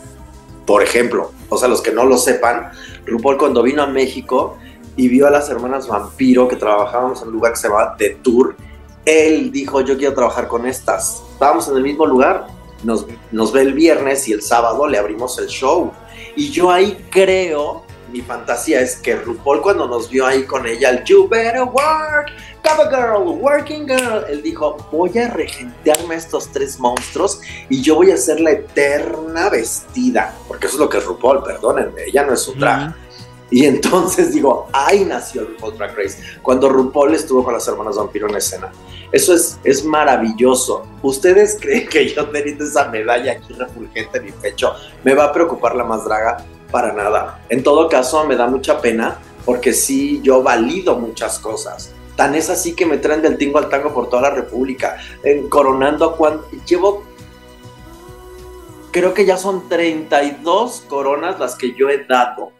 Por 0.66 0.82
ejemplo, 0.82 1.32
o 1.48 1.58
sea, 1.58 1.68
los 1.68 1.82
que 1.82 1.92
no 1.92 2.04
lo 2.04 2.16
sepan, 2.16 2.70
RuPaul 3.06 3.38
cuando 3.38 3.62
vino 3.62 3.82
a 3.82 3.86
México 3.86 4.56
y 4.96 5.08
vio 5.08 5.26
a 5.26 5.30
las 5.30 5.48
hermanas 5.50 5.88
Vampiro 5.88 6.48
que 6.48 6.56
trabajábamos 6.56 7.22
en 7.22 7.28
un 7.28 7.34
lugar 7.34 7.52
que 7.52 7.58
se 7.58 7.68
llama 7.68 7.94
The 7.96 8.18
Tour, 8.22 8.56
él 9.04 9.50
dijo, 9.50 9.80
yo 9.80 9.96
quiero 9.98 10.14
trabajar 10.14 10.48
con 10.48 10.66
estas. 10.66 11.22
Estábamos 11.32 11.68
en 11.68 11.76
el 11.76 11.82
mismo 11.82 12.06
lugar, 12.06 12.46
nos, 12.84 13.06
nos 13.32 13.52
ve 13.52 13.62
el 13.62 13.74
viernes 13.74 14.28
y 14.28 14.32
el 14.32 14.42
sábado 14.42 14.86
le 14.86 14.98
abrimos 14.98 15.38
el 15.38 15.48
show. 15.48 15.92
Y 16.36 16.50
yo 16.50 16.70
ahí 16.70 17.04
creo, 17.10 17.82
mi 18.12 18.20
fantasía 18.20 18.80
es 18.80 18.96
que 18.96 19.16
RuPaul 19.16 19.62
cuando 19.62 19.88
nos 19.88 20.10
vio 20.10 20.26
ahí 20.26 20.44
con 20.44 20.66
ella, 20.66 20.90
el 20.90 21.04
You 21.04 21.26
Better 21.28 21.62
Work, 21.62 22.30
Cover 22.62 22.88
Girl, 22.90 23.40
Working 23.40 23.88
Girl, 23.88 24.24
él 24.28 24.42
dijo, 24.42 24.76
voy 24.92 25.16
a 25.18 25.28
regentearme 25.28 26.14
a 26.14 26.18
estos 26.18 26.52
tres 26.52 26.78
monstruos 26.78 27.40
y 27.68 27.82
yo 27.82 27.96
voy 27.96 28.10
a 28.10 28.16
ser 28.16 28.40
la 28.40 28.52
eterna 28.52 29.48
vestida. 29.48 30.34
Porque 30.46 30.66
eso 30.66 30.76
es 30.76 30.80
lo 30.80 30.88
que 30.88 30.98
es 30.98 31.04
RuPaul, 31.04 31.42
perdónenme, 31.42 32.04
ella 32.06 32.24
no 32.24 32.34
es 32.34 32.46
un 32.46 32.58
drag. 32.58 32.94
Y 33.50 33.66
entonces 33.66 34.32
digo, 34.32 34.68
ahí 34.72 35.04
nació 35.04 35.44
RuPaul 35.44 35.76
Drag 35.76 35.94
Race, 35.94 36.18
cuando 36.40 36.70
RuPaul 36.70 37.14
estuvo 37.14 37.44
con 37.44 37.52
las 37.52 37.68
hermanas 37.68 37.96
vampiro 37.96 38.28
en 38.28 38.36
escena. 38.36 38.72
Eso 39.12 39.34
es, 39.34 39.58
es 39.62 39.84
maravilloso. 39.84 40.86
¿Ustedes 41.02 41.58
creen 41.60 41.86
que 41.86 42.14
yo 42.14 42.30
teniendo 42.30 42.64
esa 42.64 42.88
medalla 42.88 43.32
aquí 43.32 43.52
refulgente 43.52 44.18
en 44.18 44.24
mi 44.24 44.32
pecho 44.32 44.72
me 45.04 45.14
va 45.14 45.24
a 45.24 45.32
preocupar 45.32 45.76
la 45.76 45.84
más 45.84 46.02
draga? 46.02 46.46
Para 46.72 46.92
nada. 46.92 47.40
En 47.50 47.62
todo 47.62 47.88
caso, 47.88 48.24
me 48.26 48.34
da 48.34 48.48
mucha 48.48 48.80
pena 48.80 49.18
porque 49.44 49.72
sí, 49.72 50.20
yo 50.22 50.42
valido 50.42 50.98
muchas 50.98 51.38
cosas. 51.38 51.92
Tan 52.16 52.34
es 52.34 52.50
así 52.50 52.74
que 52.74 52.86
me 52.86 52.98
traen 52.98 53.22
del 53.22 53.38
tingo 53.38 53.58
al 53.58 53.68
tango 53.68 53.94
por 53.94 54.08
toda 54.08 54.22
la 54.22 54.30
República, 54.30 54.96
en 55.22 55.48
coronando 55.48 56.04
a 56.06 56.16
cuando 56.16 56.48
llevo 56.66 57.04
creo 58.90 59.14
que 59.14 59.24
ya 59.24 59.36
son 59.36 59.68
32 59.68 60.82
coronas 60.88 61.38
las 61.38 61.54
que 61.56 61.74
yo 61.74 61.88
he 61.88 62.04
dado. 62.04 62.52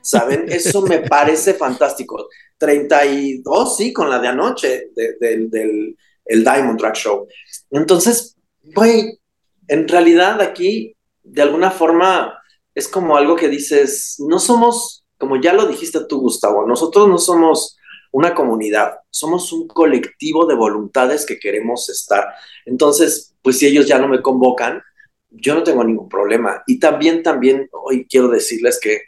¿Saben? 0.00 0.46
Eso 0.48 0.82
me 0.82 0.98
parece 1.08 1.54
fantástico. 1.54 2.28
32, 2.58 3.76
sí, 3.76 3.92
con 3.92 4.08
la 4.10 4.18
de 4.18 4.28
anoche, 4.28 4.90
de- 4.94 5.16
del, 5.20 5.50
del 5.50 5.96
el 6.26 6.44
Diamond 6.44 6.78
Drag 6.78 6.94
Show. 6.94 7.26
Entonces, 7.70 8.36
güey, 8.74 9.18
en 9.66 9.88
realidad 9.88 10.40
aquí, 10.40 10.94
de 11.24 11.42
alguna 11.42 11.70
forma, 11.72 12.39
es 12.80 12.88
como 12.88 13.16
algo 13.16 13.36
que 13.36 13.48
dices, 13.48 14.16
no 14.26 14.38
somos, 14.38 15.04
como 15.18 15.36
ya 15.36 15.52
lo 15.52 15.66
dijiste 15.66 16.00
tú, 16.08 16.20
Gustavo, 16.20 16.66
nosotros 16.66 17.08
no 17.08 17.18
somos 17.18 17.76
una 18.10 18.34
comunidad, 18.34 18.94
somos 19.10 19.52
un 19.52 19.68
colectivo 19.68 20.46
de 20.46 20.54
voluntades 20.54 21.26
que 21.26 21.38
queremos 21.38 21.90
estar. 21.90 22.26
Entonces, 22.64 23.34
pues 23.42 23.58
si 23.58 23.66
ellos 23.66 23.86
ya 23.86 23.98
no 23.98 24.08
me 24.08 24.22
convocan, 24.22 24.82
yo 25.28 25.54
no 25.54 25.62
tengo 25.62 25.84
ningún 25.84 26.08
problema. 26.08 26.62
Y 26.66 26.80
también, 26.80 27.22
también, 27.22 27.68
hoy 27.72 28.06
quiero 28.08 28.28
decirles 28.28 28.80
que 28.80 29.02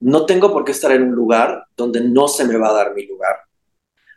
no 0.00 0.26
tengo 0.26 0.52
por 0.52 0.64
qué 0.64 0.72
estar 0.72 0.92
en 0.92 1.04
un 1.04 1.14
lugar 1.14 1.64
donde 1.76 2.02
no 2.02 2.28
se 2.28 2.44
me 2.44 2.58
va 2.58 2.68
a 2.68 2.74
dar 2.74 2.94
mi 2.94 3.06
lugar. 3.06 3.36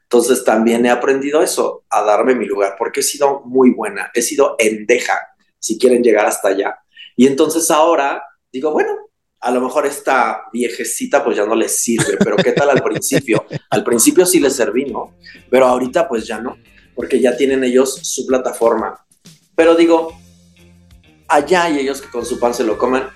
Entonces 0.04 0.44
también 0.44 0.86
he 0.86 0.90
aprendido 0.90 1.42
eso, 1.42 1.86
a 1.90 2.04
darme 2.04 2.36
mi 2.36 2.46
lugar, 2.46 2.76
porque 2.78 3.00
he 3.00 3.04
sido 3.04 3.42
muy 3.46 3.72
buena, 3.72 4.12
he 4.14 4.22
sido 4.22 4.56
endeja, 4.60 5.18
si 5.60 5.80
quieren 5.80 6.04
llegar 6.04 6.26
hasta 6.26 6.50
allá. 6.50 6.78
Y 7.16 7.26
entonces 7.26 7.72
ahora 7.72 8.22
digo, 8.52 8.72
bueno, 8.72 8.92
a 9.40 9.52
lo 9.52 9.62
mejor 9.62 9.86
esta 9.86 10.44
viejecita 10.52 11.24
pues 11.24 11.38
ya 11.38 11.46
no 11.46 11.56
les 11.56 11.80
sirve, 11.80 12.18
pero 12.18 12.36
¿qué 12.38 12.52
tal 12.54 12.70
al 12.70 12.82
principio? 12.82 13.46
Al 13.70 13.84
principio 13.84 14.26
sí 14.26 14.40
les 14.40 14.56
serví, 14.56 14.86
¿no? 14.86 15.16
Pero 15.50 15.68
ahorita 15.68 16.08
pues 16.08 16.26
ya 16.26 16.40
no, 16.40 16.58
porque 16.96 17.20
ya 17.20 17.38
tienen 17.38 17.64
ellos 17.64 18.00
su 18.02 18.26
plataforma. 18.26 19.06
Pero 19.56 19.76
digo, 19.76 20.18
allá 21.28 21.64
hay 21.64 21.80
ellos 21.80 22.02
que 22.02 22.10
con 22.10 22.26
su 22.26 22.40
pan 22.40 22.54
se 22.54 22.64
lo 22.64 22.78
coman. 22.78 23.10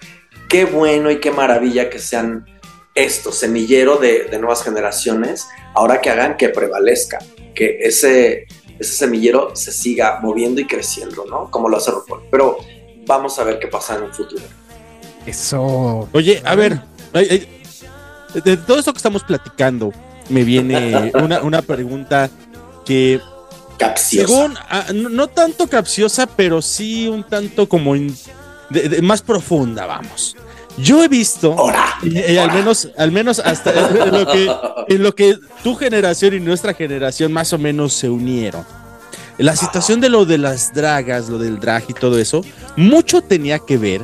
Qué 0.47 0.65
bueno 0.65 1.09
y 1.09 1.19
qué 1.19 1.31
maravilla 1.31 1.89
que 1.89 1.99
sean 1.99 2.45
esto, 2.93 3.31
semillero 3.31 3.97
de, 3.97 4.25
de 4.25 4.37
nuevas 4.37 4.63
generaciones, 4.63 5.47
ahora 5.73 6.01
que 6.01 6.09
hagan 6.09 6.35
que 6.35 6.49
prevalezca, 6.49 7.19
que 7.55 7.79
ese, 7.81 8.47
ese 8.77 8.93
semillero 8.93 9.55
se 9.55 9.71
siga 9.71 10.19
moviendo 10.21 10.59
y 10.59 10.67
creciendo, 10.67 11.25
¿no? 11.25 11.49
Como 11.49 11.69
lo 11.69 11.77
hace 11.77 11.91
RuPaul. 11.91 12.23
Pero 12.29 12.57
vamos 13.05 13.39
a 13.39 13.43
ver 13.43 13.59
qué 13.59 13.67
pasa 13.67 13.95
en 13.95 14.03
un 14.03 14.13
futuro. 14.13 14.43
Eso. 15.25 16.07
Oye, 16.13 16.41
a 16.45 16.55
ver, 16.55 16.81
de 18.43 18.57
todo 18.57 18.79
esto 18.79 18.93
que 18.93 18.97
estamos 18.97 19.23
platicando, 19.23 19.91
me 20.29 20.43
viene 20.43 21.11
una, 21.21 21.41
una 21.41 21.61
pregunta 21.61 22.29
que, 22.85 23.19
Capciosa. 23.77 24.27
según, 24.27 24.53
ah, 24.69 24.85
no, 24.93 25.09
no 25.09 25.27
tanto 25.27 25.67
capciosa, 25.67 26.27
pero 26.27 26.61
sí 26.61 27.07
un 27.07 27.23
tanto 27.23 27.67
como 27.67 27.95
in- 27.95 28.15
de- 28.69 28.89
de- 28.89 29.01
más 29.01 29.21
profunda, 29.21 29.85
vamos. 29.85 30.35
Yo 30.77 31.03
he 31.03 31.07
visto, 31.09 31.55
eh, 32.03 32.25
eh, 32.29 32.39
al 32.39 32.51
menos, 32.53 32.89
al 32.97 33.11
menos 33.11 33.39
hasta 33.39 33.71
en 33.89 34.11
lo 34.11 34.25
que, 34.25 34.51
en 34.87 35.03
lo 35.03 35.13
que 35.15 35.35
tu 35.63 35.75
generación 35.75 36.33
y 36.35 36.39
nuestra 36.39 36.73
generación 36.73 37.33
más 37.33 37.51
o 37.53 37.57
menos 37.57 37.91
se 37.93 38.09
unieron. 38.09 38.65
La 39.41 39.55
situación 39.55 39.99
de 40.01 40.09
lo 40.09 40.25
de 40.25 40.37
las 40.37 40.71
dragas, 40.71 41.27
lo 41.27 41.39
del 41.39 41.59
drag 41.59 41.85
y 41.87 41.93
todo 41.93 42.19
eso, 42.19 42.45
mucho 42.77 43.23
tenía 43.23 43.57
que 43.57 43.75
ver 43.79 44.01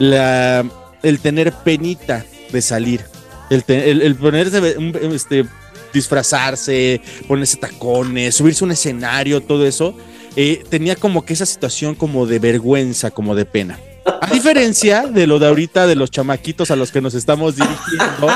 el 0.00 1.20
tener 1.20 1.52
penita 1.52 2.24
de 2.50 2.60
salir, 2.60 3.04
el, 3.50 4.16
ponerse, 4.16 4.76
este, 5.14 5.46
disfrazarse, 5.92 7.00
ponerse 7.28 7.56
tacones, 7.58 8.34
subirse 8.34 8.64
a 8.64 8.66
un 8.66 8.72
escenario, 8.72 9.40
todo 9.40 9.64
eso, 9.64 9.94
eh, 10.34 10.64
tenía 10.68 10.96
como 10.96 11.24
que 11.24 11.34
esa 11.34 11.46
situación 11.46 11.94
como 11.94 12.26
de 12.26 12.40
vergüenza, 12.40 13.12
como 13.12 13.36
de 13.36 13.44
pena. 13.44 13.78
A 14.04 14.32
diferencia 14.32 15.06
de 15.06 15.26
lo 15.26 15.38
de 15.38 15.46
ahorita 15.46 15.86
de 15.86 15.94
los 15.94 16.10
chamaquitos 16.10 16.70
a 16.70 16.76
los 16.76 16.90
que 16.90 17.00
nos 17.00 17.14
estamos 17.14 17.56
dirigiendo, 17.56 18.28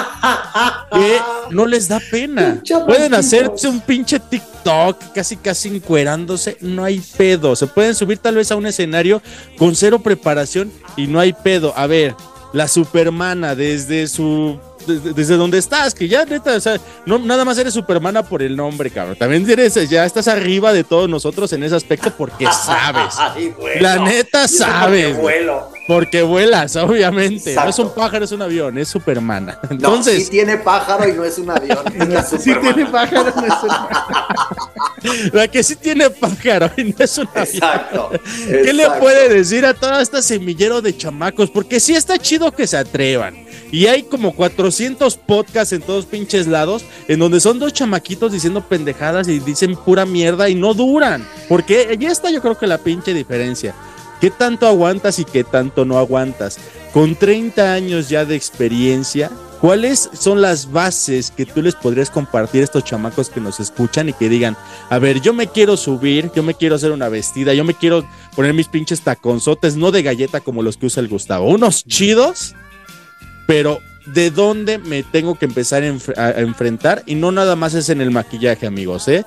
que 0.93 1.19
no 1.51 1.67
les 1.67 1.89
da 1.89 2.01
pena. 2.11 2.63
Pueden 2.87 3.15
hacerse 3.15 3.69
un 3.69 3.81
pinche 3.81 4.19
TikTok 4.19 5.13
casi 5.15 5.37
casi 5.37 5.69
encuerándose, 5.69 6.57
no 6.61 6.85
hay 6.85 7.01
pedo. 7.17 7.57
Se 7.57 7.67
pueden 7.67 7.95
subir 7.95 8.19
tal 8.19 8.37
vez 8.37 8.51
a 8.51 8.57
un 8.57 8.67
escenario 8.67 9.23
con 9.57 9.75
cero 9.75 10.01
preparación 10.01 10.73
y 10.97 11.07
no 11.07 11.21
hay 11.21 11.33
pedo. 11.33 11.73
A 11.77 11.87
ver, 11.87 12.15
la 12.53 12.69
supermana 12.69 13.55
desde 13.55 14.07
su 14.07 14.59
desde, 14.87 15.13
desde 15.13 15.37
donde 15.37 15.59
estás, 15.59 15.95
que 15.95 16.09
ya 16.09 16.25
neta, 16.25 16.55
o 16.57 16.61
sea, 16.61 16.77
no 17.07 17.19
nada 17.19 17.45
más 17.45 17.59
eres 17.59 17.75
supermana 17.75 18.23
por 18.23 18.43
el 18.43 18.57
nombre, 18.57 18.91
cabrón. 18.91 19.17
También 19.19 19.49
eres 19.49 19.75
ya 19.89 20.05
estás 20.05 20.29
arriba 20.29 20.73
de 20.73 20.85
todos 20.85 21.09
nosotros 21.09 21.53
en 21.53 21.63
ese 21.65 21.75
aspecto 21.77 22.11
porque 22.17 22.47
sabes. 22.67 23.15
Ay, 23.19 23.55
bueno. 23.59 23.81
La 23.83 23.97
neta 23.97 24.43
porque 24.43 24.49
sabes. 24.57 25.17
güey. 25.17 25.23
vuelo. 25.45 25.71
Porque 25.87 26.23
vuelas, 26.23 26.77
obviamente. 26.77 27.55
No 27.55 27.69
es 27.69 27.79
un 27.79 27.93
pájaro, 27.95 28.25
es 28.25 28.33
un 28.33 28.41
avión, 28.41 28.79
es 28.79 28.89
Supermana. 28.89 29.59
No, 29.65 29.69
Entonces, 29.71 30.25
sí 30.25 30.31
tiene 30.31 30.57
pájaro 30.57 31.07
y 31.07 31.13
no 31.13 31.25
es 31.25 31.37
un 31.37 31.51
avión. 31.51 31.79
es 31.95 32.29
Sí 32.43 32.55
tiene 32.55 32.87
pájaro. 32.87 33.25
no 33.37 33.47
es 33.47 33.53
un- 33.63 35.31
la 35.33 35.49
que 35.49 35.63
sí 35.63 35.77
tiene 35.77 36.09
pájaro 36.09 36.71
y 36.79 36.85
no 36.85 36.95
es 36.99 37.19
un 37.19 37.29
avión. 37.35 37.47
Exacto. 37.55 38.11
¿Qué 38.47 38.73
le 38.73 38.89
puede 38.93 39.29
decir 39.29 39.67
a 39.67 39.75
toda 39.75 40.01
esta 40.01 40.23
semillero 40.23 40.81
de 40.81 40.97
chamacos? 40.97 41.51
Porque 41.51 41.79
sí 41.81 41.95
está 41.95 42.17
chido 42.19 42.51
que 42.53 42.67
se 42.67 42.79
atrevan. 42.79 43.44
Y 43.71 43.87
hay 43.87 44.05
como 44.05 44.35
400 44.35 45.17
podcasts 45.17 45.73
en 45.73 45.83
todos 45.83 46.07
pinches 46.07 46.47
lados 46.47 46.85
en 47.09 47.19
donde 47.19 47.41
son 47.41 47.59
dos 47.59 47.73
chamaquitos 47.73 48.33
diciendo 48.33 48.63
pendejadas 48.69 49.29
y 49.29 49.39
dicen 49.41 49.77
pura 49.77 50.07
mierda 50.07 50.49
y 50.49 50.55
no 50.55 50.75
duran. 50.75 51.27
Porque 51.49 51.89
ahí 51.91 52.07
está 52.07 52.31
yo 52.31 52.41
creo 52.41 52.59
que 52.59 52.67
la 52.67 52.79
pinche 52.79 53.15
diferencia. 53.15 53.75
¿Qué 54.21 54.31
tanto 54.31 54.67
aguantas 54.67 55.19
y 55.19 55.25
qué 55.25 55.45
tanto 55.45 55.85
no 55.85 55.99
aguantas? 55.99 56.59
Con 56.93 57.17
30 57.17 57.73
años 57.73 58.09
ya 58.09 58.25
de 58.25 58.37
experiencia, 58.37 59.31
¿cuáles 59.61 60.09
son 60.13 60.41
las 60.41 60.71
bases 60.71 61.31
que 61.31 61.45
tú 61.45 61.61
les 61.61 61.75
podrías 61.75 62.09
compartir 62.09 62.61
a 62.61 62.65
estos 62.65 62.85
chamacos 62.85 63.29
que 63.29 63.41
nos 63.41 63.61
escuchan 63.61 64.09
y 64.09 64.13
que 64.13 64.29
digan, 64.29 64.57
a 64.89 64.99
ver, 64.99 65.21
yo 65.21 65.35
me 65.35 65.49
quiero 65.49 65.77
subir, 65.77 66.31
yo 66.35 66.43
me 66.43 66.55
quiero 66.55 66.77
hacer 66.77 66.93
una 66.93 67.09
vestida, 67.09 67.53
yo 67.53 67.65
me 67.65 67.75
quiero 67.75 68.09
poner 68.37 68.55
mis 68.55 68.69
pinches 68.69 69.01
taconzotes, 69.01 69.77
no 69.77 69.91
de 69.91 70.03
galleta 70.03 70.41
como 70.41 70.63
los 70.63 70.77
que 70.77 70.87
usa 70.87 71.01
el 71.03 71.09
Gustavo, 71.09 71.49
unos 71.49 71.85
chidos, 71.85 72.55
pero 73.47 73.81
de 74.07 74.31
dónde 74.31 74.79
me 74.79 75.03
tengo 75.03 75.37
que 75.39 75.47
empezar 75.47 75.83
a, 75.83 75.87
enf- 75.89 76.17
a- 76.17 76.27
a 76.39 76.41
enfrentar 76.41 77.03
y 77.07 77.15
no 77.15 77.33
nada 77.33 77.57
más 77.57 77.75
es 77.75 77.89
en 77.89 78.01
el 78.01 78.11
maquillaje, 78.11 78.67
amigos, 78.67 79.09
¿eh? 79.09 79.25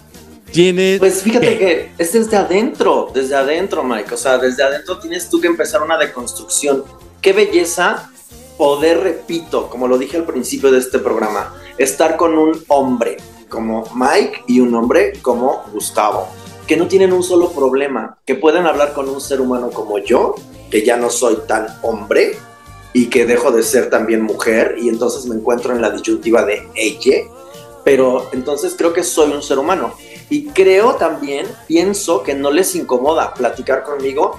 Tiene 0.51 0.95
Pues 0.99 1.23
fíjate 1.23 1.57
que 1.57 1.91
es 1.97 2.13
desde 2.13 2.37
adentro, 2.37 3.11
desde 3.13 3.35
adentro, 3.35 3.83
Mike. 3.83 4.13
O 4.13 4.17
sea, 4.17 4.37
desde 4.37 4.63
adentro 4.63 4.97
tienes 4.99 5.29
tú 5.29 5.41
que 5.41 5.47
empezar 5.47 5.81
una 5.83 5.97
deconstrucción. 5.97 6.85
Qué 7.21 7.33
belleza 7.33 8.09
poder, 8.57 8.99
repito, 9.01 9.69
como 9.69 9.87
lo 9.89 9.97
dije 9.97 10.15
al 10.17 10.25
principio 10.25 10.71
de 10.71 10.79
este 10.79 10.99
programa, 10.99 11.53
estar 11.77 12.15
con 12.15 12.37
un 12.37 12.63
hombre 12.69 13.17
como 13.49 13.83
Mike 13.93 14.43
y 14.47 14.61
un 14.61 14.73
hombre 14.73 15.13
como 15.21 15.63
Gustavo, 15.73 16.27
que 16.65 16.77
no 16.77 16.87
tienen 16.87 17.11
un 17.13 17.23
solo 17.23 17.51
problema, 17.51 18.17
que 18.25 18.35
pueden 18.35 18.65
hablar 18.65 18.93
con 18.93 19.09
un 19.09 19.19
ser 19.19 19.41
humano 19.41 19.69
como 19.69 19.99
yo, 19.99 20.35
que 20.71 20.85
ya 20.85 20.95
no 20.97 21.09
soy 21.09 21.37
tan 21.47 21.67
hombre 21.81 22.37
y 22.93 23.07
que 23.07 23.25
dejo 23.25 23.51
de 23.51 23.63
ser 23.63 23.89
también 23.89 24.21
mujer 24.21 24.75
y 24.79 24.89
entonces 24.89 25.25
me 25.25 25.35
encuentro 25.35 25.73
en 25.73 25.81
la 25.81 25.89
disyuntiva 25.89 26.43
de 26.43 26.67
ella, 26.75 27.17
pero 27.83 28.29
entonces 28.33 28.75
creo 28.77 28.93
que 28.93 29.03
soy 29.03 29.31
un 29.31 29.43
ser 29.43 29.59
humano. 29.59 29.93
Y 30.29 30.47
creo 30.47 30.95
también, 30.95 31.47
pienso 31.67 32.23
que 32.23 32.33
no 32.33 32.51
les 32.51 32.75
incomoda 32.75 33.33
platicar 33.33 33.83
conmigo 33.83 34.37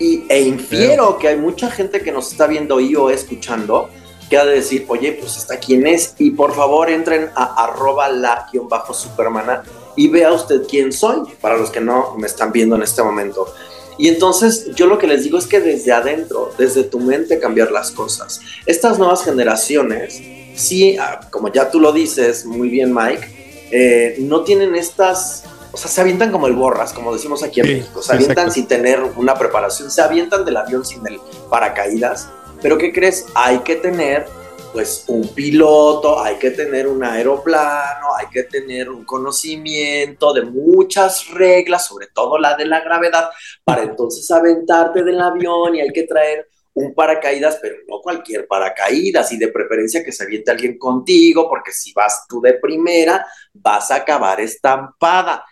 y, 0.00 0.24
e 0.28 0.40
infiero 0.42 1.18
que 1.18 1.28
hay 1.28 1.36
mucha 1.36 1.70
gente 1.70 2.00
que 2.00 2.12
nos 2.12 2.32
está 2.32 2.46
viendo 2.46 2.80
y 2.80 2.96
o 2.96 3.10
escuchando 3.10 3.88
que 4.28 4.36
ha 4.36 4.44
de 4.44 4.56
decir, 4.56 4.84
oye, 4.88 5.12
pues 5.12 5.36
está 5.36 5.58
quién 5.58 5.86
es 5.86 6.14
y 6.18 6.30
por 6.32 6.54
favor 6.54 6.90
entren 6.90 7.30
a 7.34 7.64
arroba 7.64 8.08
la 8.08 8.46
guion 8.52 8.68
bajo 8.68 8.92
supermana 8.92 9.62
y 9.96 10.08
vea 10.08 10.32
usted 10.32 10.62
quién 10.68 10.92
soy, 10.92 11.22
para 11.40 11.56
los 11.56 11.70
que 11.70 11.80
no 11.80 12.14
me 12.16 12.26
están 12.26 12.52
viendo 12.52 12.76
en 12.76 12.82
este 12.82 13.02
momento. 13.02 13.52
Y 13.98 14.08
entonces 14.08 14.70
yo 14.76 14.86
lo 14.86 14.98
que 14.98 15.06
les 15.08 15.24
digo 15.24 15.38
es 15.38 15.46
que 15.46 15.60
desde 15.60 15.92
adentro, 15.92 16.52
desde 16.56 16.84
tu 16.84 17.00
mente 17.00 17.40
cambiar 17.40 17.72
las 17.72 17.90
cosas. 17.90 18.40
Estas 18.64 18.98
nuevas 18.98 19.24
generaciones, 19.24 20.22
sí, 20.54 20.96
ah, 20.98 21.20
como 21.30 21.52
ya 21.52 21.70
tú 21.70 21.80
lo 21.80 21.92
dices 21.92 22.46
muy 22.46 22.68
bien 22.68 22.94
Mike, 22.94 23.68
eh, 23.72 24.16
no 24.20 24.42
tienen 24.44 24.76
estas, 24.76 25.44
o 25.72 25.76
sea, 25.76 25.90
se 25.90 26.00
avientan 26.00 26.30
como 26.30 26.46
el 26.46 26.54
borras, 26.54 26.92
como 26.92 27.12
decimos 27.12 27.42
aquí 27.42 27.60
en 27.60 27.66
Sí, 27.66 27.72
México, 27.74 28.00
se 28.02 28.12
avientan 28.12 28.46
exacto. 28.46 28.54
sin 28.54 28.66
tener 28.68 29.00
una 29.16 29.34
preparación, 29.34 29.90
se 29.90 30.00
avientan 30.00 30.44
del 30.44 30.56
avión 30.56 30.86
sin 30.86 31.04
el 31.06 31.18
paracaídas, 31.50 32.28
pero 32.62 32.78
¿qué 32.78 32.92
crees? 32.92 33.26
Hay 33.34 33.58
que 33.58 33.76
tener 33.76 34.26
pues 34.72 35.04
un 35.08 35.28
piloto, 35.34 36.20
hay 36.20 36.36
que 36.36 36.50
tener 36.50 36.86
un 36.86 37.02
aeroplano, 37.02 38.14
hay 38.16 38.26
que 38.28 38.44
tener 38.44 38.90
un 38.90 39.04
conocimiento 39.04 40.32
de 40.32 40.42
muchas 40.42 41.28
reglas, 41.28 41.86
sobre 41.86 42.08
todo 42.08 42.38
la 42.38 42.56
de 42.56 42.66
la 42.66 42.80
gravedad, 42.80 43.30
para 43.64 43.82
entonces 43.82 44.30
aventarte 44.30 45.02
del 45.02 45.20
avión 45.20 45.76
y 45.76 45.80
hay 45.80 45.92
que 45.92 46.04
traer 46.04 46.48
un 46.74 46.94
paracaídas, 46.94 47.58
pero 47.60 47.76
no 47.88 48.00
cualquier 48.00 48.46
paracaídas 48.46 49.32
y 49.32 49.38
de 49.38 49.48
preferencia 49.48 50.04
que 50.04 50.12
se 50.12 50.24
aviente 50.24 50.50
alguien 50.50 50.78
contigo, 50.78 51.48
porque 51.48 51.72
si 51.72 51.92
vas 51.92 52.26
tú 52.28 52.40
de 52.40 52.54
primera, 52.54 53.26
vas 53.52 53.90
a 53.90 53.96
acabar 53.96 54.40
estampada. 54.40 55.44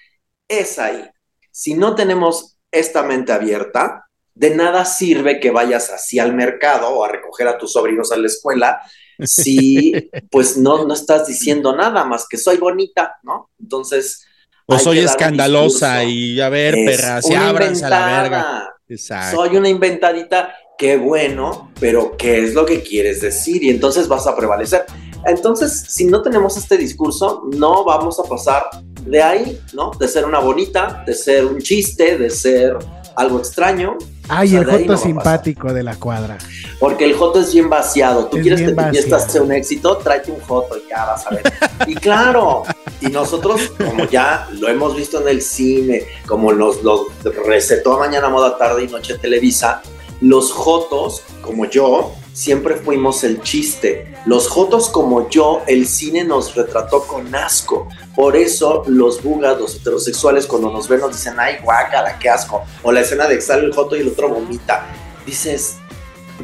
Es 0.47 0.79
ahí. 0.79 1.05
Si 1.51 1.75
no 1.75 1.95
tenemos 1.97 2.57
esta 2.71 3.03
mente 3.03 3.33
abierta, 3.33 4.07
de 4.35 4.55
nada 4.55 4.85
sirve 4.85 5.41
que 5.41 5.51
vayas 5.51 5.91
así 5.91 6.19
al 6.19 6.35
mercado 6.35 6.91
o 6.91 7.05
a 7.05 7.09
recoger 7.09 7.49
a 7.49 7.59
tus 7.59 7.73
sobrinos 7.73 8.13
a 8.13 8.19
la 8.19 8.27
escuela 8.27 8.81
si 9.23 9.93
pues 10.31 10.57
no, 10.57 10.87
no 10.87 10.95
estás 10.95 11.27
diciendo 11.27 11.75
nada 11.75 12.05
más 12.05 12.27
que 12.29 12.37
soy 12.37 12.57
bonita, 12.57 13.17
¿no? 13.23 13.51
Entonces... 13.61 14.25
o 14.67 14.79
soy 14.79 14.99
escandalosa 14.99 16.05
y 16.05 16.41
a 16.41 16.49
ver, 16.49 16.77
Es 16.77 16.97
perra, 16.97 17.23
si 17.23 17.33
una 17.33 17.49
ábranse 17.49 17.85
a 17.85 17.91
la 17.91 18.07
verga. 18.07 18.75
Exacto. 18.89 19.37
Soy 19.37 19.57
una 19.57 19.69
inventadita, 19.69 20.55
qué 20.79 20.97
bueno, 20.97 21.73
pero 21.81 22.17
¿qué 22.17 22.45
es 22.45 22.55
lo 22.55 22.65
que 22.65 22.83
quieres 22.83 23.21
decir? 23.21 23.63
Y 23.65 23.71
entonces 23.71 24.09
vas 24.09 24.27
a 24.27 24.37
prevalecer. 24.37 24.85
Entonces, 25.25 25.87
si 25.89 26.05
no 26.05 26.23
tenemos 26.23 26.57
este 26.57 26.77
discurso, 26.77 27.49
no 27.53 27.85
vamos 27.85 28.21
a 28.21 28.23
pasar 28.23 28.65
de 29.03 29.23
ahí, 29.23 29.61
¿no? 29.73 29.91
De 29.99 30.07
ser 30.07 30.25
una 30.25 30.39
bonita, 30.39 31.03
de 31.05 31.15
ser 31.15 31.47
un 31.47 31.61
chiste, 31.61 32.17
de 32.17 32.31
ser 32.31 32.77
algo 33.17 33.39
extraño, 33.39 33.97
Ay, 34.29 34.49
O 34.49 34.51
sea, 34.51 34.61
el 34.61 34.67
joto 34.67 34.93
no 34.93 34.99
simpático 34.99 35.73
de 35.73 35.83
la 35.85 35.97
cuadra. 35.97 36.37
porque 36.81 37.05
el 37.05 37.15
joto 37.15 37.41
es 37.41 37.53
bien 37.53 37.71
vaciado. 37.71 38.27
Tú 38.27 38.37
Es 38.39 38.43
quieres 38.43 38.61
que 38.61 38.73
tu 38.73 38.83
fiesta 38.91 39.19
sea 39.21 39.43
un 39.43 39.53
éxito, 39.53 39.97
tráete 39.99 40.33
un 40.33 40.41
joto 40.41 40.77
y 40.77 40.89
ya 40.91 41.05
vas 41.07 41.27
a 41.27 41.31
ver. 41.31 41.43
Y 41.87 41.95
claro, 41.95 42.65
y 43.01 43.07
nosotros, 43.07 43.73
como 43.79 44.05
ya 44.07 44.49
lo 44.59 44.69
hemos 44.69 44.97
visto 44.97 45.21
en 45.21 45.29
el 45.29 45.43
cine, 45.43 46.05
como 46.27 46.53
nos 46.53 46.83
lo 46.83 47.07
recetó 47.47 47.95
a 47.95 47.99
mañana, 48.01 48.29
moda, 48.29 48.59
tarde 48.59 48.85
y 48.85 48.89
noche 48.89 49.17
Televisa, 49.19 49.81
los 50.21 50.51
jotos, 50.53 51.23
como 51.41 51.67
yo, 51.67 52.13
siempre 52.37 52.77
fuimos 52.77 53.25
el 53.25 53.41
chiste. 53.41 54.15
Los 54.27 54.47
jotos, 54.49 54.91
como 54.91 55.31
yo, 55.31 55.63
el 55.67 55.87
cine 55.87 56.23
nos 56.23 56.55
retrató 56.55 57.03
con 57.07 57.35
asco. 57.35 57.89
Por 58.15 58.37
eso 58.37 58.83
los 58.87 59.23
bugas, 59.23 59.59
los 59.59 59.77
heterosexuales, 59.77 60.47
cuando 60.47 60.71
nos 60.71 60.87
ven, 60.87 61.01
nos 61.01 61.13
dicen, 61.13 61.35
ay, 61.39 61.57
guácala, 61.63 62.19
qué 62.19 62.29
asco. 62.29 62.63
O 62.83 62.93
la 62.93 63.01
escena 63.01 63.27
de 63.27 63.37
que 63.37 63.41
sale 63.41 63.65
el 63.65 63.73
joto 63.73 63.97
y 63.97 64.01
el 64.01 64.09
otro 64.09 64.29
vomita. 64.29 64.87
Dices, 65.25 65.77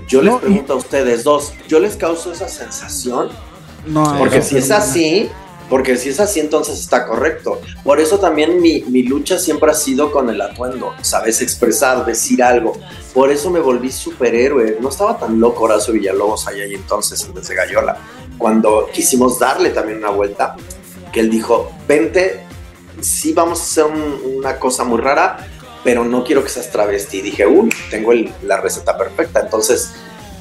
yo 0.08 0.22
les 0.22 0.32
No, 0.32 0.38
y- 0.38 0.40
pregunto 0.40 0.72
a 0.72 0.76
ustedes 0.76 1.24
dos, 1.24 1.52
¿yo 1.68 1.78
les 1.78 1.96
causo 1.96 2.32
esa 2.32 2.48
sensación? 2.48 3.28
No, 3.86 4.16
Porque 4.18 4.40
si 4.40 4.56
es 4.56 4.70
así, 4.70 5.28
porque 5.72 5.96
si 5.96 6.10
es 6.10 6.20
así, 6.20 6.38
entonces 6.38 6.78
está 6.78 7.06
correcto. 7.06 7.58
Por 7.82 7.98
eso 7.98 8.18
también 8.18 8.60
mi, 8.60 8.82
mi 8.88 9.04
lucha 9.04 9.38
siempre 9.38 9.70
ha 9.70 9.74
sido 9.74 10.12
con 10.12 10.28
el 10.28 10.38
atuendo, 10.42 10.92
sabes 11.00 11.40
expresar, 11.40 12.04
decir 12.04 12.42
algo. 12.42 12.74
Por 13.14 13.30
eso 13.32 13.48
me 13.48 13.58
volví 13.58 13.90
superhéroe. 13.90 14.76
No 14.82 14.90
estaba 14.90 15.18
tan 15.18 15.40
loco 15.40 15.64
Horacio 15.64 15.94
Villalobos 15.94 16.46
allá 16.46 16.66
y 16.66 16.74
entonces 16.74 17.24
en 17.24 17.32
Desde 17.32 17.54
Gallola. 17.54 17.96
Cuando 18.36 18.90
quisimos 18.92 19.38
darle 19.38 19.70
también 19.70 19.96
una 19.96 20.10
vuelta, 20.10 20.56
que 21.10 21.20
él 21.20 21.30
dijo, 21.30 21.72
vente, 21.88 22.44
sí 23.00 23.32
vamos 23.32 23.58
a 23.58 23.62
hacer 23.62 23.84
un- 23.84 24.36
una 24.36 24.58
cosa 24.58 24.84
muy 24.84 25.00
rara, 25.00 25.38
pero 25.82 26.04
no 26.04 26.22
quiero 26.22 26.42
que 26.44 26.50
seas 26.50 26.70
travesti. 26.70 27.20
Y 27.20 27.22
dije, 27.22 27.46
uy, 27.46 27.70
tengo 27.90 28.12
el- 28.12 28.30
la 28.42 28.60
receta 28.60 28.98
perfecta. 28.98 29.40
Entonces 29.40 29.92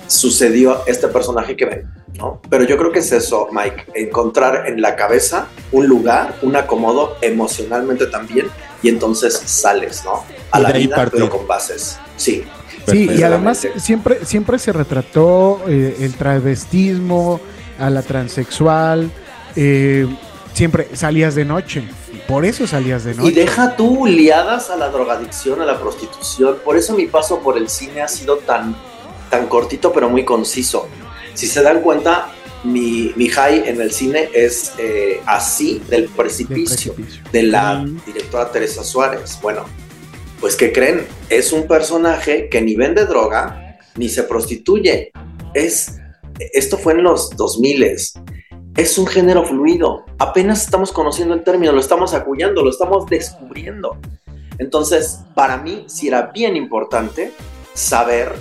sucedió 0.07 0.81
este 0.87 1.07
personaje 1.07 1.55
que 1.55 1.65
ven, 1.65 1.89
¿no? 2.15 2.41
Pero 2.49 2.63
yo 2.63 2.77
creo 2.77 2.91
que 2.91 2.99
es 2.99 3.11
eso, 3.11 3.47
Mike, 3.51 3.85
encontrar 3.95 4.67
en 4.67 4.81
la 4.81 4.95
cabeza 4.95 5.47
un 5.71 5.87
lugar, 5.87 6.35
un 6.41 6.55
acomodo 6.55 7.17
emocionalmente 7.21 8.07
también, 8.07 8.47
y 8.83 8.89
entonces 8.89 9.33
sales, 9.45 10.03
¿no? 10.03 10.23
A 10.51 10.59
Y 10.59 10.63
la 10.63 10.71
vida, 10.71 10.95
partir. 10.95 11.19
pero 11.19 11.29
con 11.29 11.47
bases. 11.47 11.99
Sí. 12.17 12.43
Sí, 12.87 13.07
y 13.15 13.21
además 13.21 13.67
siempre, 13.77 14.25
siempre 14.25 14.57
se 14.57 14.73
retrató 14.73 15.61
eh, 15.67 15.97
el 15.99 16.15
travestismo, 16.15 17.39
a 17.79 17.89
la 17.89 18.01
transexual, 18.03 19.11
eh, 19.55 20.07
siempre 20.53 20.95
salías 20.95 21.35
de 21.35 21.45
noche, 21.45 21.83
por 22.27 22.45
eso 22.45 22.67
salías 22.67 23.03
de 23.03 23.15
noche. 23.15 23.29
Y 23.29 23.33
deja 23.33 23.75
tú 23.75 24.05
liadas 24.05 24.69
a 24.69 24.75
la 24.77 24.89
drogadicción, 24.89 25.61
a 25.61 25.65
la 25.65 25.79
prostitución. 25.79 26.57
Por 26.63 26.77
eso 26.77 26.93
mi 26.93 27.07
paso 27.07 27.39
por 27.39 27.57
el 27.57 27.69
cine 27.69 28.01
ha 28.01 28.07
sido 28.07 28.37
tan, 28.37 28.75
tan 29.29 29.47
cortito, 29.47 29.91
pero 29.91 30.09
muy 30.09 30.23
conciso. 30.23 30.87
Si 31.33 31.47
se 31.47 31.61
dan 31.61 31.81
cuenta, 31.81 32.31
mi, 32.63 33.13
mi 33.15 33.27
high 33.27 33.67
en 33.67 33.81
el 33.81 33.91
cine 33.91 34.29
es 34.33 34.73
eh, 34.77 35.21
así 35.25 35.81
del 35.89 36.05
precipicio. 36.05 36.93
precipicio. 36.93 37.23
de 37.31 37.43
la 37.43 37.85
directora 38.05 38.51
Teresa 38.51 38.83
Suárez. 38.83 39.39
Bueno, 39.41 39.65
pues 40.39 40.55
¿qué 40.55 40.71
creen? 40.71 41.05
Es 41.29 41.53
un 41.53 41.67
personaje 41.67 42.49
que 42.49 42.61
ni 42.61 42.75
vende 42.75 43.05
droga 43.05 43.77
ni 43.95 44.09
se 44.09 44.23
prostituye. 44.23 45.11
Es, 45.53 45.99
esto 46.39 46.77
fue 46.77 46.93
en 46.93 47.03
los 47.03 47.29
2000 47.31 47.95
Es 48.75 48.97
un 48.97 49.07
género 49.07 49.45
fluido. 49.45 50.05
Apenas 50.17 50.63
estamos 50.63 50.91
conociendo 50.91 51.33
el 51.33 51.43
término, 51.43 51.71
lo 51.71 51.79
estamos 51.79 52.13
acuñando, 52.13 52.63
lo 52.63 52.69
estamos 52.69 53.05
descubriendo. 53.07 53.97
Entonces, 54.57 55.19
para 55.33 55.57
mí 55.57 55.85
sí 55.87 56.07
era 56.07 56.27
bien 56.33 56.55
importante 56.55 57.33
saber 57.73 58.33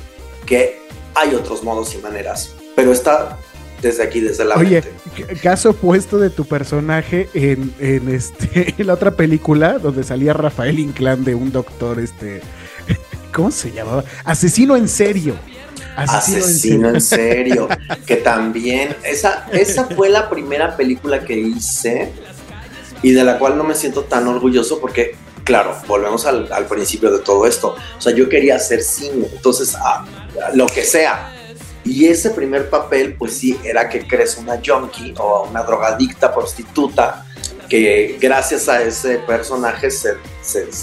que 0.47 0.79
hay 1.15 1.35
otros 1.35 1.63
modos 1.63 1.95
y 1.95 1.99
maneras, 1.99 2.55
pero 2.75 2.93
está 2.93 3.39
desde 3.83 4.03
aquí, 4.03 4.21
desde 4.21 4.45
la 4.45 4.57
Oye, 4.57 4.83
mente. 5.17 5.37
caso 5.41 5.71
opuesto 5.71 6.19
de 6.19 6.31
tu 6.31 6.45
personaje 6.45 7.29
en, 7.35 7.75
en 7.79 8.09
este, 8.15 8.75
en 8.79 8.87
la 8.87 8.95
otra 8.95 9.13
película 9.13 9.79
donde 9.79 10.05
salía 10.05 10.33
Rafael 10.33 10.79
Inclán 10.79 11.25
de 11.25 11.35
un 11.35 11.51
doctor, 11.53 11.99
este, 11.99 12.43
¿cómo 13.35 13.51
se 13.51 13.73
llamaba? 13.73 14.05
Asesino 14.25 14.77
en 14.77 14.89
serio. 14.89 15.35
Asesino 15.97 16.89
en 16.91 17.01
serio, 17.01 17.69
que 18.07 18.17
también, 18.17 18.95
esa, 19.05 19.47
esa 19.53 19.85
fue 19.85 20.09
la 20.09 20.31
primera 20.31 20.77
película 20.77 21.25
que 21.25 21.39
hice 21.39 22.13
y 23.03 23.13
de 23.13 23.25
la 23.25 23.39
cual 23.39 23.57
no 23.57 23.65
me 23.65 23.75
siento 23.75 24.05
tan 24.05 24.27
orgulloso 24.29 24.81
porque, 24.81 25.17
claro, 25.45 25.75
volvemos 25.89 26.27
al, 26.27 26.51
al 26.53 26.67
principio 26.67 27.11
de 27.11 27.19
todo 27.21 27.47
esto. 27.47 27.77
O 27.99 28.01
sea, 28.01 28.15
yo 28.15 28.29
quería 28.29 28.57
hacer 28.57 28.83
cine, 28.83 29.27
entonces, 29.33 29.75
a, 29.75 30.05
a 30.05 30.55
lo 30.55 30.67
que 30.67 30.85
sea. 30.85 31.35
Y 31.85 32.07
ese 32.07 32.31
primer 32.31 32.69
papel, 32.69 33.15
pues 33.15 33.35
sí, 33.39 33.59
era 33.65 33.89
que 33.89 34.07
crees 34.07 34.37
una 34.37 34.61
junkie 34.65 35.15
o 35.19 35.47
una 35.49 35.63
drogadicta 35.63 36.35
prostituta 36.35 37.27
que 37.69 38.19
gracias 38.21 38.69
a 38.69 38.83
ese 38.83 39.19
personaje 39.19 39.91
se, 39.91 40.17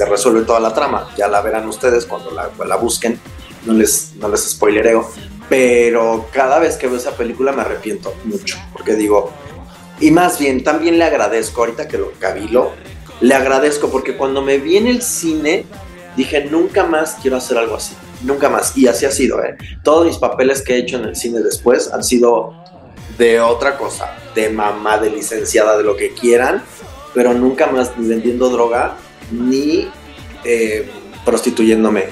resuelve 0.05 0.41
toda 0.41 0.59
la 0.59 0.73
trama. 0.73 1.09
Ya 1.17 1.27
la 1.27 1.41
verán 1.41 1.67
ustedes 1.67 2.05
cuando 2.05 2.31
la, 2.31 2.49
la 2.65 2.75
busquen. 2.77 3.19
No 3.65 3.73
les, 3.73 4.13
no 4.15 4.29
les 4.29 4.49
spoilereo, 4.49 5.09
pero 5.49 6.27
cada 6.31 6.59
vez 6.59 6.77
que 6.77 6.87
veo 6.87 6.97
esa 6.97 7.17
película 7.17 7.51
me 7.51 7.61
arrepiento 7.61 8.13
mucho, 8.23 8.57
porque 8.71 8.95
digo, 8.95 9.31
y 9.99 10.11
más 10.11 10.39
bien 10.39 10.63
también 10.63 10.97
le 10.97 11.03
agradezco, 11.03 11.61
ahorita 11.61 11.87
que 11.87 11.97
lo 11.97 12.11
cabilo, 12.13 12.73
le 13.19 13.33
agradezco 13.33 13.89
porque 13.89 14.15
cuando 14.15 14.41
me 14.41 14.57
vi 14.57 14.77
en 14.77 14.87
el 14.87 15.01
cine 15.01 15.65
dije, 16.15 16.45
nunca 16.45 16.83
más 16.83 17.17
quiero 17.21 17.37
hacer 17.37 17.57
algo 17.57 17.75
así, 17.75 17.95
nunca 18.21 18.49
más, 18.49 18.75
y 18.77 18.87
así 18.87 19.05
ha 19.05 19.11
sido, 19.11 19.43
¿eh? 19.43 19.57
Todos 19.83 20.05
mis 20.05 20.17
papeles 20.17 20.61
que 20.61 20.75
he 20.75 20.77
hecho 20.77 20.97
en 20.97 21.05
el 21.05 21.15
cine 21.15 21.39
después 21.41 21.91
han 21.93 22.03
sido 22.03 22.53
de 23.17 23.39
otra 23.39 23.77
cosa, 23.77 24.15
de 24.35 24.49
mamá, 24.49 24.97
de 24.97 25.09
licenciada, 25.09 25.77
de 25.77 25.83
lo 25.83 25.95
que 25.95 26.11
quieran, 26.11 26.63
pero 27.13 27.33
nunca 27.33 27.67
más 27.67 27.97
ni 27.97 28.07
vendiendo 28.07 28.49
droga, 28.49 28.95
ni 29.31 29.89
eh, 30.43 30.89
prostituyéndome. 31.25 32.05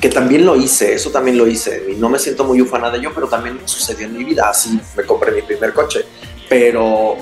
Que 0.00 0.08
también 0.08 0.46
lo 0.46 0.54
hice, 0.54 0.94
eso 0.94 1.10
también 1.10 1.36
lo 1.36 1.46
hice. 1.48 1.86
Y 1.90 1.96
no 1.96 2.08
me 2.08 2.20
siento 2.20 2.44
muy 2.44 2.60
ufana 2.60 2.88
de 2.90 2.98
ello, 2.98 3.10
pero 3.12 3.26
también 3.28 3.60
sucedió 3.64 4.06
en 4.06 4.16
mi 4.16 4.22
vida. 4.22 4.48
Así 4.48 4.78
me 4.96 5.02
compré 5.02 5.32
mi 5.32 5.42
primer 5.42 5.72
coche. 5.72 6.04
Pero 6.48 7.16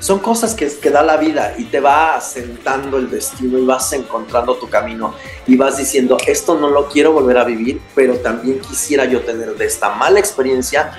son 0.00 0.20
cosas 0.20 0.54
que, 0.54 0.68
que 0.80 0.90
da 0.90 1.02
la 1.02 1.16
vida 1.16 1.54
y 1.58 1.64
te 1.64 1.80
va 1.80 2.14
asentando 2.16 2.98
el 2.98 3.10
destino 3.10 3.58
y 3.58 3.64
vas 3.64 3.92
encontrando 3.92 4.54
tu 4.56 4.68
camino 4.68 5.14
y 5.46 5.56
vas 5.56 5.76
diciendo, 5.76 6.16
esto 6.26 6.58
no 6.58 6.70
lo 6.70 6.88
quiero 6.88 7.12
volver 7.12 7.38
a 7.38 7.44
vivir, 7.44 7.80
pero 7.94 8.14
también 8.16 8.60
quisiera 8.60 9.04
yo 9.06 9.20
tener 9.22 9.56
de 9.56 9.64
esta 9.66 9.90
mala 9.94 10.20
experiencia 10.20 10.92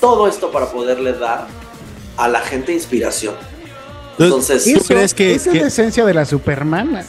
todo 0.00 0.28
esto 0.28 0.50
para 0.52 0.66
poderle 0.70 1.14
dar 1.14 1.46
a 2.16 2.28
la 2.28 2.40
gente 2.40 2.72
inspiración. 2.72 3.34
Entonces, 4.18 4.64
¿tú 4.72 4.80
crees 4.86 5.12
que- 5.14 5.34
esa 5.34 5.50
es 5.50 5.56
la 5.60 5.66
esencia 5.68 6.04
de 6.04 6.14
la 6.14 6.24
Supermana. 6.24 7.04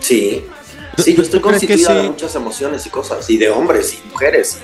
Sí. 0.00 0.44
Sí, 0.96 1.14
yo 1.14 1.22
estoy 1.22 1.40
¿Tú 1.40 1.48
crees 1.48 1.60
que 1.60 1.66
constituida 1.66 1.94
de 1.94 2.02
sí? 2.02 2.08
muchas 2.08 2.34
emociones 2.36 2.86
y 2.86 2.90
cosas, 2.90 3.28
y 3.28 3.36
de 3.36 3.50
hombres 3.50 3.94
y 3.94 4.08
mujeres, 4.08 4.58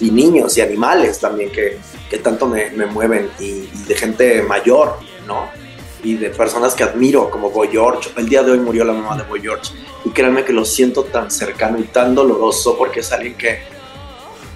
y 0.00 0.10
niños 0.10 0.56
y 0.58 0.60
animales 0.60 1.20
también 1.20 1.50
que, 1.52 1.78
que 2.10 2.18
tanto 2.18 2.46
me, 2.46 2.70
me 2.70 2.86
mueven, 2.86 3.30
y, 3.38 3.44
y 3.44 3.84
de 3.86 3.94
gente 3.94 4.42
mayor, 4.42 4.98
¿no? 5.26 5.50
Y 6.02 6.14
de 6.14 6.30
personas 6.30 6.74
que 6.74 6.84
admiro, 6.84 7.30
como 7.30 7.50
Boy 7.50 7.68
George. 7.68 8.10
El 8.16 8.28
día 8.28 8.42
de 8.42 8.52
hoy 8.52 8.58
murió 8.58 8.84
la 8.84 8.92
mamá 8.92 9.16
de 9.16 9.24
Boy 9.24 9.40
George, 9.40 9.72
y 10.04 10.10
créanme 10.10 10.44
que 10.44 10.52
lo 10.52 10.64
siento 10.64 11.04
tan 11.04 11.30
cercano 11.30 11.78
y 11.78 11.84
tan 11.84 12.14
doloroso 12.14 12.76
porque 12.76 13.00
es 13.00 13.12
alguien 13.12 13.34
que, 13.34 13.60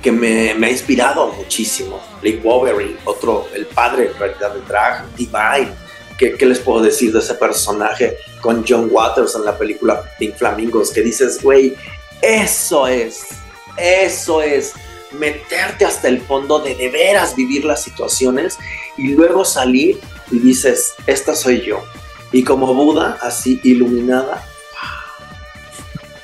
que 0.02 0.12
me, 0.12 0.54
me 0.54 0.68
ha 0.68 0.70
inspirado 0.70 1.32
muchísimo. 1.32 2.00
Blake 2.20 2.40
Wolverine, 2.42 2.96
otro, 3.04 3.48
el 3.54 3.66
padre 3.66 4.10
en 4.12 4.18
realidad 4.18 4.52
del 4.54 4.66
drag, 4.66 5.14
Divine. 5.16 5.72
¿Qué, 6.16 6.34
¿Qué 6.34 6.46
les 6.46 6.58
puedo 6.58 6.82
decir 6.82 7.12
de 7.12 7.18
ese 7.20 7.34
personaje 7.34 8.18
con 8.42 8.64
John 8.68 8.88
Waters 8.90 9.34
en 9.34 9.44
la 9.44 9.56
película 9.56 10.02
Pink 10.18 10.36
Flamingos? 10.36 10.90
Que 10.90 11.00
dices, 11.00 11.42
güey, 11.42 11.74
eso 12.20 12.86
es, 12.86 13.28
eso 13.76 14.42
es 14.42 14.74
meterte 15.12 15.84
hasta 15.84 16.08
el 16.08 16.20
fondo 16.20 16.60
de 16.60 16.74
de 16.74 16.88
veras 16.88 17.34
vivir 17.34 17.64
las 17.64 17.82
situaciones 17.82 18.58
y 18.96 19.08
luego 19.08 19.44
salir 19.44 19.98
y 20.30 20.38
dices, 20.38 20.94
esta 21.06 21.34
soy 21.34 21.62
yo. 21.62 21.84
Y 22.32 22.44
como 22.44 22.72
Buda, 22.74 23.18
así 23.22 23.60
iluminada, 23.64 24.44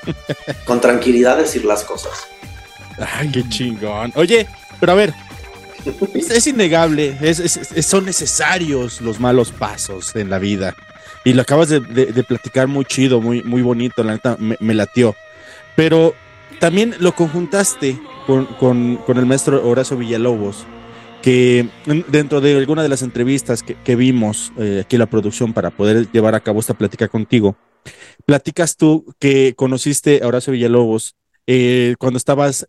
con 0.65 0.81
tranquilidad 0.81 1.37
decir 1.37 1.65
las 1.65 1.85
cosas. 1.85 2.13
Ay, 2.99 3.31
qué 3.31 3.49
chingón. 3.49 4.13
Oye, 4.15 4.47
pero 4.81 4.93
a 4.93 4.95
ver, 4.95 5.13
es, 6.15 6.47
innegable, 6.47 7.17
son 7.83 8.05
necesarios 8.05 9.01
los 9.01 9.21
malos 9.21 9.51
pasos 9.53 10.15
en 10.17 10.31
la 10.31 10.39
vida. 10.39 10.75
Y 11.25 11.33
lo 11.33 11.43
acabas 11.43 11.69
de, 11.69 11.81
platicar 12.27 12.69
muy 12.69 12.85
chido, 12.85 13.21
muy, 13.21 13.43
muy 13.43 13.63
bonito, 13.63 14.05
la 14.05 14.13
neta 14.13 14.37
me, 14.39 14.57
me 14.61 14.75
latió. 14.75 15.17
Pero 15.75 16.15
también 16.61 16.95
lo 17.01 17.15
conjuntaste 17.15 17.99
con, 18.27 18.47
con- 18.47 18.97
con 18.99 19.19
el 19.19 19.27
maestro 19.27 19.67
Horacio 19.69 19.97
Villalobos, 19.97 20.65
que 21.27 21.66
en- 21.87 22.05
dentro 22.07 22.41
de 22.41 22.57
alguna 22.57 22.85
de 22.85 22.89
las 22.89 23.03
entrevistas 23.03 23.64
que, 23.64 23.74
que 23.74 23.97
vimos 23.97 24.53
eh, 24.59 24.83
aquí 24.85 24.95
en 24.95 25.01
la 25.01 25.07
producción 25.11 25.53
para 25.53 25.70
poder 25.72 26.07
llevar 26.12 26.37
a 26.37 26.41
cabo 26.41 26.61
esta 26.61 26.74
plática 26.74 27.09
contigo, 27.09 27.57
platicas 28.27 28.77
tú 28.77 29.12
que 29.18 29.55
conociste 29.57 30.20
a 30.22 30.29
Horacio 30.29 30.53
Villalobos 30.53 31.16
eh, 31.49 31.97
cuando 31.99 32.16
estabas 32.16 32.68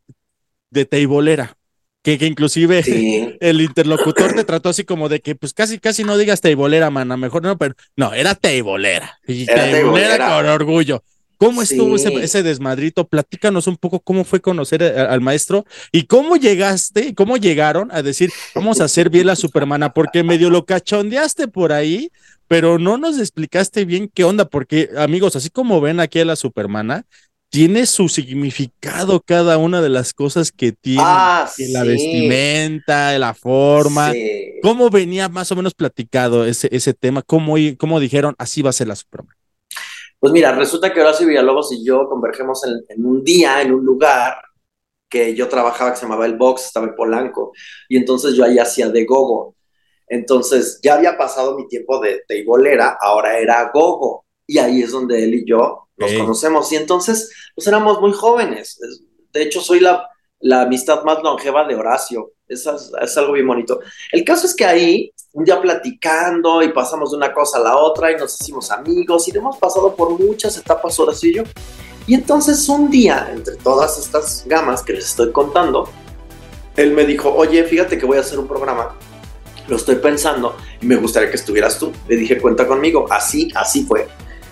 de 0.71 0.85
teibolera, 0.85 1.55
que, 2.01 2.17
que 2.17 2.25
inclusive 2.25 2.81
Sí. 2.81 3.37
el 3.41 3.61
interlocutor 3.61 4.33
te 4.33 4.43
trató 4.43 4.69
así 4.69 4.83
como 4.85 5.07
de 5.07 5.19
que 5.19 5.35
pues 5.35 5.53
casi 5.53 5.77
casi 5.77 6.03
no 6.03 6.17
digas 6.17 6.41
teibolera, 6.41 6.89
mana, 6.89 7.15
mejor 7.15 7.43
no, 7.43 7.59
pero 7.59 7.75
no, 7.95 8.11
era 8.15 8.33
teibolera. 8.33 9.19
Y 9.27 9.43
Era 9.43 9.65
teibolera 9.69 10.17
teibolera. 10.17 10.35
con 10.35 10.45
orgullo. 10.47 11.03
¿Cómo 11.37 11.61
estuvo 11.61 11.97
Sí. 11.97 12.07
ese, 12.07 12.23
ese 12.23 12.43
desmadrito? 12.43 13.07
Platícanos 13.07 13.67
un 13.67 13.77
poco 13.77 13.99
cómo 13.99 14.23
fue 14.23 14.41
conocer 14.41 14.83
a- 14.83 15.11
al 15.13 15.21
maestro 15.21 15.65
y 15.91 16.03
cómo 16.03 16.35
llegaste, 16.35 17.13
cómo 17.15 17.37
llegaron 17.37 17.89
a 17.91 18.01
decir, 18.01 18.31
vamos 18.55 18.81
a 18.81 18.85
hacer 18.85 19.09
bien 19.09 19.27
la 19.27 19.35
Supermana, 19.35 19.93
porque 19.93 20.23
medio 20.23 20.49
lo 20.49 20.65
cachondeaste 20.65 21.47
por 21.47 21.71
ahí, 21.73 22.11
pero 22.47 22.79
no 22.79 22.97
nos 22.97 23.19
explicaste 23.19 23.85
bien 23.85 24.09
qué 24.13 24.23
onda, 24.23 24.45
porque 24.45 24.89
amigos, 24.97 25.35
así 25.35 25.49
como 25.49 25.79
ven 25.81 25.99
aquí 25.99 26.19
a 26.19 26.25
la 26.25 26.35
Supermana, 26.35 27.05
tiene 27.49 27.85
su 27.85 28.09
significado 28.09 29.21
cada 29.21 29.57
una 29.57 29.81
de 29.81 29.87
las 29.89 30.13
cosas 30.13 30.51
que 30.51 30.73
tiene, 30.73 31.01
Ah, 31.05 31.49
que 31.55 31.69
la 31.69 31.83
vestimenta, 31.83 33.17
la 33.19 33.33
forma. 33.33 34.11
Sí. 34.11 34.41
¿Cómo 34.61 34.89
venía 34.89 35.29
más 35.29 35.51
o 35.51 35.55
menos 35.55 35.73
platicado 35.73 36.45
ese, 36.45 36.67
ese 36.71 36.93
tema? 36.93 37.21
¿Cómo, 37.21 37.55
cómo 37.77 37.99
dijeron 38.01 38.35
así 38.37 38.61
va 38.61 38.71
a 38.71 38.73
ser 38.73 38.87
la 38.89 38.95
Superman? 38.97 39.36
Pues 40.19 40.33
mira, 40.33 40.51
resulta 40.53 40.93
que 40.93 41.01
Horacio 41.01 41.27
Villalobos 41.27 41.71
y 41.73 41.85
yo 41.85 42.07
convergemos 42.09 42.63
en, 42.65 42.73
en 42.89 43.05
un 43.05 43.23
día, 43.23 43.61
en 43.61 43.73
un 43.73 43.85
lugar 43.85 44.37
que 45.09 45.35
yo 45.35 45.47
trabajaba 45.49 45.91
que 45.91 45.97
se 45.97 46.03
llamaba 46.03 46.25
El 46.25 46.37
Box, 46.37 46.65
estaba 46.67 46.87
en 46.87 46.95
Polanco, 46.95 47.53
y 47.89 47.97
entonces 47.97 48.33
yo 48.35 48.43
ahí 48.45 48.59
hacía 48.59 48.89
de 48.89 49.05
gogo. 49.05 49.55
Entonces 50.07 50.79
ya 50.83 50.95
había 50.95 51.17
pasado 51.17 51.57
mi 51.57 51.67
tiempo 51.67 51.99
de 51.99 52.23
teibolera, 52.27 52.97
ahora 53.01 53.37
era 53.39 53.71
gogo, 53.73 54.25
y 54.47 54.57
ahí 54.59 54.81
es 54.83 54.91
donde 54.91 55.23
él 55.23 55.35
y 55.35 55.45
yo 55.49 55.89
nos 55.97 56.11
conocemos. 56.13 56.71
Y 56.71 56.77
entonces, 56.77 57.31
pues 57.55 57.67
éramos 57.67 58.01
muy 58.01 58.13
jóvenes. 58.13 58.79
Es- 58.81 59.03
De 59.33 59.43
hecho, 59.43 59.61
soy 59.61 59.79
la, 59.81 60.09
la 60.39 60.61
amistad 60.63 61.03
más 61.03 61.21
longeva 61.23 61.65
de 61.67 61.75
Horacio. 61.75 62.31
Es, 62.47 63.17
algo 63.17 63.33
bien 63.33 63.47
bonito. 63.47 63.81
El 64.11 64.23
caso 64.23 64.45
es 64.45 64.55
que 64.55 64.65
ahí, 64.65 65.11
un 65.33 65.43
día 65.43 65.59
platicando 65.61 66.63
y 66.63 66.69
pasamos 66.69 67.11
de 67.11 67.17
una 67.17 67.33
cosa 67.33 67.57
a 67.57 67.61
la 67.61 67.77
otra 67.77 68.11
y 68.11 68.15
nos 68.15 68.39
hicimos 68.39 68.71
amigos 68.71 69.27
y 69.27 69.37
hemos 69.37 69.57
pasado 69.57 69.95
por 69.95 70.17
muchas 70.17 70.57
etapas 70.57 70.97
Horacio 70.99 71.29
y 71.29 71.33
yo. 71.35 71.43
Y 72.07 72.13
entonces 72.13 72.69
un 72.69 72.89
día, 72.89 73.29
entre 73.31 73.57
todas 73.57 73.99
estas 73.99 74.45
gamas 74.47 74.81
que 74.81 74.93
les 74.93 75.05
estoy 75.05 75.31
contando, 75.33 75.89
él 76.77 76.93
me 76.93 77.05
dijo, 77.05 77.33
oye, 77.33 77.63
fíjate 77.65 77.97
que 77.97 78.05
voy 78.05 78.17
a 78.17 78.21
hacer 78.21 78.39
un 78.39 78.47
programa, 78.47 78.95
lo 79.67 79.75
estoy 79.75 79.95
pensando 79.95 80.55
y 80.81 80.85
me 80.85 80.95
gustaría 80.95 81.29
que 81.29 81.35
estuvieras 81.35 81.77
tú. 81.77 81.91
Le 82.07 82.15
dije, 82.15 82.39
cuenta 82.39 82.65
conmigo. 82.65 83.05
Así, 83.09 83.51
así 83.55 83.83
fue. 83.83 84.07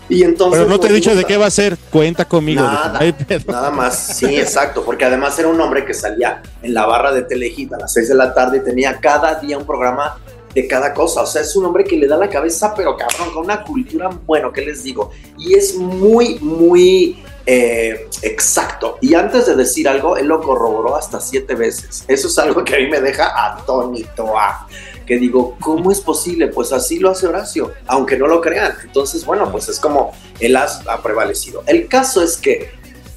Y 0.10 0.24
entonces... 0.24 0.60
Pero 0.60 0.70
no 0.70 0.80
te 0.80 0.88
he 0.88 0.90
nos 0.90 0.96
dicho 0.96 1.16
de 1.16 1.26
qué 1.26 1.38
va 1.38 1.48
a 1.48 1.52
ser. 1.52 1.78
Cuenta 1.92 2.26
conmigo. 2.26 2.62
Nada. 2.62 3.00
Nada 3.48 3.72
más, 3.72 4.18
sí, 4.18 4.38
exacto, 4.38 4.84
porque 4.84 5.06
además 5.06 5.38
era 5.40 5.48
un 5.48 5.60
hombre 5.60 5.86
que 5.86 5.94
salía 5.94 6.42
en 6.62 6.74
la 6.74 6.86
barra 6.86 7.12
de 7.12 7.24
Telehit 7.24 7.74
a 7.74 7.78
las 7.78 7.94
6 7.94 8.10
de 8.10 8.16
la 8.16 8.34
tarde 8.34 8.58
y 8.58 8.60
tenía 8.62 9.00
cada 9.00 9.36
día 9.36 9.58
un 9.58 9.66
programa 9.66 10.18
de 10.54 10.68
cada 10.68 10.94
cosa, 10.94 11.22
o 11.22 11.26
sea, 11.26 11.42
es 11.42 11.54
un 11.58 11.66
hombre 11.66 11.84
que 11.84 11.98
le 11.98 12.08
da 12.08 12.16
la 12.16 12.30
cabeza, 12.30 12.74
pero 12.74 12.96
cabrón, 12.96 13.34
con 13.34 13.44
una 13.44 13.62
cultura, 13.62 14.10
bueno, 14.26 14.54
¿qué 14.54 14.62
les 14.62 14.84
digo? 14.84 15.12
Y 15.38 15.54
es 15.54 15.76
muy, 15.76 16.40
muy 16.40 17.22
eh, 17.46 18.08
exacto. 18.22 18.98
Y 19.02 19.14
antes 19.16 19.46
de 19.46 19.56
decir 19.56 19.88
algo, 19.90 20.16
él 20.16 20.28
lo 20.28 20.42
corroboró 20.42 20.96
hasta 20.96 21.20
siete 21.20 21.56
veces. 21.56 22.06
Eso 22.08 22.28
es 22.30 22.40
algo 22.40 22.64
que 22.64 22.76
a 22.76 22.80
mí 22.80 22.88
me 22.88 23.02
deja 23.02 23.34
atónito, 23.54 24.34
ah, 24.38 24.66
que 25.06 25.18
digo, 25.18 25.56
¿cómo 25.60 25.92
es 25.92 26.02
posible? 26.02 26.48
Pues 26.48 26.74
así 26.74 27.00
lo 27.00 27.12
hace 27.12 27.28
Horacio, 27.28 27.74
aunque 27.88 28.18
no 28.18 28.28
lo 28.28 28.42
crean. 28.42 28.74
Entonces, 28.84 29.26
bueno, 29.26 29.52
pues 29.52 29.70
es 29.70 29.80
como 29.80 30.14
él 30.40 30.56
ha, 30.56 30.68
ha 30.88 31.02
prevalecido. 31.02 31.64
El 31.68 31.88
caso 31.88 32.24
es 32.24 32.38
que 32.38 32.72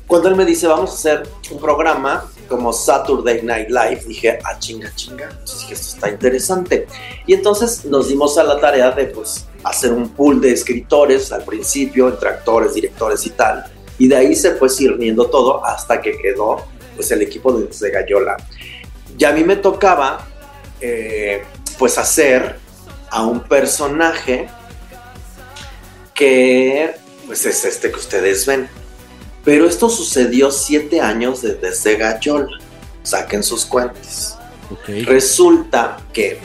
cuando 0.08 0.30
él 0.30 0.36
me 0.36 0.46
dice, 0.46 0.66
vamos 0.66 0.90
a 0.90 0.94
hacer 0.94 1.28
un 1.50 1.60
programa 1.60 2.24
como 2.48 2.72
Saturday 2.72 3.42
Night 3.42 3.68
Live, 3.68 4.04
dije, 4.06 4.38
ah, 4.42 4.58
chinga, 4.58 4.90
chinga. 4.94 5.28
Entonces 5.30 5.60
dije, 5.60 5.74
esto 5.74 5.96
está 5.96 6.08
interesante. 6.08 6.86
Y 7.26 7.34
entonces 7.34 7.84
nos 7.84 8.08
dimos 8.08 8.38
a 8.38 8.42
la 8.42 8.58
tarea 8.58 8.90
de, 8.90 9.04
pues, 9.04 9.46
hacer 9.62 9.92
un 9.92 10.08
pool 10.08 10.40
de 10.40 10.52
escritores 10.52 11.30
al 11.30 11.44
principio, 11.44 12.08
entre 12.08 12.30
actores, 12.30 12.72
directores 12.72 13.26
y 13.26 13.30
tal. 13.30 13.64
Y 13.98 14.08
de 14.08 14.16
ahí 14.16 14.34
se 14.34 14.52
fue 14.52 14.70
sirviendo 14.70 15.26
todo 15.26 15.62
hasta 15.64 16.00
que 16.00 16.16
quedó, 16.16 16.64
pues, 16.96 17.10
el 17.10 17.20
equipo 17.20 17.52
de, 17.52 17.66
de 17.66 17.90
Gallola. 17.90 18.38
Y 19.18 19.24
a 19.24 19.32
mí 19.32 19.44
me 19.44 19.56
tocaba, 19.56 20.26
eh, 20.80 21.42
pues, 21.78 21.96
hacer 21.98 22.58
a 23.10 23.24
un 23.24 23.40
personaje 23.40 24.48
que, 26.14 26.94
pues, 27.26 27.44
es 27.46 27.64
este 27.64 27.90
que 27.90 27.96
ustedes 27.96 28.46
ven. 28.46 28.68
Pero 29.44 29.66
esto 29.66 29.88
sucedió 29.88 30.50
siete 30.50 31.00
años 31.00 31.42
de- 31.42 31.54
desde 31.54 31.96
Gallola. 31.96 32.58
Saquen 33.02 33.42
sus 33.42 33.64
cuentas. 33.64 34.36
Resulta 35.06 35.98
que 36.12 36.38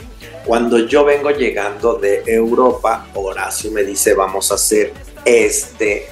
cuando 0.46 0.78
yo 0.78 1.04
vengo 1.04 1.30
llegando 1.30 1.94
de 1.94 2.22
Europa, 2.26 3.06
Horacio 3.14 3.70
me 3.70 3.82
dice, 3.82 4.14
vamos 4.14 4.50
a 4.50 4.54
hacer 4.54 4.94
este 5.24 6.08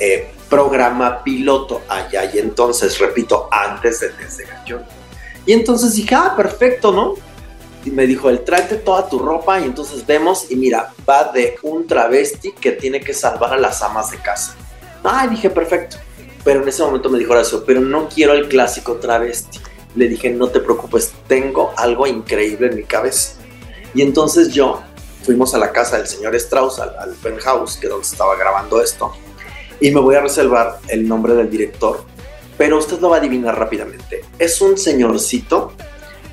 eh, 0.00 0.30
programa 0.50 1.22
piloto 1.22 1.82
allá 1.88 2.30
y 2.34 2.38
entonces, 2.38 2.98
repito, 2.98 3.48
antes 3.50 4.00
de 4.00 4.08
Desde 4.10 4.44
Gallola. 4.44 4.86
Y 5.46 5.52
entonces 5.52 5.94
dije, 5.94 6.14
ah, 6.14 6.34
perfecto, 6.36 6.92
¿no? 6.92 7.14
Y 7.84 7.90
me 7.90 8.06
dijo, 8.06 8.30
el 8.30 8.42
tráete 8.44 8.76
toda 8.76 9.08
tu 9.08 9.18
ropa 9.18 9.60
y 9.60 9.64
entonces 9.64 10.06
vemos 10.06 10.50
y 10.50 10.56
mira, 10.56 10.92
va 11.08 11.24
de 11.24 11.56
un 11.62 11.86
travesti 11.86 12.52
que 12.52 12.72
tiene 12.72 13.00
que 13.00 13.12
salvar 13.12 13.52
a 13.52 13.58
las 13.58 13.82
amas 13.82 14.10
de 14.10 14.18
casa. 14.18 14.54
Ah, 15.02 15.26
dije, 15.26 15.50
perfecto. 15.50 15.98
Pero 16.44 16.62
en 16.62 16.68
ese 16.68 16.82
momento 16.82 17.10
me 17.10 17.18
dijo 17.18 17.32
Horacio, 17.32 17.64
pero 17.64 17.80
no 17.80 18.08
quiero 18.08 18.32
el 18.32 18.48
clásico 18.48 18.96
travesti. 18.96 19.60
Le 19.94 20.08
dije, 20.08 20.30
no 20.30 20.48
te 20.48 20.60
preocupes, 20.60 21.12
tengo 21.26 21.72
algo 21.76 22.06
increíble 22.06 22.68
en 22.68 22.76
mi 22.76 22.84
cabeza. 22.84 23.34
Y 23.94 24.02
entonces 24.02 24.48
yo 24.52 24.82
fuimos 25.22 25.54
a 25.54 25.58
la 25.58 25.72
casa 25.72 25.98
del 25.98 26.06
señor 26.06 26.34
Strauss, 26.34 26.78
al, 26.78 26.96
al 26.98 27.14
penthouse, 27.14 27.76
que 27.76 27.86
es 27.86 27.90
donde 27.90 28.06
estaba 28.06 28.36
grabando 28.36 28.82
esto, 28.82 29.12
y 29.80 29.90
me 29.90 30.00
voy 30.00 30.14
a 30.14 30.20
reservar 30.20 30.78
el 30.88 31.06
nombre 31.06 31.34
del 31.34 31.50
director, 31.50 32.04
pero 32.56 32.78
usted 32.78 33.00
lo 33.00 33.10
va 33.10 33.16
a 33.16 33.18
adivinar 33.20 33.58
rápidamente. 33.58 34.24
Es 34.38 34.60
un 34.60 34.76
señorcito 34.76 35.72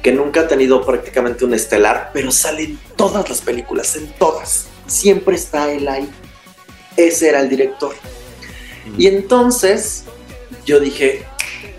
que 0.02 0.12
nunca 0.12 0.42
ha 0.42 0.48
tenido 0.48 0.86
prácticamente 0.86 1.46
un 1.46 1.54
estelar, 1.54 2.12
pero 2.14 2.32
sale 2.32 2.64
en 2.64 2.80
todas 2.96 3.30
las 3.30 3.42
películas, 3.42 3.96
en 3.96 4.12
todas. 4.14 4.68
Siempre 4.88 5.36
está 5.36 5.72
él 5.72 5.88
ahí. 5.88 6.10
Ese 6.98 7.30
era 7.30 7.42
el 7.42 7.50
director. 7.50 7.94
Y 8.98 9.08
entonces 9.08 10.06
yo 10.66 10.80
dije, 10.80 11.26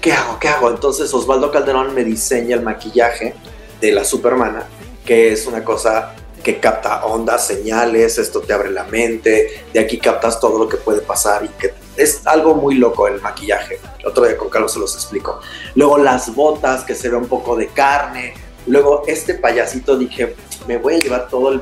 ¿qué 0.00 0.12
hago? 0.12 0.38
¿Qué 0.38 0.48
hago? 0.48 0.70
Entonces 0.70 1.12
Osvaldo 1.12 1.50
Calderón 1.50 1.94
me 1.94 2.04
diseña 2.04 2.56
el 2.56 2.62
maquillaje 2.62 3.34
de 3.80 3.92
la 3.92 4.04
Supermana, 4.04 4.66
que 5.04 5.32
es 5.32 5.46
una 5.46 5.64
cosa 5.64 6.14
que 6.42 6.58
capta 6.58 7.04
ondas, 7.04 7.46
señales, 7.46 8.18
esto 8.18 8.40
te 8.40 8.52
abre 8.52 8.70
la 8.70 8.84
mente, 8.84 9.64
de 9.72 9.80
aquí 9.80 9.98
captas 9.98 10.40
todo 10.40 10.58
lo 10.58 10.68
que 10.68 10.76
puede 10.76 11.00
pasar 11.00 11.44
y 11.44 11.48
que 11.48 11.72
es 11.96 12.26
algo 12.26 12.54
muy 12.54 12.76
loco 12.76 13.06
el 13.06 13.20
maquillaje. 13.20 13.78
Otro 14.05 14.24
día 14.24 14.36
con 14.36 14.48
Carlos 14.48 14.72
se 14.72 14.78
los 14.78 14.94
explico. 14.94 15.40
Luego 15.74 15.98
las 15.98 16.34
botas, 16.34 16.84
que 16.84 16.94
se 16.94 17.09
ve 17.09 17.16
un 17.16 17.28
poco 17.28 17.57
de 17.57 17.68
carne. 17.68 18.34
Luego 18.66 19.03
este 19.07 19.34
payasito 19.34 19.96
dije, 19.96 20.34
me 20.66 20.78
voy 20.78 20.94
a 20.94 20.98
llevar 20.98 21.28
todo 21.28 21.50
el 21.50 21.61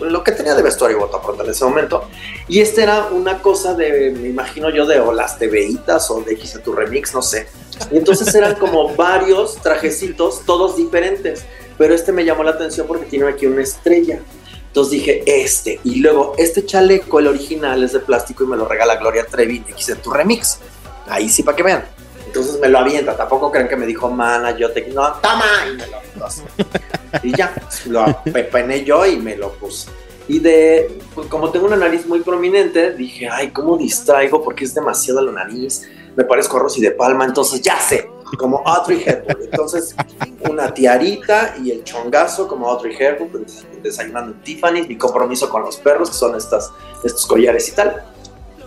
lo 0.00 0.24
que 0.24 0.32
tenía 0.32 0.54
de 0.54 0.62
vestuario 0.62 0.96
y 0.96 1.00
bota 1.00 1.20
pronto 1.20 1.44
en 1.44 1.50
ese 1.50 1.64
momento. 1.64 2.08
Y 2.48 2.60
este 2.60 2.82
era 2.82 3.08
una 3.08 3.40
cosa 3.42 3.74
de, 3.74 4.14
me 4.18 4.28
imagino 4.28 4.70
yo, 4.70 4.86
de 4.86 5.00
o 5.00 5.12
las 5.12 5.38
TVitas 5.38 6.10
o 6.10 6.22
de 6.22 6.32
X 6.32 6.58
tu 6.64 6.72
remix, 6.72 7.14
no 7.14 7.22
sé. 7.22 7.48
Y 7.90 7.98
entonces 7.98 8.34
eran 8.34 8.54
como 8.54 8.94
varios 8.96 9.56
trajecitos, 9.56 10.42
todos 10.46 10.76
diferentes. 10.76 11.44
Pero 11.78 11.94
este 11.94 12.12
me 12.12 12.24
llamó 12.24 12.44
la 12.44 12.52
atención 12.52 12.86
porque 12.86 13.06
tiene 13.06 13.28
aquí 13.28 13.46
una 13.46 13.62
estrella. 13.62 14.20
Entonces 14.66 14.92
dije, 14.92 15.22
este. 15.26 15.80
Y 15.82 15.96
luego, 15.96 16.34
este 16.38 16.64
chaleco, 16.64 17.18
el 17.18 17.26
original, 17.26 17.82
es 17.82 17.92
de 17.92 18.00
plástico 18.00 18.44
y 18.44 18.46
me 18.46 18.56
lo 18.56 18.68
regala 18.68 18.96
Gloria 18.96 19.26
Trevi 19.26 19.56
en 19.56 19.72
X 19.72 19.96
tu 20.02 20.12
remix. 20.12 20.60
Ahí 21.10 21.28
sí, 21.28 21.42
para 21.42 21.56
que 21.56 21.62
vean. 21.62 21.84
Entonces 22.26 22.58
me 22.60 22.68
lo 22.68 22.78
avienta. 22.78 23.16
Tampoco 23.16 23.50
creen 23.50 23.68
que 23.68 23.76
me 23.76 23.86
dijo, 23.86 24.08
mana, 24.10 24.56
yo 24.56 24.70
te. 24.70 24.86
No, 24.88 25.12
toma. 25.14 25.44
Y 25.72 25.76
me 25.76 25.86
lo 26.18 26.26
así. 26.26 26.42
Y 27.22 27.36
ya, 27.36 27.52
lo 27.86 28.22
pepené 28.32 28.84
yo 28.84 29.04
y 29.04 29.16
me 29.16 29.36
lo 29.36 29.52
puse. 29.54 29.90
Y 30.28 30.38
de, 30.38 30.98
pues, 31.14 31.26
como 31.26 31.50
tengo 31.50 31.66
una 31.66 31.76
nariz 31.76 32.06
muy 32.06 32.20
prominente, 32.20 32.92
dije, 32.92 33.28
ay, 33.28 33.50
¿cómo 33.50 33.76
distraigo? 33.76 34.42
Porque 34.44 34.64
es 34.64 34.72
demasiado 34.74 35.20
la 35.22 35.32
nariz. 35.32 35.88
Me 36.14 36.24
parezco 36.24 36.56
a 36.56 36.60
Rosy 36.60 36.80
de 36.80 36.92
Palma, 36.92 37.24
entonces 37.24 37.60
ya 37.62 37.78
sé, 37.80 38.08
como 38.38 38.62
Audrey 38.66 39.02
Hepburn. 39.04 39.42
Entonces, 39.42 39.94
una 40.48 40.72
tiarita 40.72 41.56
y 41.60 41.72
el 41.72 41.82
chongazo 41.82 42.46
como 42.46 42.68
Audrey 42.68 42.94
Hepburn, 42.96 43.44
des- 43.44 43.64
desayunando 43.82 44.32
en 44.32 44.40
Tiffany, 44.42 44.86
mi 44.86 44.96
compromiso 44.96 45.48
con 45.48 45.62
los 45.62 45.76
perros, 45.78 46.10
que 46.10 46.16
son 46.16 46.36
estas, 46.36 46.70
estos 47.02 47.26
collares 47.26 47.68
y 47.68 47.72
tal. 47.72 48.04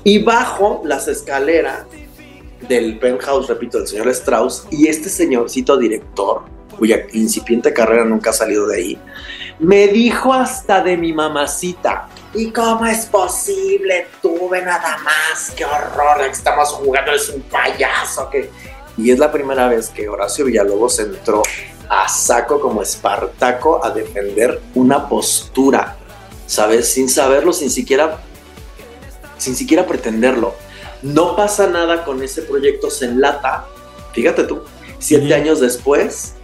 Y 0.03 0.21
bajo 0.21 0.81
las 0.83 1.07
escaleras 1.07 1.85
del 2.67 2.99
penthouse, 2.99 3.47
repito, 3.47 3.77
del 3.77 3.87
señor 3.87 4.07
Strauss, 4.09 4.67
y 4.71 4.87
este 4.87 5.09
señorcito 5.09 5.77
director, 5.77 6.43
cuya 6.77 7.05
incipiente 7.13 7.73
carrera 7.73 8.05
nunca 8.05 8.31
ha 8.31 8.33
salido 8.33 8.67
de 8.67 8.77
ahí, 8.77 8.99
me 9.59 9.87
dijo 9.87 10.33
hasta 10.33 10.83
de 10.83 10.97
mi 10.97 11.13
mamacita. 11.13 12.09
¿Y 12.33 12.51
cómo 12.51 12.85
es 12.85 13.05
posible? 13.05 14.07
Tuve 14.21 14.61
nada 14.61 14.97
más. 14.97 15.51
¡Qué 15.55 15.63
horror! 15.63 16.21
Estamos 16.29 16.69
jugando, 16.69 17.11
es 17.11 17.29
un 17.29 17.41
payaso. 17.43 18.29
Que... 18.29 18.49
Y 18.97 19.11
es 19.11 19.19
la 19.19 19.31
primera 19.31 19.67
vez 19.67 19.89
que 19.89 20.09
Horacio 20.09 20.45
Villalobos 20.45 20.99
entró 20.99 21.43
a 21.89 22.09
saco 22.09 22.59
como 22.59 22.81
Espartaco 22.81 23.85
a 23.85 23.91
defender 23.91 24.59
una 24.73 25.07
postura, 25.07 25.95
¿sabes? 26.47 26.91
Sin 26.91 27.07
saberlo, 27.07 27.53
sin 27.53 27.69
siquiera, 27.69 28.19
sin 29.37 29.55
siquiera 29.55 29.85
pretenderlo. 29.85 30.55
No 31.03 31.35
pasa 31.35 31.67
nada 31.67 32.05
con 32.05 32.23
ese 32.23 32.43
proyecto, 32.43 32.89
se 32.89 33.05
enlata. 33.05 33.67
Fíjate 34.13 34.45
tú, 34.45 34.63
siete 34.99 35.33
años 35.33 35.59
después, 35.59 36.35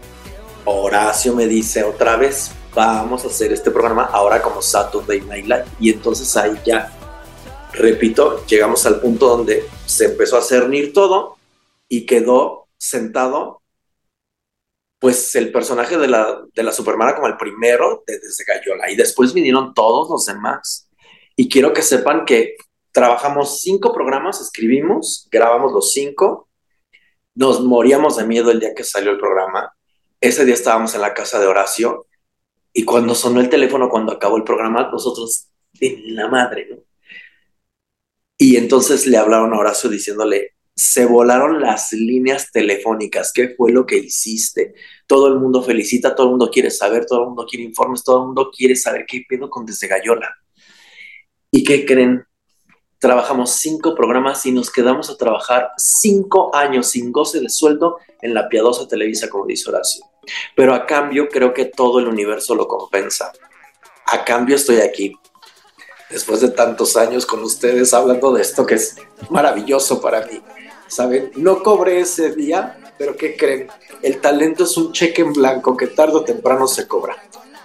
Horacio 0.66 1.34
me 1.34 1.47
dice 1.47 1.84
otra 1.84 2.18
vez, 2.18 2.51
vamos 2.76 3.24
a 3.24 3.28
hacer 3.28 3.53
este 3.53 3.72
programa 3.72 4.03
ahora 4.03 4.41
como 4.41 4.62
Saturday 4.62 5.22
Night 5.22 5.45
Live. 5.45 5.66
Y 5.80 5.91
entonces 5.91 6.36
ahí 6.36 6.60
ya, 6.66 6.91
repito, 7.72 8.45
llegamos 8.47 8.86
al 8.86 8.99
punto 8.99 9.30
donde 9.30 9.66
se 9.86 10.05
empezó 10.05 10.38
a 10.38 10.41
cernir 10.41 10.91
todo 10.91 11.38
y 11.88 12.05
quedó 12.05 12.68
sentado, 12.78 13.62
pues 14.99 15.34
el 15.36 15.53
personaje 15.53 15.97
de 15.97 16.10
la, 16.10 16.41
de 16.53 16.64
la 16.64 16.74
Supermana 16.74 17.16
como 17.16 17.28
el 17.28 17.38
primero 17.38 18.03
de 18.05 18.20
desde 18.20 18.43
Gallola. 18.43 18.91
Y 18.91 18.97
después 18.97 19.34
vinieron 19.34 19.74
todos 19.74 20.10
los 20.10 20.26
demás. 20.26 20.89
Y 21.38 21.47
quiero 21.47 21.72
que 21.72 21.82
sepan 21.82 22.26
que 22.26 22.57
trabajamos 22.91 23.61
cinco 23.61 23.93
programas, 23.93 24.41
escribimos, 24.41 25.27
grabamos 25.31 25.71
los 25.71 25.93
cinco, 25.93 26.49
nos 27.35 27.61
moríamos 27.61 28.17
de 28.17 28.25
miedo 28.25 28.51
el 28.51 28.59
día 28.59 28.73
que 28.75 28.83
salió 28.83 29.11
el 29.11 29.19
programa. 29.19 29.73
Ese 30.19 30.45
día 30.45 30.53
estábamos 30.53 30.95
en 30.95 31.01
la 31.01 31.13
casa 31.13 31.39
de 31.39 31.47
Horacio 31.47 32.07
y 32.73 32.83
cuando 32.83 33.15
sonó 33.15 33.39
el 33.39 33.49
teléfono, 33.49 33.89
cuando 33.89 34.11
acabó 34.11 34.37
el 34.37 34.43
programa, 34.43 34.89
nosotros 34.91 35.47
en 35.79 36.15
la 36.15 36.27
madre, 36.27 36.67
¿no? 36.69 36.77
Y 38.37 38.55
entonces 38.55 39.05
le 39.05 39.17
hablaron 39.17 39.53
a 39.53 39.59
Horacio 39.59 39.89
diciéndole, 39.89 40.53
se 40.75 41.05
volaron 41.05 41.59
las 41.59 41.91
líneas 41.91 42.51
telefónicas, 42.53 43.33
¿qué 43.33 43.49
fue 43.49 43.71
lo 43.73 43.85
que 43.85 43.97
hiciste? 43.97 44.73
Todo 45.07 45.27
el 45.27 45.35
mundo 45.35 45.61
felicita, 45.61 46.15
todo 46.15 46.27
el 46.27 46.31
mundo 46.31 46.49
quiere 46.49 46.71
saber, 46.71 47.05
todo 47.05 47.23
el 47.23 47.27
mundo 47.27 47.45
quiere 47.45 47.65
informes, 47.65 48.01
todo 48.01 48.21
el 48.21 48.25
mundo 48.27 48.49
quiere 48.55 48.77
saber 48.77 49.05
qué 49.05 49.23
pedo 49.27 49.49
con 49.49 49.65
Desde 49.65 49.87
Gallola. 49.87 50.33
¿Y 51.51 51.65
qué 51.65 51.85
creen? 51.85 52.23
Trabajamos 53.00 53.52
cinco 53.52 53.95
programas 53.95 54.45
y 54.45 54.52
nos 54.52 54.70
quedamos 54.70 55.10
a 55.10 55.16
trabajar 55.16 55.72
cinco 55.78 56.54
años 56.54 56.88
sin 56.88 57.14
goce 57.14 57.39
de 57.39 57.50
sueldo 57.50 57.97
en 58.22 58.34
la 58.34 58.50
piadosa 58.50 58.89
Televisa, 58.89 59.30
como 59.30 59.45
dice 59.45 59.70
Horacio. 59.70 60.06
Pero 60.54 60.74
a 60.74 60.86
cambio 60.86 61.30
creo 61.30 61.54
que 61.54 61.66
todo 61.66 62.00
el 62.00 62.08
universo 62.08 62.56
lo 62.56 62.68
compensa. 62.68 63.32
A 64.06 64.26
cambio 64.26 64.58
estoy 64.58 64.82
aquí, 64.82 65.16
después 66.10 66.41
de 66.41 66.50
tantos 66.50 66.97
años 66.97 67.26
con 67.26 67.41
ustedes 67.41 67.93
hablando 67.93 68.34
de 68.34 68.41
esto 68.41 68.66
que 68.66 68.76
es 68.76 68.97
maravilloso 69.30 70.02
para 70.02 70.26
mí. 70.26 70.41
¿Saben? 70.88 71.32
No 71.38 71.64
cobré 71.64 72.02
ese 72.02 72.36
día, 72.36 72.93
pero 72.97 73.16
¿qué 73.16 73.38
creen? 73.38 73.70
El 74.02 74.20
talento 74.20 74.66
es 74.66 74.76
un 74.76 74.91
cheque 74.91 75.22
en 75.22 75.32
blanco 75.32 75.78
que 75.78 75.88
tarde 75.88 76.16
o 76.16 76.24
temprano 76.24 76.68
se 76.68 76.86
cobra. 76.86 77.16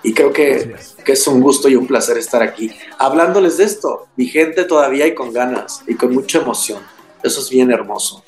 Y 0.05 0.13
creo 0.13 0.33
que, 0.33 0.77
que 1.05 1.13
es 1.13 1.27
un 1.27 1.41
gusto 1.41 1.69
y 1.69 1.77
un 1.77 1.87
placer 1.87 2.19
estar 2.19 2.43
aquí 2.43 2.71
hablándoles 2.99 3.57
de 3.57 3.65
esto, 3.65 4.07
vigente 4.17 4.65
todavía 4.65 5.07
y 5.07 5.15
con 5.15 5.33
ganas 5.33 5.81
y 5.89 5.95
con 5.95 6.13
mucha 6.15 6.39
emoción. 6.39 6.81
Eso 7.23 7.41
es 7.41 7.49
bien 7.49 7.73
hermoso. 7.73 8.23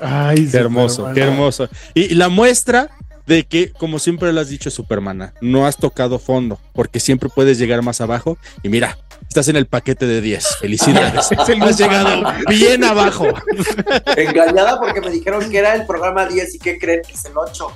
Ay, 0.00 0.48
Qué 0.50 0.56
hermoso, 0.56 1.10
qué 1.12 1.20
hermoso. 1.20 1.68
Y, 1.92 2.14
la 2.14 2.28
muestra 2.28 2.90
de 3.26 3.44
que, 3.44 3.72
como 3.72 3.98
siempre 3.98 4.32
lo 4.32 4.40
has 4.40 4.48
dicho, 4.48 4.70
Supermana, 4.70 5.34
no 5.40 5.66
has 5.66 5.76
tocado 5.76 6.18
fondo, 6.18 6.58
porque 6.72 7.00
siempre 7.00 7.28
puedes 7.28 7.58
llegar 7.58 7.82
más 7.82 8.00
abajo. 8.00 8.38
Y 8.62 8.68
mira, 8.68 8.98
estás 9.28 9.48
en 9.48 9.56
el 9.56 9.66
paquete 9.66 10.06
de 10.06 10.20
10. 10.20 10.56
Felicidades. 10.60 11.30
has 11.38 11.78
llegado 11.78 12.32
bien 12.48 12.84
abajo. 12.84 13.26
Engañada 14.16 14.78
porque 14.78 15.00
me 15.00 15.10
dijeron 15.10 15.48
que 15.50 15.58
era 15.58 15.74
el 15.74 15.86
programa 15.86 16.26
10 16.26 16.54
y 16.54 16.58
¿qué 16.58 16.78
creen? 16.78 17.02
Que 17.06 17.14
es 17.14 17.24
el 17.24 17.32
8. 17.36 17.66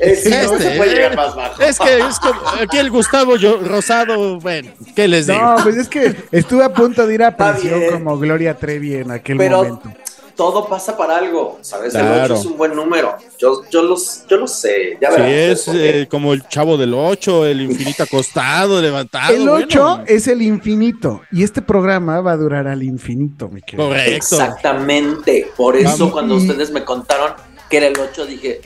Es, 0.00 0.26
no 0.28 0.36
Este, 0.36 0.58
se 0.70 0.76
puede 0.76 0.94
llegar 0.94 1.16
más 1.16 1.34
bajo. 1.34 1.62
Es 1.62 1.78
que 1.78 1.98
es 1.98 2.18
como 2.20 2.40
aquí 2.62 2.76
el 2.78 2.90
Gustavo 2.90 3.36
yo, 3.36 3.58
Rosado, 3.58 4.38
bueno, 4.40 4.70
¿qué 4.94 5.08
les 5.08 5.26
digo? 5.26 5.40
No, 5.40 5.56
pues 5.62 5.76
es 5.76 5.88
que 5.88 6.14
estuve 6.32 6.64
a 6.64 6.72
punto 6.72 7.06
de 7.06 7.14
ir 7.14 7.22
a 7.22 7.36
prisión 7.36 7.80
como 7.92 8.18
Gloria 8.18 8.54
Trevi 8.54 8.94
en 8.96 9.10
aquel 9.10 9.38
Pero 9.38 9.58
momento. 9.58 9.90
todo 10.36 10.68
pasa 10.68 10.98
para 10.98 11.16
algo, 11.16 11.58
¿sabes? 11.62 11.94
El 11.94 12.02
Claro. 12.02 12.34
8 12.34 12.40
es 12.40 12.44
un 12.46 12.58
buen 12.58 12.74
número. 12.76 13.16
Yo, 13.38 13.62
yo, 13.70 13.82
los, 13.82 14.26
yo 14.28 14.36
lo 14.36 14.46
sé. 14.46 14.98
Ya 15.00 15.10
Sí, 15.10 15.16
verán 15.16 15.30
es 15.30 15.68
eh, 15.68 16.06
como 16.10 16.34
el 16.34 16.46
chavo 16.46 16.76
del 16.76 16.92
8, 16.92 17.46
el 17.46 17.62
infinito 17.62 18.02
acostado, 18.02 18.82
levantado. 18.82 19.34
El 19.34 19.48
8 19.48 19.80
bueno. 19.82 20.04
es 20.06 20.28
el 20.28 20.42
infinito 20.42 21.22
y 21.32 21.42
este 21.42 21.62
programa 21.62 22.20
va 22.20 22.32
a 22.32 22.36
durar 22.36 22.68
al 22.68 22.82
infinito, 22.82 23.48
mi 23.48 23.62
querido. 23.62 23.88
Correcto. 23.88 24.12
Exactamente. 24.14 25.50
Por 25.56 25.74
eso 25.76 25.90
Vamos. 26.00 26.12
cuando 26.12 26.34
ustedes 26.36 26.70
me 26.70 26.84
contaron 26.84 27.32
que 27.70 27.78
era 27.78 27.86
el 27.86 27.98
8, 27.98 28.26
dije, 28.26 28.60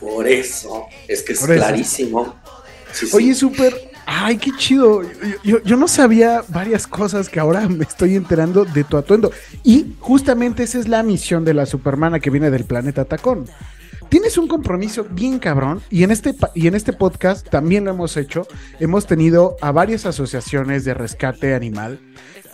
por 0.00 0.26
eso. 0.28 0.86
Es 1.08 1.22
que 1.22 1.32
es 1.32 1.40
Por 1.40 1.54
clarísimo. 1.54 2.34
Sí. 2.92 3.08
Oye, 3.12 3.34
súper. 3.34 3.90
Ay, 4.08 4.38
qué 4.38 4.52
chido. 4.56 5.02
Yo, 5.02 5.08
yo- 5.42 5.62
yo 5.64 5.76
no 5.76 5.88
sabía 5.88 6.42
varias 6.48 6.86
cosas 6.86 7.28
que 7.28 7.40
ahora 7.40 7.68
me 7.68 7.84
estoy 7.84 8.14
enterando 8.14 8.64
de 8.64 8.84
tu 8.84 8.96
atuendo. 8.96 9.32
Y 9.64 9.96
justamente 10.00 10.62
esa 10.62 10.78
es 10.78 10.86
la 10.88 11.02
misión 11.02 11.44
de 11.44 11.54
la 11.54 11.66
Supermana 11.66 12.20
que 12.20 12.30
viene 12.30 12.50
del 12.50 12.64
planeta 12.64 13.04
Tacón. 13.04 13.46
Tienes 14.08 14.38
un 14.38 14.48
compromiso 14.48 15.04
bien 15.10 15.38
cabrón 15.38 15.82
y 15.90 16.02
en 16.04 16.10
este 16.10 16.34
pa- 16.34 16.50
y 16.54 16.66
en 16.66 16.74
este 16.74 16.92
podcast 16.92 17.48
también 17.48 17.84
lo 17.84 17.90
hemos 17.90 18.16
hecho. 18.16 18.46
Hemos 18.80 19.06
tenido 19.06 19.56
a 19.60 19.72
varias 19.72 20.06
asociaciones 20.06 20.84
de 20.84 20.94
rescate 20.94 21.54
animal. 21.54 21.98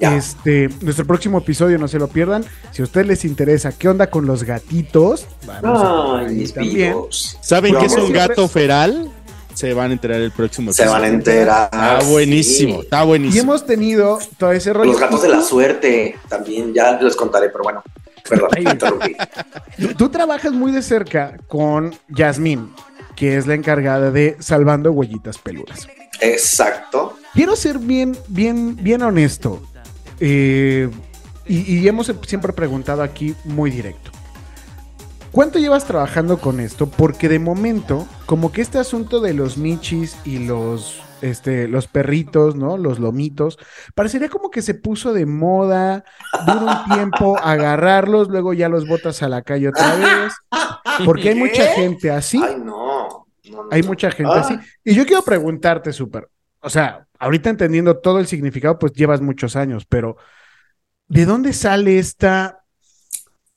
Este, 0.00 0.68
nuestro 0.80 1.06
próximo 1.06 1.38
episodio 1.38 1.78
no 1.78 1.86
se 1.86 1.98
lo 1.98 2.08
pierdan. 2.08 2.44
Si 2.72 2.82
a 2.82 2.84
ustedes 2.84 3.06
les 3.06 3.24
interesa 3.24 3.70
qué 3.72 3.88
onda 3.88 4.08
con 4.10 4.26
los 4.26 4.42
gatitos, 4.42 5.26
vamos 5.46 6.26
Ay, 6.28 6.48
también. 6.48 6.96
¿Saben 7.40 7.76
qué 7.78 7.86
es 7.86 7.94
un 7.96 8.12
gato 8.12 8.48
feral? 8.48 9.10
Se 9.54 9.74
van 9.74 9.90
a 9.90 9.92
enterar 9.92 10.20
el 10.20 10.30
próximo 10.32 10.72
Se 10.72 10.86
van 10.86 11.04
a 11.04 11.08
episodio. 11.08 11.18
enterar. 11.42 11.64
Está 11.72 12.00
buenísimo, 12.10 12.74
sí. 12.76 12.80
está 12.80 13.04
Y 13.04 13.06
buenísimo. 13.06 13.42
hemos 13.42 13.66
tenido 13.66 14.18
todo 14.38 14.50
ese 14.50 14.72
rollo. 14.72 14.90
Los 14.92 15.00
gatos 15.00 15.22
de 15.22 15.28
la 15.28 15.42
suerte 15.42 16.16
también, 16.28 16.72
ya 16.72 16.98
les 17.00 17.14
contaré, 17.14 17.50
pero 17.50 17.62
bueno, 17.62 17.82
perdón, 18.28 18.50
Ay. 18.56 18.64
interrumpí. 18.70 19.16
Tú, 19.78 19.94
tú 19.94 20.08
trabajas 20.08 20.52
muy 20.52 20.72
de 20.72 20.82
cerca 20.82 21.36
con 21.48 21.94
Yasmín, 22.08 22.70
que 23.16 23.36
es 23.36 23.46
la 23.46 23.54
encargada 23.54 24.10
de 24.10 24.36
Salvando 24.40 24.92
Huellitas 24.92 25.38
Peludas. 25.38 25.88
Exacto. 26.20 27.16
Quiero 27.34 27.56
ser 27.56 27.78
bien, 27.78 28.16
bien, 28.28 28.76
bien 28.76 29.02
honesto. 29.02 29.62
eh, 30.20 30.88
y, 31.46 31.78
y 31.78 31.88
hemos 31.88 32.12
siempre 32.26 32.52
preguntado 32.52 33.02
aquí 33.02 33.34
muy 33.44 33.70
directo. 33.70 34.10
¿Cuánto 35.32 35.58
llevas 35.58 35.86
trabajando 35.86 36.38
con 36.38 36.60
esto? 36.60 36.86
Porque 36.88 37.28
de 37.28 37.38
momento, 37.38 38.06
como 38.26 38.52
que 38.52 38.60
este 38.62 38.78
asunto 38.78 39.20
de 39.20 39.34
los 39.34 39.56
michis 39.56 40.16
y 40.24 40.38
los, 40.38 41.00
este, 41.22 41.68
los 41.68 41.86
perritos, 41.88 42.56
¿no? 42.56 42.76
Los 42.76 42.98
lomitos, 42.98 43.58
parecería 43.94 44.28
como 44.28 44.50
que 44.50 44.60
se 44.62 44.74
puso 44.74 45.12
de 45.12 45.24
moda, 45.26 46.04
dura 46.46 46.84
un 46.86 46.94
tiempo 46.94 47.38
agarrarlos, 47.42 48.28
luego 48.28 48.52
ya 48.52 48.68
los 48.68 48.86
botas 48.86 49.22
a 49.22 49.28
la 49.28 49.42
calle 49.42 49.68
otra 49.68 49.94
vez. 49.96 50.32
Porque 51.06 51.30
hay 51.30 51.34
mucha 51.36 51.64
gente 51.68 52.10
así. 52.10 52.42
Ay, 52.44 52.56
no. 52.58 53.26
no, 53.44 53.62
no, 53.64 53.68
Hay 53.70 53.82
mucha 53.82 54.10
gente 54.10 54.32
Ah. 54.34 54.40
así. 54.40 54.58
Y 54.84 54.94
yo 54.94 55.06
quiero 55.06 55.22
preguntarte, 55.22 55.92
súper. 55.92 56.28
O 56.60 56.68
sea, 56.70 57.06
ahorita 57.18 57.50
entendiendo 57.50 57.98
todo 57.98 58.18
el 58.18 58.26
significado, 58.26 58.78
pues 58.78 58.92
llevas 58.92 59.20
muchos 59.20 59.56
años, 59.56 59.86
pero 59.88 60.16
¿de 61.08 61.24
dónde 61.24 61.52
sale 61.52 61.98
esta 61.98 62.58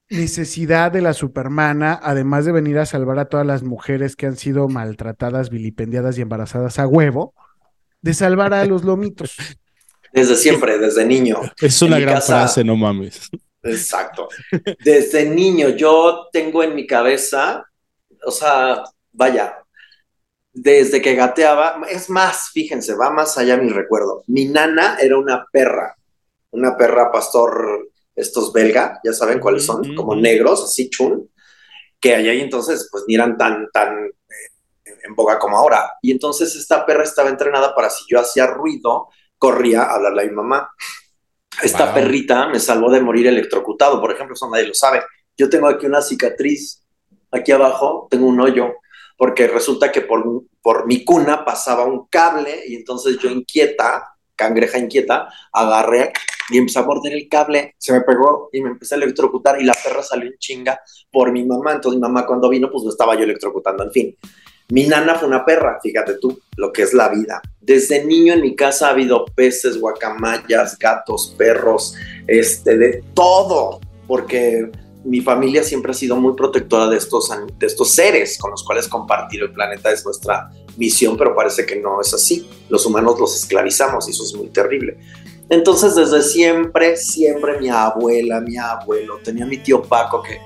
necesidad 0.10 0.92
de 0.92 1.02
la 1.02 1.14
supermana, 1.14 2.00
además 2.02 2.46
de 2.46 2.52
venir 2.52 2.78
a 2.78 2.86
salvar 2.86 3.18
a 3.20 3.26
todas 3.26 3.46
las 3.46 3.64
mujeres 3.64 4.16
que 4.16 4.28
han 4.28 4.36
sido 4.38 4.68
maltratadas, 4.68 5.50
vilipendiadas 5.50 6.18
y 6.18 6.22
embarazadas 6.22 6.80
a 6.80 6.88
huevo, 6.88 7.34
de 8.06 8.14
salvar 8.14 8.54
a 8.54 8.64
los 8.66 8.84
lomitos? 8.84 9.36
Desde 10.14 10.36
siempre, 10.36 10.78
desde 10.78 11.04
niño. 11.04 11.42
Es 11.60 11.82
una 11.82 11.98
gran 12.00 12.16
casa- 12.16 12.38
frase, 12.42 12.64
no 12.64 12.76
mames. 12.76 13.30
Exacto. 13.64 14.30
Desde 14.84 15.28
niño 15.28 15.70
yo 15.70 16.28
tengo 16.32 16.62
en 16.62 16.76
mi 16.76 16.86
cabeza, 16.86 17.66
o 18.24 18.30
sea, 18.30 18.84
vaya, 19.12 19.58
desde 20.54 21.02
que 21.02 21.16
gateaba, 21.16 21.82
es 21.90 22.12
más, 22.12 22.52
fíjense, 22.54 22.94
va 22.94 23.10
más 23.10 23.40
allá 23.40 23.58
mi 23.58 23.70
recuerdo. 23.70 24.24
Mi 24.28 24.46
nana 24.46 24.98
era 25.02 25.18
una 25.18 25.48
perra, 25.52 25.96
una 26.52 26.78
perra 26.78 27.12
pastor, 27.12 27.90
estos 28.16 28.54
belga, 28.54 29.00
ya 29.04 29.14
saben 29.14 29.40
cuáles 29.40 29.66
son, 29.66 29.96
como 29.96 30.16
negros, 30.16 30.64
así 30.64 30.92
chun, 30.92 31.28
que 32.00 32.14
allá 32.14 32.34
y 32.36 32.42
entonces 32.42 32.88
pues 32.92 33.04
ni 33.08 33.16
eran 33.16 33.36
tan, 33.36 33.68
tan 33.74 34.12
en 35.06 35.16
boga 35.16 35.38
como 35.40 35.58
ahora. 35.58 35.94
Y 36.02 36.12
entonces 36.12 36.56
esta 36.56 36.86
perra 36.86 37.04
estaba 37.04 37.30
entrenada 37.30 37.74
para 37.76 37.90
si 37.90 38.04
yo 38.10 38.20
hacía 38.20 38.48
ruido, 38.48 39.10
corría 39.38 39.84
a 39.84 39.96
hablarle 39.96 40.24
a 40.24 40.26
mi 40.26 40.32
mamá. 40.32 40.70
Esta 41.64 41.86
Wow. 41.86 41.94
perrita 41.94 42.48
me 42.48 42.60
salvó 42.60 42.92
de 42.92 43.02
morir 43.02 43.28
electrocutado, 43.28 44.02
por 44.02 44.12
ejemplo, 44.12 44.34
eso 44.34 44.50
nadie 44.50 44.68
lo 44.68 44.74
sabe. 44.74 45.02
Yo 45.38 45.50
tengo 45.50 45.68
aquí 45.68 45.86
una 45.86 46.02
cicatriz, 46.02 46.84
aquí 47.32 47.52
abajo 47.52 48.08
tengo 48.10 48.28
un 48.28 48.40
hoyo, 48.42 48.74
porque 49.18 49.48
resulta 49.48 49.92
que 49.92 50.02
por, 50.02 50.24
por 50.62 50.86
mi 50.88 51.06
cuna 51.06 51.46
pasaba 51.46 51.86
un 51.86 52.08
cable 52.08 52.64
y 52.68 52.76
entonces 52.76 53.18
yo 53.20 53.30
inquieta, 53.30 54.16
cangreja 54.36 54.78
inquieta, 54.78 55.30
agarré 55.54 56.12
y 56.50 56.58
empecé 56.58 56.80
a 56.80 56.84
morder 56.84 57.14
el 57.14 57.30
cable, 57.30 57.74
se 57.78 57.94
me 57.94 58.02
pegó 58.02 58.50
y 58.52 58.62
me 58.62 58.70
empecé 58.72 58.96
a 58.96 58.98
electrocutar 58.98 59.60
y 59.62 59.64
la 59.64 59.74
perra 59.82 60.04
salió 60.04 60.28
en 60.30 60.38
chinga 60.38 60.80
por 61.10 61.32
mi 61.32 61.46
mamá, 61.46 61.72
entonces 61.74 61.98
mi 61.98 62.02
mamá 62.02 62.26
cuando 62.26 62.50
vino 62.50 62.70
pues 62.70 62.84
lo 62.84 62.90
estaba 62.90 63.16
yo 63.16 63.24
electrocutando, 63.24 63.84
en 63.86 63.92
fin. 63.92 64.18
Mi 64.70 64.88
nana 64.88 65.16
fue 65.16 65.28
una 65.28 65.46
perra, 65.46 65.80
fíjate 65.82 66.16
tú, 66.20 66.40
lo 66.58 66.74
que 66.74 66.82
es 66.82 66.94
la 66.94 67.10
vida. 67.10 67.42
Desde 67.62 68.04
niño 68.04 68.34
en 68.34 68.42
mi 68.42 68.56
casa 68.56 68.88
ha 68.88 68.92
habido 68.92 69.26
peces, 69.26 69.80
guacamayas, 69.80 70.78
gatos, 70.80 71.36
perros, 71.38 71.96
este, 72.28 72.78
de 72.78 73.04
todo, 73.14 73.80
porque 74.08 74.72
mi 75.04 75.22
familia 75.22 75.64
siempre 75.64 75.92
ha 75.92 75.94
sido 75.94 76.16
muy 76.16 76.34
protectora 76.36 76.88
de 76.88 76.98
estos, 76.98 77.30
de 77.60 77.68
estos 77.68 77.92
seres 77.92 78.40
con 78.40 78.50
los 78.50 78.64
cuales 78.64 78.88
compartir 78.88 79.44
el 79.44 79.52
planeta 79.52 79.92
es 79.92 80.04
nuestra 80.04 80.50
misión, 80.78 81.16
pero 81.16 81.36
parece 81.36 81.66
que 81.66 81.76
no 81.76 82.02
es 82.02 82.12
así. 82.14 82.50
Los 82.70 82.86
humanos 82.88 83.20
los 83.20 83.36
esclavizamos 83.36 84.08
y 84.08 84.12
eso 84.12 84.24
es 84.24 84.34
muy 84.34 84.48
terrible. 84.48 84.98
Entonces, 85.50 85.94
desde 85.94 86.24
siempre, 86.24 86.98
siempre 86.98 87.60
mi 87.60 87.70
abuela, 87.70 88.42
mi 88.42 88.58
abuelo, 88.58 89.20
tenía 89.24 89.46
mi 89.46 89.60
tío 89.60 89.84
Paco, 89.84 90.24
que 90.24 90.40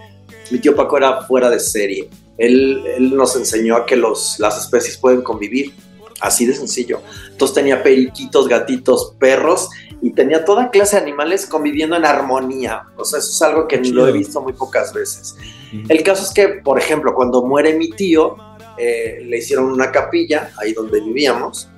mi 0.51 0.59
tío 0.59 0.76
Paco 0.76 0.97
era 0.97 1.22
fuera 1.22 1.49
de 1.49 1.59
serie. 1.59 2.09
Él, 2.40 2.84
él 2.98 3.16
nos 3.16 3.36
enseñó 3.36 3.76
a 3.76 3.86
que 3.86 3.96
los, 3.96 4.40
las 4.40 4.58
especies 4.58 4.98
pueden 4.98 5.22
convivir, 5.22 5.74
así 6.22 6.46
de 6.46 6.54
sencillo. 6.54 7.02
Entonces 7.30 7.54
tenía 7.54 7.84
periquitos, 7.84 8.48
gatitos, 8.48 9.14
perros 9.20 9.70
y 10.02 10.12
tenía 10.12 10.46
toda 10.46 10.72
clase 10.72 10.96
de 10.96 11.02
animales 11.04 11.46
conviviendo 11.46 11.96
en 11.96 12.06
armonía. 12.06 12.84
O 12.96 13.06
sea, 13.06 13.20
eso 13.20 13.30
es 13.30 13.42
algo 13.42 13.68
que 13.68 13.78
lo 13.78 14.08
he 14.08 14.12
visto 14.12 14.42
muy 14.42 14.54
pocas 14.54 14.94
veces. 14.94 15.36
El 15.88 16.02
caso 16.04 16.24
es 16.24 16.32
que, 16.32 16.48
por 16.64 16.80
ejemplo, 16.80 17.14
cuando 17.14 17.44
muere 17.44 17.74
mi 17.74 17.90
tío, 17.90 18.36
eh, 18.78 19.22
le 19.26 19.38
hicieron 19.38 19.66
una 19.66 19.92
capilla 19.92 20.52
ahí 20.58 20.74
donde 20.74 21.02
vivíamos 21.02 21.70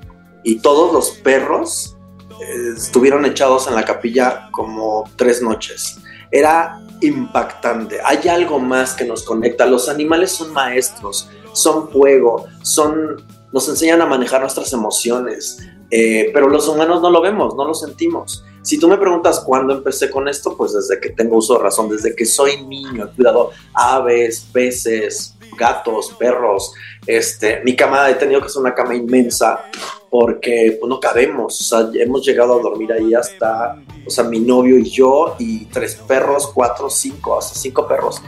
y 0.43 0.59
todos 0.59 0.93
los 0.93 1.12
perros 1.12 1.97
eh, 2.41 2.74
estuvieron 2.78 3.26
echados 3.26 3.68
en 3.68 3.76
la 3.76 3.84
capilla 3.84 4.49
como 4.51 5.09
tres 5.16 5.41
noches. 5.41 5.97
Era 6.32 6.82
impactante. 7.01 7.99
Hay 8.03 8.27
algo 8.27 8.59
más 8.59 8.93
que 8.93 9.05
nos 9.05 9.23
conecta. 9.23 9.65
Los 9.65 9.89
animales 9.89 10.32
son 10.32 10.53
maestros, 10.53 11.29
son 11.53 11.89
fuego, 11.89 12.45
son, 12.61 13.23
nos 13.51 13.67
enseñan 13.67 14.01
a 14.01 14.05
manejar 14.05 14.41
nuestras 14.41 14.71
emociones, 14.73 15.59
eh, 15.89 16.29
pero 16.34 16.47
los 16.47 16.67
humanos 16.67 17.01
no 17.01 17.09
lo 17.09 17.21
vemos, 17.21 17.55
no 17.55 17.65
lo 17.65 17.73
sentimos. 17.73 18.45
Si 18.61 18.79
tú 18.79 18.88
me 18.88 18.97
preguntas 18.97 19.39
cuándo 19.39 19.73
empecé 19.73 20.09
con 20.09 20.27
esto, 20.27 20.55
pues 20.55 20.73
desde 20.73 20.99
que 20.99 21.09
tengo 21.09 21.38
uso 21.38 21.55
de 21.57 21.63
razón, 21.63 21.89
desde 21.89 22.15
que 22.15 22.25
soy 22.25 22.63
niño, 22.65 23.05
he 23.05 23.15
cuidado 23.15 23.49
aves, 23.73 24.47
peces, 24.53 25.36
gatos, 25.57 26.15
perros. 26.17 26.73
Este, 27.05 27.61
mi 27.63 27.75
cama 27.75 28.09
he 28.09 28.15
tenido 28.15 28.39
que 28.41 28.47
hacer 28.47 28.61
una 28.61 28.73
cama 28.73 28.95
inmensa 28.95 29.65
porque 30.09 30.77
pues, 30.79 30.89
no 30.89 30.99
cabemos. 30.99 31.59
O 31.59 31.63
sea, 31.63 31.89
hemos 32.01 32.25
llegado 32.25 32.59
a 32.59 32.61
dormir 32.61 32.91
ahí 32.91 33.13
hasta, 33.13 33.81
o 34.05 34.09
sea, 34.09 34.23
mi 34.25 34.39
novio 34.39 34.77
y 34.77 34.89
yo 34.89 35.35
y 35.39 35.65
tres 35.65 35.95
perros, 35.95 36.47
cuatro, 36.53 36.89
cinco, 36.89 37.37
hasta 37.37 37.57
cinco 37.57 37.87
perros. 37.87 38.21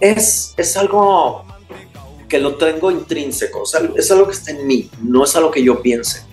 Es, 0.00 0.54
es 0.56 0.76
algo 0.76 1.44
que 2.28 2.38
lo 2.38 2.56
tengo 2.56 2.90
intrínseco, 2.90 3.62
o 3.62 3.96
es 3.96 4.10
algo 4.10 4.26
que 4.26 4.32
está 4.32 4.52
en 4.52 4.66
mí, 4.66 4.88
no 5.02 5.24
es 5.24 5.34
algo 5.34 5.50
que 5.50 5.62
yo 5.62 5.82
piense. 5.82 6.24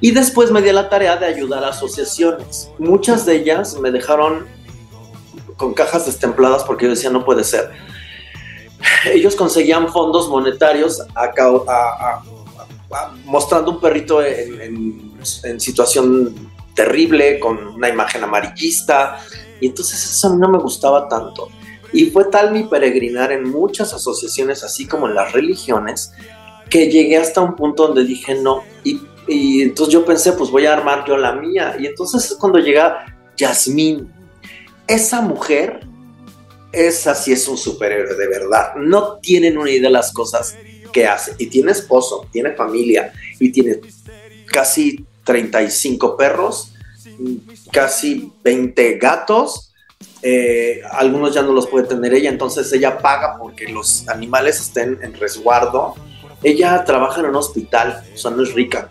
Y 0.00 0.12
después 0.12 0.50
me 0.50 0.62
di 0.62 0.72
la 0.72 0.88
tarea 0.88 1.16
de 1.16 1.26
ayudar 1.26 1.64
a 1.64 1.68
asociaciones. 1.68 2.70
Muchas 2.78 3.24
de 3.24 3.36
ellas 3.36 3.78
me 3.78 3.90
dejaron 3.90 4.46
con 5.56 5.74
cajas 5.74 6.06
destempladas 6.06 6.64
porque 6.64 6.86
yo 6.86 6.90
decía, 6.90 7.10
no 7.10 7.24
puede 7.24 7.44
ser. 7.44 7.70
Ellos 9.12 9.34
conseguían 9.36 9.88
fondos 9.92 10.28
monetarios 10.28 11.00
a, 11.14 11.24
a- 11.24 12.22
mostrando 13.24 13.70
un 13.72 13.80
perrito 13.80 14.22
en 14.22 15.60
situación 15.60 16.50
terrible, 16.74 17.38
con 17.38 17.58
una 17.68 17.88
imagen 17.88 18.24
amarillista. 18.24 19.18
Y 19.60 19.66
entonces 19.66 20.02
eso 20.04 20.28
a 20.28 20.30
mí 20.34 20.38
no 20.40 20.48
me 20.48 20.58
gustaba 20.58 21.08
tanto. 21.08 21.48
Y 21.92 22.06
fue 22.06 22.24
tal 22.24 22.52
mi 22.52 22.64
peregrinar 22.64 23.32
en 23.32 23.48
muchas 23.50 23.92
asociaciones, 23.92 24.64
así 24.64 24.86
como 24.86 25.08
en 25.08 25.14
las 25.14 25.32
religiones, 25.32 26.12
que 26.70 26.90
llegué 26.90 27.18
hasta 27.18 27.40
un 27.42 27.54
punto 27.54 27.86
donde 27.86 28.04
dije 28.04 28.34
no. 28.34 28.62
Y, 28.82 29.00
y 29.28 29.62
entonces 29.62 29.92
yo 29.92 30.04
pensé, 30.04 30.32
pues 30.32 30.50
voy 30.50 30.66
a 30.66 30.72
armar 30.72 31.04
yo 31.06 31.16
la 31.16 31.32
mía. 31.32 31.76
Y 31.78 31.86
entonces 31.86 32.30
es 32.30 32.36
cuando 32.36 32.58
llega 32.58 33.04
Yasmín. 33.36 34.10
Esa 34.86 35.20
mujer, 35.20 35.86
esa 36.72 37.14
sí 37.14 37.32
es 37.32 37.46
un 37.48 37.58
superhéroe, 37.58 38.14
de 38.14 38.28
verdad. 38.28 38.74
No 38.76 39.18
tienen 39.18 39.58
una 39.58 39.70
idea 39.70 39.88
de 39.88 39.90
las 39.90 40.12
cosas 40.12 40.56
que 40.92 41.06
hace. 41.06 41.34
Y 41.38 41.46
tiene 41.46 41.72
esposo, 41.72 42.26
tiene 42.32 42.52
familia 42.52 43.12
y 43.38 43.50
tiene 43.50 43.80
casi 44.46 45.04
35 45.24 46.16
perros, 46.16 46.72
casi 47.72 48.32
20 48.42 48.98
gatos. 48.98 49.68
eh, 50.24 50.80
algunos 50.92 51.34
ya 51.34 51.42
no 51.42 51.52
los 51.52 51.66
puede 51.66 51.86
tener 51.86 52.14
ella, 52.14 52.30
entonces 52.30 52.72
ella 52.72 52.98
paga 52.98 53.38
porque 53.38 53.68
los 53.68 54.08
animales 54.08 54.60
estén 54.60 54.98
en 55.02 55.14
resguardo. 55.14 55.94
Ella 56.44 56.84
trabaja 56.84 57.20
en 57.20 57.26
un 57.26 57.36
hospital, 57.36 58.04
o 58.14 58.16
sea, 58.16 58.30
no 58.30 58.42
es 58.42 58.52
rica, 58.52 58.90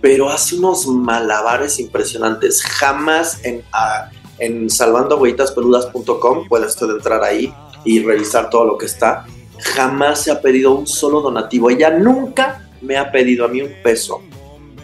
pero 0.00 0.28
hace 0.28 0.56
unos 0.56 0.86
malabares 0.86 1.78
impresionantes. 1.78 2.62
Jamás 2.62 3.44
en, 3.44 3.62
ah, 3.72 4.10
en 4.38 4.68
salvandohuellitaspeludas.com 4.70 6.48
puede 6.48 6.66
usted 6.66 6.86
entrar 6.90 7.22
ahí 7.22 7.52
y 7.84 8.02
revisar 8.02 8.50
todo 8.50 8.64
lo 8.64 8.78
que 8.78 8.86
está. 8.86 9.24
jamás 9.58 10.22
se 10.22 10.32
ha 10.32 10.40
pedido 10.40 10.72
un 10.74 10.86
solo 10.88 11.20
donativo. 11.20 11.70
Ella 11.70 11.90
nunca 11.90 12.68
me 12.80 12.96
ha 12.96 13.12
pedido 13.12 13.44
a 13.44 13.48
mí 13.48 13.62
un 13.62 13.72
peso. 13.82 14.20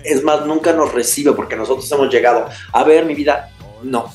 Es 0.05 0.22
más, 0.22 0.46
nunca 0.46 0.72
nos 0.72 0.92
recibe 0.92 1.32
porque 1.32 1.57
nosotros 1.57 1.90
hemos 1.90 2.09
llegado. 2.12 2.46
A 2.72 2.84
ver, 2.84 3.05
mi 3.05 3.14
vida, 3.14 3.51
no. 3.82 4.12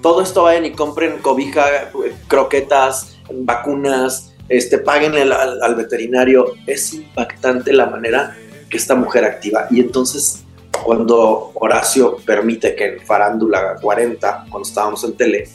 Todo 0.00 0.22
esto 0.22 0.44
vayan 0.44 0.64
y 0.64 0.72
compren 0.72 1.18
cobija, 1.18 1.90
croquetas, 2.26 3.18
vacunas, 3.30 4.32
este, 4.48 4.82
al- 4.86 5.62
al 5.62 5.74
veterinario. 5.74 6.54
Es 6.66 6.94
impactante 6.94 7.72
la 7.74 7.86
manera 7.86 8.34
que 8.70 8.78
esta 8.78 8.94
mujer 8.94 9.24
activa. 9.26 9.66
Y 9.70 9.80
entonces, 9.80 10.44
cuando 10.84 11.52
Horacio 11.54 12.16
permite 12.24 12.74
que 12.74 12.84
en 12.84 13.00
Farándula 13.00 13.76
40, 13.80 14.46
cuando 14.50 14.68
estábamos 14.68 15.04
en 15.04 15.16
tele, 15.16 15.48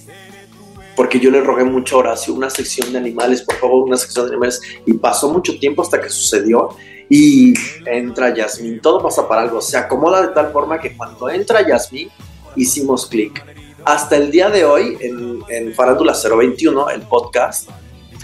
porque 0.95 1.19
yo 1.19 1.31
le 1.31 1.41
rogué 1.41 1.63
mucho 1.63 1.95
a 1.95 1.99
Horacio 1.99 2.33
una 2.33 2.49
sección 2.49 2.91
de 2.91 2.97
animales, 2.99 3.41
por 3.41 3.55
favor, 3.55 3.83
una 3.83 3.97
sección 3.97 4.25
de 4.25 4.31
animales, 4.31 4.61
y 4.85 4.93
pasó 4.93 5.31
mucho 5.31 5.57
tiempo 5.59 5.81
hasta 5.81 5.99
que 5.99 6.09
sucedió. 6.09 6.69
Y 7.09 7.53
entra 7.85 8.33
Yasmín, 8.33 8.79
todo 8.79 9.01
pasa 9.01 9.27
para 9.27 9.41
algo, 9.41 9.61
se 9.61 9.77
acomoda 9.77 10.21
de 10.21 10.33
tal 10.33 10.51
forma 10.51 10.79
que 10.79 10.95
cuando 10.95 11.29
entra 11.29 11.67
Yasmín, 11.67 12.09
hicimos 12.55 13.07
clic. 13.07 13.43
Hasta 13.85 14.15
el 14.15 14.31
día 14.31 14.49
de 14.49 14.63
hoy, 14.63 14.97
en, 15.01 15.41
en 15.49 15.73
Farándula 15.73 16.13
021, 16.13 16.89
el 16.91 17.01
podcast, 17.01 17.69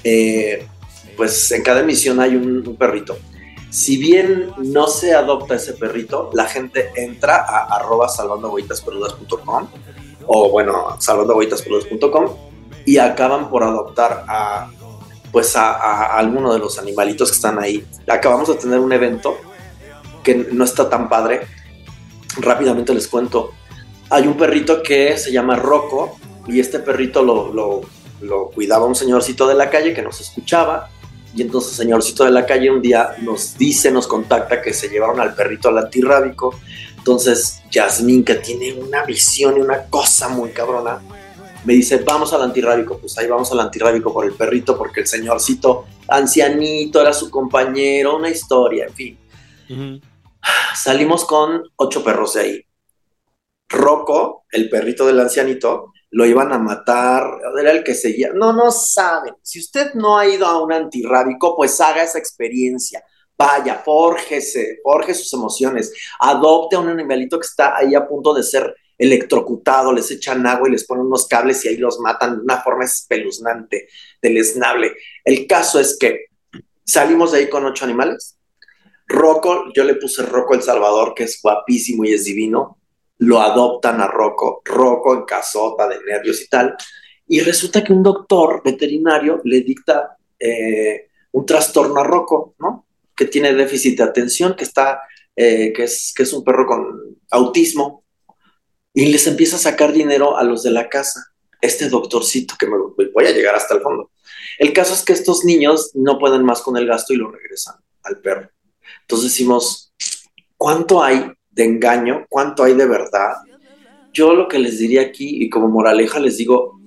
eh, 0.03 0.65
pues 1.17 1.51
en 1.51 1.63
cada 1.63 1.81
emisión 1.81 2.19
hay 2.19 2.35
un, 2.35 2.65
un 2.65 2.75
perrito. 2.77 3.17
Si 3.69 3.97
bien 3.97 4.51
no 4.57 4.87
se 4.87 5.13
adopta 5.13 5.55
ese 5.55 5.73
perrito, 5.73 6.29
la 6.33 6.45
gente 6.45 6.91
entra 6.95 7.37
a 7.47 7.75
arroba 7.75 8.09
salvandoagüitaspeludas.com 8.09 9.67
o 10.27 10.49
bueno, 10.49 10.95
salvandoagüitaspeludas.com 10.99 12.35
y 12.85 12.97
acaban 12.97 13.49
por 13.49 13.63
adoptar 13.63 14.25
a 14.27 14.71
pues 15.31 15.55
a 15.55 16.17
alguno 16.17 16.51
de 16.51 16.57
los 16.59 16.79
animalitos 16.79 17.29
que 17.29 17.35
están 17.35 17.59
ahí. 17.59 17.85
Acabamos 18.07 18.47
de 18.47 18.55
tener 18.55 18.79
un 18.79 18.91
evento 18.91 19.37
que 20.23 20.33
no 20.51 20.63
está 20.63 20.89
tan 20.89 21.07
padre. 21.07 21.41
Rápidamente 22.37 22.93
les 22.95 23.07
cuento. 23.07 23.51
Hay 24.09 24.25
un 24.25 24.35
perrito 24.35 24.81
que 24.81 25.15
se 25.17 25.31
llama 25.31 25.55
Rocco 25.55 26.17
y 26.47 26.59
este 26.59 26.79
perrito 26.79 27.21
lo, 27.21 27.53
lo- 27.53 27.81
lo 28.21 28.49
cuidaba 28.49 28.85
un 28.87 28.95
señorcito 28.95 29.47
de 29.47 29.53
la 29.53 29.69
calle 29.69 29.93
que 29.93 30.01
nos 30.01 30.19
escuchaba 30.19 30.89
y 31.35 31.41
entonces 31.41 31.71
el 31.71 31.77
señorcito 31.85 32.23
de 32.23 32.31
la 32.31 32.45
calle 32.45 32.71
un 32.71 32.81
día 32.81 33.15
nos 33.21 33.57
dice, 33.57 33.91
nos 33.91 34.07
contacta 34.07 34.61
que 34.61 34.73
se 34.73 34.89
llevaron 34.89 35.19
al 35.19 35.35
perrito 35.35 35.69
al 35.69 35.77
antirrábico. 35.77 36.59
Entonces 36.97 37.61
Yasmín, 37.71 38.23
que 38.23 38.35
tiene 38.35 38.73
una 38.73 39.03
visión 39.03 39.57
y 39.57 39.59
una 39.61 39.83
cosa 39.85 40.29
muy 40.29 40.49
cabrona, 40.51 41.01
me 41.65 41.73
dice, 41.73 41.97
vamos 41.97 42.33
al 42.33 42.41
antirrábico. 42.41 42.97
Pues 42.97 43.17
ahí 43.17 43.27
vamos 43.27 43.51
al 43.51 43.59
antirrábico 43.59 44.13
por 44.13 44.25
el 44.25 44.33
perrito 44.33 44.77
porque 44.77 45.01
el 45.01 45.07
señorcito 45.07 45.85
ancianito 46.07 47.01
era 47.01 47.13
su 47.13 47.29
compañero, 47.29 48.17
una 48.17 48.29
historia, 48.29 48.85
en 48.85 48.93
fin. 48.93 50.01
Salimos 50.75 51.25
con 51.25 51.63
ocho 51.75 52.03
perros 52.03 52.33
de 52.33 52.41
ahí. 52.41 52.65
Rocco, 53.69 54.45
el 54.51 54.67
perrito 54.67 55.05
del 55.05 55.19
ancianito, 55.19 55.93
lo 56.11 56.25
iban 56.25 56.51
a 56.51 56.57
matar, 56.57 57.23
era 57.59 57.71
el 57.71 57.83
que 57.83 57.93
seguía. 57.93 58.31
No, 58.33 58.53
no 58.53 58.71
saben. 58.71 59.35
Si 59.41 59.59
usted 59.59 59.93
no 59.93 60.17
ha 60.17 60.27
ido 60.27 60.45
a 60.45 60.61
un 60.61 60.73
antirrábico, 60.73 61.55
pues 61.55 61.79
haga 61.81 62.03
esa 62.03 62.17
experiencia. 62.17 63.03
Vaya, 63.37 63.75
fórjese, 63.85 64.79
forje 64.83 65.13
sus 65.13 65.31
emociones. 65.33 65.93
Adopte 66.19 66.75
a 66.75 66.79
un 66.79 66.89
animalito 66.89 67.39
que 67.39 67.45
está 67.45 67.77
ahí 67.77 67.95
a 67.95 68.07
punto 68.07 68.33
de 68.33 68.43
ser 68.43 68.75
electrocutado, 68.97 69.93
les 69.93 70.11
echan 70.11 70.45
agua 70.45 70.67
y 70.67 70.73
les 70.73 70.85
ponen 70.85 71.05
unos 71.05 71.25
cables 71.25 71.63
y 71.63 71.69
ahí 71.69 71.77
los 71.77 71.99
matan 71.99 72.35
de 72.35 72.43
una 72.43 72.61
forma 72.61 72.83
espeluznante, 72.83 73.87
deleznable. 74.21 74.93
El 75.23 75.47
caso 75.47 75.79
es 75.79 75.97
que 75.97 76.25
salimos 76.85 77.31
de 77.31 77.39
ahí 77.39 77.49
con 77.49 77.65
ocho 77.65 77.85
animales. 77.85 78.37
Rocco, 79.07 79.71
yo 79.73 79.85
le 79.85 79.95
puse 79.95 80.23
Rocco 80.23 80.53
El 80.53 80.61
Salvador, 80.61 81.13
que 81.15 81.23
es 81.23 81.39
guapísimo 81.41 82.03
y 82.03 82.13
es 82.13 82.25
divino. 82.25 82.78
Lo 83.19 83.41
adoptan 83.41 84.01
a 84.01 84.07
Rocco, 84.07 84.61
Rocco 84.65 85.13
en 85.13 85.23
casota 85.23 85.87
de 85.87 85.99
nervios 86.05 86.41
y 86.41 86.47
tal. 86.47 86.75
Y 87.27 87.41
resulta 87.41 87.83
que 87.83 87.93
un 87.93 88.01
doctor 88.01 88.61
veterinario 88.63 89.41
le 89.43 89.61
dicta 89.61 90.17
eh, 90.39 91.09
un 91.31 91.45
trastorno 91.45 91.99
a 91.99 92.03
Rocco, 92.03 92.55
¿no? 92.59 92.87
Que 93.15 93.25
tiene 93.25 93.53
déficit 93.53 93.97
de 93.97 94.03
atención, 94.03 94.55
que 94.55 94.63
está, 94.63 95.01
eh, 95.35 95.71
que, 95.73 95.83
es, 95.83 96.13
que 96.15 96.23
es 96.23 96.33
un 96.33 96.43
perro 96.43 96.65
con 96.65 97.19
autismo. 97.31 98.03
Y 98.93 99.05
les 99.07 99.27
empieza 99.27 99.57
a 99.57 99.59
sacar 99.59 99.91
dinero 99.91 100.37
a 100.37 100.43
los 100.43 100.63
de 100.63 100.71
la 100.71 100.89
casa. 100.89 101.33
Este 101.61 101.89
doctorcito, 101.89 102.55
que 102.57 102.67
voy 102.67 103.25
a 103.25 103.31
llegar 103.31 103.53
hasta 103.53 103.75
el 103.75 103.81
fondo. 103.81 104.11
El 104.57 104.73
caso 104.73 104.93
es 104.93 105.03
que 105.03 105.13
estos 105.13 105.43
niños 105.43 105.91
no 105.93 106.17
pueden 106.17 106.43
más 106.43 106.61
con 106.61 106.77
el 106.77 106.87
gasto 106.87 107.13
y 107.13 107.17
lo 107.17 107.29
regresan 107.29 107.75
al 108.03 108.19
perro. 108.19 108.49
Entonces 109.01 109.31
decimos, 109.31 109.93
¿cuánto 110.57 111.03
hay 111.03 111.31
de 111.59 111.65
engaño? 111.65 112.25
¿Cuánto 112.29 112.63
hay 112.63 112.73
de 112.73 112.85
verdad? 112.85 113.33
Yo 114.13 114.33
lo 114.33 114.47
que 114.47 114.59
les 114.59 114.79
diría 114.79 115.01
aquí, 115.01 115.43
y 115.43 115.49
como 115.49 115.67
moraleja 115.67 116.17
les 116.17 116.37
digo, 116.37 116.79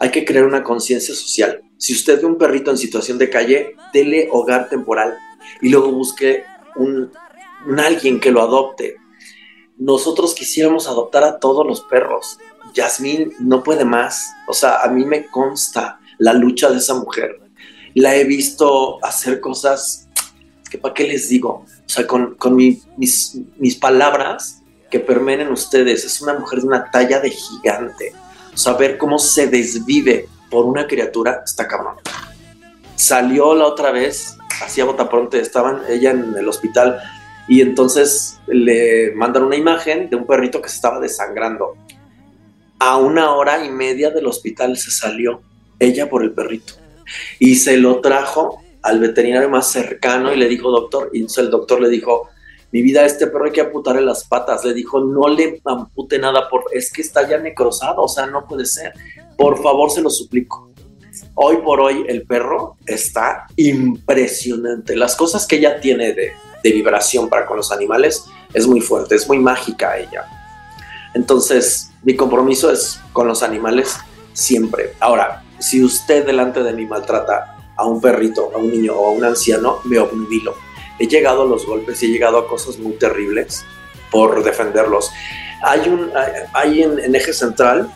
hay 0.00 0.10
que 0.10 0.24
crear 0.24 0.44
una 0.44 0.64
conciencia 0.64 1.14
social. 1.14 1.62
Si 1.78 1.92
usted 1.92 2.20
ve 2.20 2.26
un 2.26 2.36
perrito 2.36 2.72
en 2.72 2.76
situación 2.76 3.18
de 3.18 3.30
calle, 3.30 3.76
dele 3.92 4.28
hogar 4.32 4.68
temporal 4.68 5.16
y 5.62 5.68
luego 5.68 5.92
busque 5.92 6.42
un, 6.74 7.12
un 7.68 7.80
alguien 7.80 8.18
que 8.18 8.32
lo 8.32 8.42
adopte. 8.42 8.96
Nosotros 9.78 10.34
quisiéramos 10.34 10.88
adoptar 10.88 11.22
a 11.22 11.38
todos 11.38 11.64
los 11.64 11.82
perros. 11.82 12.38
Yasmín 12.74 13.32
no 13.38 13.62
puede 13.62 13.84
más. 13.84 14.26
O 14.48 14.54
sea, 14.54 14.82
a 14.82 14.88
mí 14.88 15.04
me 15.04 15.26
consta 15.26 16.00
la 16.18 16.32
lucha 16.32 16.68
de 16.68 16.78
esa 16.78 16.94
mujer. 16.94 17.40
La 17.94 18.16
he 18.16 18.24
visto 18.24 18.98
hacer 19.04 19.40
cosas 19.40 20.08
que 20.68 20.78
para 20.78 20.94
qué 20.94 21.06
les 21.06 21.28
digo. 21.28 21.64
O 21.86 21.88
sea, 21.88 22.06
con, 22.06 22.34
con 22.34 22.56
mi- 22.56 22.82
mis, 22.96 23.38
mis 23.58 23.76
palabras 23.76 24.62
que 24.90 24.98
permeen 25.00 25.40
en 25.40 25.48
ustedes. 25.52 26.04
Es 26.04 26.20
una 26.20 26.34
mujer 26.34 26.60
de 26.60 26.66
una 26.66 26.90
talla 26.90 27.20
de 27.20 27.30
gigante. 27.30 28.12
O 28.52 28.56
sea, 28.56 28.72
ver 28.74 28.98
cómo 28.98 29.18
se 29.18 29.46
desvive 29.46 30.28
por 30.50 30.64
una 30.64 30.86
criatura 30.86 31.42
está 31.44 31.66
cabrón. 31.68 31.96
Salió 32.94 33.54
la 33.54 33.66
otra 33.66 33.90
vez, 33.90 34.36
hacía 34.64 34.84
botapronte, 34.84 35.38
estaban 35.40 35.82
ella 35.88 36.10
en 36.12 36.34
el 36.36 36.48
hospital 36.48 36.98
y 37.48 37.60
entonces 37.60 38.38
le 38.46 39.12
mandan 39.14 39.42
una 39.44 39.56
imagen 39.56 40.08
de 40.08 40.16
un 40.16 40.26
perrito 40.26 40.62
que 40.62 40.68
se 40.68 40.76
estaba 40.76 40.98
desangrando. 40.98 41.74
A 42.78 42.96
una 42.96 43.32
hora 43.34 43.64
y 43.64 43.70
media 43.70 44.10
del 44.10 44.26
hospital 44.26 44.76
se 44.76 44.90
salió 44.90 45.42
ella 45.78 46.08
por 46.08 46.22
el 46.22 46.32
perrito 46.32 46.74
y 47.38 47.56
se 47.56 47.76
lo 47.76 48.00
trajo 48.00 48.62
al 48.86 49.00
veterinario 49.00 49.50
más 49.50 49.66
cercano 49.70 50.32
y 50.32 50.36
le 50.36 50.48
dijo, 50.48 50.70
doctor, 50.70 51.10
y 51.12 51.18
entonces 51.18 51.44
el 51.44 51.50
doctor 51.50 51.80
le 51.80 51.88
dijo, 51.88 52.28
mi 52.70 52.82
vida, 52.82 53.04
este 53.04 53.26
perro 53.26 53.46
hay 53.46 53.52
que 53.52 53.60
amputarle 53.60 54.00
las 54.00 54.24
patas. 54.24 54.64
Le 54.64 54.74
dijo, 54.74 55.00
no 55.00 55.28
le 55.28 55.60
ampute 55.64 56.18
nada, 56.20 56.48
por, 56.48 56.64
es 56.72 56.92
que 56.92 57.02
está 57.02 57.28
ya 57.28 57.38
necrosado, 57.38 58.02
o 58.02 58.08
sea, 58.08 58.26
no 58.26 58.46
puede 58.46 58.64
ser. 58.64 58.92
Por 59.36 59.60
favor, 59.60 59.90
se 59.90 60.00
lo 60.00 60.10
suplico. 60.10 60.70
Hoy 61.34 61.58
por 61.58 61.80
hoy 61.80 62.04
el 62.08 62.22
perro 62.22 62.76
está 62.86 63.46
impresionante. 63.56 64.94
Las 64.94 65.16
cosas 65.16 65.46
que 65.46 65.56
ella 65.56 65.80
tiene 65.80 66.12
de, 66.12 66.32
de 66.62 66.70
vibración 66.70 67.28
para 67.28 67.44
con 67.44 67.56
los 67.56 67.72
animales 67.72 68.26
es 68.54 68.66
muy 68.68 68.80
fuerte, 68.80 69.16
es 69.16 69.28
muy 69.28 69.38
mágica 69.38 69.98
ella. 69.98 70.26
Entonces, 71.14 71.90
mi 72.04 72.14
compromiso 72.14 72.70
es 72.70 73.00
con 73.12 73.26
los 73.26 73.42
animales 73.42 73.96
siempre. 74.32 74.92
Ahora, 75.00 75.42
si 75.58 75.82
usted 75.82 76.24
delante 76.24 76.62
de 76.62 76.72
mí 76.72 76.86
maltrata 76.86 77.55
a 77.76 77.86
un 77.86 78.00
perrito, 78.00 78.50
a 78.54 78.58
un 78.58 78.70
niño 78.70 78.94
o 78.94 79.08
a 79.08 79.10
un 79.10 79.24
anciano, 79.24 79.80
me 79.84 79.98
obnubilo. 79.98 80.54
He 80.98 81.06
llegado 81.06 81.42
a 81.42 81.46
los 81.46 81.66
golpes 81.66 82.02
y 82.02 82.06
he 82.06 82.08
llegado 82.08 82.38
a 82.38 82.48
cosas 82.48 82.78
muy 82.78 82.94
terribles 82.94 83.64
por 84.10 84.42
defenderlos. 84.42 85.10
Hay 85.62 85.88
un, 85.88 86.10
hay, 86.52 86.82
en, 86.82 87.14
eje 87.14 87.32
central, 87.32 87.90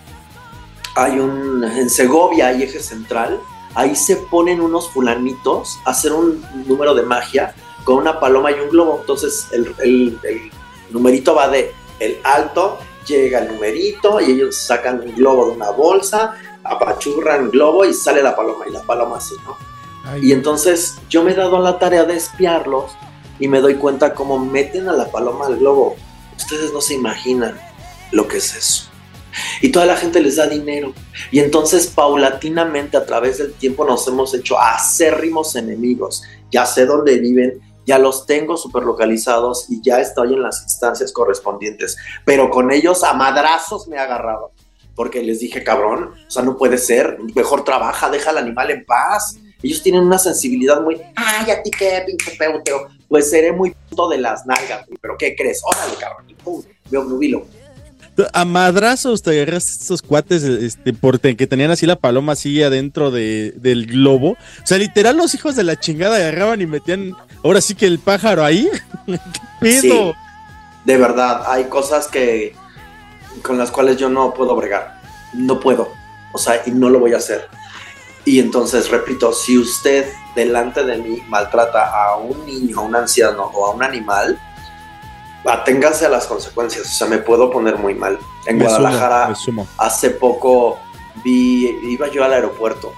hay 0.96 1.18
un, 1.18 1.64
en 1.64 1.88
Segovia 1.88 2.48
hay 2.48 2.62
eje 2.62 2.80
central, 2.80 3.40
ahí 3.74 3.94
se 3.94 4.16
ponen 4.16 4.60
unos 4.60 4.90
fulanitos 4.90 5.78
a 5.84 5.90
hacer 5.90 6.12
un 6.12 6.44
número 6.66 6.94
de 6.94 7.02
magia 7.02 7.54
con 7.84 7.96
una 7.96 8.20
paloma 8.20 8.50
y 8.50 8.60
un 8.60 8.68
globo. 8.68 8.98
Entonces 9.00 9.46
el, 9.52 9.74
el, 9.82 10.18
el 10.24 10.50
numerito 10.90 11.34
va 11.34 11.48
de 11.48 11.72
el 12.00 12.18
alto, 12.24 12.78
llega 13.06 13.40
el 13.40 13.54
numerito 13.54 14.20
y 14.20 14.32
ellos 14.32 14.56
sacan 14.56 15.00
un 15.00 15.14
globo 15.14 15.46
de 15.46 15.52
una 15.52 15.70
bolsa, 15.70 16.34
apachurran 16.64 17.50
globo 17.50 17.84
y 17.84 17.94
sale 17.94 18.22
la 18.22 18.34
paloma 18.34 18.66
y 18.68 18.72
la 18.72 18.82
paloma 18.82 19.16
así, 19.18 19.34
¿no? 19.44 19.69
Y 20.22 20.32
entonces 20.32 20.96
yo 21.08 21.22
me 21.22 21.32
he 21.32 21.34
dado 21.34 21.56
a 21.56 21.60
la 21.60 21.78
tarea 21.78 22.04
de 22.04 22.16
espiarlos 22.16 22.92
y 23.38 23.48
me 23.48 23.60
doy 23.60 23.76
cuenta 23.76 24.14
cómo 24.14 24.38
meten 24.38 24.88
a 24.88 24.92
la 24.92 25.10
paloma 25.10 25.46
al 25.46 25.58
globo. 25.58 25.96
Ustedes 26.36 26.72
no 26.72 26.80
se 26.80 26.94
imaginan 26.94 27.58
lo 28.12 28.26
que 28.26 28.38
es 28.38 28.54
eso. 28.54 28.90
Y 29.60 29.70
toda 29.70 29.86
la 29.86 29.96
gente 29.96 30.20
les 30.20 30.36
da 30.36 30.46
dinero. 30.46 30.92
Y 31.30 31.38
entonces 31.38 31.86
paulatinamente 31.86 32.96
a 32.96 33.06
través 33.06 33.38
del 33.38 33.52
tiempo 33.54 33.84
nos 33.84 34.06
hemos 34.08 34.34
hecho 34.34 34.58
acérrimos 34.58 35.54
enemigos. 35.54 36.22
Ya 36.50 36.66
sé 36.66 36.86
dónde 36.86 37.18
viven, 37.18 37.60
ya 37.86 37.98
los 37.98 38.26
tengo 38.26 38.56
super 38.56 38.82
localizados 38.82 39.66
y 39.70 39.80
ya 39.82 40.00
estoy 40.00 40.34
en 40.34 40.42
las 40.42 40.62
instancias 40.62 41.12
correspondientes. 41.12 41.96
Pero 42.24 42.50
con 42.50 42.70
ellos 42.72 43.04
a 43.04 43.14
madrazos 43.14 43.86
me 43.88 43.96
he 43.96 44.00
agarrado. 44.00 44.50
Porque 44.96 45.22
les 45.22 45.40
dije, 45.40 45.62
cabrón, 45.62 46.14
o 46.26 46.30
sea, 46.30 46.42
no 46.42 46.56
puede 46.56 46.76
ser, 46.76 47.18
mejor 47.34 47.64
trabaja, 47.64 48.10
deja 48.10 48.30
al 48.30 48.38
animal 48.38 48.70
en 48.70 48.84
paz 48.84 49.36
ellos 49.62 49.82
tienen 49.82 50.02
una 50.02 50.18
sensibilidad 50.18 50.80
muy, 50.80 51.00
ay, 51.16 51.50
a 51.50 51.62
ti 51.62 51.70
qué, 51.70 52.02
pinche 52.06 52.32
peuteo. 52.36 52.88
Pues 53.08 53.30
seré 53.30 53.52
muy 53.52 53.74
puto 53.88 54.08
de 54.08 54.18
las 54.18 54.46
nalgas, 54.46 54.86
güey, 54.86 54.98
pero 55.00 55.16
¿qué 55.18 55.34
crees? 55.34 55.60
Órale, 55.64 55.96
cabrón, 55.98 56.24
y 56.28 56.34
pum, 56.34 56.62
me 56.90 56.98
obnubilo. 56.98 57.46
A 58.32 58.44
madrazos 58.44 59.22
te 59.22 59.30
agarraste 59.30 59.70
estos 59.82 60.02
cuates 60.02 60.42
este, 60.42 60.92
porque 60.92 61.36
que 61.36 61.46
tenían 61.46 61.70
así 61.70 61.86
la 61.86 61.96
paloma 61.96 62.32
así 62.32 62.62
adentro 62.62 63.10
de, 63.10 63.54
del 63.56 63.86
globo. 63.86 64.32
O 64.32 64.66
sea, 64.66 64.78
literal, 64.78 65.16
los 65.16 65.34
hijos 65.34 65.56
de 65.56 65.64
la 65.64 65.78
chingada 65.78 66.16
agarraban 66.16 66.60
y 66.60 66.66
metían 66.66 67.14
ahora 67.42 67.60
sí 67.60 67.74
que 67.74 67.86
el 67.86 67.98
pájaro 67.98 68.44
ahí. 68.44 68.68
¿Qué 69.06 69.18
pedo? 69.60 69.80
Sí, 69.80 70.12
de 70.84 70.96
verdad, 70.96 71.44
hay 71.46 71.64
cosas 71.64 72.08
que 72.08 72.54
con 73.42 73.58
las 73.58 73.70
cuales 73.70 73.96
yo 73.96 74.08
no 74.08 74.34
puedo 74.34 74.54
bregar. 74.56 75.00
No 75.32 75.60
puedo. 75.60 75.88
O 76.32 76.38
sea, 76.38 76.62
y 76.66 76.72
no 76.72 76.90
lo 76.90 77.00
voy 77.00 77.14
a 77.14 77.18
hacer. 77.18 77.48
Y 78.24 78.38
entonces, 78.38 78.90
repito, 78.90 79.32
si 79.32 79.58
usted 79.58 80.12
delante 80.34 80.84
de 80.84 80.98
mí 80.98 81.22
maltrata 81.28 81.90
a 81.90 82.16
un 82.16 82.44
niño, 82.46 82.78
a 82.80 82.82
un 82.82 82.94
anciano 82.94 83.44
o 83.54 83.66
a 83.66 83.70
un 83.70 83.82
animal, 83.82 84.38
aténgase 85.44 86.06
a 86.06 86.08
las 86.10 86.26
consecuencias. 86.26 86.86
O 86.86 86.90
sea, 86.90 87.06
me 87.06 87.18
puedo 87.18 87.50
poner 87.50 87.76
muy 87.76 87.94
mal. 87.94 88.18
En 88.46 88.58
Me 88.58 88.66
sumo, 88.66 88.78
Guadalajara, 88.78 89.28
me 89.28 89.34
sumo. 89.34 89.66
hace 89.78 90.10
poco 90.10 90.78
vi, 91.24 91.66
iba 91.84 92.08
yo 92.08 92.24
al 92.24 92.32
aeropuerto. 92.32 92.92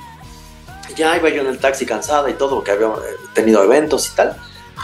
Ya 0.96 1.16
iba 1.16 1.28
yo 1.30 1.40
en 1.42 1.46
el 1.48 1.58
taxi 1.58 1.86
cansada 1.86 2.28
y 2.28 2.34
todo, 2.34 2.62
que 2.62 2.72
había 2.72 2.88
eh, 2.88 3.16
tenido 3.32 3.62
eventos 3.62 4.10
y 4.12 4.16
tal. 4.16 4.36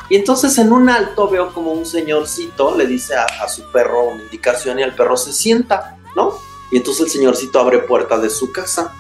Y 0.09 0.17
entonces 0.17 0.57
en 0.59 0.73
un 0.73 0.89
alto 0.89 1.29
veo 1.29 1.53
como 1.53 1.73
un 1.73 1.85
señorcito 1.85 2.75
le 2.77 2.87
dice 2.87 3.15
a, 3.17 3.25
a 3.43 3.49
su 3.49 3.71
perro 3.73 4.05
una 4.05 4.23
indicación 4.23 4.79
y 4.79 4.83
el 4.83 4.95
perro 4.95 5.17
se 5.17 5.33
sienta, 5.33 5.99
¿no? 6.17 6.39
Y 6.71 6.77
entonces 6.79 7.07
el 7.07 7.11
señorcito 7.11 7.59
abre 7.61 7.81
puerta 7.81 8.17
de 8.19 8.31
su 8.31 8.53
casa. 8.53 8.95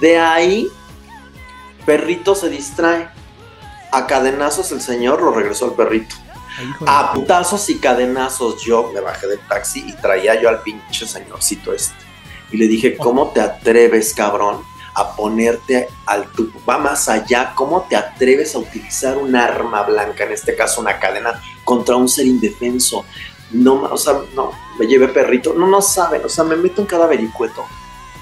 De 0.00 0.18
ahí, 0.18 0.70
perrito 1.84 2.34
se 2.34 2.48
distrae. 2.48 3.08
A 3.92 4.06
cadenazos 4.06 4.70
el 4.72 4.80
señor 4.80 5.20
lo 5.22 5.32
regresó 5.32 5.66
al 5.66 5.74
perrito. 5.74 6.14
A 6.86 7.12
putazos 7.12 7.68
y 7.70 7.78
cadenazos 7.78 8.62
yo 8.62 8.90
me 8.92 9.00
bajé 9.00 9.26
del 9.26 9.40
taxi 9.48 9.84
y 9.86 9.92
traía 9.94 10.40
yo 10.40 10.48
al 10.48 10.62
pinche 10.62 11.06
señorcito 11.06 11.72
este. 11.72 11.94
Y 12.52 12.56
le 12.56 12.66
dije, 12.66 12.96
¿cómo 12.96 13.30
te 13.30 13.40
atreves, 13.40 14.12
cabrón, 14.12 14.62
a 14.94 15.14
ponerte 15.14 15.88
al 16.06 16.30
tu 16.32 16.50
Va 16.68 16.78
más 16.78 17.08
allá, 17.08 17.52
¿cómo 17.54 17.86
te 17.88 17.96
atreves 17.96 18.54
a 18.54 18.58
utilizar 18.58 19.16
un 19.16 19.34
arma 19.36 19.82
blanca, 19.82 20.24
en 20.24 20.32
este 20.32 20.54
caso 20.54 20.80
una 20.80 20.98
cadena, 20.98 21.40
contra 21.64 21.96
un 21.96 22.08
ser 22.08 22.26
indefenso? 22.26 23.04
No, 23.52 23.82
o 23.84 23.96
sea, 23.96 24.14
no, 24.34 24.52
me 24.78 24.86
llevé 24.86 25.08
perrito. 25.08 25.54
No, 25.54 25.66
no 25.66 25.80
saben, 25.80 26.24
o 26.24 26.28
sea, 26.28 26.44
me 26.44 26.56
meto 26.56 26.80
en 26.80 26.86
cada 26.86 27.06
vericueto. 27.06 27.64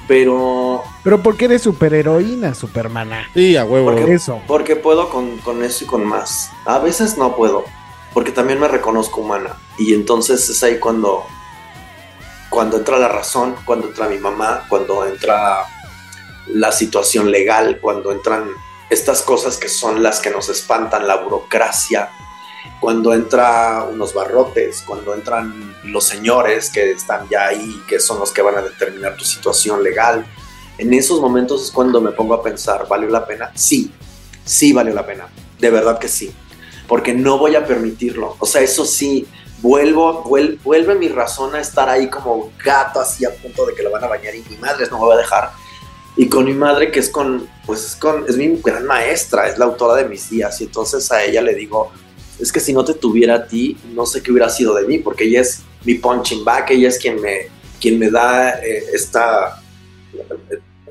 Pero 0.09 0.83
Pero 1.05 1.23
¿por 1.23 1.37
qué 1.37 1.45
eres 1.45 1.63
superheroína, 1.63 2.55
supermana? 2.55 3.29
Sí, 3.35 3.57
a 3.57 3.65
huevo. 3.65 3.93
Por 3.93 4.11
eso. 4.11 4.41
Porque 4.49 4.75
puedo 4.75 5.11
con, 5.11 5.39
con 5.39 5.63
eso 5.63 5.85
y 5.85 5.87
con 5.87 6.05
más. 6.05 6.51
A 6.65 6.79
veces 6.79 7.19
no 7.19 7.37
puedo. 7.37 7.65
Porque 8.15 8.33
también 8.33 8.59
me 8.59 8.67
reconozco 8.67 9.21
humana. 9.21 9.57
Y 9.79 9.95
entonces 9.95 10.49
es 10.49 10.63
ahí 10.65 10.79
cuando, 10.79 11.25
cuando 12.49 12.79
entra 12.79 12.99
la 12.99 13.09
razón, 13.09 13.55
cuando 13.65 13.87
entra 13.87 14.09
mi 14.09 14.19
mamá, 14.19 14.65
cuando 14.69 15.07
entra 15.07 15.65
la 16.49 16.73
situación 16.73 17.31
legal, 17.31 17.79
cuando 17.81 18.11
entran 18.11 18.49
estas 18.91 19.23
cosas 19.23 19.59
que 19.59 19.69
son 19.69 20.03
las 20.03 20.21
que 20.21 20.31
nos 20.31 20.49
espantan, 20.49 21.07
la 21.07 21.17
burocracia, 21.17 22.11
cuando 22.81 23.13
entra 23.13 23.85
unos 23.91 24.15
barrotes, 24.15 24.83
cuando 24.87 25.15
entran 25.15 25.75
los 25.85 26.05
señores 26.05 26.71
que 26.71 26.93
están 26.93 27.29
ya 27.29 27.47
ahí, 27.49 27.83
que 27.89 27.99
son 27.99 28.19
los 28.21 28.31
que 28.31 28.43
van 28.43 28.57
a 28.57 28.63
determinar 28.63 29.17
tu 29.17 29.25
situación 29.25 29.83
legal. 29.83 30.25
En 30.79 30.95
esos 30.95 31.21
momentos 31.21 31.65
es 31.65 31.71
cuando 31.73 32.01
me 32.01 32.13
pongo 32.13 32.35
a 32.35 32.43
pensar, 32.43 32.87
¿valió 32.89 33.09
la 33.09 33.27
pena? 33.27 33.51
Sí, 33.55 33.91
sí 34.45 34.73
valió 34.73 34.95
la 34.95 35.05
pena, 35.05 35.27
de 35.59 35.71
verdad 35.71 35.99
que 35.99 36.07
sí, 36.09 36.33
porque 36.87 37.13
no 37.13 37.39
voy 37.39 37.57
a 37.57 37.67
permitirlo. 37.67 38.37
O 38.39 38.47
sea, 38.47 38.61
eso 38.63 38.85
sí, 38.85 39.27
vuelvo, 39.61 40.23
vuel- 40.23 40.61
vuelve 40.63 40.95
mi 40.95 41.09
razón 41.09 41.57
a 41.57 41.61
estar 41.61 41.89
ahí 41.89 42.09
como 42.09 42.53
gato 42.65 43.01
así 43.01 43.25
a 43.25 43.35
punto 43.35 43.67
de 43.67 43.75
que 43.75 43.83
lo 43.83 43.91
van 43.91 44.05
a 44.05 44.07
bañar 44.07 44.37
y 44.37 44.45
mi 44.49 44.57
madre 44.57 44.87
no 44.89 45.01
me 45.01 45.07
va 45.09 45.15
a 45.15 45.19
dejar. 45.19 45.51
Y 46.17 46.29
con 46.29 46.45
mi 46.45 46.55
madre 46.55 46.93
que 46.93 47.01
es 47.01 47.11
con, 47.11 47.49
pues 47.67 47.85
es 47.85 47.97
con, 47.97 48.25
es 48.29 48.37
mi 48.37 48.61
gran 48.63 48.85
maestra, 48.87 49.49
es 49.49 49.59
la 49.59 49.65
autora 49.65 49.95
de 49.97 50.09
mis 50.09 50.31
días 50.31 50.61
y 50.61 50.65
entonces 50.65 51.11
a 51.11 51.25
ella 51.25 51.43
le 51.43 51.55
digo, 51.55 51.91
es 52.39 52.52
que 52.52 52.60
si 52.60 52.73
no 52.73 52.85
te 52.85 52.94
tuviera 52.94 53.35
a 53.35 53.47
ti, 53.47 53.77
no 53.93 54.06
sé 54.06 54.23
qué 54.23 54.31
hubiera 54.31 54.48
sido 54.48 54.74
de 54.74 54.86
mí, 54.86 54.98
porque 54.98 55.24
ella 55.24 55.40
es 55.40 55.62
mi 55.85 55.94
punching 55.94 56.44
back, 56.44 56.70
ella 56.70 56.89
es 56.89 56.98
quien 56.98 57.20
me, 57.20 57.48
quien 57.81 57.98
me 57.98 58.10
da 58.10 58.60
eh, 58.62 58.85
esta, 58.93 59.62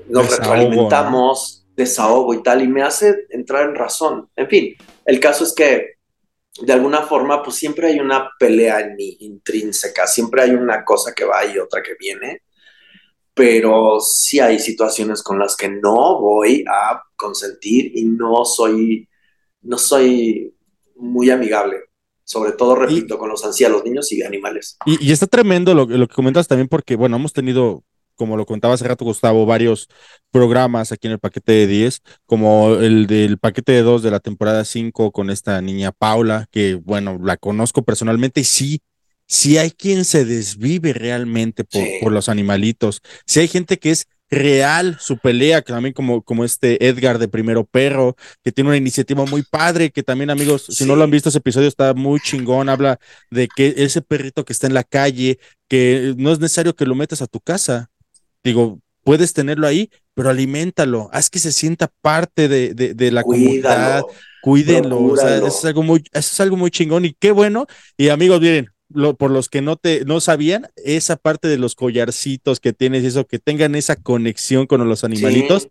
nos 0.07 0.23
Desahogo, 0.23 0.35
retroalimentamos, 0.35 1.65
desahogo 1.75 2.33
y 2.33 2.43
tal, 2.43 2.61
y 2.61 2.67
me 2.67 2.83
hace 2.83 3.27
entrar 3.29 3.69
en 3.69 3.75
razón. 3.75 4.29
En 4.35 4.47
fin, 4.47 4.75
el 5.05 5.19
caso 5.19 5.43
es 5.43 5.53
que 5.53 5.97
de 6.61 6.73
alguna 6.73 7.03
forma, 7.03 7.43
pues 7.43 7.55
siempre 7.55 7.87
hay 7.87 7.99
una 7.99 8.31
pelea 8.39 8.79
en 8.79 8.95
mí 8.95 9.17
intrínseca, 9.19 10.07
siempre 10.07 10.41
hay 10.41 10.51
una 10.51 10.83
cosa 10.83 11.13
que 11.13 11.23
va 11.23 11.45
y 11.45 11.59
otra 11.59 11.83
que 11.83 11.95
viene, 11.99 12.41
pero 13.33 13.99
sí 13.99 14.39
hay 14.39 14.57
situaciones 14.57 15.21
con 15.21 15.37
las 15.37 15.55
que 15.55 15.69
no 15.69 16.19
voy 16.19 16.65
a 16.67 17.03
consentir 17.15 17.91
y 17.95 18.05
no 18.05 18.43
soy, 18.43 19.07
no 19.61 19.77
soy 19.77 20.56
muy 20.99 21.29
amigable, 21.29 21.77
sobre 22.23 22.51
todo, 22.53 22.75
repito, 22.75 23.17
con 23.17 23.29
los 23.29 23.43
ancianos, 23.45 23.83
niños 23.85 24.11
y 24.11 24.23
animales. 24.23 24.77
Y, 24.85 25.03
y 25.07 25.11
está 25.11 25.27
tremendo 25.27 25.73
lo, 25.73 25.85
lo 25.85 26.07
que 26.07 26.15
comentas 26.15 26.47
también 26.47 26.67
porque, 26.67 26.95
bueno, 26.95 27.15
hemos 27.17 27.33
tenido, 27.33 27.83
como 28.15 28.35
lo 28.35 28.45
contaba 28.45 28.73
hace 28.73 28.87
rato 28.87 29.05
Gustavo, 29.05 29.45
varios 29.45 29.87
programas 30.31 30.91
aquí 30.91 31.07
en 31.07 31.13
el 31.13 31.19
paquete 31.19 31.51
de 31.53 31.67
10, 31.67 32.01
como 32.25 32.75
el 32.75 33.07
del 33.07 33.37
paquete 33.37 33.71
de 33.71 33.81
2 33.83 34.03
de 34.03 34.11
la 34.11 34.19
temporada 34.19 34.65
5 34.65 35.11
con 35.11 35.29
esta 35.29 35.61
niña 35.61 35.91
Paula, 35.91 36.47
que, 36.51 36.75
bueno, 36.75 37.19
la 37.23 37.37
conozco 37.37 37.83
personalmente 37.83 38.41
y 38.41 38.43
sí, 38.43 38.81
sí 39.27 39.57
hay 39.57 39.71
quien 39.71 40.03
se 40.05 40.25
desvive 40.25 40.93
realmente 40.93 41.63
por, 41.63 41.81
Sí. 41.81 41.91
por 42.01 42.11
los 42.11 42.27
animalitos. 42.29 43.01
Sí 43.25 43.39
hay 43.39 43.47
gente 43.47 43.77
que 43.77 43.91
es 43.91 44.07
real 44.29 44.97
su 44.99 45.17
pelea, 45.17 45.61
que 45.61 45.73
también 45.73 45.93
como, 45.93 46.21
como 46.21 46.43
este 46.43 46.87
Edgar 46.87 47.17
de 47.17 47.27
Primero 47.27 47.65
Perro, 47.65 48.15
que 48.43 48.51
tiene 48.51 48.69
una 48.69 48.77
iniciativa 48.77 49.25
muy 49.25 49.43
padre, 49.43 49.91
que 49.91 50.03
también 50.03 50.29
amigos, 50.29 50.65
si 50.69 50.85
no 50.85 50.95
lo 50.95 51.03
han 51.03 51.11
visto 51.11 51.29
ese 51.29 51.37
episodio 51.37 51.67
está 51.67 51.93
muy 51.93 52.19
chingón, 52.19 52.69
habla 52.69 52.99
de 53.31 53.47
que 53.47 53.73
ese 53.77 54.01
perrito 54.01 54.43
que 54.45 54.53
está 54.53 54.67
en 54.67 54.73
la 54.73 54.83
calle, 54.83 55.39
que 55.69 56.13
no 56.17 56.31
es 56.31 56.39
necesario 56.39 56.75
que 56.75 56.85
lo 56.85 56.95
metas 56.95 57.21
a 57.21 57.27
tu 57.27 57.39
casa. 57.39 57.89
Digo, 58.43 58.79
puedes 59.03 59.33
tenerlo 59.33 59.67
ahí, 59.67 59.89
pero 60.13 60.29
aliméntalo, 60.29 61.09
haz 61.13 61.29
que 61.29 61.39
se 61.39 61.51
sienta 61.51 61.89
parte 62.01 62.47
de, 62.47 62.73
de, 62.73 62.93
de 62.93 63.11
la 63.11 63.23
comunidad, 63.23 64.03
cuídenlo, 64.41 65.01
o 65.03 65.15
sea, 65.15 65.37
eso 65.37 65.47
es 65.47 65.65
algo 65.65 65.83
muy, 65.83 65.99
eso 66.11 66.31
es 66.33 66.39
algo 66.41 66.57
muy 66.57 66.71
chingón 66.71 67.05
y 67.05 67.13
qué 67.13 67.31
bueno. 67.31 67.67
Y 67.97 68.09
amigos, 68.09 68.41
miren, 68.41 68.69
lo- 68.89 69.15
por 69.17 69.31
los 69.31 69.49
que 69.49 69.61
no 69.61 69.75
te 69.77 70.05
no 70.05 70.19
sabían, 70.21 70.69
esa 70.77 71.17
parte 71.17 71.47
de 71.47 71.57
los 71.57 71.75
collarcitos 71.75 72.59
que 72.59 72.73
tienes 72.73 73.03
y 73.03 73.07
eso, 73.07 73.25
que 73.27 73.39
tengan 73.39 73.75
esa 73.75 73.95
conexión 73.97 74.67
con 74.67 74.87
los 74.87 75.03
animalitos, 75.03 75.69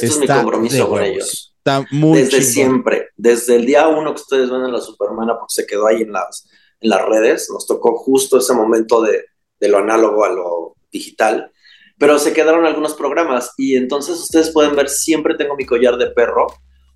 Sí, 0.00 0.06
Esto 0.06 0.06
es 0.06 0.16
mi 0.18 0.24
está 0.24 0.42
de 0.42 0.42
compromiso 0.42 0.88
con 0.88 1.02
huevos. 1.02 1.06
ellos. 1.06 1.56
está 1.58 1.86
muy 1.90 2.22
desde 2.22 2.42
chingón. 2.42 2.44
siempre, 2.44 3.08
desde 3.16 3.56
el 3.56 3.66
día 3.66 3.88
uno 3.88 4.14
que 4.14 4.20
ustedes 4.22 4.50
ven 4.50 4.62
en 4.64 4.72
la 4.72 4.80
Supermana, 4.80 5.34
porque 5.38 5.54
se 5.54 5.66
quedó 5.66 5.86
ahí 5.86 6.02
en 6.02 6.12
las, 6.12 6.48
en 6.80 6.90
las 6.90 7.04
redes, 7.06 7.48
nos 7.52 7.66
tocó 7.66 7.96
justo 7.98 8.38
ese 8.38 8.54
momento 8.54 9.02
de, 9.02 9.24
de 9.60 9.68
lo 9.68 9.78
análogo 9.78 10.24
a 10.24 10.30
lo 10.30 10.76
digital, 10.92 11.50
pero 11.98 12.18
se 12.18 12.32
quedaron 12.32 12.64
algunos 12.66 12.94
programas 12.94 13.52
y 13.56 13.76
entonces 13.76 14.18
ustedes 14.20 14.50
pueden 14.50 14.76
ver, 14.76 14.88
siempre 14.88 15.34
tengo 15.36 15.56
mi 15.56 15.66
collar 15.66 15.96
de 15.98 16.10
perro, 16.10 16.46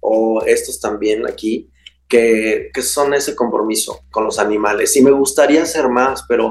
o 0.00 0.42
estos 0.46 0.80
también 0.80 1.26
aquí, 1.26 1.70
que, 2.12 2.68
que 2.74 2.82
son 2.82 3.14
ese 3.14 3.34
compromiso 3.34 4.02
con 4.10 4.24
los 4.24 4.38
animales. 4.38 4.94
Y 4.98 5.00
me 5.00 5.10
gustaría 5.10 5.62
hacer 5.62 5.88
más, 5.88 6.24
pero, 6.28 6.50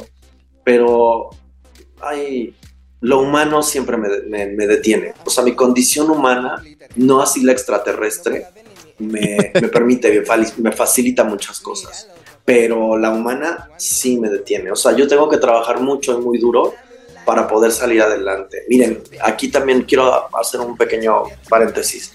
pero 0.63 1.29
ay, 2.01 2.55
lo 3.01 3.19
humano 3.19 3.61
siempre 3.61 3.95
me, 3.95 4.09
me- 4.27 4.47
me 4.47 4.65
detiene. 4.65 5.13
O 5.23 5.29
sea, 5.29 5.43
mi 5.43 5.53
condición 5.53 6.09
humana, 6.09 6.63
no 6.95 7.21
así 7.21 7.43
la 7.43 7.51
extraterrestre, 7.51 8.47
me, 8.97 9.51
me 9.53 9.67
permite, 9.67 10.23
me, 10.57 10.71
facilita 10.71 11.23
muchas 11.23 11.59
cosas. 11.59 12.07
Pero 12.43 12.97
la 12.97 13.11
humana 13.11 13.69
sí 13.77 14.17
me 14.19 14.29
detiene. 14.31 14.71
O 14.71 14.75
sea, 14.75 14.93
yo 14.93 15.07
tengo 15.07 15.29
que 15.29 15.38
trabajar 15.38 15.79
mucho 15.79 16.19
y 16.19 16.23
muy 16.23 16.39
duro 16.39 16.73
para 17.23 17.47
poder 17.47 17.71
salir 17.71 18.01
adelante. 18.01 18.63
Miren, 18.67 19.03
aquí 19.21 19.49
también 19.49 19.83
quiero 19.83 20.27
hacer 20.35 20.59
un 20.59 20.75
pequeño 20.75 21.21
paréntesis. 21.47 22.13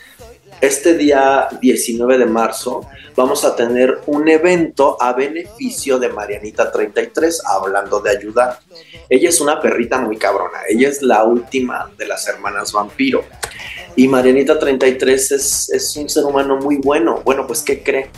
Este 0.61 0.97
día 0.97 1.49
19 1.61 2.17
de 2.17 2.25
marzo 2.25 2.87
vamos 3.15 3.45
a 3.45 3.55
tener 3.55 4.01
un 4.07 4.27
evento 4.27 4.97
a 5.01 5.13
beneficio 5.13 5.99
de 5.99 6.09
Marianita 6.09 6.73
33, 6.73 7.43
hablando 7.45 8.01
de 8.01 8.11
ayudar. 8.11 8.61
Ella 9.11 9.29
es 9.29 9.41
una 9.43 9.61
perrita 9.61 10.01
muy 10.01 10.17
cabrona, 10.17 10.61
ella 10.67 10.89
es 10.89 11.03
la 11.03 11.25
última 11.25 11.91
de 11.99 12.07
las 12.07 12.27
hermanas 12.27 12.73
vampiro. 12.73 13.25
Y 13.97 14.09
Marianita 14.09 14.59
33 14.59 15.33
es, 15.33 15.71
es 15.71 15.97
un 15.97 16.09
ser 16.09 16.25
humano 16.25 16.57
muy 16.57 16.77
bueno. 16.77 17.21
Bueno, 17.23 17.47
pues 17.47 17.61
¿qué 17.63 17.83
cree? 17.83 18.11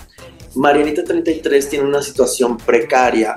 Marianita 0.54 1.02
33 1.02 1.68
tiene 1.68 1.84
una 1.86 2.02
situación 2.02 2.56
precaria 2.56 3.34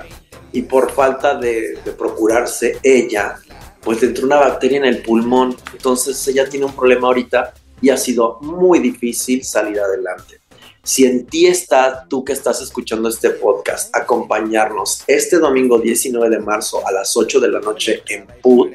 y 0.52 0.62
por 0.62 0.92
falta 0.92 1.34
de, 1.34 1.78
de 1.84 1.92
procurarse 1.92 2.78
ella, 2.84 3.36
pues 3.80 4.00
le 4.00 4.08
entró 4.08 4.26
una 4.26 4.38
bacteria 4.38 4.78
en 4.78 4.84
el 4.84 5.02
pulmón. 5.02 5.56
Entonces 5.72 6.26
ella 6.28 6.48
tiene 6.48 6.66
un 6.66 6.72
problema 6.74 7.08
ahorita 7.08 7.52
y 7.82 7.90
ha 7.90 7.96
sido 7.96 8.38
muy 8.40 8.78
difícil 8.78 9.44
salir 9.44 9.78
adelante. 9.80 10.40
Si 10.84 11.04
en 11.04 11.26
ti 11.26 11.46
está, 11.46 12.06
tú 12.08 12.24
que 12.24 12.32
estás 12.32 12.60
escuchando 12.60 13.08
este 13.08 13.30
podcast, 13.30 13.94
acompañarnos 13.94 15.04
este 15.06 15.38
domingo 15.38 15.78
19 15.78 16.28
de 16.28 16.40
marzo 16.40 16.84
a 16.86 16.90
las 16.90 17.16
8 17.16 17.38
de 17.38 17.48
la 17.48 17.60
noche 17.60 18.02
en 18.08 18.26
Put. 18.42 18.72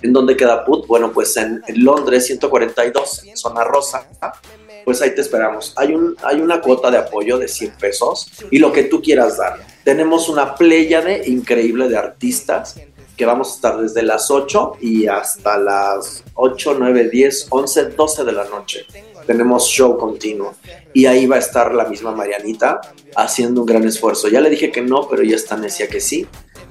¿En 0.00 0.12
dónde 0.12 0.36
queda 0.36 0.64
Put? 0.64 0.86
Bueno, 0.86 1.12
pues 1.12 1.36
en, 1.36 1.60
en 1.66 1.84
Londres 1.84 2.26
142, 2.26 3.24
en 3.24 3.36
zona 3.36 3.64
rosa. 3.64 4.08
Pues 4.84 5.02
ahí 5.02 5.12
te 5.12 5.22
esperamos. 5.22 5.74
Hay, 5.76 5.92
un, 5.92 6.16
hay 6.22 6.40
una 6.40 6.60
cuota 6.60 6.88
de 6.88 6.98
apoyo 6.98 7.36
de 7.36 7.48
100 7.48 7.72
pesos 7.78 8.30
y 8.50 8.58
lo 8.58 8.72
que 8.72 8.84
tú 8.84 9.02
quieras 9.02 9.36
dar. 9.36 9.58
Tenemos 9.82 10.28
una 10.28 10.54
pléyade 10.54 11.22
increíble 11.26 11.88
de 11.88 11.96
artistas 11.96 12.76
que 13.20 13.26
vamos 13.26 13.50
a 13.50 13.54
estar 13.56 13.78
desde 13.78 14.02
las 14.02 14.30
8 14.30 14.78
y 14.80 15.06
hasta 15.06 15.58
las 15.58 16.24
8, 16.36 16.76
9, 16.78 17.10
10, 17.10 17.48
11, 17.50 17.84
12 17.90 18.24
de 18.24 18.32
la 18.32 18.44
noche. 18.44 18.86
Tenemos 19.26 19.66
show 19.66 19.98
continuo 19.98 20.54
y 20.94 21.04
ahí 21.04 21.26
va 21.26 21.36
a 21.36 21.38
estar 21.38 21.74
la 21.74 21.84
misma 21.84 22.12
Marianita 22.12 22.80
haciendo 23.14 23.60
un 23.60 23.66
gran 23.66 23.84
esfuerzo. 23.84 24.28
Ya 24.28 24.40
le 24.40 24.48
dije 24.48 24.72
que 24.72 24.80
no, 24.80 25.06
pero 25.06 25.20
ella 25.20 25.36
está 25.36 25.58
necia 25.58 25.86
que 25.86 26.00
sí 26.00 26.26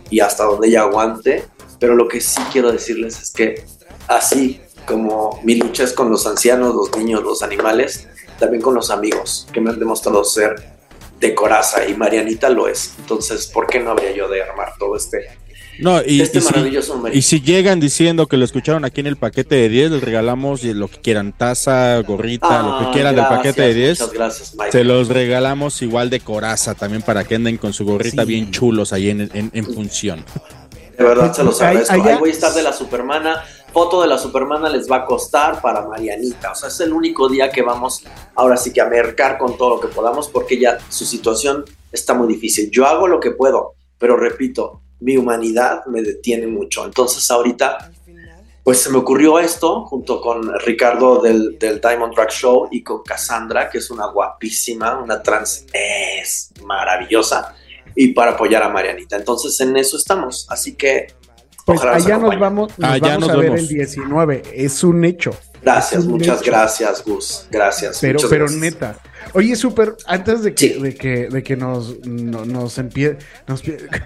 y 0.10 0.22
hasta 0.22 0.44
donde 0.44 0.70
ella 0.70 0.82
aguante. 0.82 1.46
Pero 1.80 1.94
lo 1.94 2.08
que 2.08 2.20
sí 2.20 2.42
quiero 2.52 2.72
decirles 2.72 3.22
es 3.22 3.30
que 3.30 3.64
así 4.08 4.60
como 4.88 5.40
mi 5.44 5.54
lucha 5.54 5.84
es 5.84 5.94
con 5.94 6.10
los 6.10 6.26
ancianos, 6.26 6.74
los 6.74 6.98
niños, 6.98 7.22
los 7.22 7.44
animales, 7.44 8.08
también 8.40 8.64
con 8.64 8.74
los 8.74 8.90
amigos 8.90 9.48
que 9.54 9.62
me 9.62 9.70
han 9.70 9.78
demostrado 9.78 10.24
ser 10.24 10.56
de 11.20 11.36
coraza 11.36 11.88
y 11.88 11.94
Marianita 11.94 12.50
lo 12.50 12.68
es. 12.68 12.96
Entonces, 12.98 13.46
¿por 13.46 13.68
qué 13.68 13.80
no 13.80 13.92
habría 13.92 14.14
yo 14.14 14.28
de 14.28 14.42
armar 14.42 14.74
todo 14.80 14.96
este 14.96 15.38
No, 15.82 16.02
y, 16.06 16.22
este 16.22 16.40
y 16.40 16.42
si, 16.42 16.48
maravilloso 16.54 16.96
numerito. 16.96 17.18
y 17.18 17.22
si 17.22 17.42
llegan 17.42 17.80
diciendo 17.80 18.28
que 18.28 18.38
lo 18.38 18.46
escucharon 18.46 18.86
aquí 18.86 19.02
en 19.02 19.08
el 19.08 19.16
paquete 19.16 19.56
de 19.56 19.70
10, 19.70 19.92
les 19.92 20.04
regalamos 20.04 20.64
lo 20.64 20.88
que 20.88 20.98
quieran, 21.00 21.32
taza, 21.32 21.98
gorrita, 22.02 22.62
lo 22.62 22.74
Ah, 22.76 22.86
que 22.86 22.92
quieran 22.94 23.16
del 23.16 23.26
paquete 23.26 23.62
de 23.62 23.74
10. 23.74 24.00
Muchas 24.02 24.14
gracias, 24.14 24.56
Mike. 24.56 24.72
Se 24.72 24.84
los 24.84 25.08
regalamos 25.08 25.82
igual 25.82 26.10
de 26.10 26.20
coraza 26.20 26.76
también 26.76 27.02
para 27.02 27.24
que 27.24 27.36
anden 27.36 27.58
con 27.58 27.74
su 27.74 27.86
gorrita 27.86 28.24
Sí. 28.24 28.28
bien 28.28 28.52
chulos 28.52 28.92
ahí 28.94 29.10
en, 29.10 29.22
en- 29.34 29.52
en 29.54 29.66
función. 29.74 30.24
De 30.98 31.04
verdad 31.06 31.34
se 31.34 31.44
los 31.44 31.62
agradezco. 31.62 31.94
Ahí 31.94 32.18
voy 32.20 32.30
a 32.30 32.34
estar 32.34 32.54
de 32.54 32.62
la 32.62 32.74
Supermana. 32.74 33.42
Foto 33.72 34.02
de 34.02 34.08
la 34.08 34.18
Supermana 34.18 34.68
les 34.68 34.90
va 34.92 34.98
a 34.98 35.06
costar 35.06 35.62
para 35.62 35.88
Marianita. 35.88 36.52
O 36.52 36.56
sea, 36.56 36.70
es 36.70 36.80
el 36.82 36.92
único 36.92 37.30
día 37.30 37.52
que 37.52 37.62
vamos 37.62 38.04
ahora 38.36 38.58
sí 38.58 38.74
que 38.74 38.82
a 38.82 38.86
mercar 38.90 39.38
con 39.38 39.58
todo 39.58 39.76
lo 39.76 39.80
que 39.80 39.88
podamos 39.88 40.28
porque 40.28 40.60
ya 40.60 40.78
su 40.90 41.06
situación 41.06 41.64
está 41.92 42.14
muy 42.16 42.28
difícil. 42.28 42.70
Yo 42.72 42.86
hago 42.88 43.08
lo 43.08 43.20
que 43.20 43.32
puedo, 43.32 43.76
pero 43.98 44.18
repito, 44.18 44.82
mi 45.02 45.18
humanidad 45.18 45.86
me 45.88 46.02
detiene 46.02 46.48
mucho. 46.48 46.86
Entonces 46.86 47.30
ahorita, 47.32 47.92
pues 48.64 48.82
se 48.82 48.90
me 48.90 48.98
ocurrió 48.98 49.40
esto 49.40 49.86
junto 49.86 50.22
con 50.22 50.54
Ricardo 50.60 51.22
del, 51.22 51.58
del 51.58 51.80
Diamond 51.82 52.14
Drag 52.14 52.30
Show 52.32 52.68
y 52.72 52.84
con 52.84 53.02
Cassandra, 53.04 53.70
que 53.70 53.80
es 53.80 53.90
una 53.90 54.08
guapísima, 54.08 55.00
una 55.00 55.22
trans 55.24 55.66
es 55.74 56.52
maravillosa, 56.64 57.56
y 57.96 58.10
para 58.10 58.32
apoyar 58.32 58.62
a 58.64 58.70
Marianita. 58.70 59.16
Entonces 59.16 59.60
en 59.62 59.76
eso 59.78 59.98
estamos. 59.98 60.46
Así 60.50 60.76
que 60.76 61.08
Pues 61.66 61.80
ojalá 61.80 61.96
allá 61.98 62.18
nos 62.18 62.38
vamos, 62.38 62.78
nos 62.78 62.92
Allá 62.92 63.18
vamos 63.18 63.20
nos 63.20 63.30
a 63.30 63.36
ver 63.36 63.52
vemos. 63.52 63.60
el 63.62 63.68
19. 63.68 64.44
Es 64.54 64.84
un 64.84 65.04
hecho. 65.06 65.32
Gracias, 65.62 66.06
muchas 66.06 66.42
hecho. 66.42 66.52
gracias, 66.52 67.04
Gus. 67.04 67.48
Gracias. 67.52 67.98
Pero, 68.02 68.20
pero 68.30 68.46
gracias. 68.46 68.62
neta. 68.62 69.00
Oye, 69.34 69.56
súper, 69.56 69.96
antes 70.06 70.44
de 70.44 70.54
que, 70.54 70.74
Sí. 70.74 70.82
de 70.82 70.96
que, 70.96 71.28
de 71.30 71.44
que 71.44 71.56
nos, 71.56 72.00
no- 72.06 72.46
nos 72.46 72.78
empiece, 72.78 73.18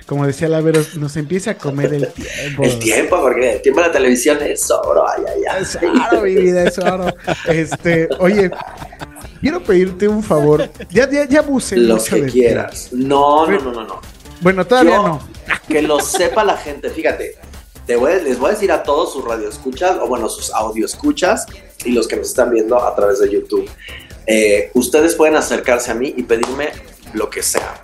como 0.05 0.25
decía 0.27 0.47
la 0.49 0.61
Veros, 0.61 0.95
nos 0.97 1.15
empiece 1.17 1.49
a 1.49 1.57
comer 1.57 1.93
el 1.93 2.07
tiempo. 2.13 2.63
El 2.63 2.79
tiempo, 2.79 3.21
porque 3.21 3.53
el 3.53 3.61
tiempo 3.61 3.81
de 3.81 3.87
la 3.87 3.93
televisión 3.93 4.37
es 4.41 4.69
oro. 4.71 5.05
Ay, 5.07 5.23
ay, 5.27 5.41
ay. 5.49 5.61
Es 5.63 5.77
oro, 6.11 6.21
mi 6.21 6.35
vida, 6.35 6.63
es 6.65 6.77
oro. 6.79 7.13
Este, 7.47 8.09
oye, 8.19 8.51
quiero 9.41 9.63
pedirte 9.63 10.07
un 10.07 10.23
favor. 10.23 10.69
Ya, 10.89 11.09
ya, 11.09 11.25
ya 11.27 11.39
abusé 11.39 11.77
mucho 11.77 12.15
que 12.15 12.21
de 12.21 12.27
ti. 12.27 12.31
quieras. 12.33 12.89
No, 12.91 13.47
no, 13.49 13.59
no, 13.59 13.71
no, 13.71 13.83
no. 13.85 14.01
Bueno, 14.41 14.65
todavía 14.65 14.95
Yo- 14.97 15.07
no. 15.07 15.27
Que 15.67 15.81
lo 15.81 15.99
sepa 15.99 16.43
la 16.43 16.57
gente. 16.57 16.89
Fíjate, 16.89 17.35
te 17.85 17.95
voy 17.95 18.13
les 18.23 18.37
voy 18.39 18.49
a 18.49 18.53
decir 18.53 18.71
a 18.71 18.83
todos 18.83 19.13
sus 19.13 19.23
radioescuchas, 19.25 19.97
o 20.01 20.07
bueno, 20.07 20.27
sus 20.29 20.51
audioescuchas 20.53 21.45
y 21.85 21.91
los 21.91 22.07
que 22.07 22.15
nos 22.15 22.27
están 22.29 22.51
viendo 22.51 22.81
a 22.81 22.95
través 22.95 23.19
de 23.19 23.29
YouTube. 23.29 23.69
Eh, 24.25 24.71
ustedes 24.73 25.15
pueden 25.15 25.35
acercarse 25.35 25.91
a 25.91 25.95
mí 25.95 26.13
y 26.15 26.23
pedirme 26.23 26.69
lo 27.13 27.29
que 27.29 27.43
sea. 27.43 27.83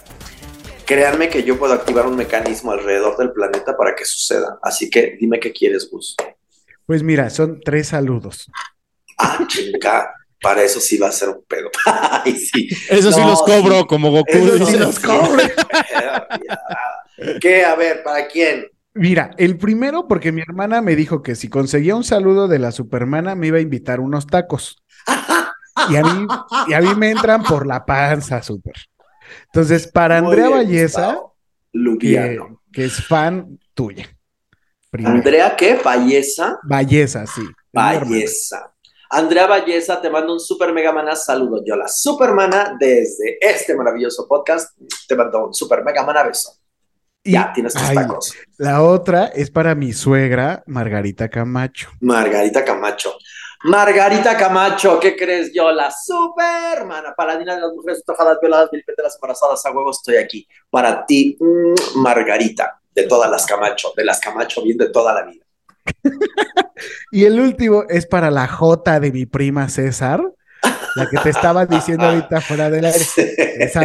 Créanme 0.85 1.29
que 1.29 1.43
yo 1.43 1.59
puedo 1.59 1.73
activar 1.73 2.07
un 2.07 2.15
mecanismo 2.15 2.71
alrededor 2.71 3.17
del 3.17 3.31
planeta 3.31 3.77
para 3.77 3.95
que 3.95 4.05
suceda. 4.05 4.57
Así 4.63 4.89
que 4.89 5.17
dime 5.19 5.39
qué 5.39 5.51
quieres, 5.51 5.89
Gus. 5.89 6.15
Pues 6.85 7.03
mira, 7.03 7.29
son 7.29 7.61
tres 7.63 7.89
saludos. 7.89 8.49
Ah, 9.17 9.45
chinga. 9.47 10.13
Para 10.41 10.63
eso 10.63 10.79
sí 10.79 10.97
va 10.97 11.09
a 11.09 11.11
ser 11.11 11.29
un 11.29 11.43
pedo. 11.47 11.69
Ay, 11.85 12.35
sí. 12.37 12.69
Eso 12.89 13.11
sí 13.11 13.19
los 13.19 13.43
cobro 13.43 13.81
sí. 13.81 13.87
como 13.87 14.09
Goku. 14.09 14.31
Eso 14.31 14.65
sí 14.65 14.77
los 14.79 14.99
cobro. 14.99 15.43
¿Qué? 17.41 17.65
A 17.65 17.75
ver, 17.75 18.01
¿para 18.03 18.27
quién? 18.27 18.67
Mira, 18.93 19.31
el 19.37 19.57
primero, 19.57 20.07
porque 20.07 20.31
mi 20.31 20.41
hermana 20.41 20.81
me 20.81 20.95
dijo 20.95 21.21
que 21.21 21.35
si 21.35 21.49
conseguía 21.49 21.95
un 21.95 22.03
saludo 22.03 22.47
de 22.47 22.59
la 22.59 22.71
Supermana 22.71 23.35
me 23.35 23.47
iba 23.47 23.57
a 23.57 23.61
invitar 23.61 23.99
unos 23.99 24.27
tacos. 24.27 24.77
Y 25.89 25.95
a 25.95 26.03
mí, 26.03 26.27
y 26.67 26.73
a 26.73 26.81
mí 26.81 26.95
me 26.95 27.11
entran 27.11 27.43
por 27.43 27.65
la 27.65 27.85
panza, 27.85 28.41
súper. 28.41 28.75
Entonces, 29.45 29.87
para 29.87 30.21
Muy 30.21 30.31
Andrea 30.33 30.47
bien, 30.47 30.57
Valleza, 30.67 31.17
que, 31.71 31.77
Lubiano. 31.79 32.61
que 32.71 32.85
es 32.85 33.05
fan 33.05 33.59
tuya. 33.73 34.07
Primero. 34.89 35.15
Andrea, 35.15 35.55
¿qué? 35.55 35.79
Valleza. 35.83 36.59
Valleza, 36.63 37.25
sí. 37.27 37.43
Valleza. 37.71 38.73
Andrea 39.11 39.47
Valleza, 39.47 39.99
te 40.01 40.09
mando 40.09 40.33
un 40.33 40.39
super 40.39 40.71
mega 40.73 40.91
mana 40.91 41.15
saludo. 41.15 41.63
Yo, 41.65 41.75
la 41.75 41.87
supermana, 41.87 42.75
desde 42.79 43.37
este 43.41 43.75
maravilloso 43.75 44.27
podcast, 44.27 44.77
te 45.07 45.15
mando 45.15 45.47
un 45.47 45.53
super 45.53 45.83
mega 45.83 46.03
mana 46.03 46.23
beso. 46.23 46.53
Y- 47.23 47.33
ya, 47.33 47.51
tienes 47.53 47.73
tus 47.73 47.83
ay, 47.83 47.95
tacos. 47.95 48.33
La 48.57 48.81
otra 48.83 49.25
es 49.27 49.51
para 49.51 49.75
mi 49.75 49.93
suegra, 49.93 50.63
Margarita 50.67 51.27
Camacho. 51.29 51.89
Margarita 52.01 52.63
Camacho. 52.63 53.13
Margarita 53.63 54.37
Camacho, 54.37 54.99
¿qué 54.99 55.15
crees 55.17 55.51
yo? 55.53 55.71
La 55.71 55.91
supermana, 55.91 57.13
paladina 57.15 57.55
de 57.55 57.61
las 57.61 57.73
mujeres 57.73 58.03
tojadas, 58.05 58.37
violadas, 58.39 58.71
vilpeteras, 58.71 59.15
embarazadas, 59.15 59.65
a 59.65 59.71
huevo, 59.71 59.91
estoy 59.91 60.15
aquí. 60.15 60.47
Para 60.69 61.05
ti, 61.05 61.37
mm, 61.39 61.99
Margarita, 61.99 62.79
de 62.93 63.03
todas 63.03 63.29
las 63.29 63.45
Camacho, 63.45 63.91
de 63.97 64.05
las 64.05 64.19
Camacho, 64.19 64.63
bien 64.63 64.77
de 64.77 64.89
toda 64.89 65.13
la 65.13 65.23
vida. 65.23 65.45
Y 67.11 67.25
el 67.25 67.39
último 67.39 67.83
es 67.89 68.05
para 68.05 68.31
la 68.31 68.47
J 68.47 69.01
de 69.01 69.11
mi 69.11 69.25
prima 69.25 69.67
César, 69.67 70.23
la 70.95 71.09
que 71.09 71.17
te 71.17 71.29
estaba 71.29 71.65
diciendo 71.65 72.05
ahorita 72.05 72.39
fuera 72.39 72.69
del 72.69 72.85
aire. 72.85 73.05
Esa, 73.59 73.83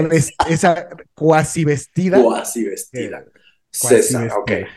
esa 0.48 0.88
cuasi 1.12 1.64
vestida. 1.64 2.22
Cuasi 2.22 2.64
vestida. 2.64 3.18
Eh, 3.18 3.40
César, 3.70 4.32
ok. 4.38 4.48
vestida. 4.48 4.68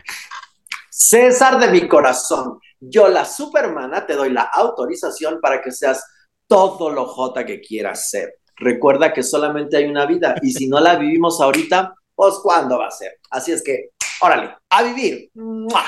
César 0.90 1.60
de 1.60 1.68
mi 1.68 1.86
corazón, 1.86 2.58
yo 2.80 3.08
la 3.08 3.24
supermana 3.24 4.06
te 4.06 4.14
doy 4.14 4.30
la 4.30 4.42
autorización 4.42 5.40
para 5.40 5.60
que 5.60 5.72
seas 5.72 6.04
todo 6.46 6.90
lo 6.90 7.06
jota 7.06 7.44
que 7.44 7.60
quieras 7.60 8.08
ser. 8.10 8.34
Recuerda 8.56 9.12
que 9.12 9.22
solamente 9.22 9.76
hay 9.76 9.84
una 9.84 10.06
vida 10.06 10.34
y 10.42 10.52
si 10.52 10.66
no 10.68 10.80
la 10.80 10.96
vivimos 10.96 11.40
ahorita, 11.40 11.94
pues 12.14 12.34
¿cuándo 12.42 12.78
va 12.78 12.88
a 12.88 12.90
ser? 12.90 13.18
Así 13.30 13.52
es 13.52 13.62
que, 13.62 13.90
órale, 14.20 14.56
a 14.70 14.82
vivir. 14.82 15.30
¡Mua! 15.34 15.84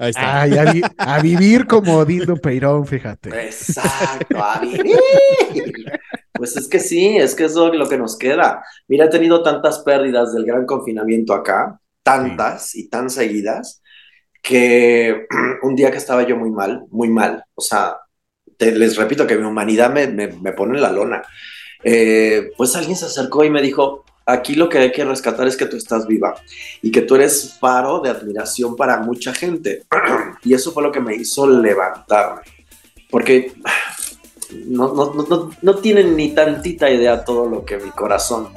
Ahí 0.00 0.10
está. 0.10 0.42
Ay, 0.42 0.56
a, 0.56 0.72
vi- 0.72 0.82
a 0.96 1.20
vivir 1.20 1.66
como 1.66 2.04
Dindo 2.04 2.36
Peirón, 2.36 2.86
fíjate. 2.86 3.30
Exacto, 3.46 4.42
a 4.42 4.60
vivir. 4.60 4.96
Pues 6.32 6.56
es 6.56 6.68
que 6.68 6.78
sí, 6.78 7.16
es 7.16 7.34
que 7.34 7.44
es 7.46 7.54
lo, 7.54 7.72
lo 7.74 7.88
que 7.88 7.98
nos 7.98 8.16
queda. 8.16 8.64
Mira, 8.86 9.06
he 9.06 9.10
tenido 9.10 9.42
tantas 9.42 9.80
pérdidas 9.80 10.32
del 10.32 10.44
gran 10.44 10.66
confinamiento 10.66 11.34
acá, 11.34 11.80
tantas 12.04 12.76
y 12.76 12.88
tan 12.88 13.10
seguidas, 13.10 13.82
que 14.42 15.26
un 15.62 15.74
día 15.74 15.90
que 15.90 15.98
estaba 15.98 16.22
yo 16.22 16.36
muy 16.36 16.50
mal, 16.50 16.84
muy 16.90 17.08
mal, 17.08 17.44
o 17.54 17.60
sea, 17.60 17.96
les 18.58 18.96
repito 18.96 19.26
que 19.26 19.36
mi 19.36 19.44
humanidad 19.44 19.92
me, 19.92 20.06
me, 20.08 20.52
pone 20.52 20.76
en 20.76 20.82
la 20.82 20.92
lona. 20.92 21.22
Eh, 21.84 22.50
pues 22.56 22.74
alguien 22.74 22.96
se 22.96 23.06
acercó 23.06 23.44
y 23.44 23.50
me 23.50 23.62
dijo, 23.62 24.04
aquí 24.26 24.54
lo 24.54 24.68
que 24.68 24.78
hay 24.78 24.92
que 24.92 25.04
rescatar 25.04 25.46
es 25.46 25.56
que 25.56 25.66
tú 25.66 25.76
estás 25.76 26.06
viva 26.06 26.34
y 26.82 26.90
que 26.90 27.02
tú 27.02 27.14
eres 27.14 27.56
faro 27.60 28.00
de 28.00 28.10
admiración 28.10 28.74
para 28.74 28.98
mucha 28.98 29.32
gente. 29.32 29.84
y 30.44 30.54
eso 30.54 30.72
fue 30.72 30.82
lo 30.82 30.92
que 30.92 31.00
me 31.00 31.14
hizo 31.14 31.48
levantarme. 31.48 32.42
Porque 33.10 33.52
no, 34.66 34.92
no, 34.92 35.14
no, 35.14 35.50
no 35.60 35.74
tienen 35.76 36.16
ni 36.16 36.30
tantita 36.30 36.90
idea 36.90 37.24
todo 37.24 37.48
lo 37.48 37.64
que 37.64 37.78
mi 37.78 37.90
corazón 37.90 38.48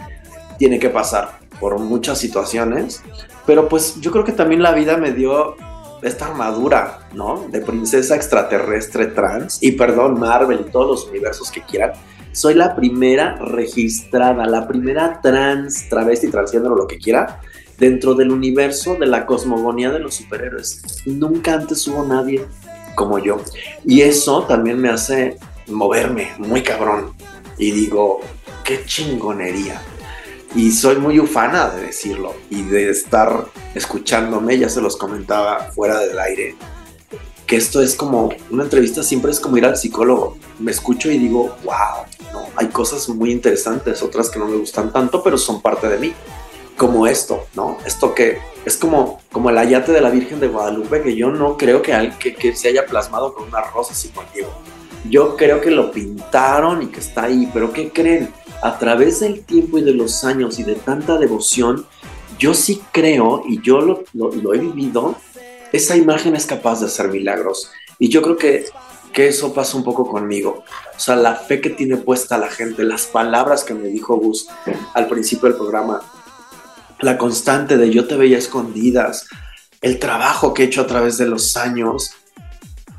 tiene 0.58 0.80
que 0.80 0.90
pasar 0.90 1.40
por 1.60 1.78
muchas 1.80 2.18
situaciones. 2.18 3.02
Pero 3.46 3.70
pues 3.70 4.00
yo 4.02 4.12
creo 4.12 4.24
que 4.24 4.32
también 4.32 4.62
la 4.62 4.74
vida 4.74 4.98
me 4.98 5.12
dio 5.12 5.56
esta 6.02 6.28
armadura, 6.28 7.08
¿no? 7.14 7.48
De 7.50 7.62
princesa 7.62 8.16
extraterrestre 8.16 9.08
trans. 9.08 9.58
Y 9.62 9.74
perdón, 9.74 10.20
Marvel 10.20 10.66
y 10.68 10.72
todos 10.72 10.88
los 10.88 11.10
universos 11.10 11.52
que 11.52 11.62
quieran. 11.62 11.94
Soy 12.32 12.54
la 12.54 12.76
primera 12.76 13.36
registrada, 13.36 14.46
la 14.46 14.68
primera 14.68 15.20
trans, 15.22 15.90
travesti, 15.90 16.30
transgénero, 16.30 16.76
lo 16.76 16.88
que 16.88 16.98
quiera, 16.98 17.42
dentro 17.78 18.14
del 18.14 18.32
universo 18.32 18.96
de 18.96 19.08
la 19.08 19.26
cosmogonía 19.26 19.92
de 19.92 20.00
los 20.00 20.16
superhéroes. 20.16 21.04
Nunca 21.06 21.54
antes 21.54 21.86
hubo 21.88 22.04
nadie 22.06 22.46
como 22.96 23.20
yo. 23.20 23.42
Y 23.84 24.02
eso 24.02 24.44
también 24.44 24.80
me 24.80 24.90
hace 24.90 25.38
moverme 25.68 26.32
muy 26.38 26.62
cabrón. 26.62 27.14
Y 27.58 27.72
digo, 27.72 28.22
qué 28.64 28.86
chingonería. 28.86 29.82
Y 30.54 30.72
soy 30.72 30.98
muy 30.98 31.20
ufana 31.20 31.70
de 31.70 31.88
decirlo 31.88 32.36
y 32.50 32.64
de 32.64 32.90
estar 32.90 33.46
escuchándome, 33.74 34.58
ya 34.58 34.68
se 34.68 34.82
los 34.82 34.98
comentaba 34.98 35.72
fuera 35.74 36.00
del 36.00 36.20
aire, 36.20 36.56
que 37.52 37.58
esto 37.58 37.82
es 37.82 37.96
como, 37.96 38.30
una 38.50 38.64
entrevista 38.64 39.04
siempre 39.04 39.30
es 39.30 39.40
como 39.40 39.58
ir 39.58 39.66
al 39.66 39.76
psicólogo. 39.76 40.38
Me 40.58 40.72
escucho 40.72 41.12
y 41.12 41.18
digo, 41.18 41.56
wow, 41.66 42.06
¿no? 42.32 42.46
hay 42.56 42.68
cosas 42.68 43.10
muy 43.10 43.30
interesantes, 43.30 44.02
otras 44.02 44.30
que 44.30 44.40
no 44.40 44.46
me 44.46 44.56
gustan 44.56 44.94
tanto, 44.94 45.22
pero 45.22 45.38
son 45.38 45.62
parte 45.62 45.90
de 45.90 45.98
mí. 45.98 46.14
Como 46.78 47.06
esto, 47.08 47.46
¿no? 47.54 47.78
Esto 47.86 48.16
que 48.16 48.40
es 48.64 48.78
como, 48.78 49.22
como 49.34 49.50
el 49.50 49.58
ayate 49.58 49.92
de 49.92 50.00
la 50.00 50.10
Virgen 50.10 50.40
de 50.40 50.48
Guadalupe, 50.48 51.02
que 51.02 51.14
yo 51.14 51.30
no 51.30 51.58
creo 51.58 51.82
que, 51.82 52.14
que 52.18 52.56
se 52.56 52.70
haya 52.70 52.86
plasmado 52.86 53.34
con 53.34 53.50
una 53.50 53.62
rosa 53.62 53.92
así 53.92 54.08
contigo. 54.08 54.50
Yo 55.10 55.36
creo 55.36 55.60
que 55.60 55.72
lo 55.72 55.92
pintaron 55.92 56.82
y 56.84 56.88
que 56.88 57.02
está 57.02 57.24
ahí, 57.24 57.50
pero 57.54 57.74
¿qué 57.74 57.92
creen? 57.92 58.34
A 58.62 58.78
través 58.78 59.20
del 59.22 59.44
tiempo 59.44 59.78
y 59.78 59.82
de 59.84 59.94
los 59.94 60.24
años 60.24 60.60
y 60.60 60.64
de 60.64 60.76
tanta 60.76 61.18
devoción, 61.18 61.86
yo 62.38 62.54
sí 62.54 62.82
creo, 62.92 63.44
y 63.48 63.62
yo 63.62 63.82
lo, 63.82 64.04
lo- 64.14 64.54
he 64.54 64.58
vivido, 64.60 65.16
esa 65.72 65.96
imagen 65.96 66.36
es 66.36 66.46
capaz 66.46 66.80
de 66.80 66.86
hacer 66.88 67.08
milagros. 67.10 67.72
Y 67.98 68.10
yo 68.10 68.22
creo 68.22 68.38
que, 68.38 68.66
que 69.14 69.28
eso 69.28 69.54
pasa 69.54 69.78
un 69.78 69.84
poco 69.84 70.08
conmigo. 70.08 70.64
O 70.96 71.00
sea, 71.00 71.16
la 71.16 71.36
fe 71.36 71.62
que 71.62 71.70
tiene 71.70 71.98
puesta 71.98 72.38
la 72.38 72.50
gente, 72.50 72.84
las 72.84 73.06
palabras 73.08 73.64
que 73.64 73.74
me 73.74 73.88
dijo 73.88 74.16
Gus 74.18 74.48
al 74.94 75.08
principio 75.08 75.50
del 75.50 75.58
programa, 75.58 76.02
la 77.00 77.18
constante 77.18 77.78
de 77.78 77.90
yo 77.90 78.08
te 78.08 78.16
veía 78.16 78.38
escondidas, 78.38 79.28
el 79.82 79.98
trabajo 79.98 80.54
que 80.54 80.64
he 80.64 80.66
hecho 80.68 80.82
a 80.82 80.88
través 80.88 81.18
de 81.18 81.26
los 81.26 81.58
años, 81.58 82.12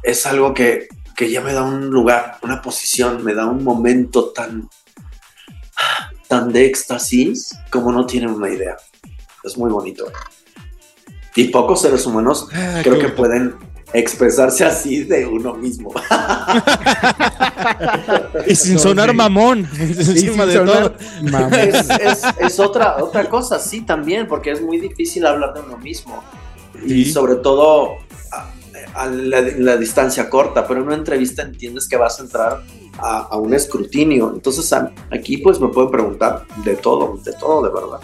es 0.03 0.27
algo 0.27 0.55
que, 0.55 0.89
que 1.17 1.31
ya 1.31 1.41
me 1.41 1.53
da 1.53 1.63
un 1.63 1.91
lugar, 1.91 2.39
una 2.43 2.61
posición, 2.63 3.23
me 3.23 3.35
da 3.35 3.47
un 3.47 3.63
momento 3.63 4.31
tan, 4.31 4.69
tan 6.29 6.53
de 6.53 6.67
éxtasis 6.67 7.57
como 7.71 7.93
no 7.93 8.07
tienen 8.07 8.31
una 8.31 8.49
idea. 8.49 8.77
Es 9.45 9.57
muy 9.57 9.71
bonito. 9.71 10.07
Y 11.35 11.45
pocos 11.49 11.81
seres 11.83 12.05
humanos 12.07 12.47
Ah, 12.53 12.81
creo 12.83 12.99
que 12.99 13.09
pueden 13.09 13.55
expresarse 13.95 14.65
así 14.65 15.05
de 15.05 15.27
uno 15.27 15.55
mismo. 15.55 15.93
Y 18.47 18.55
sin 18.57 18.79
sonar 18.79 19.15
mamón, 19.15 19.69
Sí, 19.75 19.83
encima 19.83 20.45
sin 20.45 20.47
de 20.47 20.53
sonar 20.55 20.97
todo. 20.97 21.31
mamón. 21.31 21.55
es, 21.55 21.91
es- 21.91 22.25
es 22.39 22.61
otra, 22.61 22.97
otra 23.03 23.29
cosa, 23.29 23.59
sí, 23.59 23.83
también, 23.83 24.27
porque 24.27 24.51
es 24.53 24.63
muy 24.63 24.79
difícil 24.81 25.25
hablar 25.27 25.55
de 25.55 25.61
uno 25.61 25.79
mismo. 25.79 26.23
Y 26.85 27.05
sobre 27.05 27.37
todo 27.37 27.97
a, 28.95 29.07
la, 29.07 29.41
la 29.41 29.77
distancia 29.77 30.29
corta, 30.31 30.67
pero 30.67 30.81
en 30.81 30.87
una 30.87 30.97
entrevista 30.97 31.43
entiendes 31.43 31.89
que 31.89 31.97
vas 31.97 32.19
a 32.19 32.23
entrar 32.23 32.63
a, 32.99 33.19
a 33.23 33.37
un 33.37 33.55
escrutinio. 33.55 34.33
Entonces 34.35 34.73
a- 34.73 34.91
aquí 35.11 35.39
pues 35.39 35.61
me 35.61 35.69
pueden 35.69 35.91
preguntar 35.91 36.45
de 36.65 36.77
todo, 36.77 37.19
de 37.25 37.33
todo 37.35 37.63
de 37.63 37.71
verdad. 37.71 38.01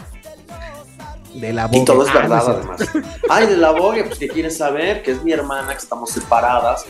De 1.35 1.53
la 1.53 1.69
Y 1.71 1.79
boca. 1.81 1.93
todo 1.93 2.03
es 2.05 2.09
Ah, 2.11 2.15
no 2.15 2.21
verdad 2.21 2.45
sé. 2.45 2.51
además. 2.53 2.81
Ay, 3.29 3.47
de 3.47 3.57
la 3.59 3.71
Bogue, 3.73 4.05
pues 4.05 4.19
que 4.19 4.29
quieres 4.29 4.57
saber, 4.57 5.03
que 5.03 5.13
es 5.13 5.23
mi 5.23 5.33
hermana, 5.33 5.73
que 5.73 5.79
estamos 5.79 6.11
separadas 6.11 6.85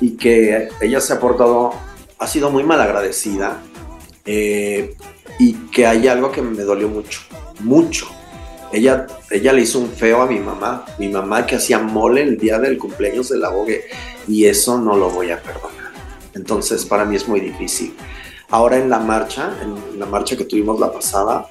y 0.00 0.16
que 0.16 0.68
ella 0.80 1.00
se 1.00 1.12
ha 1.14 1.20
portado, 1.20 1.72
ha 2.18 2.26
sido 2.26 2.50
muy 2.50 2.62
mal 2.64 2.80
agradecida 2.80 3.58
eh, 4.24 4.94
y 5.38 5.54
que 5.70 5.86
hay 5.86 6.08
algo 6.08 6.30
que 6.32 6.42
me 6.42 6.62
dolió 6.64 6.88
mucho, 6.88 7.20
mucho. 7.60 8.06
Ella, 8.72 9.06
ella 9.30 9.52
le 9.52 9.62
hizo 9.62 9.78
un 9.78 9.90
feo 9.90 10.22
a 10.22 10.26
mi 10.26 10.38
mamá, 10.40 10.84
mi 10.98 11.08
mamá 11.08 11.46
que 11.46 11.56
hacía 11.56 11.78
mole 11.78 12.22
el 12.22 12.36
día 12.36 12.58
del 12.58 12.78
cumpleaños 12.78 13.28
de 13.28 13.38
la 13.38 13.48
Bogue 13.48 13.84
y 14.28 14.46
eso 14.46 14.78
no 14.78 14.96
lo 14.96 15.08
voy 15.10 15.30
a 15.30 15.40
perdonar. 15.40 15.92
Entonces 16.34 16.84
para 16.84 17.04
mí 17.04 17.16
es 17.16 17.26
muy 17.28 17.40
difícil. 17.40 17.94
Ahora 18.50 18.76
en 18.76 18.90
la 18.90 18.98
marcha, 18.98 19.52
en 19.62 19.98
la 19.98 20.06
marcha 20.06 20.36
que 20.36 20.44
tuvimos 20.44 20.78
la 20.80 20.92
pasada 20.92 21.46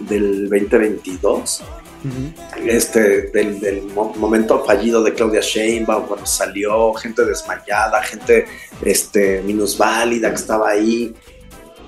del 0.00 0.48
2022, 0.48 1.62
Ujú. 2.04 2.68
este, 2.68 3.22
del, 3.32 3.58
del 3.60 3.82
mo- 3.86 4.14
momento 4.16 4.64
fallido 4.64 5.02
de 5.02 5.14
Claudia 5.14 5.40
Sheinbaum, 5.40 6.04
cuando 6.06 6.26
salió 6.26 6.94
gente 6.94 7.24
desmayada, 7.24 8.02
gente 8.04 8.46
este, 8.84 9.42
minusválida 9.42 10.28
que 10.30 10.36
estaba 10.36 10.68
ahí. 10.70 11.12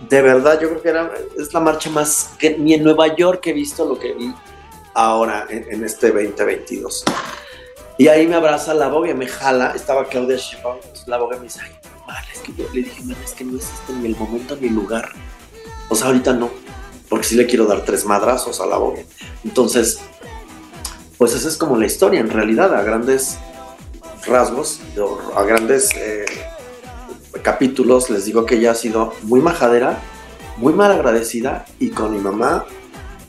De 0.09 0.20
verdad, 0.23 0.59
yo 0.61 0.69
creo 0.70 0.82
que 0.82 0.89
era, 0.89 1.12
es 1.39 1.55
la 1.55 1.61
marcha 1.61 1.90
más 1.90 2.31
que 2.39 2.59
ni 2.59 2.74
en 2.74 2.82
Nueva 2.82 3.15
York 3.15 3.47
he 3.47 3.52
visto 3.52 3.86
lo 3.86 3.98
que 3.98 4.12
vi 4.15 4.35
ahora 4.95 5.47
en, 5.49 5.67
en 5.71 5.85
este 5.85 6.09
2022. 6.09 7.05
Y 8.01 8.09
ahí 8.09 8.27
me 8.27 8.35
abraza 8.35 8.73
la 8.73 8.89
boga, 8.89 9.12
me 9.15 9.27
jala, 9.27 9.73
estaba 9.77 10.07
Claudia 10.07 10.37
Sheinbaum, 10.37 10.79
la 11.07 11.19
boga 11.19 11.37
me 11.37 11.45
dice, 11.45 11.61
ay, 11.62 11.71
man, 12.07 12.25
es 12.33 12.41
que 12.41 12.55
yo 12.55 12.65
le 12.73 12.83
dije, 12.83 13.03
man, 13.03 13.17
es 13.23 13.33
que 13.33 13.45
no 13.45 13.59
es 13.59 13.65
este 13.65 13.93
ni 13.93 14.07
el 14.07 14.17
momento 14.17 14.57
ni 14.57 14.69
el 14.69 14.75
lugar. 14.75 15.11
O 15.91 15.95
sea, 15.95 16.07
ahorita 16.07 16.33
no, 16.33 16.51
porque 17.11 17.27
sí 17.27 17.35
le 17.35 17.47
quiero 17.47 17.67
dar 17.67 17.85
tres 17.85 18.07
madrazos 18.07 18.61
a 18.61 18.67
la 18.67 18.79
boga. 18.79 19.03
Entonces, 19.45 20.01
pues 21.19 21.35
esa 21.35 21.49
es 21.49 21.59
como 21.59 21.77
la 21.77 21.85
historia, 21.85 22.21
en 22.21 22.31
realidad, 22.31 22.75
a 22.75 22.83
grandes 22.83 23.37
rasgos, 24.25 24.81
a 25.37 25.43
grandes 25.43 25.95
eh, 25.95 26.25
capítulos, 27.43 28.09
les 28.09 28.25
digo 28.25 28.47
que 28.47 28.55
ella 28.55 28.71
ha 28.71 28.75
sido 28.75 29.12
muy 29.25 29.41
majadera, 29.41 29.99
muy 30.57 30.73
mal 30.73 30.93
agradecida, 30.93 31.67
y 31.79 31.91
con 31.91 32.12
mi 32.12 32.19
mamá, 32.19 32.65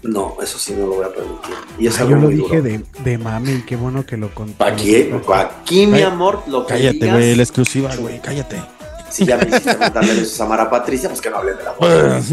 no, 0.04 0.36
eso 0.42 0.58
sí 0.58 0.74
no 0.78 0.88
lo 0.88 0.96
voy 0.96 1.06
a 1.06 1.10
permitir. 1.10 1.54
Y 1.80 1.88
es 1.88 1.98
Ah, 1.98 2.02
algo 2.02 2.12
yo 2.12 2.16
lo 2.18 2.22
muy 2.24 2.36
dije 2.36 2.58
duro. 2.58 2.64
de, 2.64 2.86
de 3.04 3.18
mami, 3.18 3.62
qué 3.68 3.76
bueno 3.76 4.06
que 4.06 4.18
lo 4.18 4.34
conté. 4.34 4.64
Aquí, 4.64 5.10
aquí, 5.34 5.88
mi 5.88 6.02
amor, 6.02 6.44
lo 6.48 6.66
que 6.66 6.74
Cállate, 6.74 6.94
digas, 6.98 7.14
güey, 7.16 7.36
la 7.36 7.44
exclusiva, 7.44 7.96
güey, 7.98 8.20
cállate. 8.22 8.62
si 9.10 9.26
ya 9.26 9.38
me 9.38 9.48
hiciste 9.50 9.76
mandarle 9.78 10.14
besos 10.16 10.40
a 10.42 10.46
Mara 10.46 10.70
Patricia, 10.70 11.10
pues 11.10 11.20
que 11.22 11.30
no 11.30 11.38
hable 11.38 11.54
de 11.54 11.64
la 11.64 11.72
boda. 11.74 12.22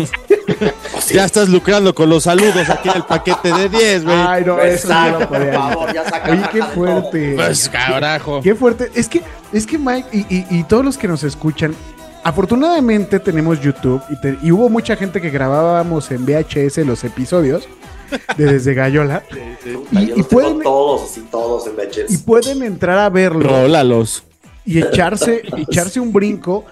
Pues 0.59 1.05
sí. 1.05 1.15
Ya 1.15 1.25
estás 1.27 1.49
lucrando 1.49 1.95
con 1.95 2.09
los 2.11 2.25
saludos 2.25 2.69
aquí 2.69 2.89
en 2.89 2.97
el 2.97 3.05
paquete 3.05 3.53
de 3.53 3.69
10, 3.69 4.05
güey. 4.05 4.17
Ay, 4.17 4.45
no, 4.45 4.59
eso 4.61 4.89
no 4.89 5.19
por 5.21 5.29
podía 5.29 5.53
favor, 5.53 5.93
ya 5.95 6.05
saca 6.05 6.31
Oye, 6.33 6.41
la 6.41 6.51
qué 6.51 6.63
fuerte. 6.63 7.33
Pues 7.37 7.69
carajo. 7.69 8.41
Qué 8.43 8.55
fuerte. 8.55 8.91
Es 8.95 9.09
que, 9.09 9.23
es 9.53 9.67
que 9.67 9.79
Mike 9.79 10.09
y, 10.13 10.35
y- 10.35 10.47
y 10.51 10.65
todos 10.65 10.85
los 10.85 10.99
que 10.99 11.07
nos 11.07 11.23
escuchan, 11.23 11.75
afortunadamente 12.29 13.19
tenemos 13.21 13.61
YouTube 13.61 14.03
y, 14.11 14.21
te- 14.21 14.39
y 14.43 14.53
hubo 14.53 14.69
mucha 14.69 14.97
gente 14.97 15.21
que 15.21 15.31
grabábamos 15.31 16.11
en 16.11 16.25
VHS 16.27 16.79
los 16.87 17.03
episodios 17.05 17.67
de 18.37 18.45
Desde 18.47 18.75
Gallola 18.75 19.23
Y- 19.93 20.07
yo 20.09 20.15
y 20.17 20.23
pueden- 20.23 20.63
todos, 20.63 21.11
así 21.11 21.21
todos 21.31 21.67
en 21.67 21.77
VHS. 21.77 22.11
y 22.15 22.19
pueden 22.19 22.63
entrar 22.63 22.99
a 22.99 23.09
verlo 23.11 23.41
Rólalos. 23.49 24.25
y 24.65 24.79
echarse, 24.79 25.43
echarse 25.57 26.01
un 26.01 26.13
brinco 26.13 26.65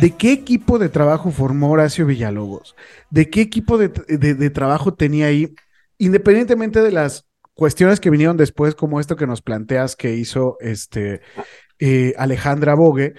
de 0.00 0.10
qué 0.10 0.32
equipo 0.32 0.78
de 0.78 0.88
trabajo 0.88 1.30
formó 1.30 1.70
Horacio 1.70 2.06
Villalobos, 2.06 2.74
de 3.10 3.30
qué 3.30 3.40
equipo 3.40 3.78
de, 3.78 3.88
de- 4.08 4.34
de 4.34 4.50
trabajo 4.50 4.94
tenía 4.94 5.26
ahí, 5.26 5.54
independientemente 5.98 6.82
de 6.82 6.90
las 6.92 7.26
cuestiones 7.54 8.00
que 8.00 8.10
vinieron 8.10 8.36
después, 8.36 8.74
como 8.74 8.98
esto 8.98 9.14
que 9.16 9.26
nos 9.28 9.42
planteas 9.42 9.94
que 9.94 10.14
hizo 10.16 10.56
este 10.60 11.20
eh, 11.78 12.14
Alejandra 12.18 12.74
Bogue. 12.74 13.14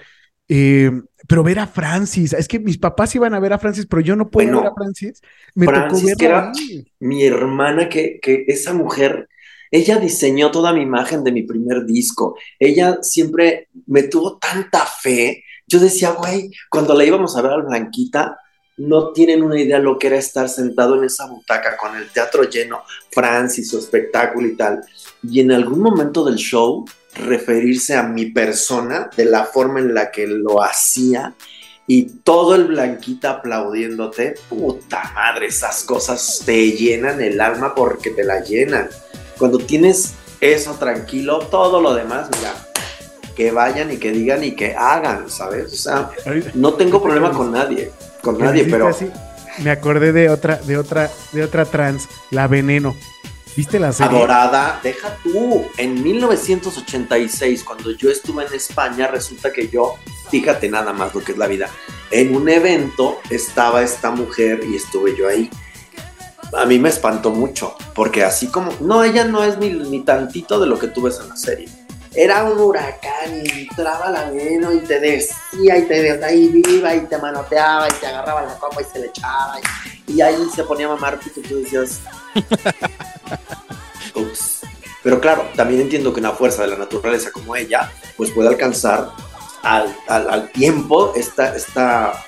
Eh, 0.48 0.90
pero 1.28 1.42
ver 1.42 1.58
a 1.58 1.66
Francis, 1.66 2.32
es 2.32 2.46
que 2.46 2.58
mis 2.58 2.78
papás 2.78 3.14
iban 3.16 3.34
a 3.34 3.40
ver 3.40 3.52
a 3.52 3.58
Francis, 3.58 3.86
pero 3.86 4.00
yo 4.00 4.14
no 4.16 4.30
puedo 4.30 4.46
Bueno, 4.46 4.62
ver 4.62 4.70
a 4.70 4.74
Francis. 4.74 5.20
Me 5.54 5.66
Francis, 5.66 6.02
tocó 6.04 6.18
que 6.18 6.24
era- 6.26 6.52
mi 7.00 7.24
hermana, 7.24 7.88
que, 7.88 8.18
que 8.20 8.44
esa 8.46 8.72
mujer, 8.72 9.28
ella 9.70 9.98
diseñó 9.98 10.50
toda 10.52 10.72
mi 10.72 10.82
imagen 10.82 11.24
de 11.24 11.32
mi 11.32 11.42
primer 11.42 11.84
disco. 11.84 12.36
Ella 12.58 12.98
siempre 13.02 13.68
me 13.86 14.04
tuvo 14.04 14.38
tanta 14.38 14.86
fe. 14.86 15.42
Yo 15.66 15.80
decía, 15.80 16.10
güey, 16.12 16.50
cuando 16.70 16.94
la 16.94 17.04
íbamos 17.04 17.36
a 17.36 17.42
ver 17.42 17.50
al 17.52 17.62
Blanquita, 17.64 18.38
no 18.78 19.12
tienen 19.12 19.42
una 19.42 19.58
idea 19.58 19.78
lo 19.78 19.98
que 19.98 20.06
era 20.08 20.16
estar 20.18 20.48
sentado 20.50 20.96
en 20.98 21.04
esa 21.04 21.26
butaca 21.26 21.76
con 21.78 21.96
el 21.96 22.08
teatro 22.10 22.44
lleno, 22.44 22.82
Francis, 23.10 23.70
su 23.70 23.78
espectáculo 23.78 24.46
y 24.46 24.54
tal. 24.54 24.82
Y 25.22 25.40
en 25.40 25.50
algún 25.50 25.80
momento 25.80 26.24
del 26.24 26.36
show, 26.36 26.84
referirse 27.16 27.96
a 27.96 28.02
mi 28.02 28.26
persona 28.26 29.10
de 29.16 29.24
la 29.24 29.44
forma 29.44 29.80
en 29.80 29.94
la 29.94 30.10
que 30.10 30.26
lo 30.26 30.62
hacía 30.62 31.34
y 31.86 32.02
todo 32.24 32.56
el 32.56 32.64
blanquita 32.64 33.30
aplaudiéndote, 33.30 34.34
puta 34.48 35.12
madre, 35.14 35.46
esas 35.46 35.84
cosas 35.84 36.42
te 36.44 36.72
llenan 36.72 37.20
el 37.20 37.40
alma 37.40 37.74
porque 37.74 38.10
te 38.10 38.24
la 38.24 38.40
llenan. 38.40 38.88
Cuando 39.38 39.58
tienes 39.58 40.14
eso 40.40 40.74
tranquilo, 40.74 41.38
todo 41.38 41.80
lo 41.80 41.94
demás, 41.94 42.28
mira, 42.36 42.54
que 43.36 43.52
vayan 43.52 43.92
y 43.92 43.98
que 43.98 44.10
digan 44.10 44.42
y 44.42 44.56
que 44.56 44.74
hagan, 44.74 45.30
¿sabes? 45.30 45.72
O 45.72 45.76
sea, 45.76 46.10
no 46.54 46.74
tengo 46.74 47.02
problema 47.02 47.30
con 47.30 47.52
nadie, 47.52 47.92
con 48.20 48.38
nadie, 48.38 48.64
pero 48.64 48.88
así, 48.88 49.08
me 49.62 49.70
acordé 49.70 50.12
de 50.12 50.28
otra, 50.28 50.56
de 50.56 50.76
otra, 50.78 51.10
de 51.32 51.44
otra 51.44 51.64
trans, 51.66 52.08
la 52.30 52.48
Veneno. 52.48 52.96
¿Viste 53.56 53.78
la 53.78 53.90
serie? 53.90 54.18
adorada, 54.18 54.80
deja 54.82 55.16
tú. 55.22 55.64
En 55.78 56.02
1986, 56.02 57.64
cuando 57.64 57.90
yo 57.92 58.10
estuve 58.10 58.44
en 58.44 58.52
España, 58.52 59.06
resulta 59.06 59.50
que 59.50 59.68
yo, 59.68 59.94
fíjate 60.30 60.68
nada 60.68 60.92
más 60.92 61.14
lo 61.14 61.24
que 61.24 61.32
es 61.32 61.38
la 61.38 61.46
vida, 61.46 61.70
en 62.10 62.36
un 62.36 62.50
evento 62.50 63.18
estaba 63.30 63.82
esta 63.82 64.10
mujer 64.10 64.60
y 64.68 64.76
estuve 64.76 65.16
yo 65.16 65.26
ahí. 65.26 65.48
A 66.54 66.66
mí 66.66 66.78
me 66.78 66.90
espantó 66.90 67.30
mucho, 67.30 67.76
porque 67.94 68.24
así 68.24 68.48
como, 68.48 68.72
no, 68.80 69.02
ella 69.02 69.24
no 69.24 69.42
es 69.42 69.56
ni, 69.58 69.70
ni 69.70 70.04
tantito 70.04 70.60
de 70.60 70.66
lo 70.66 70.78
que 70.78 70.88
tú 70.88 71.02
ves 71.02 71.18
en 71.20 71.30
la 71.30 71.36
serie. 71.36 71.68
era 72.14 72.44
un 72.44 72.58
huracán 72.58 73.42
y 73.42 73.62
entraba 73.62 74.10
la 74.10 74.30
veneno 74.30 74.72
y 74.72 74.80
te 74.80 75.00
decía 75.00 75.78
y 75.78 75.82
te 75.82 76.02
decía 76.02 76.26
ahí 76.26 76.48
viva 76.48 76.94
y 76.94 77.00
te 77.06 77.18
manoteaba 77.18 77.88
y 77.88 77.92
te 77.92 78.06
agarraba 78.06 78.42
la 78.42 78.54
copa 78.58 78.82
y 78.82 78.84
se 78.84 78.98
le 79.00 79.06
echaba 79.06 79.58
y, 80.06 80.12
y 80.12 80.20
ahí 80.20 80.46
se 80.54 80.62
ponía 80.64 80.86
a 80.86 80.90
mamar 80.90 81.18
y 81.24 81.40
tú 81.40 81.56
decías. 81.56 82.00
Pero 85.06 85.20
claro, 85.20 85.46
también 85.54 85.82
entiendo 85.82 86.12
que 86.12 86.18
una 86.18 86.32
fuerza 86.32 86.62
de 86.62 86.68
la 86.68 86.76
naturaleza 86.78 87.30
como 87.30 87.54
ella, 87.54 87.92
pues 88.16 88.32
puede 88.32 88.48
alcanzar 88.48 89.12
al, 89.62 89.96
al- 90.08 90.28
al 90.28 90.50
tiempo 90.50 91.12
esta, 91.14 91.54
esta, 91.54 92.24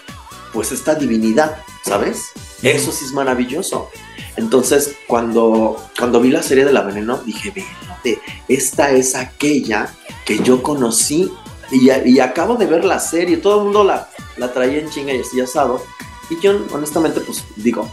pues 0.52 0.70
esta 0.70 0.94
divinidad, 0.94 1.58
¿sabes? 1.84 2.26
Eso 2.62 2.92
sí 2.92 3.04
es 3.06 3.12
maravilloso. 3.12 3.90
Entonces, 4.36 4.94
cuando, 5.08 5.76
cuando 5.98 6.20
vi 6.20 6.30
la 6.30 6.40
serie 6.44 6.64
de 6.64 6.72
la 6.72 6.82
veneno, 6.82 7.18
dije, 7.18 7.50
vete, 7.50 8.20
esta 8.46 8.92
es 8.92 9.16
aquella 9.16 9.92
que 10.24 10.38
yo 10.38 10.62
conocí 10.62 11.32
y, 11.72 11.90
y 11.90 12.20
acabo 12.20 12.54
de 12.54 12.66
ver 12.66 12.84
la 12.84 13.00
serie, 13.00 13.38
todo 13.38 13.58
el 13.58 13.64
mundo 13.64 13.82
la, 13.82 14.08
la 14.36 14.52
traía 14.52 14.78
en 14.78 14.88
chinga 14.88 15.12
y 15.12 15.20
así 15.22 15.40
asado. 15.40 15.82
Y 16.30 16.38
yo, 16.40 16.52
honestamente, 16.72 17.20
pues 17.22 17.42
digo, 17.56 17.90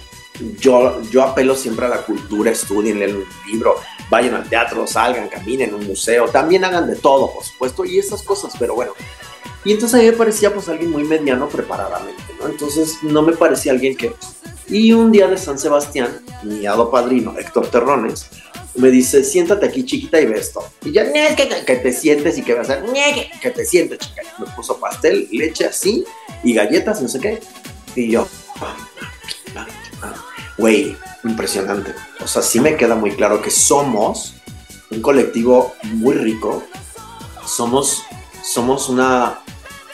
yo, 0.60 1.02
yo 1.10 1.24
apelo 1.24 1.56
siempre 1.56 1.88
a 1.88 1.90
la 1.90 2.02
cultura, 2.04 2.52
estudien 2.52 3.02
el 3.02 3.24
libro, 3.48 3.78
vayan 4.10 4.36
al 4.36 4.48
teatro, 4.50 4.86
salgan, 4.88 5.28
caminen 5.30 5.70
en 5.70 5.76
un 5.76 5.88
museo, 5.88 6.28
también 6.30 6.64
hagan 6.66 6.88
de 6.88 6.96
todo, 6.96 7.34
por 7.34 7.44
supuesto, 7.44 7.86
y 7.86 8.00
esas 8.00 8.22
cosas, 8.24 8.54
pero 8.60 8.76
bueno. 8.76 8.94
Y 9.64 9.72
entonces 9.74 10.00
a 10.00 10.04
mí 10.04 10.10
me 10.10 10.18
parecía 10.18 10.54
pues 10.54 10.70
alguien 10.70 10.92
muy 10.92 11.04
mediano 11.04 11.50
preparadamente, 11.50 12.22
¿no? 12.40 12.48
Entonces 12.48 12.98
no 13.02 13.22
me 13.24 13.34
parecía 13.34 13.72
alguien 13.72 13.98
que... 13.98 14.14
Y 14.68 14.94
un 14.94 15.12
día 15.12 15.28
de 15.28 15.38
San 15.38 15.58
Sebastián, 15.60 16.22
mi 16.44 16.66
hado 16.66 16.90
padrino, 16.92 17.36
Héctor 17.38 17.68
Terrones, 17.68 18.28
me 18.76 18.90
dice, 18.90 19.24
siéntate 19.24 19.66
aquí 19.68 19.86
chiquita 19.86 20.20
y 20.20 20.26
ve 20.26 20.38
esto. 20.40 20.64
Y 20.84 20.90
"Nie, 20.90 21.36
que, 21.36 21.48
que- 21.66 21.76
te 21.78 21.94
sientes 21.94 22.38
y 22.38 22.44
que 22.44 22.54
vas 22.56 22.70
a 22.70 22.74
hacer, 22.74 22.90
"Nie, 22.90 23.32
que, 23.42 23.50
te 23.52 23.66
sientes 23.66 24.00
chica. 24.00 24.22
Y 24.38 24.42
Me 24.42 24.48
puso 24.56 24.78
pastel, 24.80 25.28
leche 25.32 25.66
así, 25.66 26.04
y 26.44 26.54
galletas, 26.54 27.02
no 27.02 27.08
sé 27.08 27.20
qué. 27.20 27.40
Y 27.96 28.12
yo, 28.12 28.28
ah, 28.62 28.76
ah, 29.56 29.68
ah. 30.02 30.14
Güey, 30.58 30.98
impresionante. 31.24 31.94
O 32.22 32.28
sea, 32.28 32.42
sí 32.42 32.60
me 32.60 32.78
queda 32.78 32.96
muy 32.96 33.12
claro 33.12 33.42
que 33.42 33.52
somos 33.52 34.36
un 34.92 35.02
colectivo 35.02 35.76
muy 35.84 36.16
rico. 36.16 36.64
Somos, 37.46 38.04
somos 38.44 38.90
una, 38.90 39.40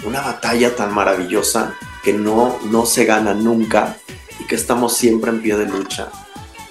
una 0.05 0.21
batalla 0.21 0.75
tan 0.75 0.93
maravillosa 0.93 1.75
que 2.03 2.13
no, 2.13 2.57
no 2.69 2.85
se 2.85 3.05
gana 3.05 3.33
nunca 3.33 3.97
y 4.39 4.45
que 4.45 4.55
estamos 4.55 4.95
siempre 4.95 5.31
en 5.31 5.41
pie 5.41 5.57
de 5.57 5.65
lucha. 5.65 6.09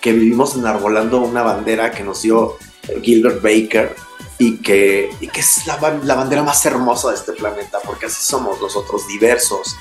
Que 0.01 0.13
vivimos 0.13 0.57
enarbolando 0.57 1.21
una 1.21 1.43
bandera 1.43 1.91
que 1.91 2.05
nos 2.05 2.23
dio 2.23 2.57
Gilbert 3.03 3.43
Baker 3.43 3.95
y 4.39 4.57
que, 4.59 5.11
y 5.21 5.29
que 5.29 5.41
es 5.41 5.67
la, 5.67 5.79
la 6.03 6.15
bandera 6.15 6.43
más 6.43 6.65
hermosa 6.65 7.11
de 7.11 7.17
este 7.17 7.33
planeta, 7.33 7.79
porque 7.85 8.07
así 8.07 8.25
somos 8.25 8.61
nosotros, 8.61 9.07
diversos. 9.07 9.77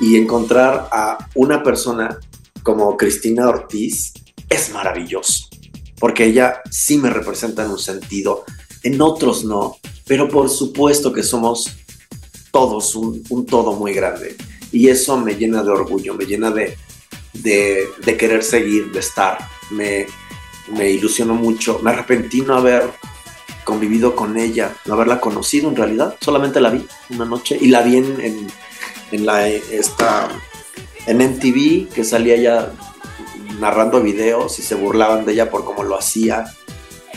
Y 0.00 0.18
encontrar 0.18 0.88
a 0.92 1.18
una 1.34 1.62
persona 1.62 2.18
como 2.62 2.96
Cristina 2.96 3.48
Ortiz 3.48 4.12
es 4.48 4.72
maravilloso, 4.72 5.48
porque 5.98 6.26
ella 6.26 6.62
sí 6.70 6.98
me 6.98 7.10
representa 7.10 7.64
en 7.64 7.70
un 7.70 7.78
sentido, 7.78 8.44
en 8.82 9.00
otros 9.00 9.44
no, 9.44 9.76
pero 10.06 10.28
por 10.28 10.48
supuesto 10.50 11.12
que 11.12 11.22
somos 11.22 11.70
todos 12.50 12.94
un, 12.94 13.46
todo 13.46 13.74
muy 13.74 13.94
grande. 13.94 14.36
Y 14.70 14.88
eso 14.88 15.18
me 15.18 15.34
llena 15.34 15.62
de 15.62 15.70
orgullo, 15.70 16.14
me 16.14 16.24
llena 16.24 16.50
de, 16.50 16.76
de, 17.32 17.86
de 18.04 18.16
querer 18.16 18.42
seguir, 18.42 18.90
de 18.90 19.00
estar. 19.00 19.38
Me, 19.70 20.06
me 20.68 20.90
ilusionó 20.90 21.34
mucho, 21.34 21.80
me 21.82 21.90
arrepentí 21.90 22.40
no 22.40 22.56
haber 22.56 22.90
convivido 23.64 24.16
con 24.16 24.36
ella, 24.38 24.74
no 24.86 24.94
haberla 24.94 25.20
conocido 25.20 25.68
en 25.68 25.76
realidad, 25.76 26.16
solamente 26.20 26.60
la 26.60 26.70
vi 26.70 26.86
una 27.10 27.24
noche 27.24 27.56
y 27.60 27.68
la 27.68 27.82
vi 27.82 27.96
en, 27.96 28.20
en, 28.20 28.46
en 29.12 29.26
la, 29.26 29.48
esta, 29.48 30.28
en 31.06 31.18
MTV, 31.18 31.88
que 31.92 32.04
salía 32.04 32.34
ella 32.34 32.72
narrando 33.60 34.02
videos 34.02 34.58
y 34.58 34.62
se 34.62 34.74
burlaban 34.74 35.24
de 35.24 35.32
ella 35.32 35.50
por 35.50 35.64
cómo 35.64 35.84
lo 35.84 35.98
hacía. 35.98 36.44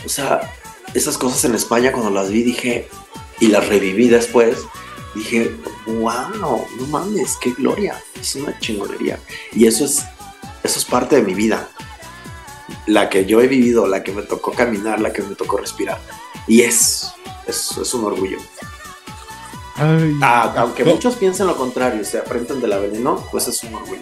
O 0.06 0.10
sea, 0.10 0.42
esas 0.94 1.18
cosas 1.18 1.44
en 1.46 1.56
España 1.56 1.92
cuando 1.92 2.12
las 2.12 2.30
vi 2.30 2.44
dije, 2.44 2.88
y 3.40 3.48
las 3.48 3.68
reviví 3.68 4.08
después, 4.08 4.60
dije, 5.14 5.52
wow, 5.86 6.36
no 6.40 6.88
mames, 6.90 7.38
qué 7.42 7.52
gloria, 7.52 8.02
es 8.20 8.36
una 8.36 8.58
chingonería. 8.60 9.20
Y 9.54 9.68
eso 9.68 9.86
es, 9.86 10.04
eso 10.64 10.80
es 10.80 10.86
parte 10.86 11.18
de 11.18 11.22
mi 11.22 11.34
vida. 11.34 11.70
La 12.88 13.10
que 13.10 13.26
yo 13.26 13.42
he 13.42 13.48
vivido, 13.48 13.88
la 13.88 14.04
que 14.04 14.12
me 14.12 14.22
tocó 14.22 14.52
caminar, 14.52 15.02
la 15.02 15.12
que 15.12 15.22
me 15.22 15.36
tocó 15.36 15.58
respirar. 15.58 16.00
Y 16.48 16.62
es, 16.62 17.12
es, 17.48 17.78
es 17.78 17.94
un 17.94 18.06
orgullo. 18.06 18.38
Ay, 19.76 20.16
Ah, 20.22 20.54
aunque 20.58 20.84
No. 20.84 20.92
muchos 20.94 21.16
piensen 21.16 21.48
lo 21.48 21.56
contrario, 21.58 22.04
se 22.06 22.18
aprenden 22.20 22.62
de 22.62 22.68
la 22.68 22.78
veneno, 22.78 23.26
pues 23.32 23.48
es 23.48 23.64
un 23.64 23.76
orgullo. 23.76 24.02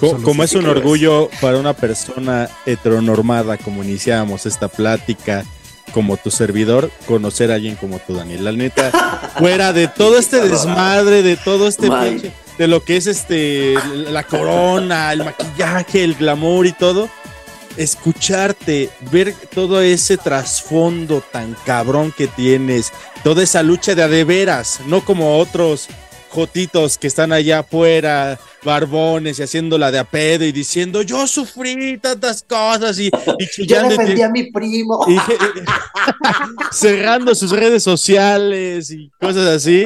Co- 0.00 0.16
Como 0.22 0.42
es 0.42 0.54
un 0.54 0.66
orgullo 0.66 1.28
para 1.40 1.58
una 1.58 1.74
persona 1.74 2.48
heteronormada, 2.64 3.58
como 3.58 3.84
iniciábamos 3.84 4.46
esta 4.46 4.68
plática, 4.68 5.44
como 5.92 6.16
tu 6.16 6.30
servidor, 6.30 6.90
conocer 7.06 7.52
a 7.52 7.56
alguien 7.56 7.76
como 7.76 7.98
tú, 7.98 8.14
Daniel. 8.14 8.44
La 8.44 8.52
neta, 8.52 8.90
fuera 9.38 9.74
de 9.74 9.88
todo 9.88 10.18
este 10.18 10.40
desmadre, 10.48 11.22
de 11.22 11.36
todo 11.36 11.68
este 11.68 11.88
pinche- 11.90 12.32
de 12.56 12.68
lo 12.68 12.82
que 12.84 12.96
es 12.96 13.06
este 13.06 13.74
la 14.10 14.22
corona, 14.24 15.12
el 15.12 15.24
maquillaje, 15.24 16.04
el 16.04 16.14
glamour 16.14 16.66
y 16.66 16.72
todo, 16.72 17.10
escucharte, 17.76 18.90
ver 19.10 19.34
todo 19.54 19.80
ese 19.80 20.16
trasfondo 20.16 21.22
tan 21.32 21.54
cabrón 21.66 22.12
que 22.16 22.26
tienes, 22.28 22.92
toda 23.24 23.42
esa 23.42 23.62
lucha 23.62 23.94
de 23.94 24.02
a 24.02 24.08
de 24.08 24.24
veras, 24.24 24.80
no 24.86 25.04
como 25.04 25.38
otros 25.38 25.88
jotitos 26.30 26.96
que 26.96 27.06
están 27.08 27.30
allá 27.32 27.58
afuera, 27.58 28.38
barbones 28.64 29.38
y 29.38 29.42
haciéndola 29.42 29.90
de 29.90 29.98
a 29.98 30.04
pedo 30.04 30.44
y 30.46 30.52
diciendo 30.52 31.02
yo 31.02 31.26
sufrí 31.26 31.98
tantas 31.98 32.42
cosas 32.42 32.98
y, 32.98 33.08
y 33.08 33.10
Yo 33.10 33.46
chillando 33.50 33.94
y- 33.94 33.98
defendí 33.98 34.22
a 34.22 34.28
mi 34.30 34.50
primo. 34.50 35.04
y- 35.08 35.16
cerrando 36.72 37.34
sus 37.34 37.50
redes 37.50 37.82
sociales 37.82 38.90
y 38.90 39.10
cosas 39.20 39.46
así. 39.48 39.84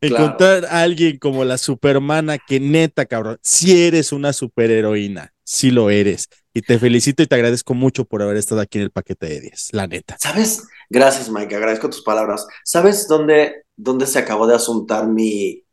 Encontrar 0.00 0.66
a 0.66 0.82
alguien 0.82 1.18
como 1.18 1.44
la 1.46 1.56
supermana 1.56 2.36
que 2.38 2.60
neta, 2.60 3.06
cabrón, 3.06 3.38
si 3.42 3.84
eres 3.86 4.12
una 4.12 4.32
superheroína, 4.34 5.32
si 5.44 5.70
lo 5.70 5.88
eres. 5.88 6.28
Y 6.56 6.62
te 6.62 6.78
felicito 6.78 7.20
y 7.22 7.26
te 7.26 7.34
agradezco 7.34 7.74
mucho 7.74 8.04
por 8.04 8.22
haber 8.22 8.36
estado 8.36 8.60
aquí 8.60 8.78
en 8.78 8.84
el 8.84 8.90
paquete 8.92 9.26
de 9.26 9.40
10, 9.40 9.70
la 9.72 9.88
neta. 9.88 10.16
¿Sabes? 10.20 10.68
Gracias, 10.88 11.28
Mike, 11.28 11.56
agradezco 11.56 11.90
tus 11.90 12.02
palabras. 12.02 12.46
¿Sabes 12.62 13.08
dónde, 13.08 13.64
dónde 13.74 14.06
se 14.06 14.20
acabó 14.20 14.46
de 14.46 14.54
asuntar 14.54 15.08
mi, 15.08 15.64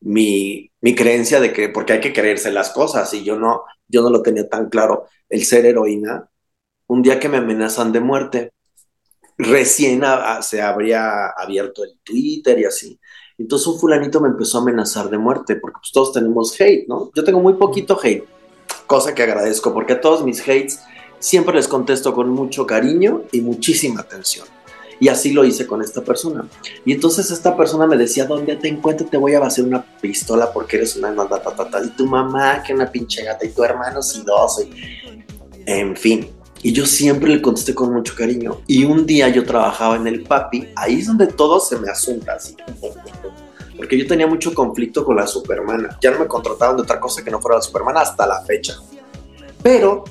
mi, 0.00 0.72
mi 0.80 0.94
creencia 0.96 1.38
de 1.38 1.52
que, 1.52 1.68
porque 1.68 1.92
hay 1.92 2.00
que 2.00 2.12
creerse 2.12 2.50
las 2.50 2.70
cosas, 2.70 3.14
y 3.14 3.22
yo 3.22 3.38
no, 3.38 3.62
yo 3.86 4.02
no 4.02 4.10
lo 4.10 4.20
tenía 4.20 4.48
tan 4.48 4.68
claro, 4.68 5.06
el 5.28 5.44
ser 5.44 5.64
heroína, 5.64 6.28
un 6.88 7.02
día 7.02 7.20
que 7.20 7.28
me 7.28 7.36
amenazan 7.36 7.92
de 7.92 8.00
muerte, 8.00 8.52
recién 9.38 10.02
se 10.42 10.60
habría 10.60 11.28
abierto 11.28 11.84
el 11.84 12.00
Twitter 12.02 12.58
y 12.58 12.64
así. 12.64 12.98
Entonces 13.38 13.68
un 13.68 13.78
fulanito 13.78 14.20
me 14.20 14.28
empezó 14.28 14.58
a 14.58 14.62
amenazar 14.62 15.08
de 15.08 15.18
muerte, 15.18 15.56
porque 15.56 15.78
pues 15.80 15.92
todos 15.92 16.12
tenemos 16.12 16.58
hate, 16.60 16.88
¿no? 16.88 17.12
Yo 17.14 17.22
tengo 17.22 17.40
muy 17.40 17.54
poquito 17.54 17.98
hate, 18.02 18.24
cosa 18.86 19.14
que 19.14 19.22
agradezco, 19.22 19.72
porque 19.72 19.94
a 19.94 20.00
todos 20.00 20.24
mis 20.24 20.40
hates 20.42 20.80
siempre 21.18 21.54
les 21.54 21.68
contesto 21.68 22.14
con 22.14 22.28
mucho 22.28 22.66
cariño 22.66 23.22
y 23.32 23.40
muchísima 23.40 24.00
atención. 24.00 24.46
Y 24.98 25.08
así 25.08 25.32
lo 25.32 25.44
hice 25.44 25.66
con 25.66 25.82
esta 25.82 26.02
persona. 26.02 26.48
Y 26.86 26.92
entonces 26.92 27.30
esta 27.30 27.54
persona 27.54 27.86
me 27.86 27.96
decía, 27.98 28.24
¿dónde 28.24 28.56
te 28.56 28.68
encuentro? 28.68 29.06
Te 29.06 29.18
voy 29.18 29.34
a 29.34 29.40
hacer 29.44 29.64
una 29.64 29.84
pistola 30.00 30.50
porque 30.52 30.76
eres 30.76 30.96
una 30.96 31.10
nada, 31.10 31.42
Y 31.84 31.88
tu 31.90 32.06
mamá, 32.06 32.62
que 32.62 32.72
una 32.72 32.90
pinche 32.90 33.22
gata, 33.22 33.44
y 33.44 33.50
tu 33.50 33.62
hermano, 33.62 34.00
si 34.02 34.22
dos. 34.22 34.62
y- 34.62 34.70
En 35.66 35.96
fin. 35.96 36.30
Y 36.62 36.72
yo 36.72 36.86
siempre 36.86 37.28
le 37.30 37.42
contesté 37.42 37.74
con 37.74 37.92
mucho 37.92 38.14
cariño. 38.14 38.62
Y 38.66 38.84
un 38.84 39.04
día 39.04 39.28
yo 39.28 39.44
trabajaba 39.44 39.96
en 39.96 40.06
el 40.06 40.22
papi, 40.22 40.68
ahí 40.74 41.00
es 41.00 41.06
donde 41.06 41.26
todo 41.26 41.60
se 41.60 41.76
me 41.76 41.90
asunta 41.90 42.32
así. 42.32 42.56
Porque 43.76 43.98
yo 43.98 44.06
tenía 44.06 44.26
mucho 44.26 44.54
conflicto 44.54 45.04
con 45.04 45.16
la 45.16 45.26
supermana. 45.26 45.98
Ya 46.00 46.10
no 46.10 46.18
me 46.18 46.26
contrataban 46.26 46.76
de 46.76 46.82
otra 46.82 46.98
cosa 46.98 47.22
que 47.22 47.30
no 47.30 47.40
fuera 47.40 47.56
la 47.56 47.62
supermana 47.62 48.00
hasta 48.00 48.26
la 48.26 48.42
fecha. 48.42 48.76
Pero 49.62 50.04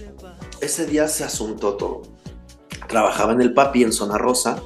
ese 0.62 0.86
día 0.86 1.08
se 1.08 1.24
asuntó 1.24 1.74
todo. 1.74 2.04
Trabajaba 2.88 3.34
en 3.34 3.42
el 3.42 3.54
papi 3.54 3.84
en 3.84 3.92
Zona 3.92 4.18
Rosa 4.18 4.62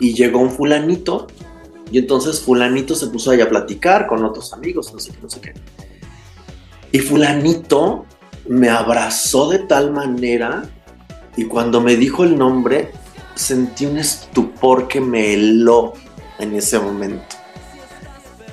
y 0.00 0.14
llegó 0.14 0.38
un 0.40 0.50
fulanito 0.50 1.26
y 1.90 1.98
entonces 1.98 2.40
fulanito 2.40 2.94
se 2.94 3.06
puso 3.06 3.30
ahí 3.30 3.40
a 3.40 3.48
platicar 3.48 4.06
con 4.06 4.24
otros 4.24 4.52
amigos, 4.52 4.92
no 4.92 4.98
sé 4.98 5.12
qué, 5.12 5.18
no 5.22 5.30
sé 5.30 5.40
qué. 5.40 5.54
Y 6.92 6.98
fulanito 6.98 8.04
me 8.48 8.68
abrazó 8.68 9.48
de 9.48 9.60
tal 9.60 9.92
manera 9.92 10.68
y 11.36 11.44
cuando 11.44 11.80
me 11.80 11.96
dijo 11.96 12.24
el 12.24 12.36
nombre 12.36 12.92
sentí 13.34 13.86
un 13.86 13.98
estupor 13.98 14.88
que 14.88 15.00
me 15.00 15.34
heló 15.34 15.92
en 16.38 16.54
ese 16.54 16.78
momento. 16.78 17.36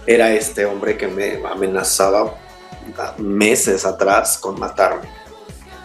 Era 0.08 0.32
este 0.34 0.66
hombre 0.66 0.98
que 0.98 1.08
me 1.08 1.42
amenazaba 1.46 2.36
meses 3.18 3.86
atrás 3.86 4.38
con 4.38 4.60
matarme. 4.60 5.08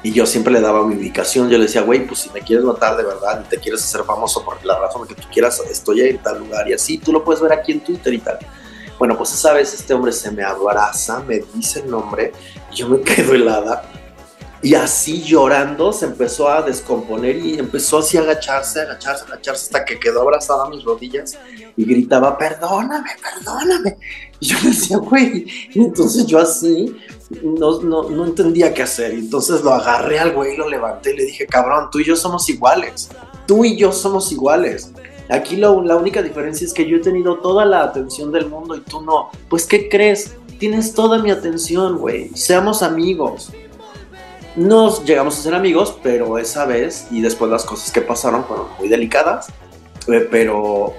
Y 0.03 0.13
yo 0.13 0.25
siempre 0.25 0.53
le 0.53 0.61
daba 0.61 0.87
mi 0.87 0.95
ubicación. 0.95 1.51
Yo 1.51 1.59
le 1.59 1.65
decía, 1.65 1.83
güey, 1.83 2.07
pues 2.07 2.21
si 2.21 2.31
me 2.31 2.41
quieres 2.41 2.65
matar 2.65 2.97
de 2.97 3.05
verdad 3.05 3.43
y 3.45 3.49
te 3.49 3.59
quieres 3.59 3.83
hacer 3.83 4.03
famoso 4.05 4.45
por 4.45 4.65
la 4.65 4.79
razón 4.79 5.07
que 5.07 5.15
tú 5.15 5.27
quieras, 5.31 5.61
estoy 5.71 6.01
en 6.03 6.19
tal 6.19 6.39
lugar 6.39 6.69
y 6.69 6.73
así. 6.73 6.99
Tú 6.99 7.13
lo 7.13 7.23
puedes 7.23 7.43
ver 7.43 7.53
aquí 7.53 7.73
en 7.73 7.81
Twitter 7.81 8.15
y 8.15 8.19
tal. 8.19 8.39
Bueno, 8.99 9.17
pues 9.17 9.33
esa 9.33 9.53
vez 9.53 9.73
este 9.75 9.95
hombre 9.95 10.13
se 10.13 10.31
me 10.31 10.43
abraza, 10.43 11.21
me 11.21 11.43
dice 11.55 11.81
el 11.81 11.91
nombre 11.91 12.33
y 12.71 12.77
yo 12.77 12.89
me 12.89 13.01
quedo 13.03 13.35
helada. 13.35 13.90
Y 14.63 14.75
así 14.75 15.23
llorando 15.23 15.91
se 15.93 16.05
empezó 16.05 16.49
a 16.49 16.61
descomponer 16.61 17.37
y 17.37 17.59
empezó 17.59 17.99
así 17.99 18.19
a 18.19 18.21
agacharse, 18.21 18.81
agacharse, 18.81 19.25
agacharse 19.25 19.65
hasta 19.65 19.85
que 19.87 19.99
quedó 19.99 20.21
abrazada 20.21 20.67
a 20.67 20.69
mis 20.69 20.85
rodillas 20.85 21.39
y 21.77 21.85
gritaba, 21.85 22.37
perdóname, 22.37 23.11
perdóname. 23.23 23.97
Y 24.39 24.49
yo 24.49 24.59
le 24.63 24.71
decía, 24.71 24.99
güey, 24.99 25.47
y 25.73 25.81
entonces 25.81 26.27
yo 26.27 26.39
así 26.39 26.95
no, 27.43 27.81
no, 27.81 28.11
no 28.11 28.25
entendía 28.27 28.75
qué 28.75 28.83
hacer. 28.83 29.15
Y 29.15 29.21
entonces 29.21 29.63
lo 29.63 29.73
agarré 29.73 30.19
al 30.19 30.33
güey, 30.33 30.57
lo 30.57 30.69
levanté 30.69 31.15
y 31.15 31.17
le 31.17 31.25
dije, 31.25 31.47
cabrón, 31.47 31.89
tú 31.91 32.01
y 32.01 32.05
yo 32.05 32.17
somos 32.17 32.49
iguales. 32.51 33.09
Tú 33.47 33.65
y 33.65 33.77
yo 33.77 33.93
somos 33.93 34.31
iguales. 34.31 34.93
Aquí 35.31 35.57
la 35.57 35.71
única 35.71 36.23
diferencia 36.23 36.67
es 36.67 36.73
que 36.73 36.87
yo 36.87 36.97
he 36.97 37.01
tenido 37.01 37.39
toda 37.39 37.65
la 37.65 37.85
atención 37.85 38.33
del 38.33 38.47
mundo 38.47 38.75
y 38.75 38.81
tú 38.81 39.01
no. 39.01 39.31
Pues, 39.49 39.65
¿qué 39.65 39.89
crees? 39.89 40.35
Tienes 40.59 40.93
toda 40.93 41.19
mi 41.23 41.31
atención, 41.31 41.99
güey. 41.99 42.31
Seamos 42.35 42.83
amigos. 42.83 43.53
Nos 44.57 45.05
llegamos 45.05 45.39
a 45.39 45.43
ser 45.43 45.55
amigos, 45.55 45.97
pero 46.03 46.39
esa 46.39 46.65
vez 46.67 47.07
y 47.11 47.21
después 47.21 47.51
las 47.51 47.65
cosas 47.65 47.93
que 47.93 48.01
pasaron 48.01 48.45
fueron 48.45 48.67
muy 48.79 48.89
delicadas. 48.89 49.49
eh, 50.09 50.27
Pero, 50.31 50.93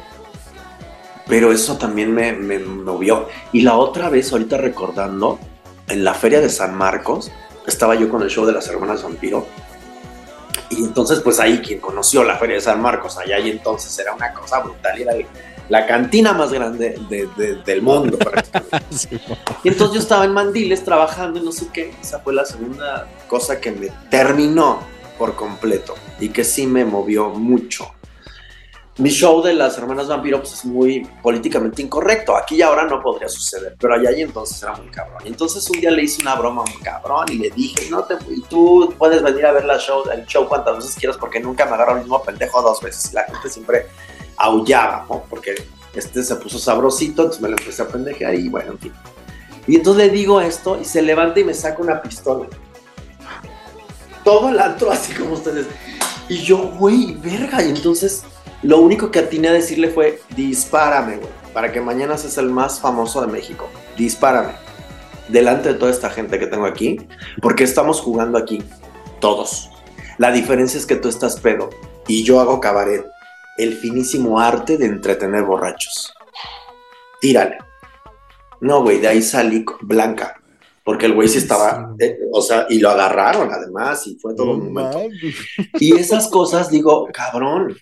pero 1.28 1.52
eso 1.52 1.78
también 1.78 2.14
me, 2.14 2.34
movió. 2.60 3.28
Y 3.52 3.62
la 3.62 3.76
otra 3.78 4.10
vez, 4.10 4.32
ahorita 4.32 4.58
recordando, 4.58 5.40
en 5.88 6.04
la 6.04 6.14
feria 6.14 6.40
de 6.40 6.50
San 6.50 6.76
Marcos, 6.76 7.32
estaba 7.68 7.96
yo 7.96 8.10
con 8.10 8.22
el 8.22 8.30
show 8.30 8.46
de 8.46 8.54
las 8.54 8.68
hermanas 8.68 9.04
Vampiro. 9.04 9.46
Y 10.70 10.84
entonces, 10.86 11.20
pues 11.20 11.40
ahí 11.40 11.60
quien 11.60 11.80
conoció 11.80 12.24
la 12.24 12.38
feria 12.38 12.56
de 12.56 12.62
San 12.62 12.82
Marcos, 12.82 13.18
allá 13.18 13.38
y 13.40 13.52
entonces 13.52 13.98
era 14.00 14.14
una 14.14 14.34
cosa 14.34 14.60
brutal, 14.62 14.98
era 15.00 15.12
el- 15.14 15.26
la 15.72 15.88
cantina 15.88 16.34
más 16.34 16.52
grande 16.52 17.00
de- 17.10 17.28
de- 17.38 17.56
del 17.64 17.82
mundo. 17.82 18.18
prácticamente. 18.20 19.08
y 19.64 19.70
entonces 19.70 19.96
yo 19.96 20.02
estaba 20.02 20.26
en 20.26 20.34
Mandiles 20.34 20.84
trabajando 20.84 21.40
y 21.40 21.44
no 21.44 21.52
sé 21.54 21.68
qué, 21.74 21.94
esa 22.02 22.20
fue 22.20 22.34
la 22.34 22.44
segunda 22.46 23.08
cosa 23.28 23.60
que 23.62 23.72
me 23.72 23.88
terminó 24.10 24.80
por 25.18 25.36
completo 25.36 25.96
y 26.20 26.28
que 26.30 26.44
sí 26.44 26.68
me 26.68 26.84
movió 26.84 27.30
mucho. 27.30 27.90
Mi 29.02 29.10
show 29.10 29.42
de 29.42 29.56
las 29.56 29.76
hermanas 29.80 30.10
vampiro 30.10 30.38
pues, 30.38 30.54
es 30.54 30.64
muy 30.64 31.04
políticamente 31.24 31.82
incorrecto. 31.82 32.38
Aquí 32.38 32.58
y 32.58 32.62
ahora 32.62 32.84
no 32.84 33.02
podría 33.02 33.28
suceder, 33.28 33.76
pero 33.80 33.96
allá 33.96 34.12
y 34.12 34.22
entonces 34.22 34.62
era 34.62 34.76
muy 34.76 34.92
cabrón. 34.92 35.18
Y 35.26 35.30
entonces 35.30 35.68
un 35.72 35.82
día 35.82 35.90
le 35.90 36.04
hice 36.04 36.22
una 36.22 36.36
broma 36.36 36.62
un 36.62 36.84
cabrón 36.84 37.26
y 37.32 37.40
le 37.40 37.50
dije, 37.50 37.90
no 37.90 38.04
te, 38.04 38.16
tú 38.48 38.94
puedes 39.00 39.24
venir 39.24 39.44
a 39.48 39.54
ver 39.54 39.66
la 39.66 39.80
show, 39.80 40.04
el 40.14 40.24
show 40.28 40.48
cuantas 40.48 40.78
veces 40.78 40.94
quieras 40.94 41.18
porque 41.18 41.40
nunca 41.40 41.66
me 41.66 41.72
agarro 41.72 41.94
el 41.94 42.02
mismo 42.02 42.22
pendejo 42.22 42.62
dos 42.62 42.80
veces. 42.80 43.12
Y 43.12 43.16
la 43.16 43.24
gente 43.24 43.50
siempre 43.50 43.88
aullaba, 44.38 45.08
¿no? 45.10 45.24
Porque 45.28 45.56
este 45.96 46.22
se 46.22 46.36
puso 46.36 46.60
sabrosito, 46.60 47.24
entonces 47.24 47.42
me 47.42 47.50
lo 47.50 47.58
empecé 47.58 47.82
a 47.82 47.88
pendejear 47.88 48.36
y 48.36 48.50
bueno, 48.50 48.74
en 48.74 48.78
fin. 48.78 48.94
Y 49.66 49.78
entonces 49.78 50.06
le 50.06 50.14
digo 50.14 50.40
esto 50.42 50.78
y 50.80 50.86
se 50.86 51.02
levanta 51.02 51.40
y 51.40 51.44
me 51.44 51.56
saca 51.56 51.82
una 51.82 52.04
pistola. 52.04 52.46
Todo 54.24 54.50
el 54.50 54.60
antro 54.60 54.92
así 54.92 55.12
como 55.16 55.34
ustedes. 55.34 55.66
Y 56.30 56.38
yo, 56.44 56.58
güey, 56.78 57.16
verga. 57.16 57.64
Y 57.64 57.70
entonces 57.70 58.26
lo 58.64 58.80
único 58.80 59.12
que 59.12 59.20
atiné 59.20 59.48
a 59.48 59.54
decirle 59.54 59.90
fue, 59.90 60.22
dispárame, 60.36 61.18
güey, 61.18 61.30
para 61.54 61.72
que 61.72 61.82
mañana 61.82 62.18
seas 62.18 62.38
el 62.38 62.50
más 62.50 62.80
famoso 62.80 63.22
de 63.22 63.28
México. 63.28 63.70
Dispárame. 63.98 64.54
Delante 65.30 65.70
de 65.70 65.80
toda 65.80 65.92
esta 65.92 66.10
gente 66.10 66.40
que 66.40 66.48
tengo 66.48 66.66
aquí, 66.66 67.00
porque 67.42 67.64
estamos 67.64 68.02
jugando 68.02 68.38
aquí, 68.38 68.64
todos. 69.20 69.70
La 70.18 70.32
diferencia 70.32 70.78
es 70.78 70.86
que 70.86 70.96
tú 70.96 71.10
estás 71.10 71.40
pedo 71.40 71.70
y 72.08 72.24
yo 72.24 72.40
hago 72.40 72.60
cabaret. 72.60 73.06
El 73.58 73.76
finísimo 73.76 74.40
arte 74.40 74.78
de 74.78 74.86
entretener 74.86 75.44
borrachos. 75.44 76.14
Tírale. 77.20 77.58
No, 78.60 78.82
güey, 78.82 79.00
de 79.00 79.08
ahí 79.08 79.22
salí 79.22 79.66
blanca. 79.82 80.42
Porque 80.84 81.06
el 81.06 81.14
güey 81.14 81.28
sí 81.28 81.38
estaba, 81.38 81.94
eh, 82.00 82.18
o 82.32 82.42
sea, 82.42 82.66
y 82.70 82.80
lo 82.80 82.90
agarraron 82.90 83.52
además, 83.52 84.06
y 84.08 84.16
fue 84.16 84.34
todo 84.36 84.52
un 84.52 84.74
momento. 84.74 85.00
Y 85.80 85.96
esas 85.96 86.28
cosas 86.28 86.70
digo, 86.70 87.08
cabrón. 87.14 87.76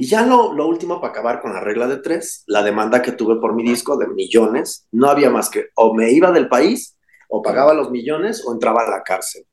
Y 0.00 0.06
ya 0.06 0.24
lo, 0.24 0.54
lo 0.54 0.66
último 0.66 0.98
para 0.98 1.12
acabar 1.12 1.42
con 1.42 1.52
la 1.52 1.60
regla 1.60 1.86
de 1.86 1.98
tres, 1.98 2.42
la 2.46 2.62
demanda 2.62 3.02
que 3.02 3.12
tuve 3.12 3.36
por 3.36 3.54
mi 3.54 3.62
disco 3.62 3.98
de 3.98 4.06
millones, 4.06 4.88
no 4.92 5.10
había 5.10 5.28
más 5.28 5.50
que 5.50 5.66
o 5.74 5.92
me 5.92 6.10
iba 6.10 6.32
del 6.32 6.48
país, 6.48 6.96
o 7.28 7.42
pagaba 7.42 7.74
los 7.74 7.90
millones, 7.90 8.42
o 8.46 8.54
entraba 8.54 8.80
a 8.80 8.90
la 8.90 9.02
cárcel. 9.02 9.44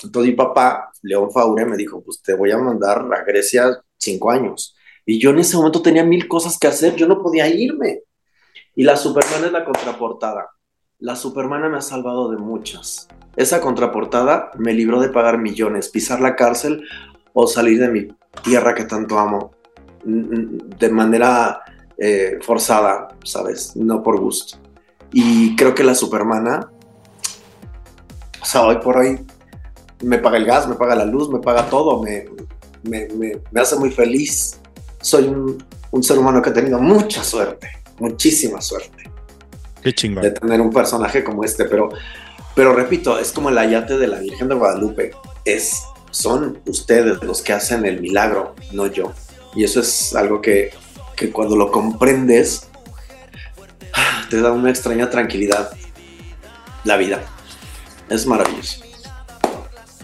Entonces 0.00 0.30
mi 0.30 0.36
papá, 0.36 0.92
León 1.02 1.32
Faure, 1.32 1.66
me 1.66 1.76
dijo, 1.76 2.04
pues 2.04 2.22
te 2.22 2.34
voy 2.34 2.52
a 2.52 2.58
mandar 2.58 3.04
a 3.12 3.24
Grecia 3.24 3.82
cinco 3.96 4.30
años. 4.30 4.76
Y 5.04 5.18
yo 5.18 5.30
en 5.30 5.40
ese 5.40 5.56
momento 5.56 5.82
tenía 5.82 6.04
mil 6.04 6.28
cosas 6.28 6.56
que 6.56 6.68
hacer, 6.68 6.94
yo 6.94 7.08
no 7.08 7.20
podía 7.20 7.48
irme. 7.48 8.02
Y 8.76 8.84
la 8.84 8.94
Superman 8.94 9.46
es 9.46 9.50
la 9.50 9.64
contraportada. 9.64 10.50
La 11.00 11.16
Supermana 11.16 11.68
me 11.68 11.78
ha 11.78 11.82
salvado 11.82 12.30
de 12.30 12.36
muchas. 12.36 13.08
Esa 13.34 13.60
contraportada 13.60 14.52
me 14.56 14.72
libró 14.72 15.00
de 15.00 15.08
pagar 15.08 15.38
millones, 15.38 15.88
pisar 15.88 16.20
la 16.20 16.36
cárcel 16.36 16.86
o 17.32 17.48
salir 17.48 17.80
de 17.80 17.88
mi 17.88 18.08
tierra 18.44 18.76
que 18.76 18.84
tanto 18.84 19.18
amo 19.18 19.50
de 20.04 20.88
manera 20.90 21.60
eh, 21.98 22.38
forzada, 22.42 23.08
¿sabes? 23.24 23.74
No 23.76 24.02
por 24.02 24.20
gusto. 24.20 24.58
Y 25.12 25.54
creo 25.56 25.74
que 25.74 25.84
la 25.84 25.94
Supermana, 25.94 26.70
o 28.40 28.44
sea, 28.44 28.62
hoy 28.62 28.76
por 28.78 28.96
hoy 28.98 29.24
me 30.02 30.18
paga 30.18 30.36
el 30.36 30.44
gas, 30.44 30.68
me 30.68 30.74
paga 30.74 30.94
la 30.94 31.04
luz, 31.04 31.30
me 31.30 31.38
paga 31.38 31.66
todo, 31.68 32.02
me, 32.02 32.26
me, 32.82 33.08
me- 33.08 33.40
me 33.50 33.60
hace 33.60 33.76
muy 33.76 33.90
feliz. 33.90 34.58
Soy 35.00 35.24
un, 35.24 35.62
un 35.90 36.02
ser 36.02 36.18
humano 36.18 36.42
que 36.42 36.50
ha 36.50 36.52
tenido 36.52 36.78
mucha 36.78 37.22
suerte, 37.22 37.68
muchísima 37.98 38.60
suerte 38.60 39.04
Qué 39.82 39.90
de 39.90 39.94
chingón. 39.94 40.34
tener 40.34 40.60
un 40.60 40.70
personaje 40.70 41.22
como 41.22 41.44
este, 41.44 41.64
pero, 41.66 41.90
pero 42.54 42.74
repito, 42.74 43.18
es 43.18 43.32
como 43.32 43.50
el 43.50 43.58
ayate 43.58 43.96
de 43.98 44.06
la 44.08 44.18
Virgen 44.18 44.48
de 44.48 44.54
Guadalupe. 44.54 45.12
Es, 45.44 45.82
son 46.10 46.58
ustedes 46.66 47.22
los 47.22 47.42
que 47.42 47.52
hacen 47.52 47.84
el 47.84 48.00
milagro, 48.00 48.54
no 48.72 48.86
yo. 48.86 49.12
Y 49.54 49.64
eso 49.64 49.80
es 49.80 50.14
algo 50.14 50.40
que, 50.40 50.72
que 51.16 51.30
cuando 51.30 51.56
lo 51.56 51.70
comprendes, 51.70 52.68
te 54.30 54.40
da 54.40 54.52
una 54.52 54.70
extraña 54.70 55.10
tranquilidad. 55.10 55.70
La 56.84 56.96
vida. 56.96 57.22
Es 58.10 58.26
maravilloso. 58.26 58.82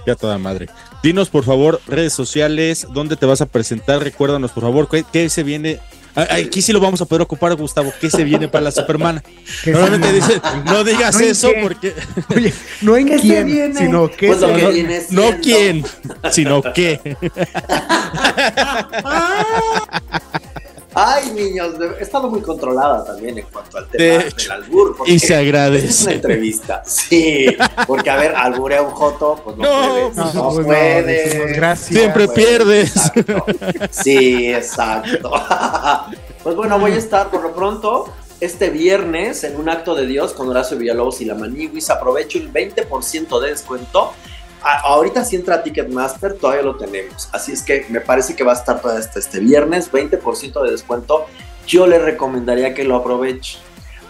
Ya 0.06 0.14
toda 0.14 0.38
madre. 0.38 0.68
Dinos, 1.02 1.28
por 1.28 1.44
favor, 1.44 1.80
redes 1.86 2.12
sociales, 2.12 2.86
dónde 2.92 3.16
te 3.16 3.26
vas 3.26 3.40
a 3.40 3.46
presentar. 3.46 4.02
Recuérdanos, 4.02 4.52
por 4.52 4.62
favor, 4.62 4.88
qué, 4.88 5.04
qué 5.10 5.28
se 5.28 5.42
viene. 5.42 5.80
Ah, 6.28 6.34
Aquí 6.34 6.60
sí 6.62 6.72
lo 6.72 6.80
vamos 6.80 7.00
a 7.00 7.04
poder 7.04 7.22
ocupar, 7.22 7.54
Gustavo. 7.54 7.92
¿Qué 8.00 8.10
se 8.10 8.24
viene 8.24 8.48
para 8.48 8.64
la 8.64 8.70
Superman? 8.72 9.22
Que 9.64 9.70
Normalmente 9.72 10.08
sí. 10.08 10.14
dicen, 10.14 10.40
no 10.64 10.84
digas 10.84 11.14
No 11.14 11.20
eso 11.20 11.48
qué. 11.52 11.58
porque 11.62 11.94
Oye, 12.36 12.52
no 12.82 12.96
en 12.96 13.06
¿Qué 13.06 13.16
se 13.16 13.20
quién, 13.22 13.46
viene? 13.46 13.74
sino 13.78 14.10
que 14.10 14.26
Pues 14.28 14.40
no, 14.40 14.54
que 14.54 14.62
no, 14.62 14.70
viene 14.70 15.00
no 15.10 15.22
siendo- 15.22 15.40
quién, 15.42 15.84
sino 16.30 16.62
qué. 16.74 17.16
Ay, 21.02 21.30
niños, 21.32 21.74
he 21.98 22.02
estado 22.02 22.28
muy 22.28 22.40
controlada 22.42 23.04
también 23.04 23.38
en 23.38 23.46
cuanto 23.46 23.78
al 23.78 23.88
tema 23.88 24.04
De 24.04 24.30
del 24.30 24.50
albur. 24.52 24.96
porque 24.96 25.12
Y 25.12 25.18
se 25.18 25.26
Es 25.26 25.30
una 25.30 25.38
agradece. 25.40 26.12
entrevista, 26.14 26.82
sí, 26.84 27.46
porque 27.86 28.10
a 28.10 28.16
ver, 28.16 28.34
alburea 28.36 28.82
un 28.82 28.90
joto, 28.90 29.40
pues 29.44 29.56
no, 29.56 29.62
No, 29.64 29.88
puedes, 29.92 30.14
pues, 30.14 30.34
no, 30.34 30.42
pues, 30.44 30.56
no, 30.58 30.64
puedes. 30.64 31.06
decimos 31.24 31.46
gracias. 31.56 31.98
Siempre 32.00 32.28
pierdes. 32.28 32.96
exacto. 32.96 33.44
Sí, 33.90 34.52
exacto. 34.52 35.30
Pues 36.42 36.56
bueno, 36.56 36.78
voy 36.78 36.92
a 36.92 36.96
estar 36.96 37.28
por 37.30 37.42
lo 37.42 37.52
pronto 37.54 38.06
este 38.40 38.70
viernes 38.70 39.44
en 39.44 39.56
un 39.56 39.68
acto 39.68 39.94
de 39.94 40.06
Dios 40.06 40.32
con 40.32 40.48
Horacio 40.48 40.78
Villalobos 40.78 41.20
y 41.20 41.26
la 41.26 41.34
Maniguis. 41.34 41.90
Aprovecho 41.90 42.38
el 42.38 42.50
20% 42.50 43.38
de 43.40 43.50
descuento. 43.50 44.14
Ahorita 44.62 45.24
si 45.24 45.36
entra 45.36 45.62
Ticketmaster, 45.62 46.34
todavía 46.34 46.62
lo 46.62 46.76
tenemos. 46.76 47.28
Así 47.32 47.52
es 47.52 47.62
que 47.62 47.86
me 47.88 48.00
parece 48.00 48.36
que 48.36 48.44
va 48.44 48.52
a 48.52 48.56
estar 48.56 48.80
todo 48.80 48.96
este, 48.98 49.18
este 49.18 49.40
viernes, 49.40 49.90
20% 49.90 50.62
de 50.62 50.70
descuento. 50.70 51.26
Yo 51.66 51.86
le 51.86 51.98
recomendaría 51.98 52.74
que 52.74 52.84
lo 52.84 52.96
aproveche. 52.96 53.58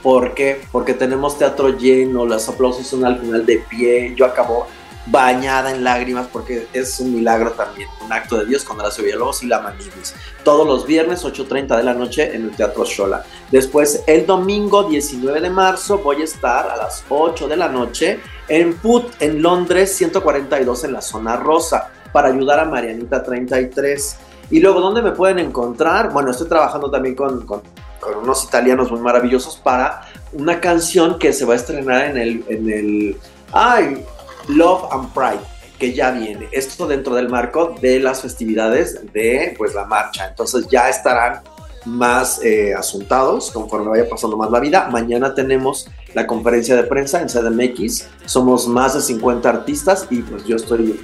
¿Por 0.03 0.35
qué? 0.35 0.61
Porque 0.73 0.95
tenemos 0.95 1.39
teatro 1.39 1.77
lleno, 1.77 2.25
los 2.25 2.49
aplausos 2.49 2.87
son 2.87 3.05
al 3.05 3.21
final 3.21 3.45
de 3.45 3.59
pie. 3.59 4.15
Yo 4.17 4.25
acabo 4.25 4.67
bañada 5.07 5.71
en 5.73 5.83
lágrimas 5.83 6.27
porque 6.33 6.69
es 6.73 7.01
un 7.01 7.15
milagro 7.15 7.53
también, 7.53 7.89
un 8.05 8.13
acto 8.13 8.37
de 8.39 8.47
Dios 8.47 8.65
con 8.65 8.79
Horacio 8.79 9.03
Villalobos 9.03 9.43
y 9.43 9.47
la 9.47 9.61
Maniguis. 9.61 10.15
Todos 10.45 10.67
los 10.67 10.87
viernes 10.87 11.25
8.30 11.25 11.77
de 11.77 11.83
la 11.83 11.95
noche 11.95 12.35
en 12.35 12.45
el 12.45 12.51
Teatro 12.51 12.85
Shola. 12.85 13.25
Después 13.51 14.03
el 14.07 14.27
domingo 14.27 14.85
19 14.85 15.41
de 15.41 15.51
marzo 15.51 15.99
voy 15.99 16.21
a 16.21 16.25
estar 16.25 16.69
a 16.69 16.77
las 16.77 17.05
8 17.09 17.49
de 17.49 17.57
la 17.57 17.69
noche 17.69 18.21
en 18.49 18.75
Put 18.75 19.07
en 19.21 19.43
Londres 19.43 19.95
142 19.97 20.85
en 20.85 20.93
la 20.93 21.01
zona 21.01 21.37
rosa 21.37 21.89
para 22.13 22.29
ayudar 22.29 22.61
a 22.61 22.65
Marianita 22.65 23.23
33. 23.23 24.17
Y 24.51 24.61
luego, 24.61 24.81
¿dónde 24.81 25.01
me 25.01 25.13
pueden 25.13 25.39
encontrar? 25.39 26.11
Bueno, 26.13 26.31
estoy 26.33 26.49
trabajando 26.49 26.91
también 26.91 27.15
con, 27.15 27.47
con- 27.47 27.63
con 28.01 28.17
unos 28.17 28.45
italianos 28.45 28.91
muy 28.91 28.99
maravillosos 29.01 29.57
para 29.59 30.01
una 30.33 30.59
canción 30.59 31.19
que 31.19 31.33
se 31.35 31.45
va 31.45 31.53
a 31.53 31.57
estrenar 31.57 32.07
en 32.07 32.17
el, 32.17 32.45
en 32.49 32.71
el 32.71 33.17
ay, 33.53 34.05
Love 34.49 34.93
and 34.93 35.13
Pride. 35.13 35.41
que 35.79 35.95
ya 35.95 36.11
viene. 36.11 36.47
Esto 36.53 36.87
dentro 36.87 37.15
del 37.15 37.31
marco 37.31 37.75
de 37.81 38.01
las 38.01 38.21
festividades 38.21 39.01
de 39.15 39.55
pues 39.57 39.75
la 39.75 39.87
marcha. 39.87 40.29
Entonces 40.29 40.67
ya 40.71 40.91
estarán 40.91 41.41
más 41.87 42.45
eh, 42.45 42.75
asuntados 42.75 43.51
conforme 43.51 43.89
vaya 43.89 44.09
pasando 44.09 44.37
más 44.37 44.51
la 44.51 44.61
vida. 44.61 44.89
Mañana 44.91 45.35
tenemos 45.35 45.89
la 46.13 46.27
conferencia 46.27 46.77
de 46.77 46.85
prensa 46.85 47.23
en 47.23 47.29
CDMX. 47.29 48.09
Somos 48.27 48.69
más 48.69 48.95
de 48.95 49.01
50 49.01 49.49
artistas 49.49 50.07
y 50.11 50.21
pues 50.21 50.45
yo 50.45 50.57
estoy 50.57 51.01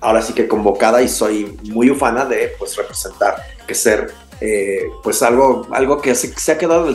ahora 0.00 0.22
sí 0.22 0.32
que 0.32 0.48
convocada 0.48 1.02
y 1.02 1.08
soy 1.08 1.58
muy 1.64 1.90
ufana 1.90 2.24
de 2.24 2.52
pues 2.58 2.76
representar, 2.76 3.36
que 3.66 3.74
ser 3.74 4.12
eh, 4.40 4.82
pues 5.02 5.22
algo, 5.22 5.66
algo 5.72 6.00
que 6.00 6.14
se, 6.14 6.52
ha 6.52 6.58
quedado 6.58 6.88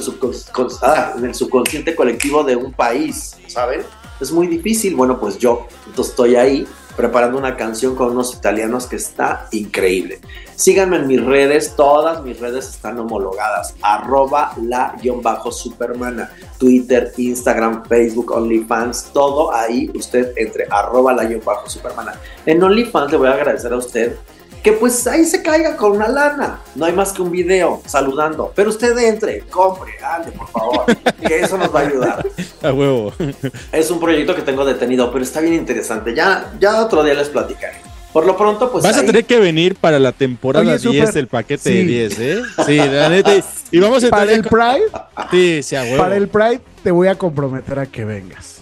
ah, 0.81 1.13
en 1.18 1.26
el 1.26 1.34
subconsciente 1.34 1.95
colectivo 1.95 2.43
de 2.43 2.55
un 2.55 2.72
país, 2.72 3.35
¿saben? 3.47 3.81
Es 4.22 4.31
muy 4.31 4.48
difícil, 4.48 4.95
bueno 4.95 5.19
pues 5.19 5.38
yo 5.38 5.68
estoy 5.98 6.35
ahí 6.35 6.68
preparando 6.95 7.38
una 7.38 7.57
canción 7.57 7.95
con 7.95 8.11
unos 8.11 8.35
italianos 8.35 8.85
que 8.85 8.98
está 8.98 9.48
increíble. 9.52 10.19
Síganme 10.56 10.98
en 10.98 11.07
mis 11.07 11.23
redes, 11.23 11.76
todas 11.76 12.23
mis 12.23 12.39
redes 12.39 12.69
están 12.69 12.99
homologadas. 12.99 13.73
Arroba 13.81 14.53
la-supermana. 14.61 16.30
Twitter, 16.60 17.11
Instagram, 17.18 17.85
Facebook, 17.85 18.31
OnlyFans, 18.31 19.06
todo 19.14 19.52
ahí 19.53 19.89
usted 19.95 20.34
entre 20.35 20.68
arroba 20.69 21.14
la-supermana. 21.14 22.14
En 22.45 22.61
OnlyFans 22.61 23.11
le 23.11 23.18
voy 23.18 23.27
a 23.30 23.34
agradecer 23.34 23.73
a 23.73 23.77
usted 23.77 24.15
que 24.64 24.74
pues 24.74 25.08
ahí 25.08 25.26
se 25.26 25.42
caiga 25.42 25.76
con 25.76 25.94
una 25.94 26.08
lana. 26.08 26.60
No 26.76 26.86
hay 26.86 26.94
más 26.94 27.12
que 27.14 27.22
un 27.22 27.32
video 27.32 27.82
saludando. 27.86 28.52
Pero 28.56 28.70
usted 28.70 28.96
entre, 29.00 29.40
compre, 29.42 29.94
ande, 30.04 30.32
por 30.32 30.48
favor. 30.50 30.86
que 31.28 31.40
eso 31.40 31.58
nos 31.58 31.74
va 31.74 31.80
a 31.80 31.84
ayudar. 31.88 32.26
A 32.62 32.72
huevo. 32.72 33.12
Es 33.72 33.90
un 33.90 34.00
proyecto 34.00 34.36
que 34.36 34.44
tengo 34.44 34.64
detenido, 34.64 35.12
pero 35.12 35.24
está 35.24 35.40
bien 35.42 35.56
interesante. 35.56 36.14
Ya, 36.14 36.54
ya 36.60 36.82
otro 36.84 37.04
día 37.04 37.16
les 37.16 37.30
platicaré. 37.30 37.78
Por 38.14 38.26
lo 38.26 38.36
pronto, 38.38 38.70
pues 38.72 38.84
Vas 38.84 38.98
a 38.98 39.06
tener 39.06 39.24
que 39.24 39.40
venir 39.40 39.76
para 39.78 39.98
la 39.98 40.12
temporada 40.12 40.66
Oye, 40.66 40.78
10 40.78 40.82
súper. 40.82 41.14
del 41.14 41.28
paquete 41.28 41.70
de 41.70 41.80
Sí. 41.82 41.86
10, 41.88 42.20
¿eh? 42.20 42.42
Sí, 42.66 42.76
la 42.78 43.08
neta. 43.10 43.32
Y 43.72 43.80
vamos 43.80 44.04
a 44.04 44.10
Para 44.10 44.24
el 44.24 44.30
entrar. 44.32 44.76
Pride, 44.78 45.32
Sí, 45.32 45.64
sí, 45.64 45.76
a 45.78 45.84
huevo. 45.84 45.98
para 45.98 46.18
el 46.18 46.28
Pride 46.28 46.60
te 46.84 46.92
voy 46.92 47.08
a 47.08 47.16
comprometer 47.16 47.80
a 47.80 47.86
que 47.86 48.04
vengas. 48.04 48.58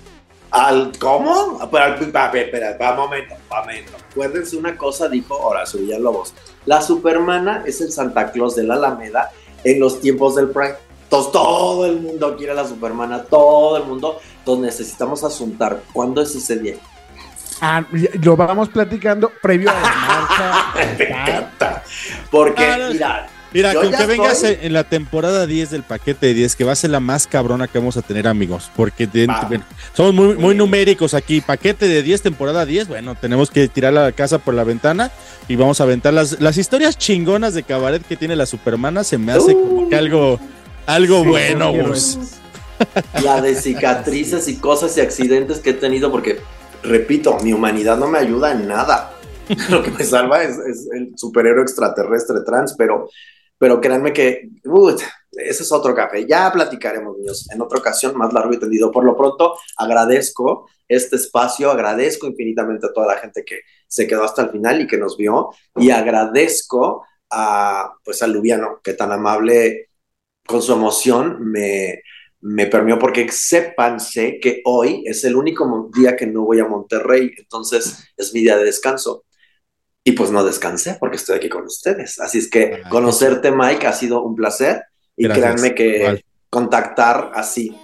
Al, 0.51 0.91
¿Cómo? 0.99 1.59
Pero, 1.71 1.83
a 1.83 2.27
ver, 2.31 2.45
espera, 2.45 2.77
va, 2.79 2.95
momento, 2.95 3.35
momento. 3.49 3.91
Acuérdense 4.11 4.57
una 4.57 4.75
cosa, 4.77 5.07
dijo 5.09 5.35
Horacio 5.37 5.79
Villalobos. 5.79 6.33
La 6.65 6.81
Supermana 6.81 7.63
es 7.65 7.79
el 7.81 7.91
Santa 7.91 8.31
Claus 8.31 8.55
de 8.55 8.63
la 8.63 8.75
Alameda 8.75 9.29
en 9.63 9.79
los 9.79 10.01
tiempos 10.01 10.35
del 10.35 10.49
Pride. 10.49 10.75
Entonces, 11.03 11.31
todo 11.31 11.85
el 11.85 11.99
mundo 11.99 12.35
quiere 12.37 12.51
a 12.51 12.55
la 12.55 12.67
Supermana, 12.67 13.23
todo 13.23 13.77
el 13.77 13.83
mundo. 13.85 14.19
Entonces, 14.39 14.65
necesitamos 14.65 15.23
asuntar 15.23 15.81
cuándo 15.93 16.21
es 16.21 16.35
ese 16.35 16.57
día. 16.57 16.75
Ah, 17.61 17.83
lo 18.21 18.37
vamos 18.37 18.69
platicando 18.69 19.31
previo 19.41 19.69
a 19.69 19.73
la 19.73 19.81
marcha. 20.77 20.95
Me 20.97 21.03
encanta. 21.09 21.83
Porque, 22.31 22.65
Ah, 22.65 22.77
no. 22.77 22.89
mira, 22.91 23.27
Mira, 23.51 23.73
Yo 23.73 23.81
con 23.81 23.91
que 23.91 24.05
vengas 24.05 24.43
estoy. 24.43 24.65
en 24.67 24.73
la 24.73 24.83
temporada 24.83 25.47
10 25.47 25.71
del 25.71 25.81
paquete 25.83 26.27
de 26.27 26.33
10, 26.35 26.55
que 26.55 26.63
va 26.63 26.73
a 26.73 26.75
ser 26.75 26.91
la 26.91 26.99
más 26.99 27.25
cabrona 27.25 27.67
que 27.67 27.79
vamos 27.79 27.97
a 27.97 28.03
tener, 28.03 28.27
amigos. 28.27 28.69
Porque 28.75 29.07
de- 29.07 29.25
bueno, 29.47 29.63
somos 29.93 30.13
muy, 30.13 30.35
muy 30.35 30.53
numéricos 30.55 31.13
aquí. 31.15 31.41
Paquete 31.41 31.87
de 31.87 32.03
10, 32.03 32.21
temporada 32.21 32.65
10. 32.65 32.87
Bueno, 32.87 33.15
tenemos 33.15 33.49
que 33.49 33.67
tirar 33.67 33.93
la 33.93 34.11
casa 34.11 34.37
por 34.37 34.53
la 34.53 34.63
ventana 34.63 35.09
y 35.47 35.55
vamos 35.55 35.81
a 35.81 35.85
aventar 35.85 36.13
las, 36.13 36.39
las 36.39 36.57
historias 36.57 36.97
chingonas 36.97 37.53
de 37.55 37.63
cabaret 37.63 38.05
que 38.05 38.15
tiene 38.15 38.35
la 38.35 38.45
Supermana. 38.45 39.03
Se 39.03 39.17
me 39.17 39.31
hace 39.31 39.53
como 39.53 39.89
que 39.89 39.95
algo, 39.95 40.39
algo 40.85 41.23
Sí, 41.23 41.29
bueno, 41.29 41.73
Gus. 41.73 42.17
la 43.23 43.41
de 43.41 43.55
cicatrices 43.55 44.47
y 44.47 44.57
cosas 44.57 44.95
y 44.97 45.01
accidentes 45.01 45.57
que 45.57 45.71
he 45.71 45.73
tenido, 45.73 46.11
porque, 46.11 46.39
repito, 46.83 47.37
mi 47.41 47.51
humanidad 47.53 47.97
no 47.97 48.07
me 48.07 48.19
ayuda 48.19 48.51
en 48.51 48.67
nada. 48.67 49.13
Lo 49.69 49.81
que 49.81 49.89
me 49.89 50.03
salva 50.03 50.43
es, 50.43 50.55
es 50.59 50.87
el 50.93 51.13
superhéroe 51.17 51.63
extraterrestre 51.63 52.37
trans, 52.45 52.75
pero, 52.77 53.09
pero 53.59 53.79
créanme 53.79 54.13
que 54.13 54.49
uh, 54.63 54.89
ese 55.33 55.63
es 55.63 55.71
otro 55.71 55.93
café. 55.93 56.25
Ya 56.25 56.51
platicaremos, 56.51 57.17
niños, 57.17 57.47
en 57.51 57.61
otra 57.61 57.79
ocasión 57.79 58.17
más 58.17 58.33
largo 58.33 58.53
y 58.53 58.57
tendido. 58.57 58.89
Por 58.91 59.03
lo 59.03 59.15
pronto, 59.15 59.57
agradezco 59.77 60.67
este 60.87 61.17
espacio, 61.17 61.69
agradezco 61.69 62.25
infinitamente 62.25 62.87
a 62.87 62.93
toda 62.93 63.13
la 63.13 63.17
gente 63.17 63.43
que 63.45 63.59
se 63.87 64.07
quedó 64.07 64.23
hasta 64.23 64.41
el 64.43 64.49
final 64.49 64.81
y 64.81 64.87
que 64.87 64.97
nos 64.97 65.17
vio, 65.17 65.49
y 65.75 65.91
agradezco 65.91 67.05
a, 67.29 67.93
pues, 68.03 68.23
a 68.23 68.27
Lubiano, 68.27 68.79
que 68.83 68.93
tan 68.93 69.11
amable 69.11 69.89
con 70.47 70.63
su 70.63 70.73
emoción 70.73 71.37
me, 71.41 72.01
me 72.41 72.65
permeó 72.65 72.97
porque 72.97 73.29
sépanse 73.31 74.39
que 74.39 74.61
hoy 74.65 75.03
es 75.05 75.23
el 75.25 75.35
único 75.35 75.91
día 75.93 76.15
que 76.15 76.25
no 76.25 76.43
voy 76.43 76.59
a 76.59 76.65
Monterrey, 76.65 77.31
entonces 77.37 78.11
es 78.17 78.33
mi 78.33 78.41
día 78.41 78.57
de 78.57 78.65
descanso. 78.65 79.25
Y 80.09 80.13
pues 80.13 80.31
no 80.31 80.43
descansé 80.43 80.97
porque 80.99 81.17
estoy 81.17 81.37
aquí 81.37 81.49
con 81.49 81.65
ustedes. 81.65 82.19
Así 82.19 82.39
es 82.39 82.49
que 82.49 82.81
conocerte, 82.89 83.51
Mike, 83.51 83.85
ha 83.85 83.93
sido 83.93 84.23
un 84.23 84.33
placer. 84.33 84.81
Y 85.15 85.25
Gracias. 85.25 85.45
créanme 85.45 85.75
que 85.75 86.23
contactar 86.49 87.31
así, 87.35 87.77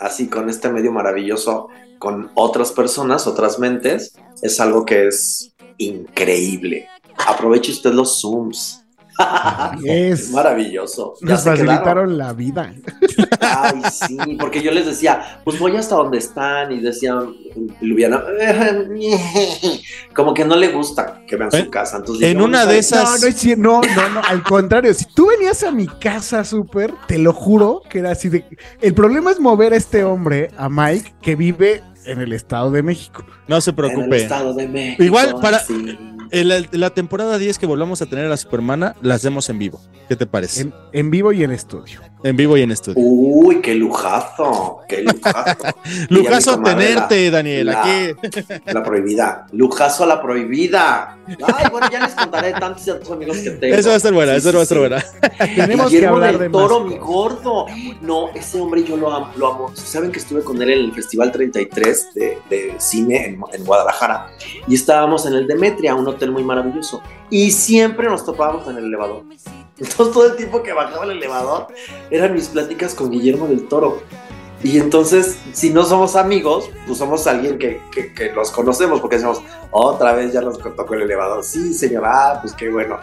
así 0.00 0.26
con 0.26 0.50
este 0.50 0.68
medio 0.68 0.90
maravilloso, 0.90 1.68
con 2.00 2.32
otras 2.34 2.72
personas, 2.72 3.28
otras 3.28 3.60
mentes, 3.60 4.16
es 4.42 4.58
algo 4.58 4.84
que 4.84 5.06
es 5.06 5.54
increíble. 5.78 6.88
Aproveche 7.24 7.70
usted 7.70 7.92
los 7.92 8.20
Zooms. 8.20 8.79
Es- 9.84 10.30
maravilloso. 10.32 11.14
Ya 11.22 11.28
Nos 11.30 11.44
facilitaron 11.44 12.16
la 12.18 12.32
vida. 12.32 12.72
Ay, 13.40 13.82
sí, 13.90 14.16
porque 14.38 14.62
yo 14.62 14.70
les 14.72 14.86
decía, 14.86 15.40
pues 15.44 15.58
voy 15.58 15.76
hasta 15.76 15.94
donde 15.96 16.18
están 16.18 16.72
y 16.72 16.80
decían, 16.80 17.34
Lubiana, 17.80 18.22
como 20.14 20.34
que 20.34 20.44
no 20.44 20.56
le 20.56 20.68
gusta 20.68 21.22
que 21.26 21.36
vean 21.36 21.50
Eh, 21.52 21.64
su 21.64 21.70
casa. 21.70 21.98
Entonces, 21.98 22.28
en 22.30 22.40
una 22.40 22.66
de 22.66 22.78
esas- 22.78 23.20
No, 23.56 23.80
no, 23.80 23.80
no, 23.80 23.94
no, 23.94 24.08
no, 24.14 24.20
al 24.28 24.42
contrario, 24.42 24.92
si 24.94 25.04
tú 25.06 25.28
venías 25.28 25.62
a 25.62 25.70
mi 25.70 25.86
casa, 25.86 26.44
súper, 26.44 26.92
te 27.06 27.18
lo 27.18 27.32
juro 27.32 27.82
que 27.88 28.00
era 28.00 28.12
así 28.12 28.28
de... 28.28 28.44
El 28.80 28.94
problema 28.94 29.30
es 29.30 29.40
mover 29.40 29.72
a 29.72 29.76
este 29.76 30.04
hombre, 30.04 30.50
a 30.56 30.68
Mike, 30.68 31.14
que 31.22 31.36
vive 31.36 31.82
en 32.04 32.20
el 32.20 32.32
Estado 32.32 32.70
de 32.70 32.82
México. 32.82 33.24
No 33.48 33.60
se 33.60 33.70
En 33.70 33.72
el 33.72 33.76
preocupe. 33.76 34.16
Estado 34.22 34.54
de 34.54 34.68
México. 34.68 35.02
Igual, 35.02 35.34
para- 35.40 35.58
sí. 35.60 35.98
En 36.32 36.48
la, 36.48 36.62
la 36.72 36.90
temporada 36.90 37.38
10 37.38 37.58
que 37.58 37.66
volvamos 37.66 38.02
a 38.02 38.06
tener 38.06 38.26
a 38.26 38.28
la 38.28 38.36
Supermana, 38.36 38.94
la 39.02 39.14
hacemos 39.14 39.48
en 39.48 39.58
vivo. 39.58 39.80
¿Qué 40.08 40.16
te 40.16 40.26
parece? 40.26 40.62
En, 40.62 40.74
en 40.92 41.10
vivo 41.10 41.32
y 41.32 41.44
en 41.44 41.52
estudio. 41.52 42.00
En 42.24 42.36
vivo 42.36 42.56
y 42.56 42.62
en 42.62 42.70
estudio. 42.72 42.98
Uy, 42.98 43.60
qué 43.62 43.74
lujazo, 43.74 44.80
qué 44.88 45.02
lujazo. 45.04 45.56
Lujazo 46.08 46.60
tenerte, 46.62 47.30
Daniel, 47.30 47.66
la- 47.66 47.82
aquí. 47.82 48.14
La 48.66 48.82
prohibida, 48.82 49.46
lujazo 49.52 50.04
a 50.04 50.06
la 50.06 50.20
prohibida. 50.20 51.16
Ay, 51.28 51.66
bueno, 51.70 51.86
ya 51.90 52.00
les 52.00 52.14
contaré 52.14 52.52
tantos 52.52 52.82
y 52.86 52.90
tantos 52.90 53.10
amigos 53.10 53.38
que 53.38 53.50
tengo. 53.52 53.74
Eso 53.76 53.88
va 53.88 53.94
a 53.94 53.96
estar 53.98 54.12
buena, 54.12 54.32
Sí, 54.32 54.38
eso 54.38 54.50
sí, 54.50 54.54
va 54.56 54.60
a 54.60 54.62
estar 54.64 54.76
sí. 54.76 54.80
buena. 54.80 55.56
Tenemos 55.66 55.90
que 55.90 56.06
hablar 56.06 56.32
del 56.32 56.40
de 56.40 56.50
Toro, 56.50 56.80
más 56.80 56.90
mi 56.92 56.98
gordo. 56.98 57.66
No, 58.02 58.28
ese 58.34 58.60
hombre 58.60 58.82
yo 58.84 58.96
lo 58.96 59.12
amo, 59.12 59.30
lo 59.36 59.54
amo. 59.54 59.70
Saben 59.76 60.10
que 60.12 60.18
estuve 60.18 60.42
con 60.42 60.60
él 60.60 60.70
en 60.70 60.78
el 60.86 60.92
Festival 60.92 61.30
33 61.32 62.14
de, 62.14 62.38
de 62.50 62.74
cine 62.78 63.26
en, 63.26 63.40
en 63.52 63.64
Guadalajara 63.64 64.26
y 64.68 64.74
estábamos 64.74 65.24
en 65.26 65.34
el 65.34 65.46
Demetria, 65.46 65.94
un 65.94 66.06
hotel 66.08 66.19
muy 66.28 66.44
maravilloso. 66.44 67.02
Y 67.30 67.50
siempre 67.52 68.08
nos 68.08 68.24
topábamos 68.24 68.68
en 68.68 68.76
el 68.76 68.84
elevador. 68.84 69.24
Entonces 69.78 70.12
todo 70.12 70.26
el 70.26 70.36
tiempo 70.36 70.62
que 70.62 70.72
bajaba 70.74 71.04
el 71.04 71.12
elevador 71.12 71.68
eran 72.10 72.34
mis 72.34 72.48
pláticas 72.48 72.94
con 72.94 73.10
Guillermo 73.10 73.46
del 73.46 73.66
Toro. 73.66 74.02
Y 74.62 74.78
entonces, 74.78 75.38
si 75.54 75.70
no 75.70 75.84
somos 75.84 76.16
amigos, 76.16 76.68
pues 76.86 76.98
somos 76.98 77.26
alguien 77.26 77.58
que, 77.58 77.80
que, 77.90 78.32
conocemos, 78.54 79.00
porque 79.00 79.16
decimos, 79.16 79.40
otra 79.70 80.12
vez 80.12 80.34
ya 80.34 80.42
nos 80.42 80.58
tocó 80.58 80.94
el 80.94 81.02
elevador. 81.02 81.42
Sí, 81.44 81.72
señor, 81.72 82.04
ah, 82.04 82.38
pues 82.42 82.52
qué 82.52 82.68
bueno. 82.68 82.98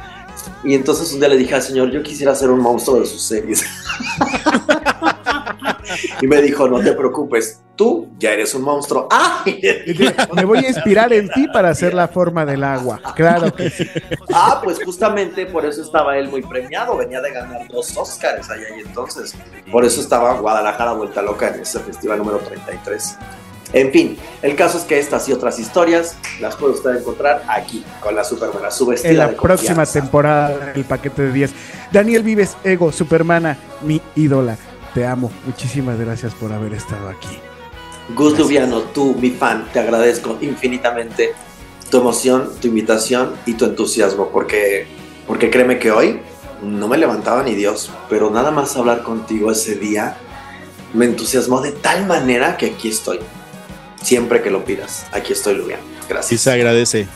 Y 0.64 0.74
entonces 0.74 1.12
un 1.14 1.20
día 1.20 1.30
le 1.30 1.38
dije 1.38 1.56
al 1.56 1.62
señor, 1.62 1.92
yo 1.92 2.04
quisiera 2.04 2.36
ser 2.36 2.50
un 2.50 2.60
monstruo 2.60 3.00
de 3.00 3.06
sus 3.06 3.22
series. 3.22 3.66
y 6.22 6.28
me 6.28 6.42
dijo, 6.42 6.68
no 6.68 6.80
te 6.80 6.94
preocupes, 6.94 7.62
tú 7.76 8.10
ya 8.18 8.32
eres 8.32 8.54
un 8.54 8.64
monstruo. 8.64 9.08
¡Ah! 9.12 9.44
Me 10.34 10.46
voy 10.46 10.60
a 10.60 10.70
inspirar 10.70 11.14
en 11.14 11.30
ti 11.30 11.48
para 11.48 11.70
hacer 11.70 11.94
la 11.94 12.08
forma 12.08 12.46
del 12.46 12.64
agua. 12.64 13.00
Claro 13.16 13.54
que 13.54 13.70
sí. 13.70 13.88
Ah, 14.34 14.62
pues 14.64 14.84
justamente 14.84 15.46
por 15.46 15.66
eso 15.66 15.82
estaba 15.82 16.18
él 16.18 16.30
muy 16.30 16.42
premiado, 16.42 16.98
venía 16.98 17.22
de 17.22 17.32
ganar 17.32 17.68
dos 17.68 17.96
Oscars 17.96 18.50
allá 18.50 18.68
y 18.78 18.82
entonces, 18.82 19.36
por 19.72 19.86
eso 19.86 20.02
estaba 20.02 20.40
Guadalajara 20.40 20.94
vuelta 20.94 21.22
loca 21.22 21.50
en 21.50 21.62
ese 21.62 21.80
festival 21.80 22.20
número 22.20 22.40
33. 22.40 23.18
En 23.74 23.92
fin, 23.92 24.18
el 24.42 24.56
caso 24.56 24.78
es 24.78 24.86
que 24.86 24.98
estas 24.98 25.28
y 25.28 25.34
otras 25.34 25.60
historias 25.60 26.16
las 26.40 26.56
puede 26.56 26.74
usted 26.74 26.98
encontrar 26.98 27.44
aquí 27.50 27.84
con 28.00 28.16
la 28.16 28.24
Supermana, 28.24 28.72
su 28.72 28.86
vestida 28.86 29.12
En 29.12 29.18
la 29.18 29.28
de 29.28 29.34
próxima 29.34 29.76
confianza. 29.76 30.00
temporada 30.02 30.72
del 30.74 30.86
paquete 30.86 31.24
de 31.24 31.34
10. 31.34 31.52
Daniel 31.92 32.24
Vives, 32.24 32.56
Ego, 32.64 32.92
Supermana, 32.92 33.58
mi 33.82 34.02
ídola. 34.16 34.58
Te 34.94 35.06
amo. 35.06 35.32
Muchísimas 35.46 36.00
gracias 36.00 36.34
por 36.34 36.54
haber 36.54 36.74
estado 36.74 37.10
aquí. 37.10 37.40
Gus 38.16 38.40
Lubiano, 38.40 38.82
tú, 38.82 39.16
mi 39.20 39.32
fan, 39.32 39.68
te 39.74 39.80
agradezco 39.80 40.38
infinitamente 40.40 41.34
tu 41.92 41.98
emoción, 41.98 42.50
tu 42.62 42.68
invitación 42.68 43.34
y 43.46 43.54
tu 43.56 43.66
entusiasmo, 43.66 44.30
porque, 44.30 44.88
porque 45.28 45.50
créeme 45.50 45.78
que 45.78 45.92
hoy 45.92 46.22
no 46.64 46.88
me 46.88 46.98
levantaba 46.98 47.44
ni 47.44 47.54
Dios, 47.54 47.92
pero 48.10 48.30
nada 48.30 48.52
más 48.52 48.76
hablar 48.78 49.04
contigo 49.04 49.52
ese 49.52 49.76
día 49.76 50.18
me 50.94 51.06
entusiasmó 51.06 51.62
de 51.62 51.74
tal 51.74 52.08
manera 52.08 52.58
que 52.58 52.68
aquí 52.68 52.90
estoy. 52.90 53.20
Siempre 54.02 54.42
que 54.42 54.50
lo 54.50 54.64
pidas. 54.66 55.06
Aquí 55.12 55.34
estoy, 55.34 55.56
Lubián. 55.56 55.80
Gracias. 56.10 56.42
se 56.42 56.52
agradece. 56.52 57.08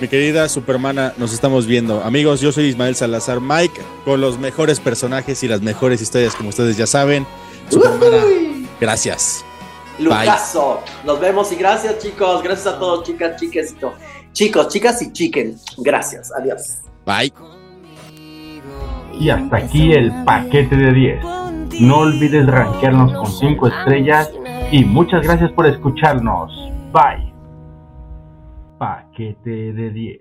Mi 0.00 0.08
querida 0.08 0.48
Supermana, 0.48 1.14
nos 1.16 1.32
estamos 1.32 1.66
viendo. 1.66 2.02
Amigos, 2.02 2.40
yo 2.40 2.50
soy 2.52 2.64
Ismael 2.64 2.96
Salazar 2.96 3.40
Mike, 3.40 3.80
con 4.04 4.20
los 4.20 4.38
mejores 4.38 4.80
personajes 4.80 5.42
y 5.44 5.48
las 5.48 5.62
mejores 5.62 6.02
historias, 6.02 6.34
como 6.34 6.48
ustedes 6.48 6.76
ya 6.76 6.86
saben. 6.86 7.26
Supermana, 7.70 8.24
Uy. 8.26 8.66
gracias. 8.80 9.44
Lucaso. 9.98 10.80
Nos 11.04 11.20
vemos 11.20 11.52
y 11.52 11.56
gracias, 11.56 11.98
chicos. 12.00 12.42
Gracias 12.42 12.66
a 12.66 12.78
todos, 12.78 13.04
chicas, 13.06 13.40
y 13.40 13.74
to- 13.74 13.94
Chicos, 14.32 14.66
chicas 14.68 15.00
y 15.00 15.12
chicken. 15.12 15.56
Gracias. 15.78 16.32
Adiós. 16.36 16.78
Bye. 17.06 17.32
Y 19.18 19.30
hasta 19.30 19.56
aquí 19.56 19.92
el 19.92 20.12
paquete 20.24 20.74
de 20.76 20.92
10. 20.92 21.24
No 21.80 21.98
olvides 21.98 22.46
rankearnos 22.46 23.12
con 23.12 23.32
5 23.32 23.68
estrellas 23.68 24.28
y 24.74 24.84
muchas 24.84 25.22
gracias 25.22 25.52
por 25.52 25.66
escucharnos. 25.66 26.52
Bye. 26.92 27.32
Paquete 28.76 29.72
de 29.72 29.90
10. 29.90 30.20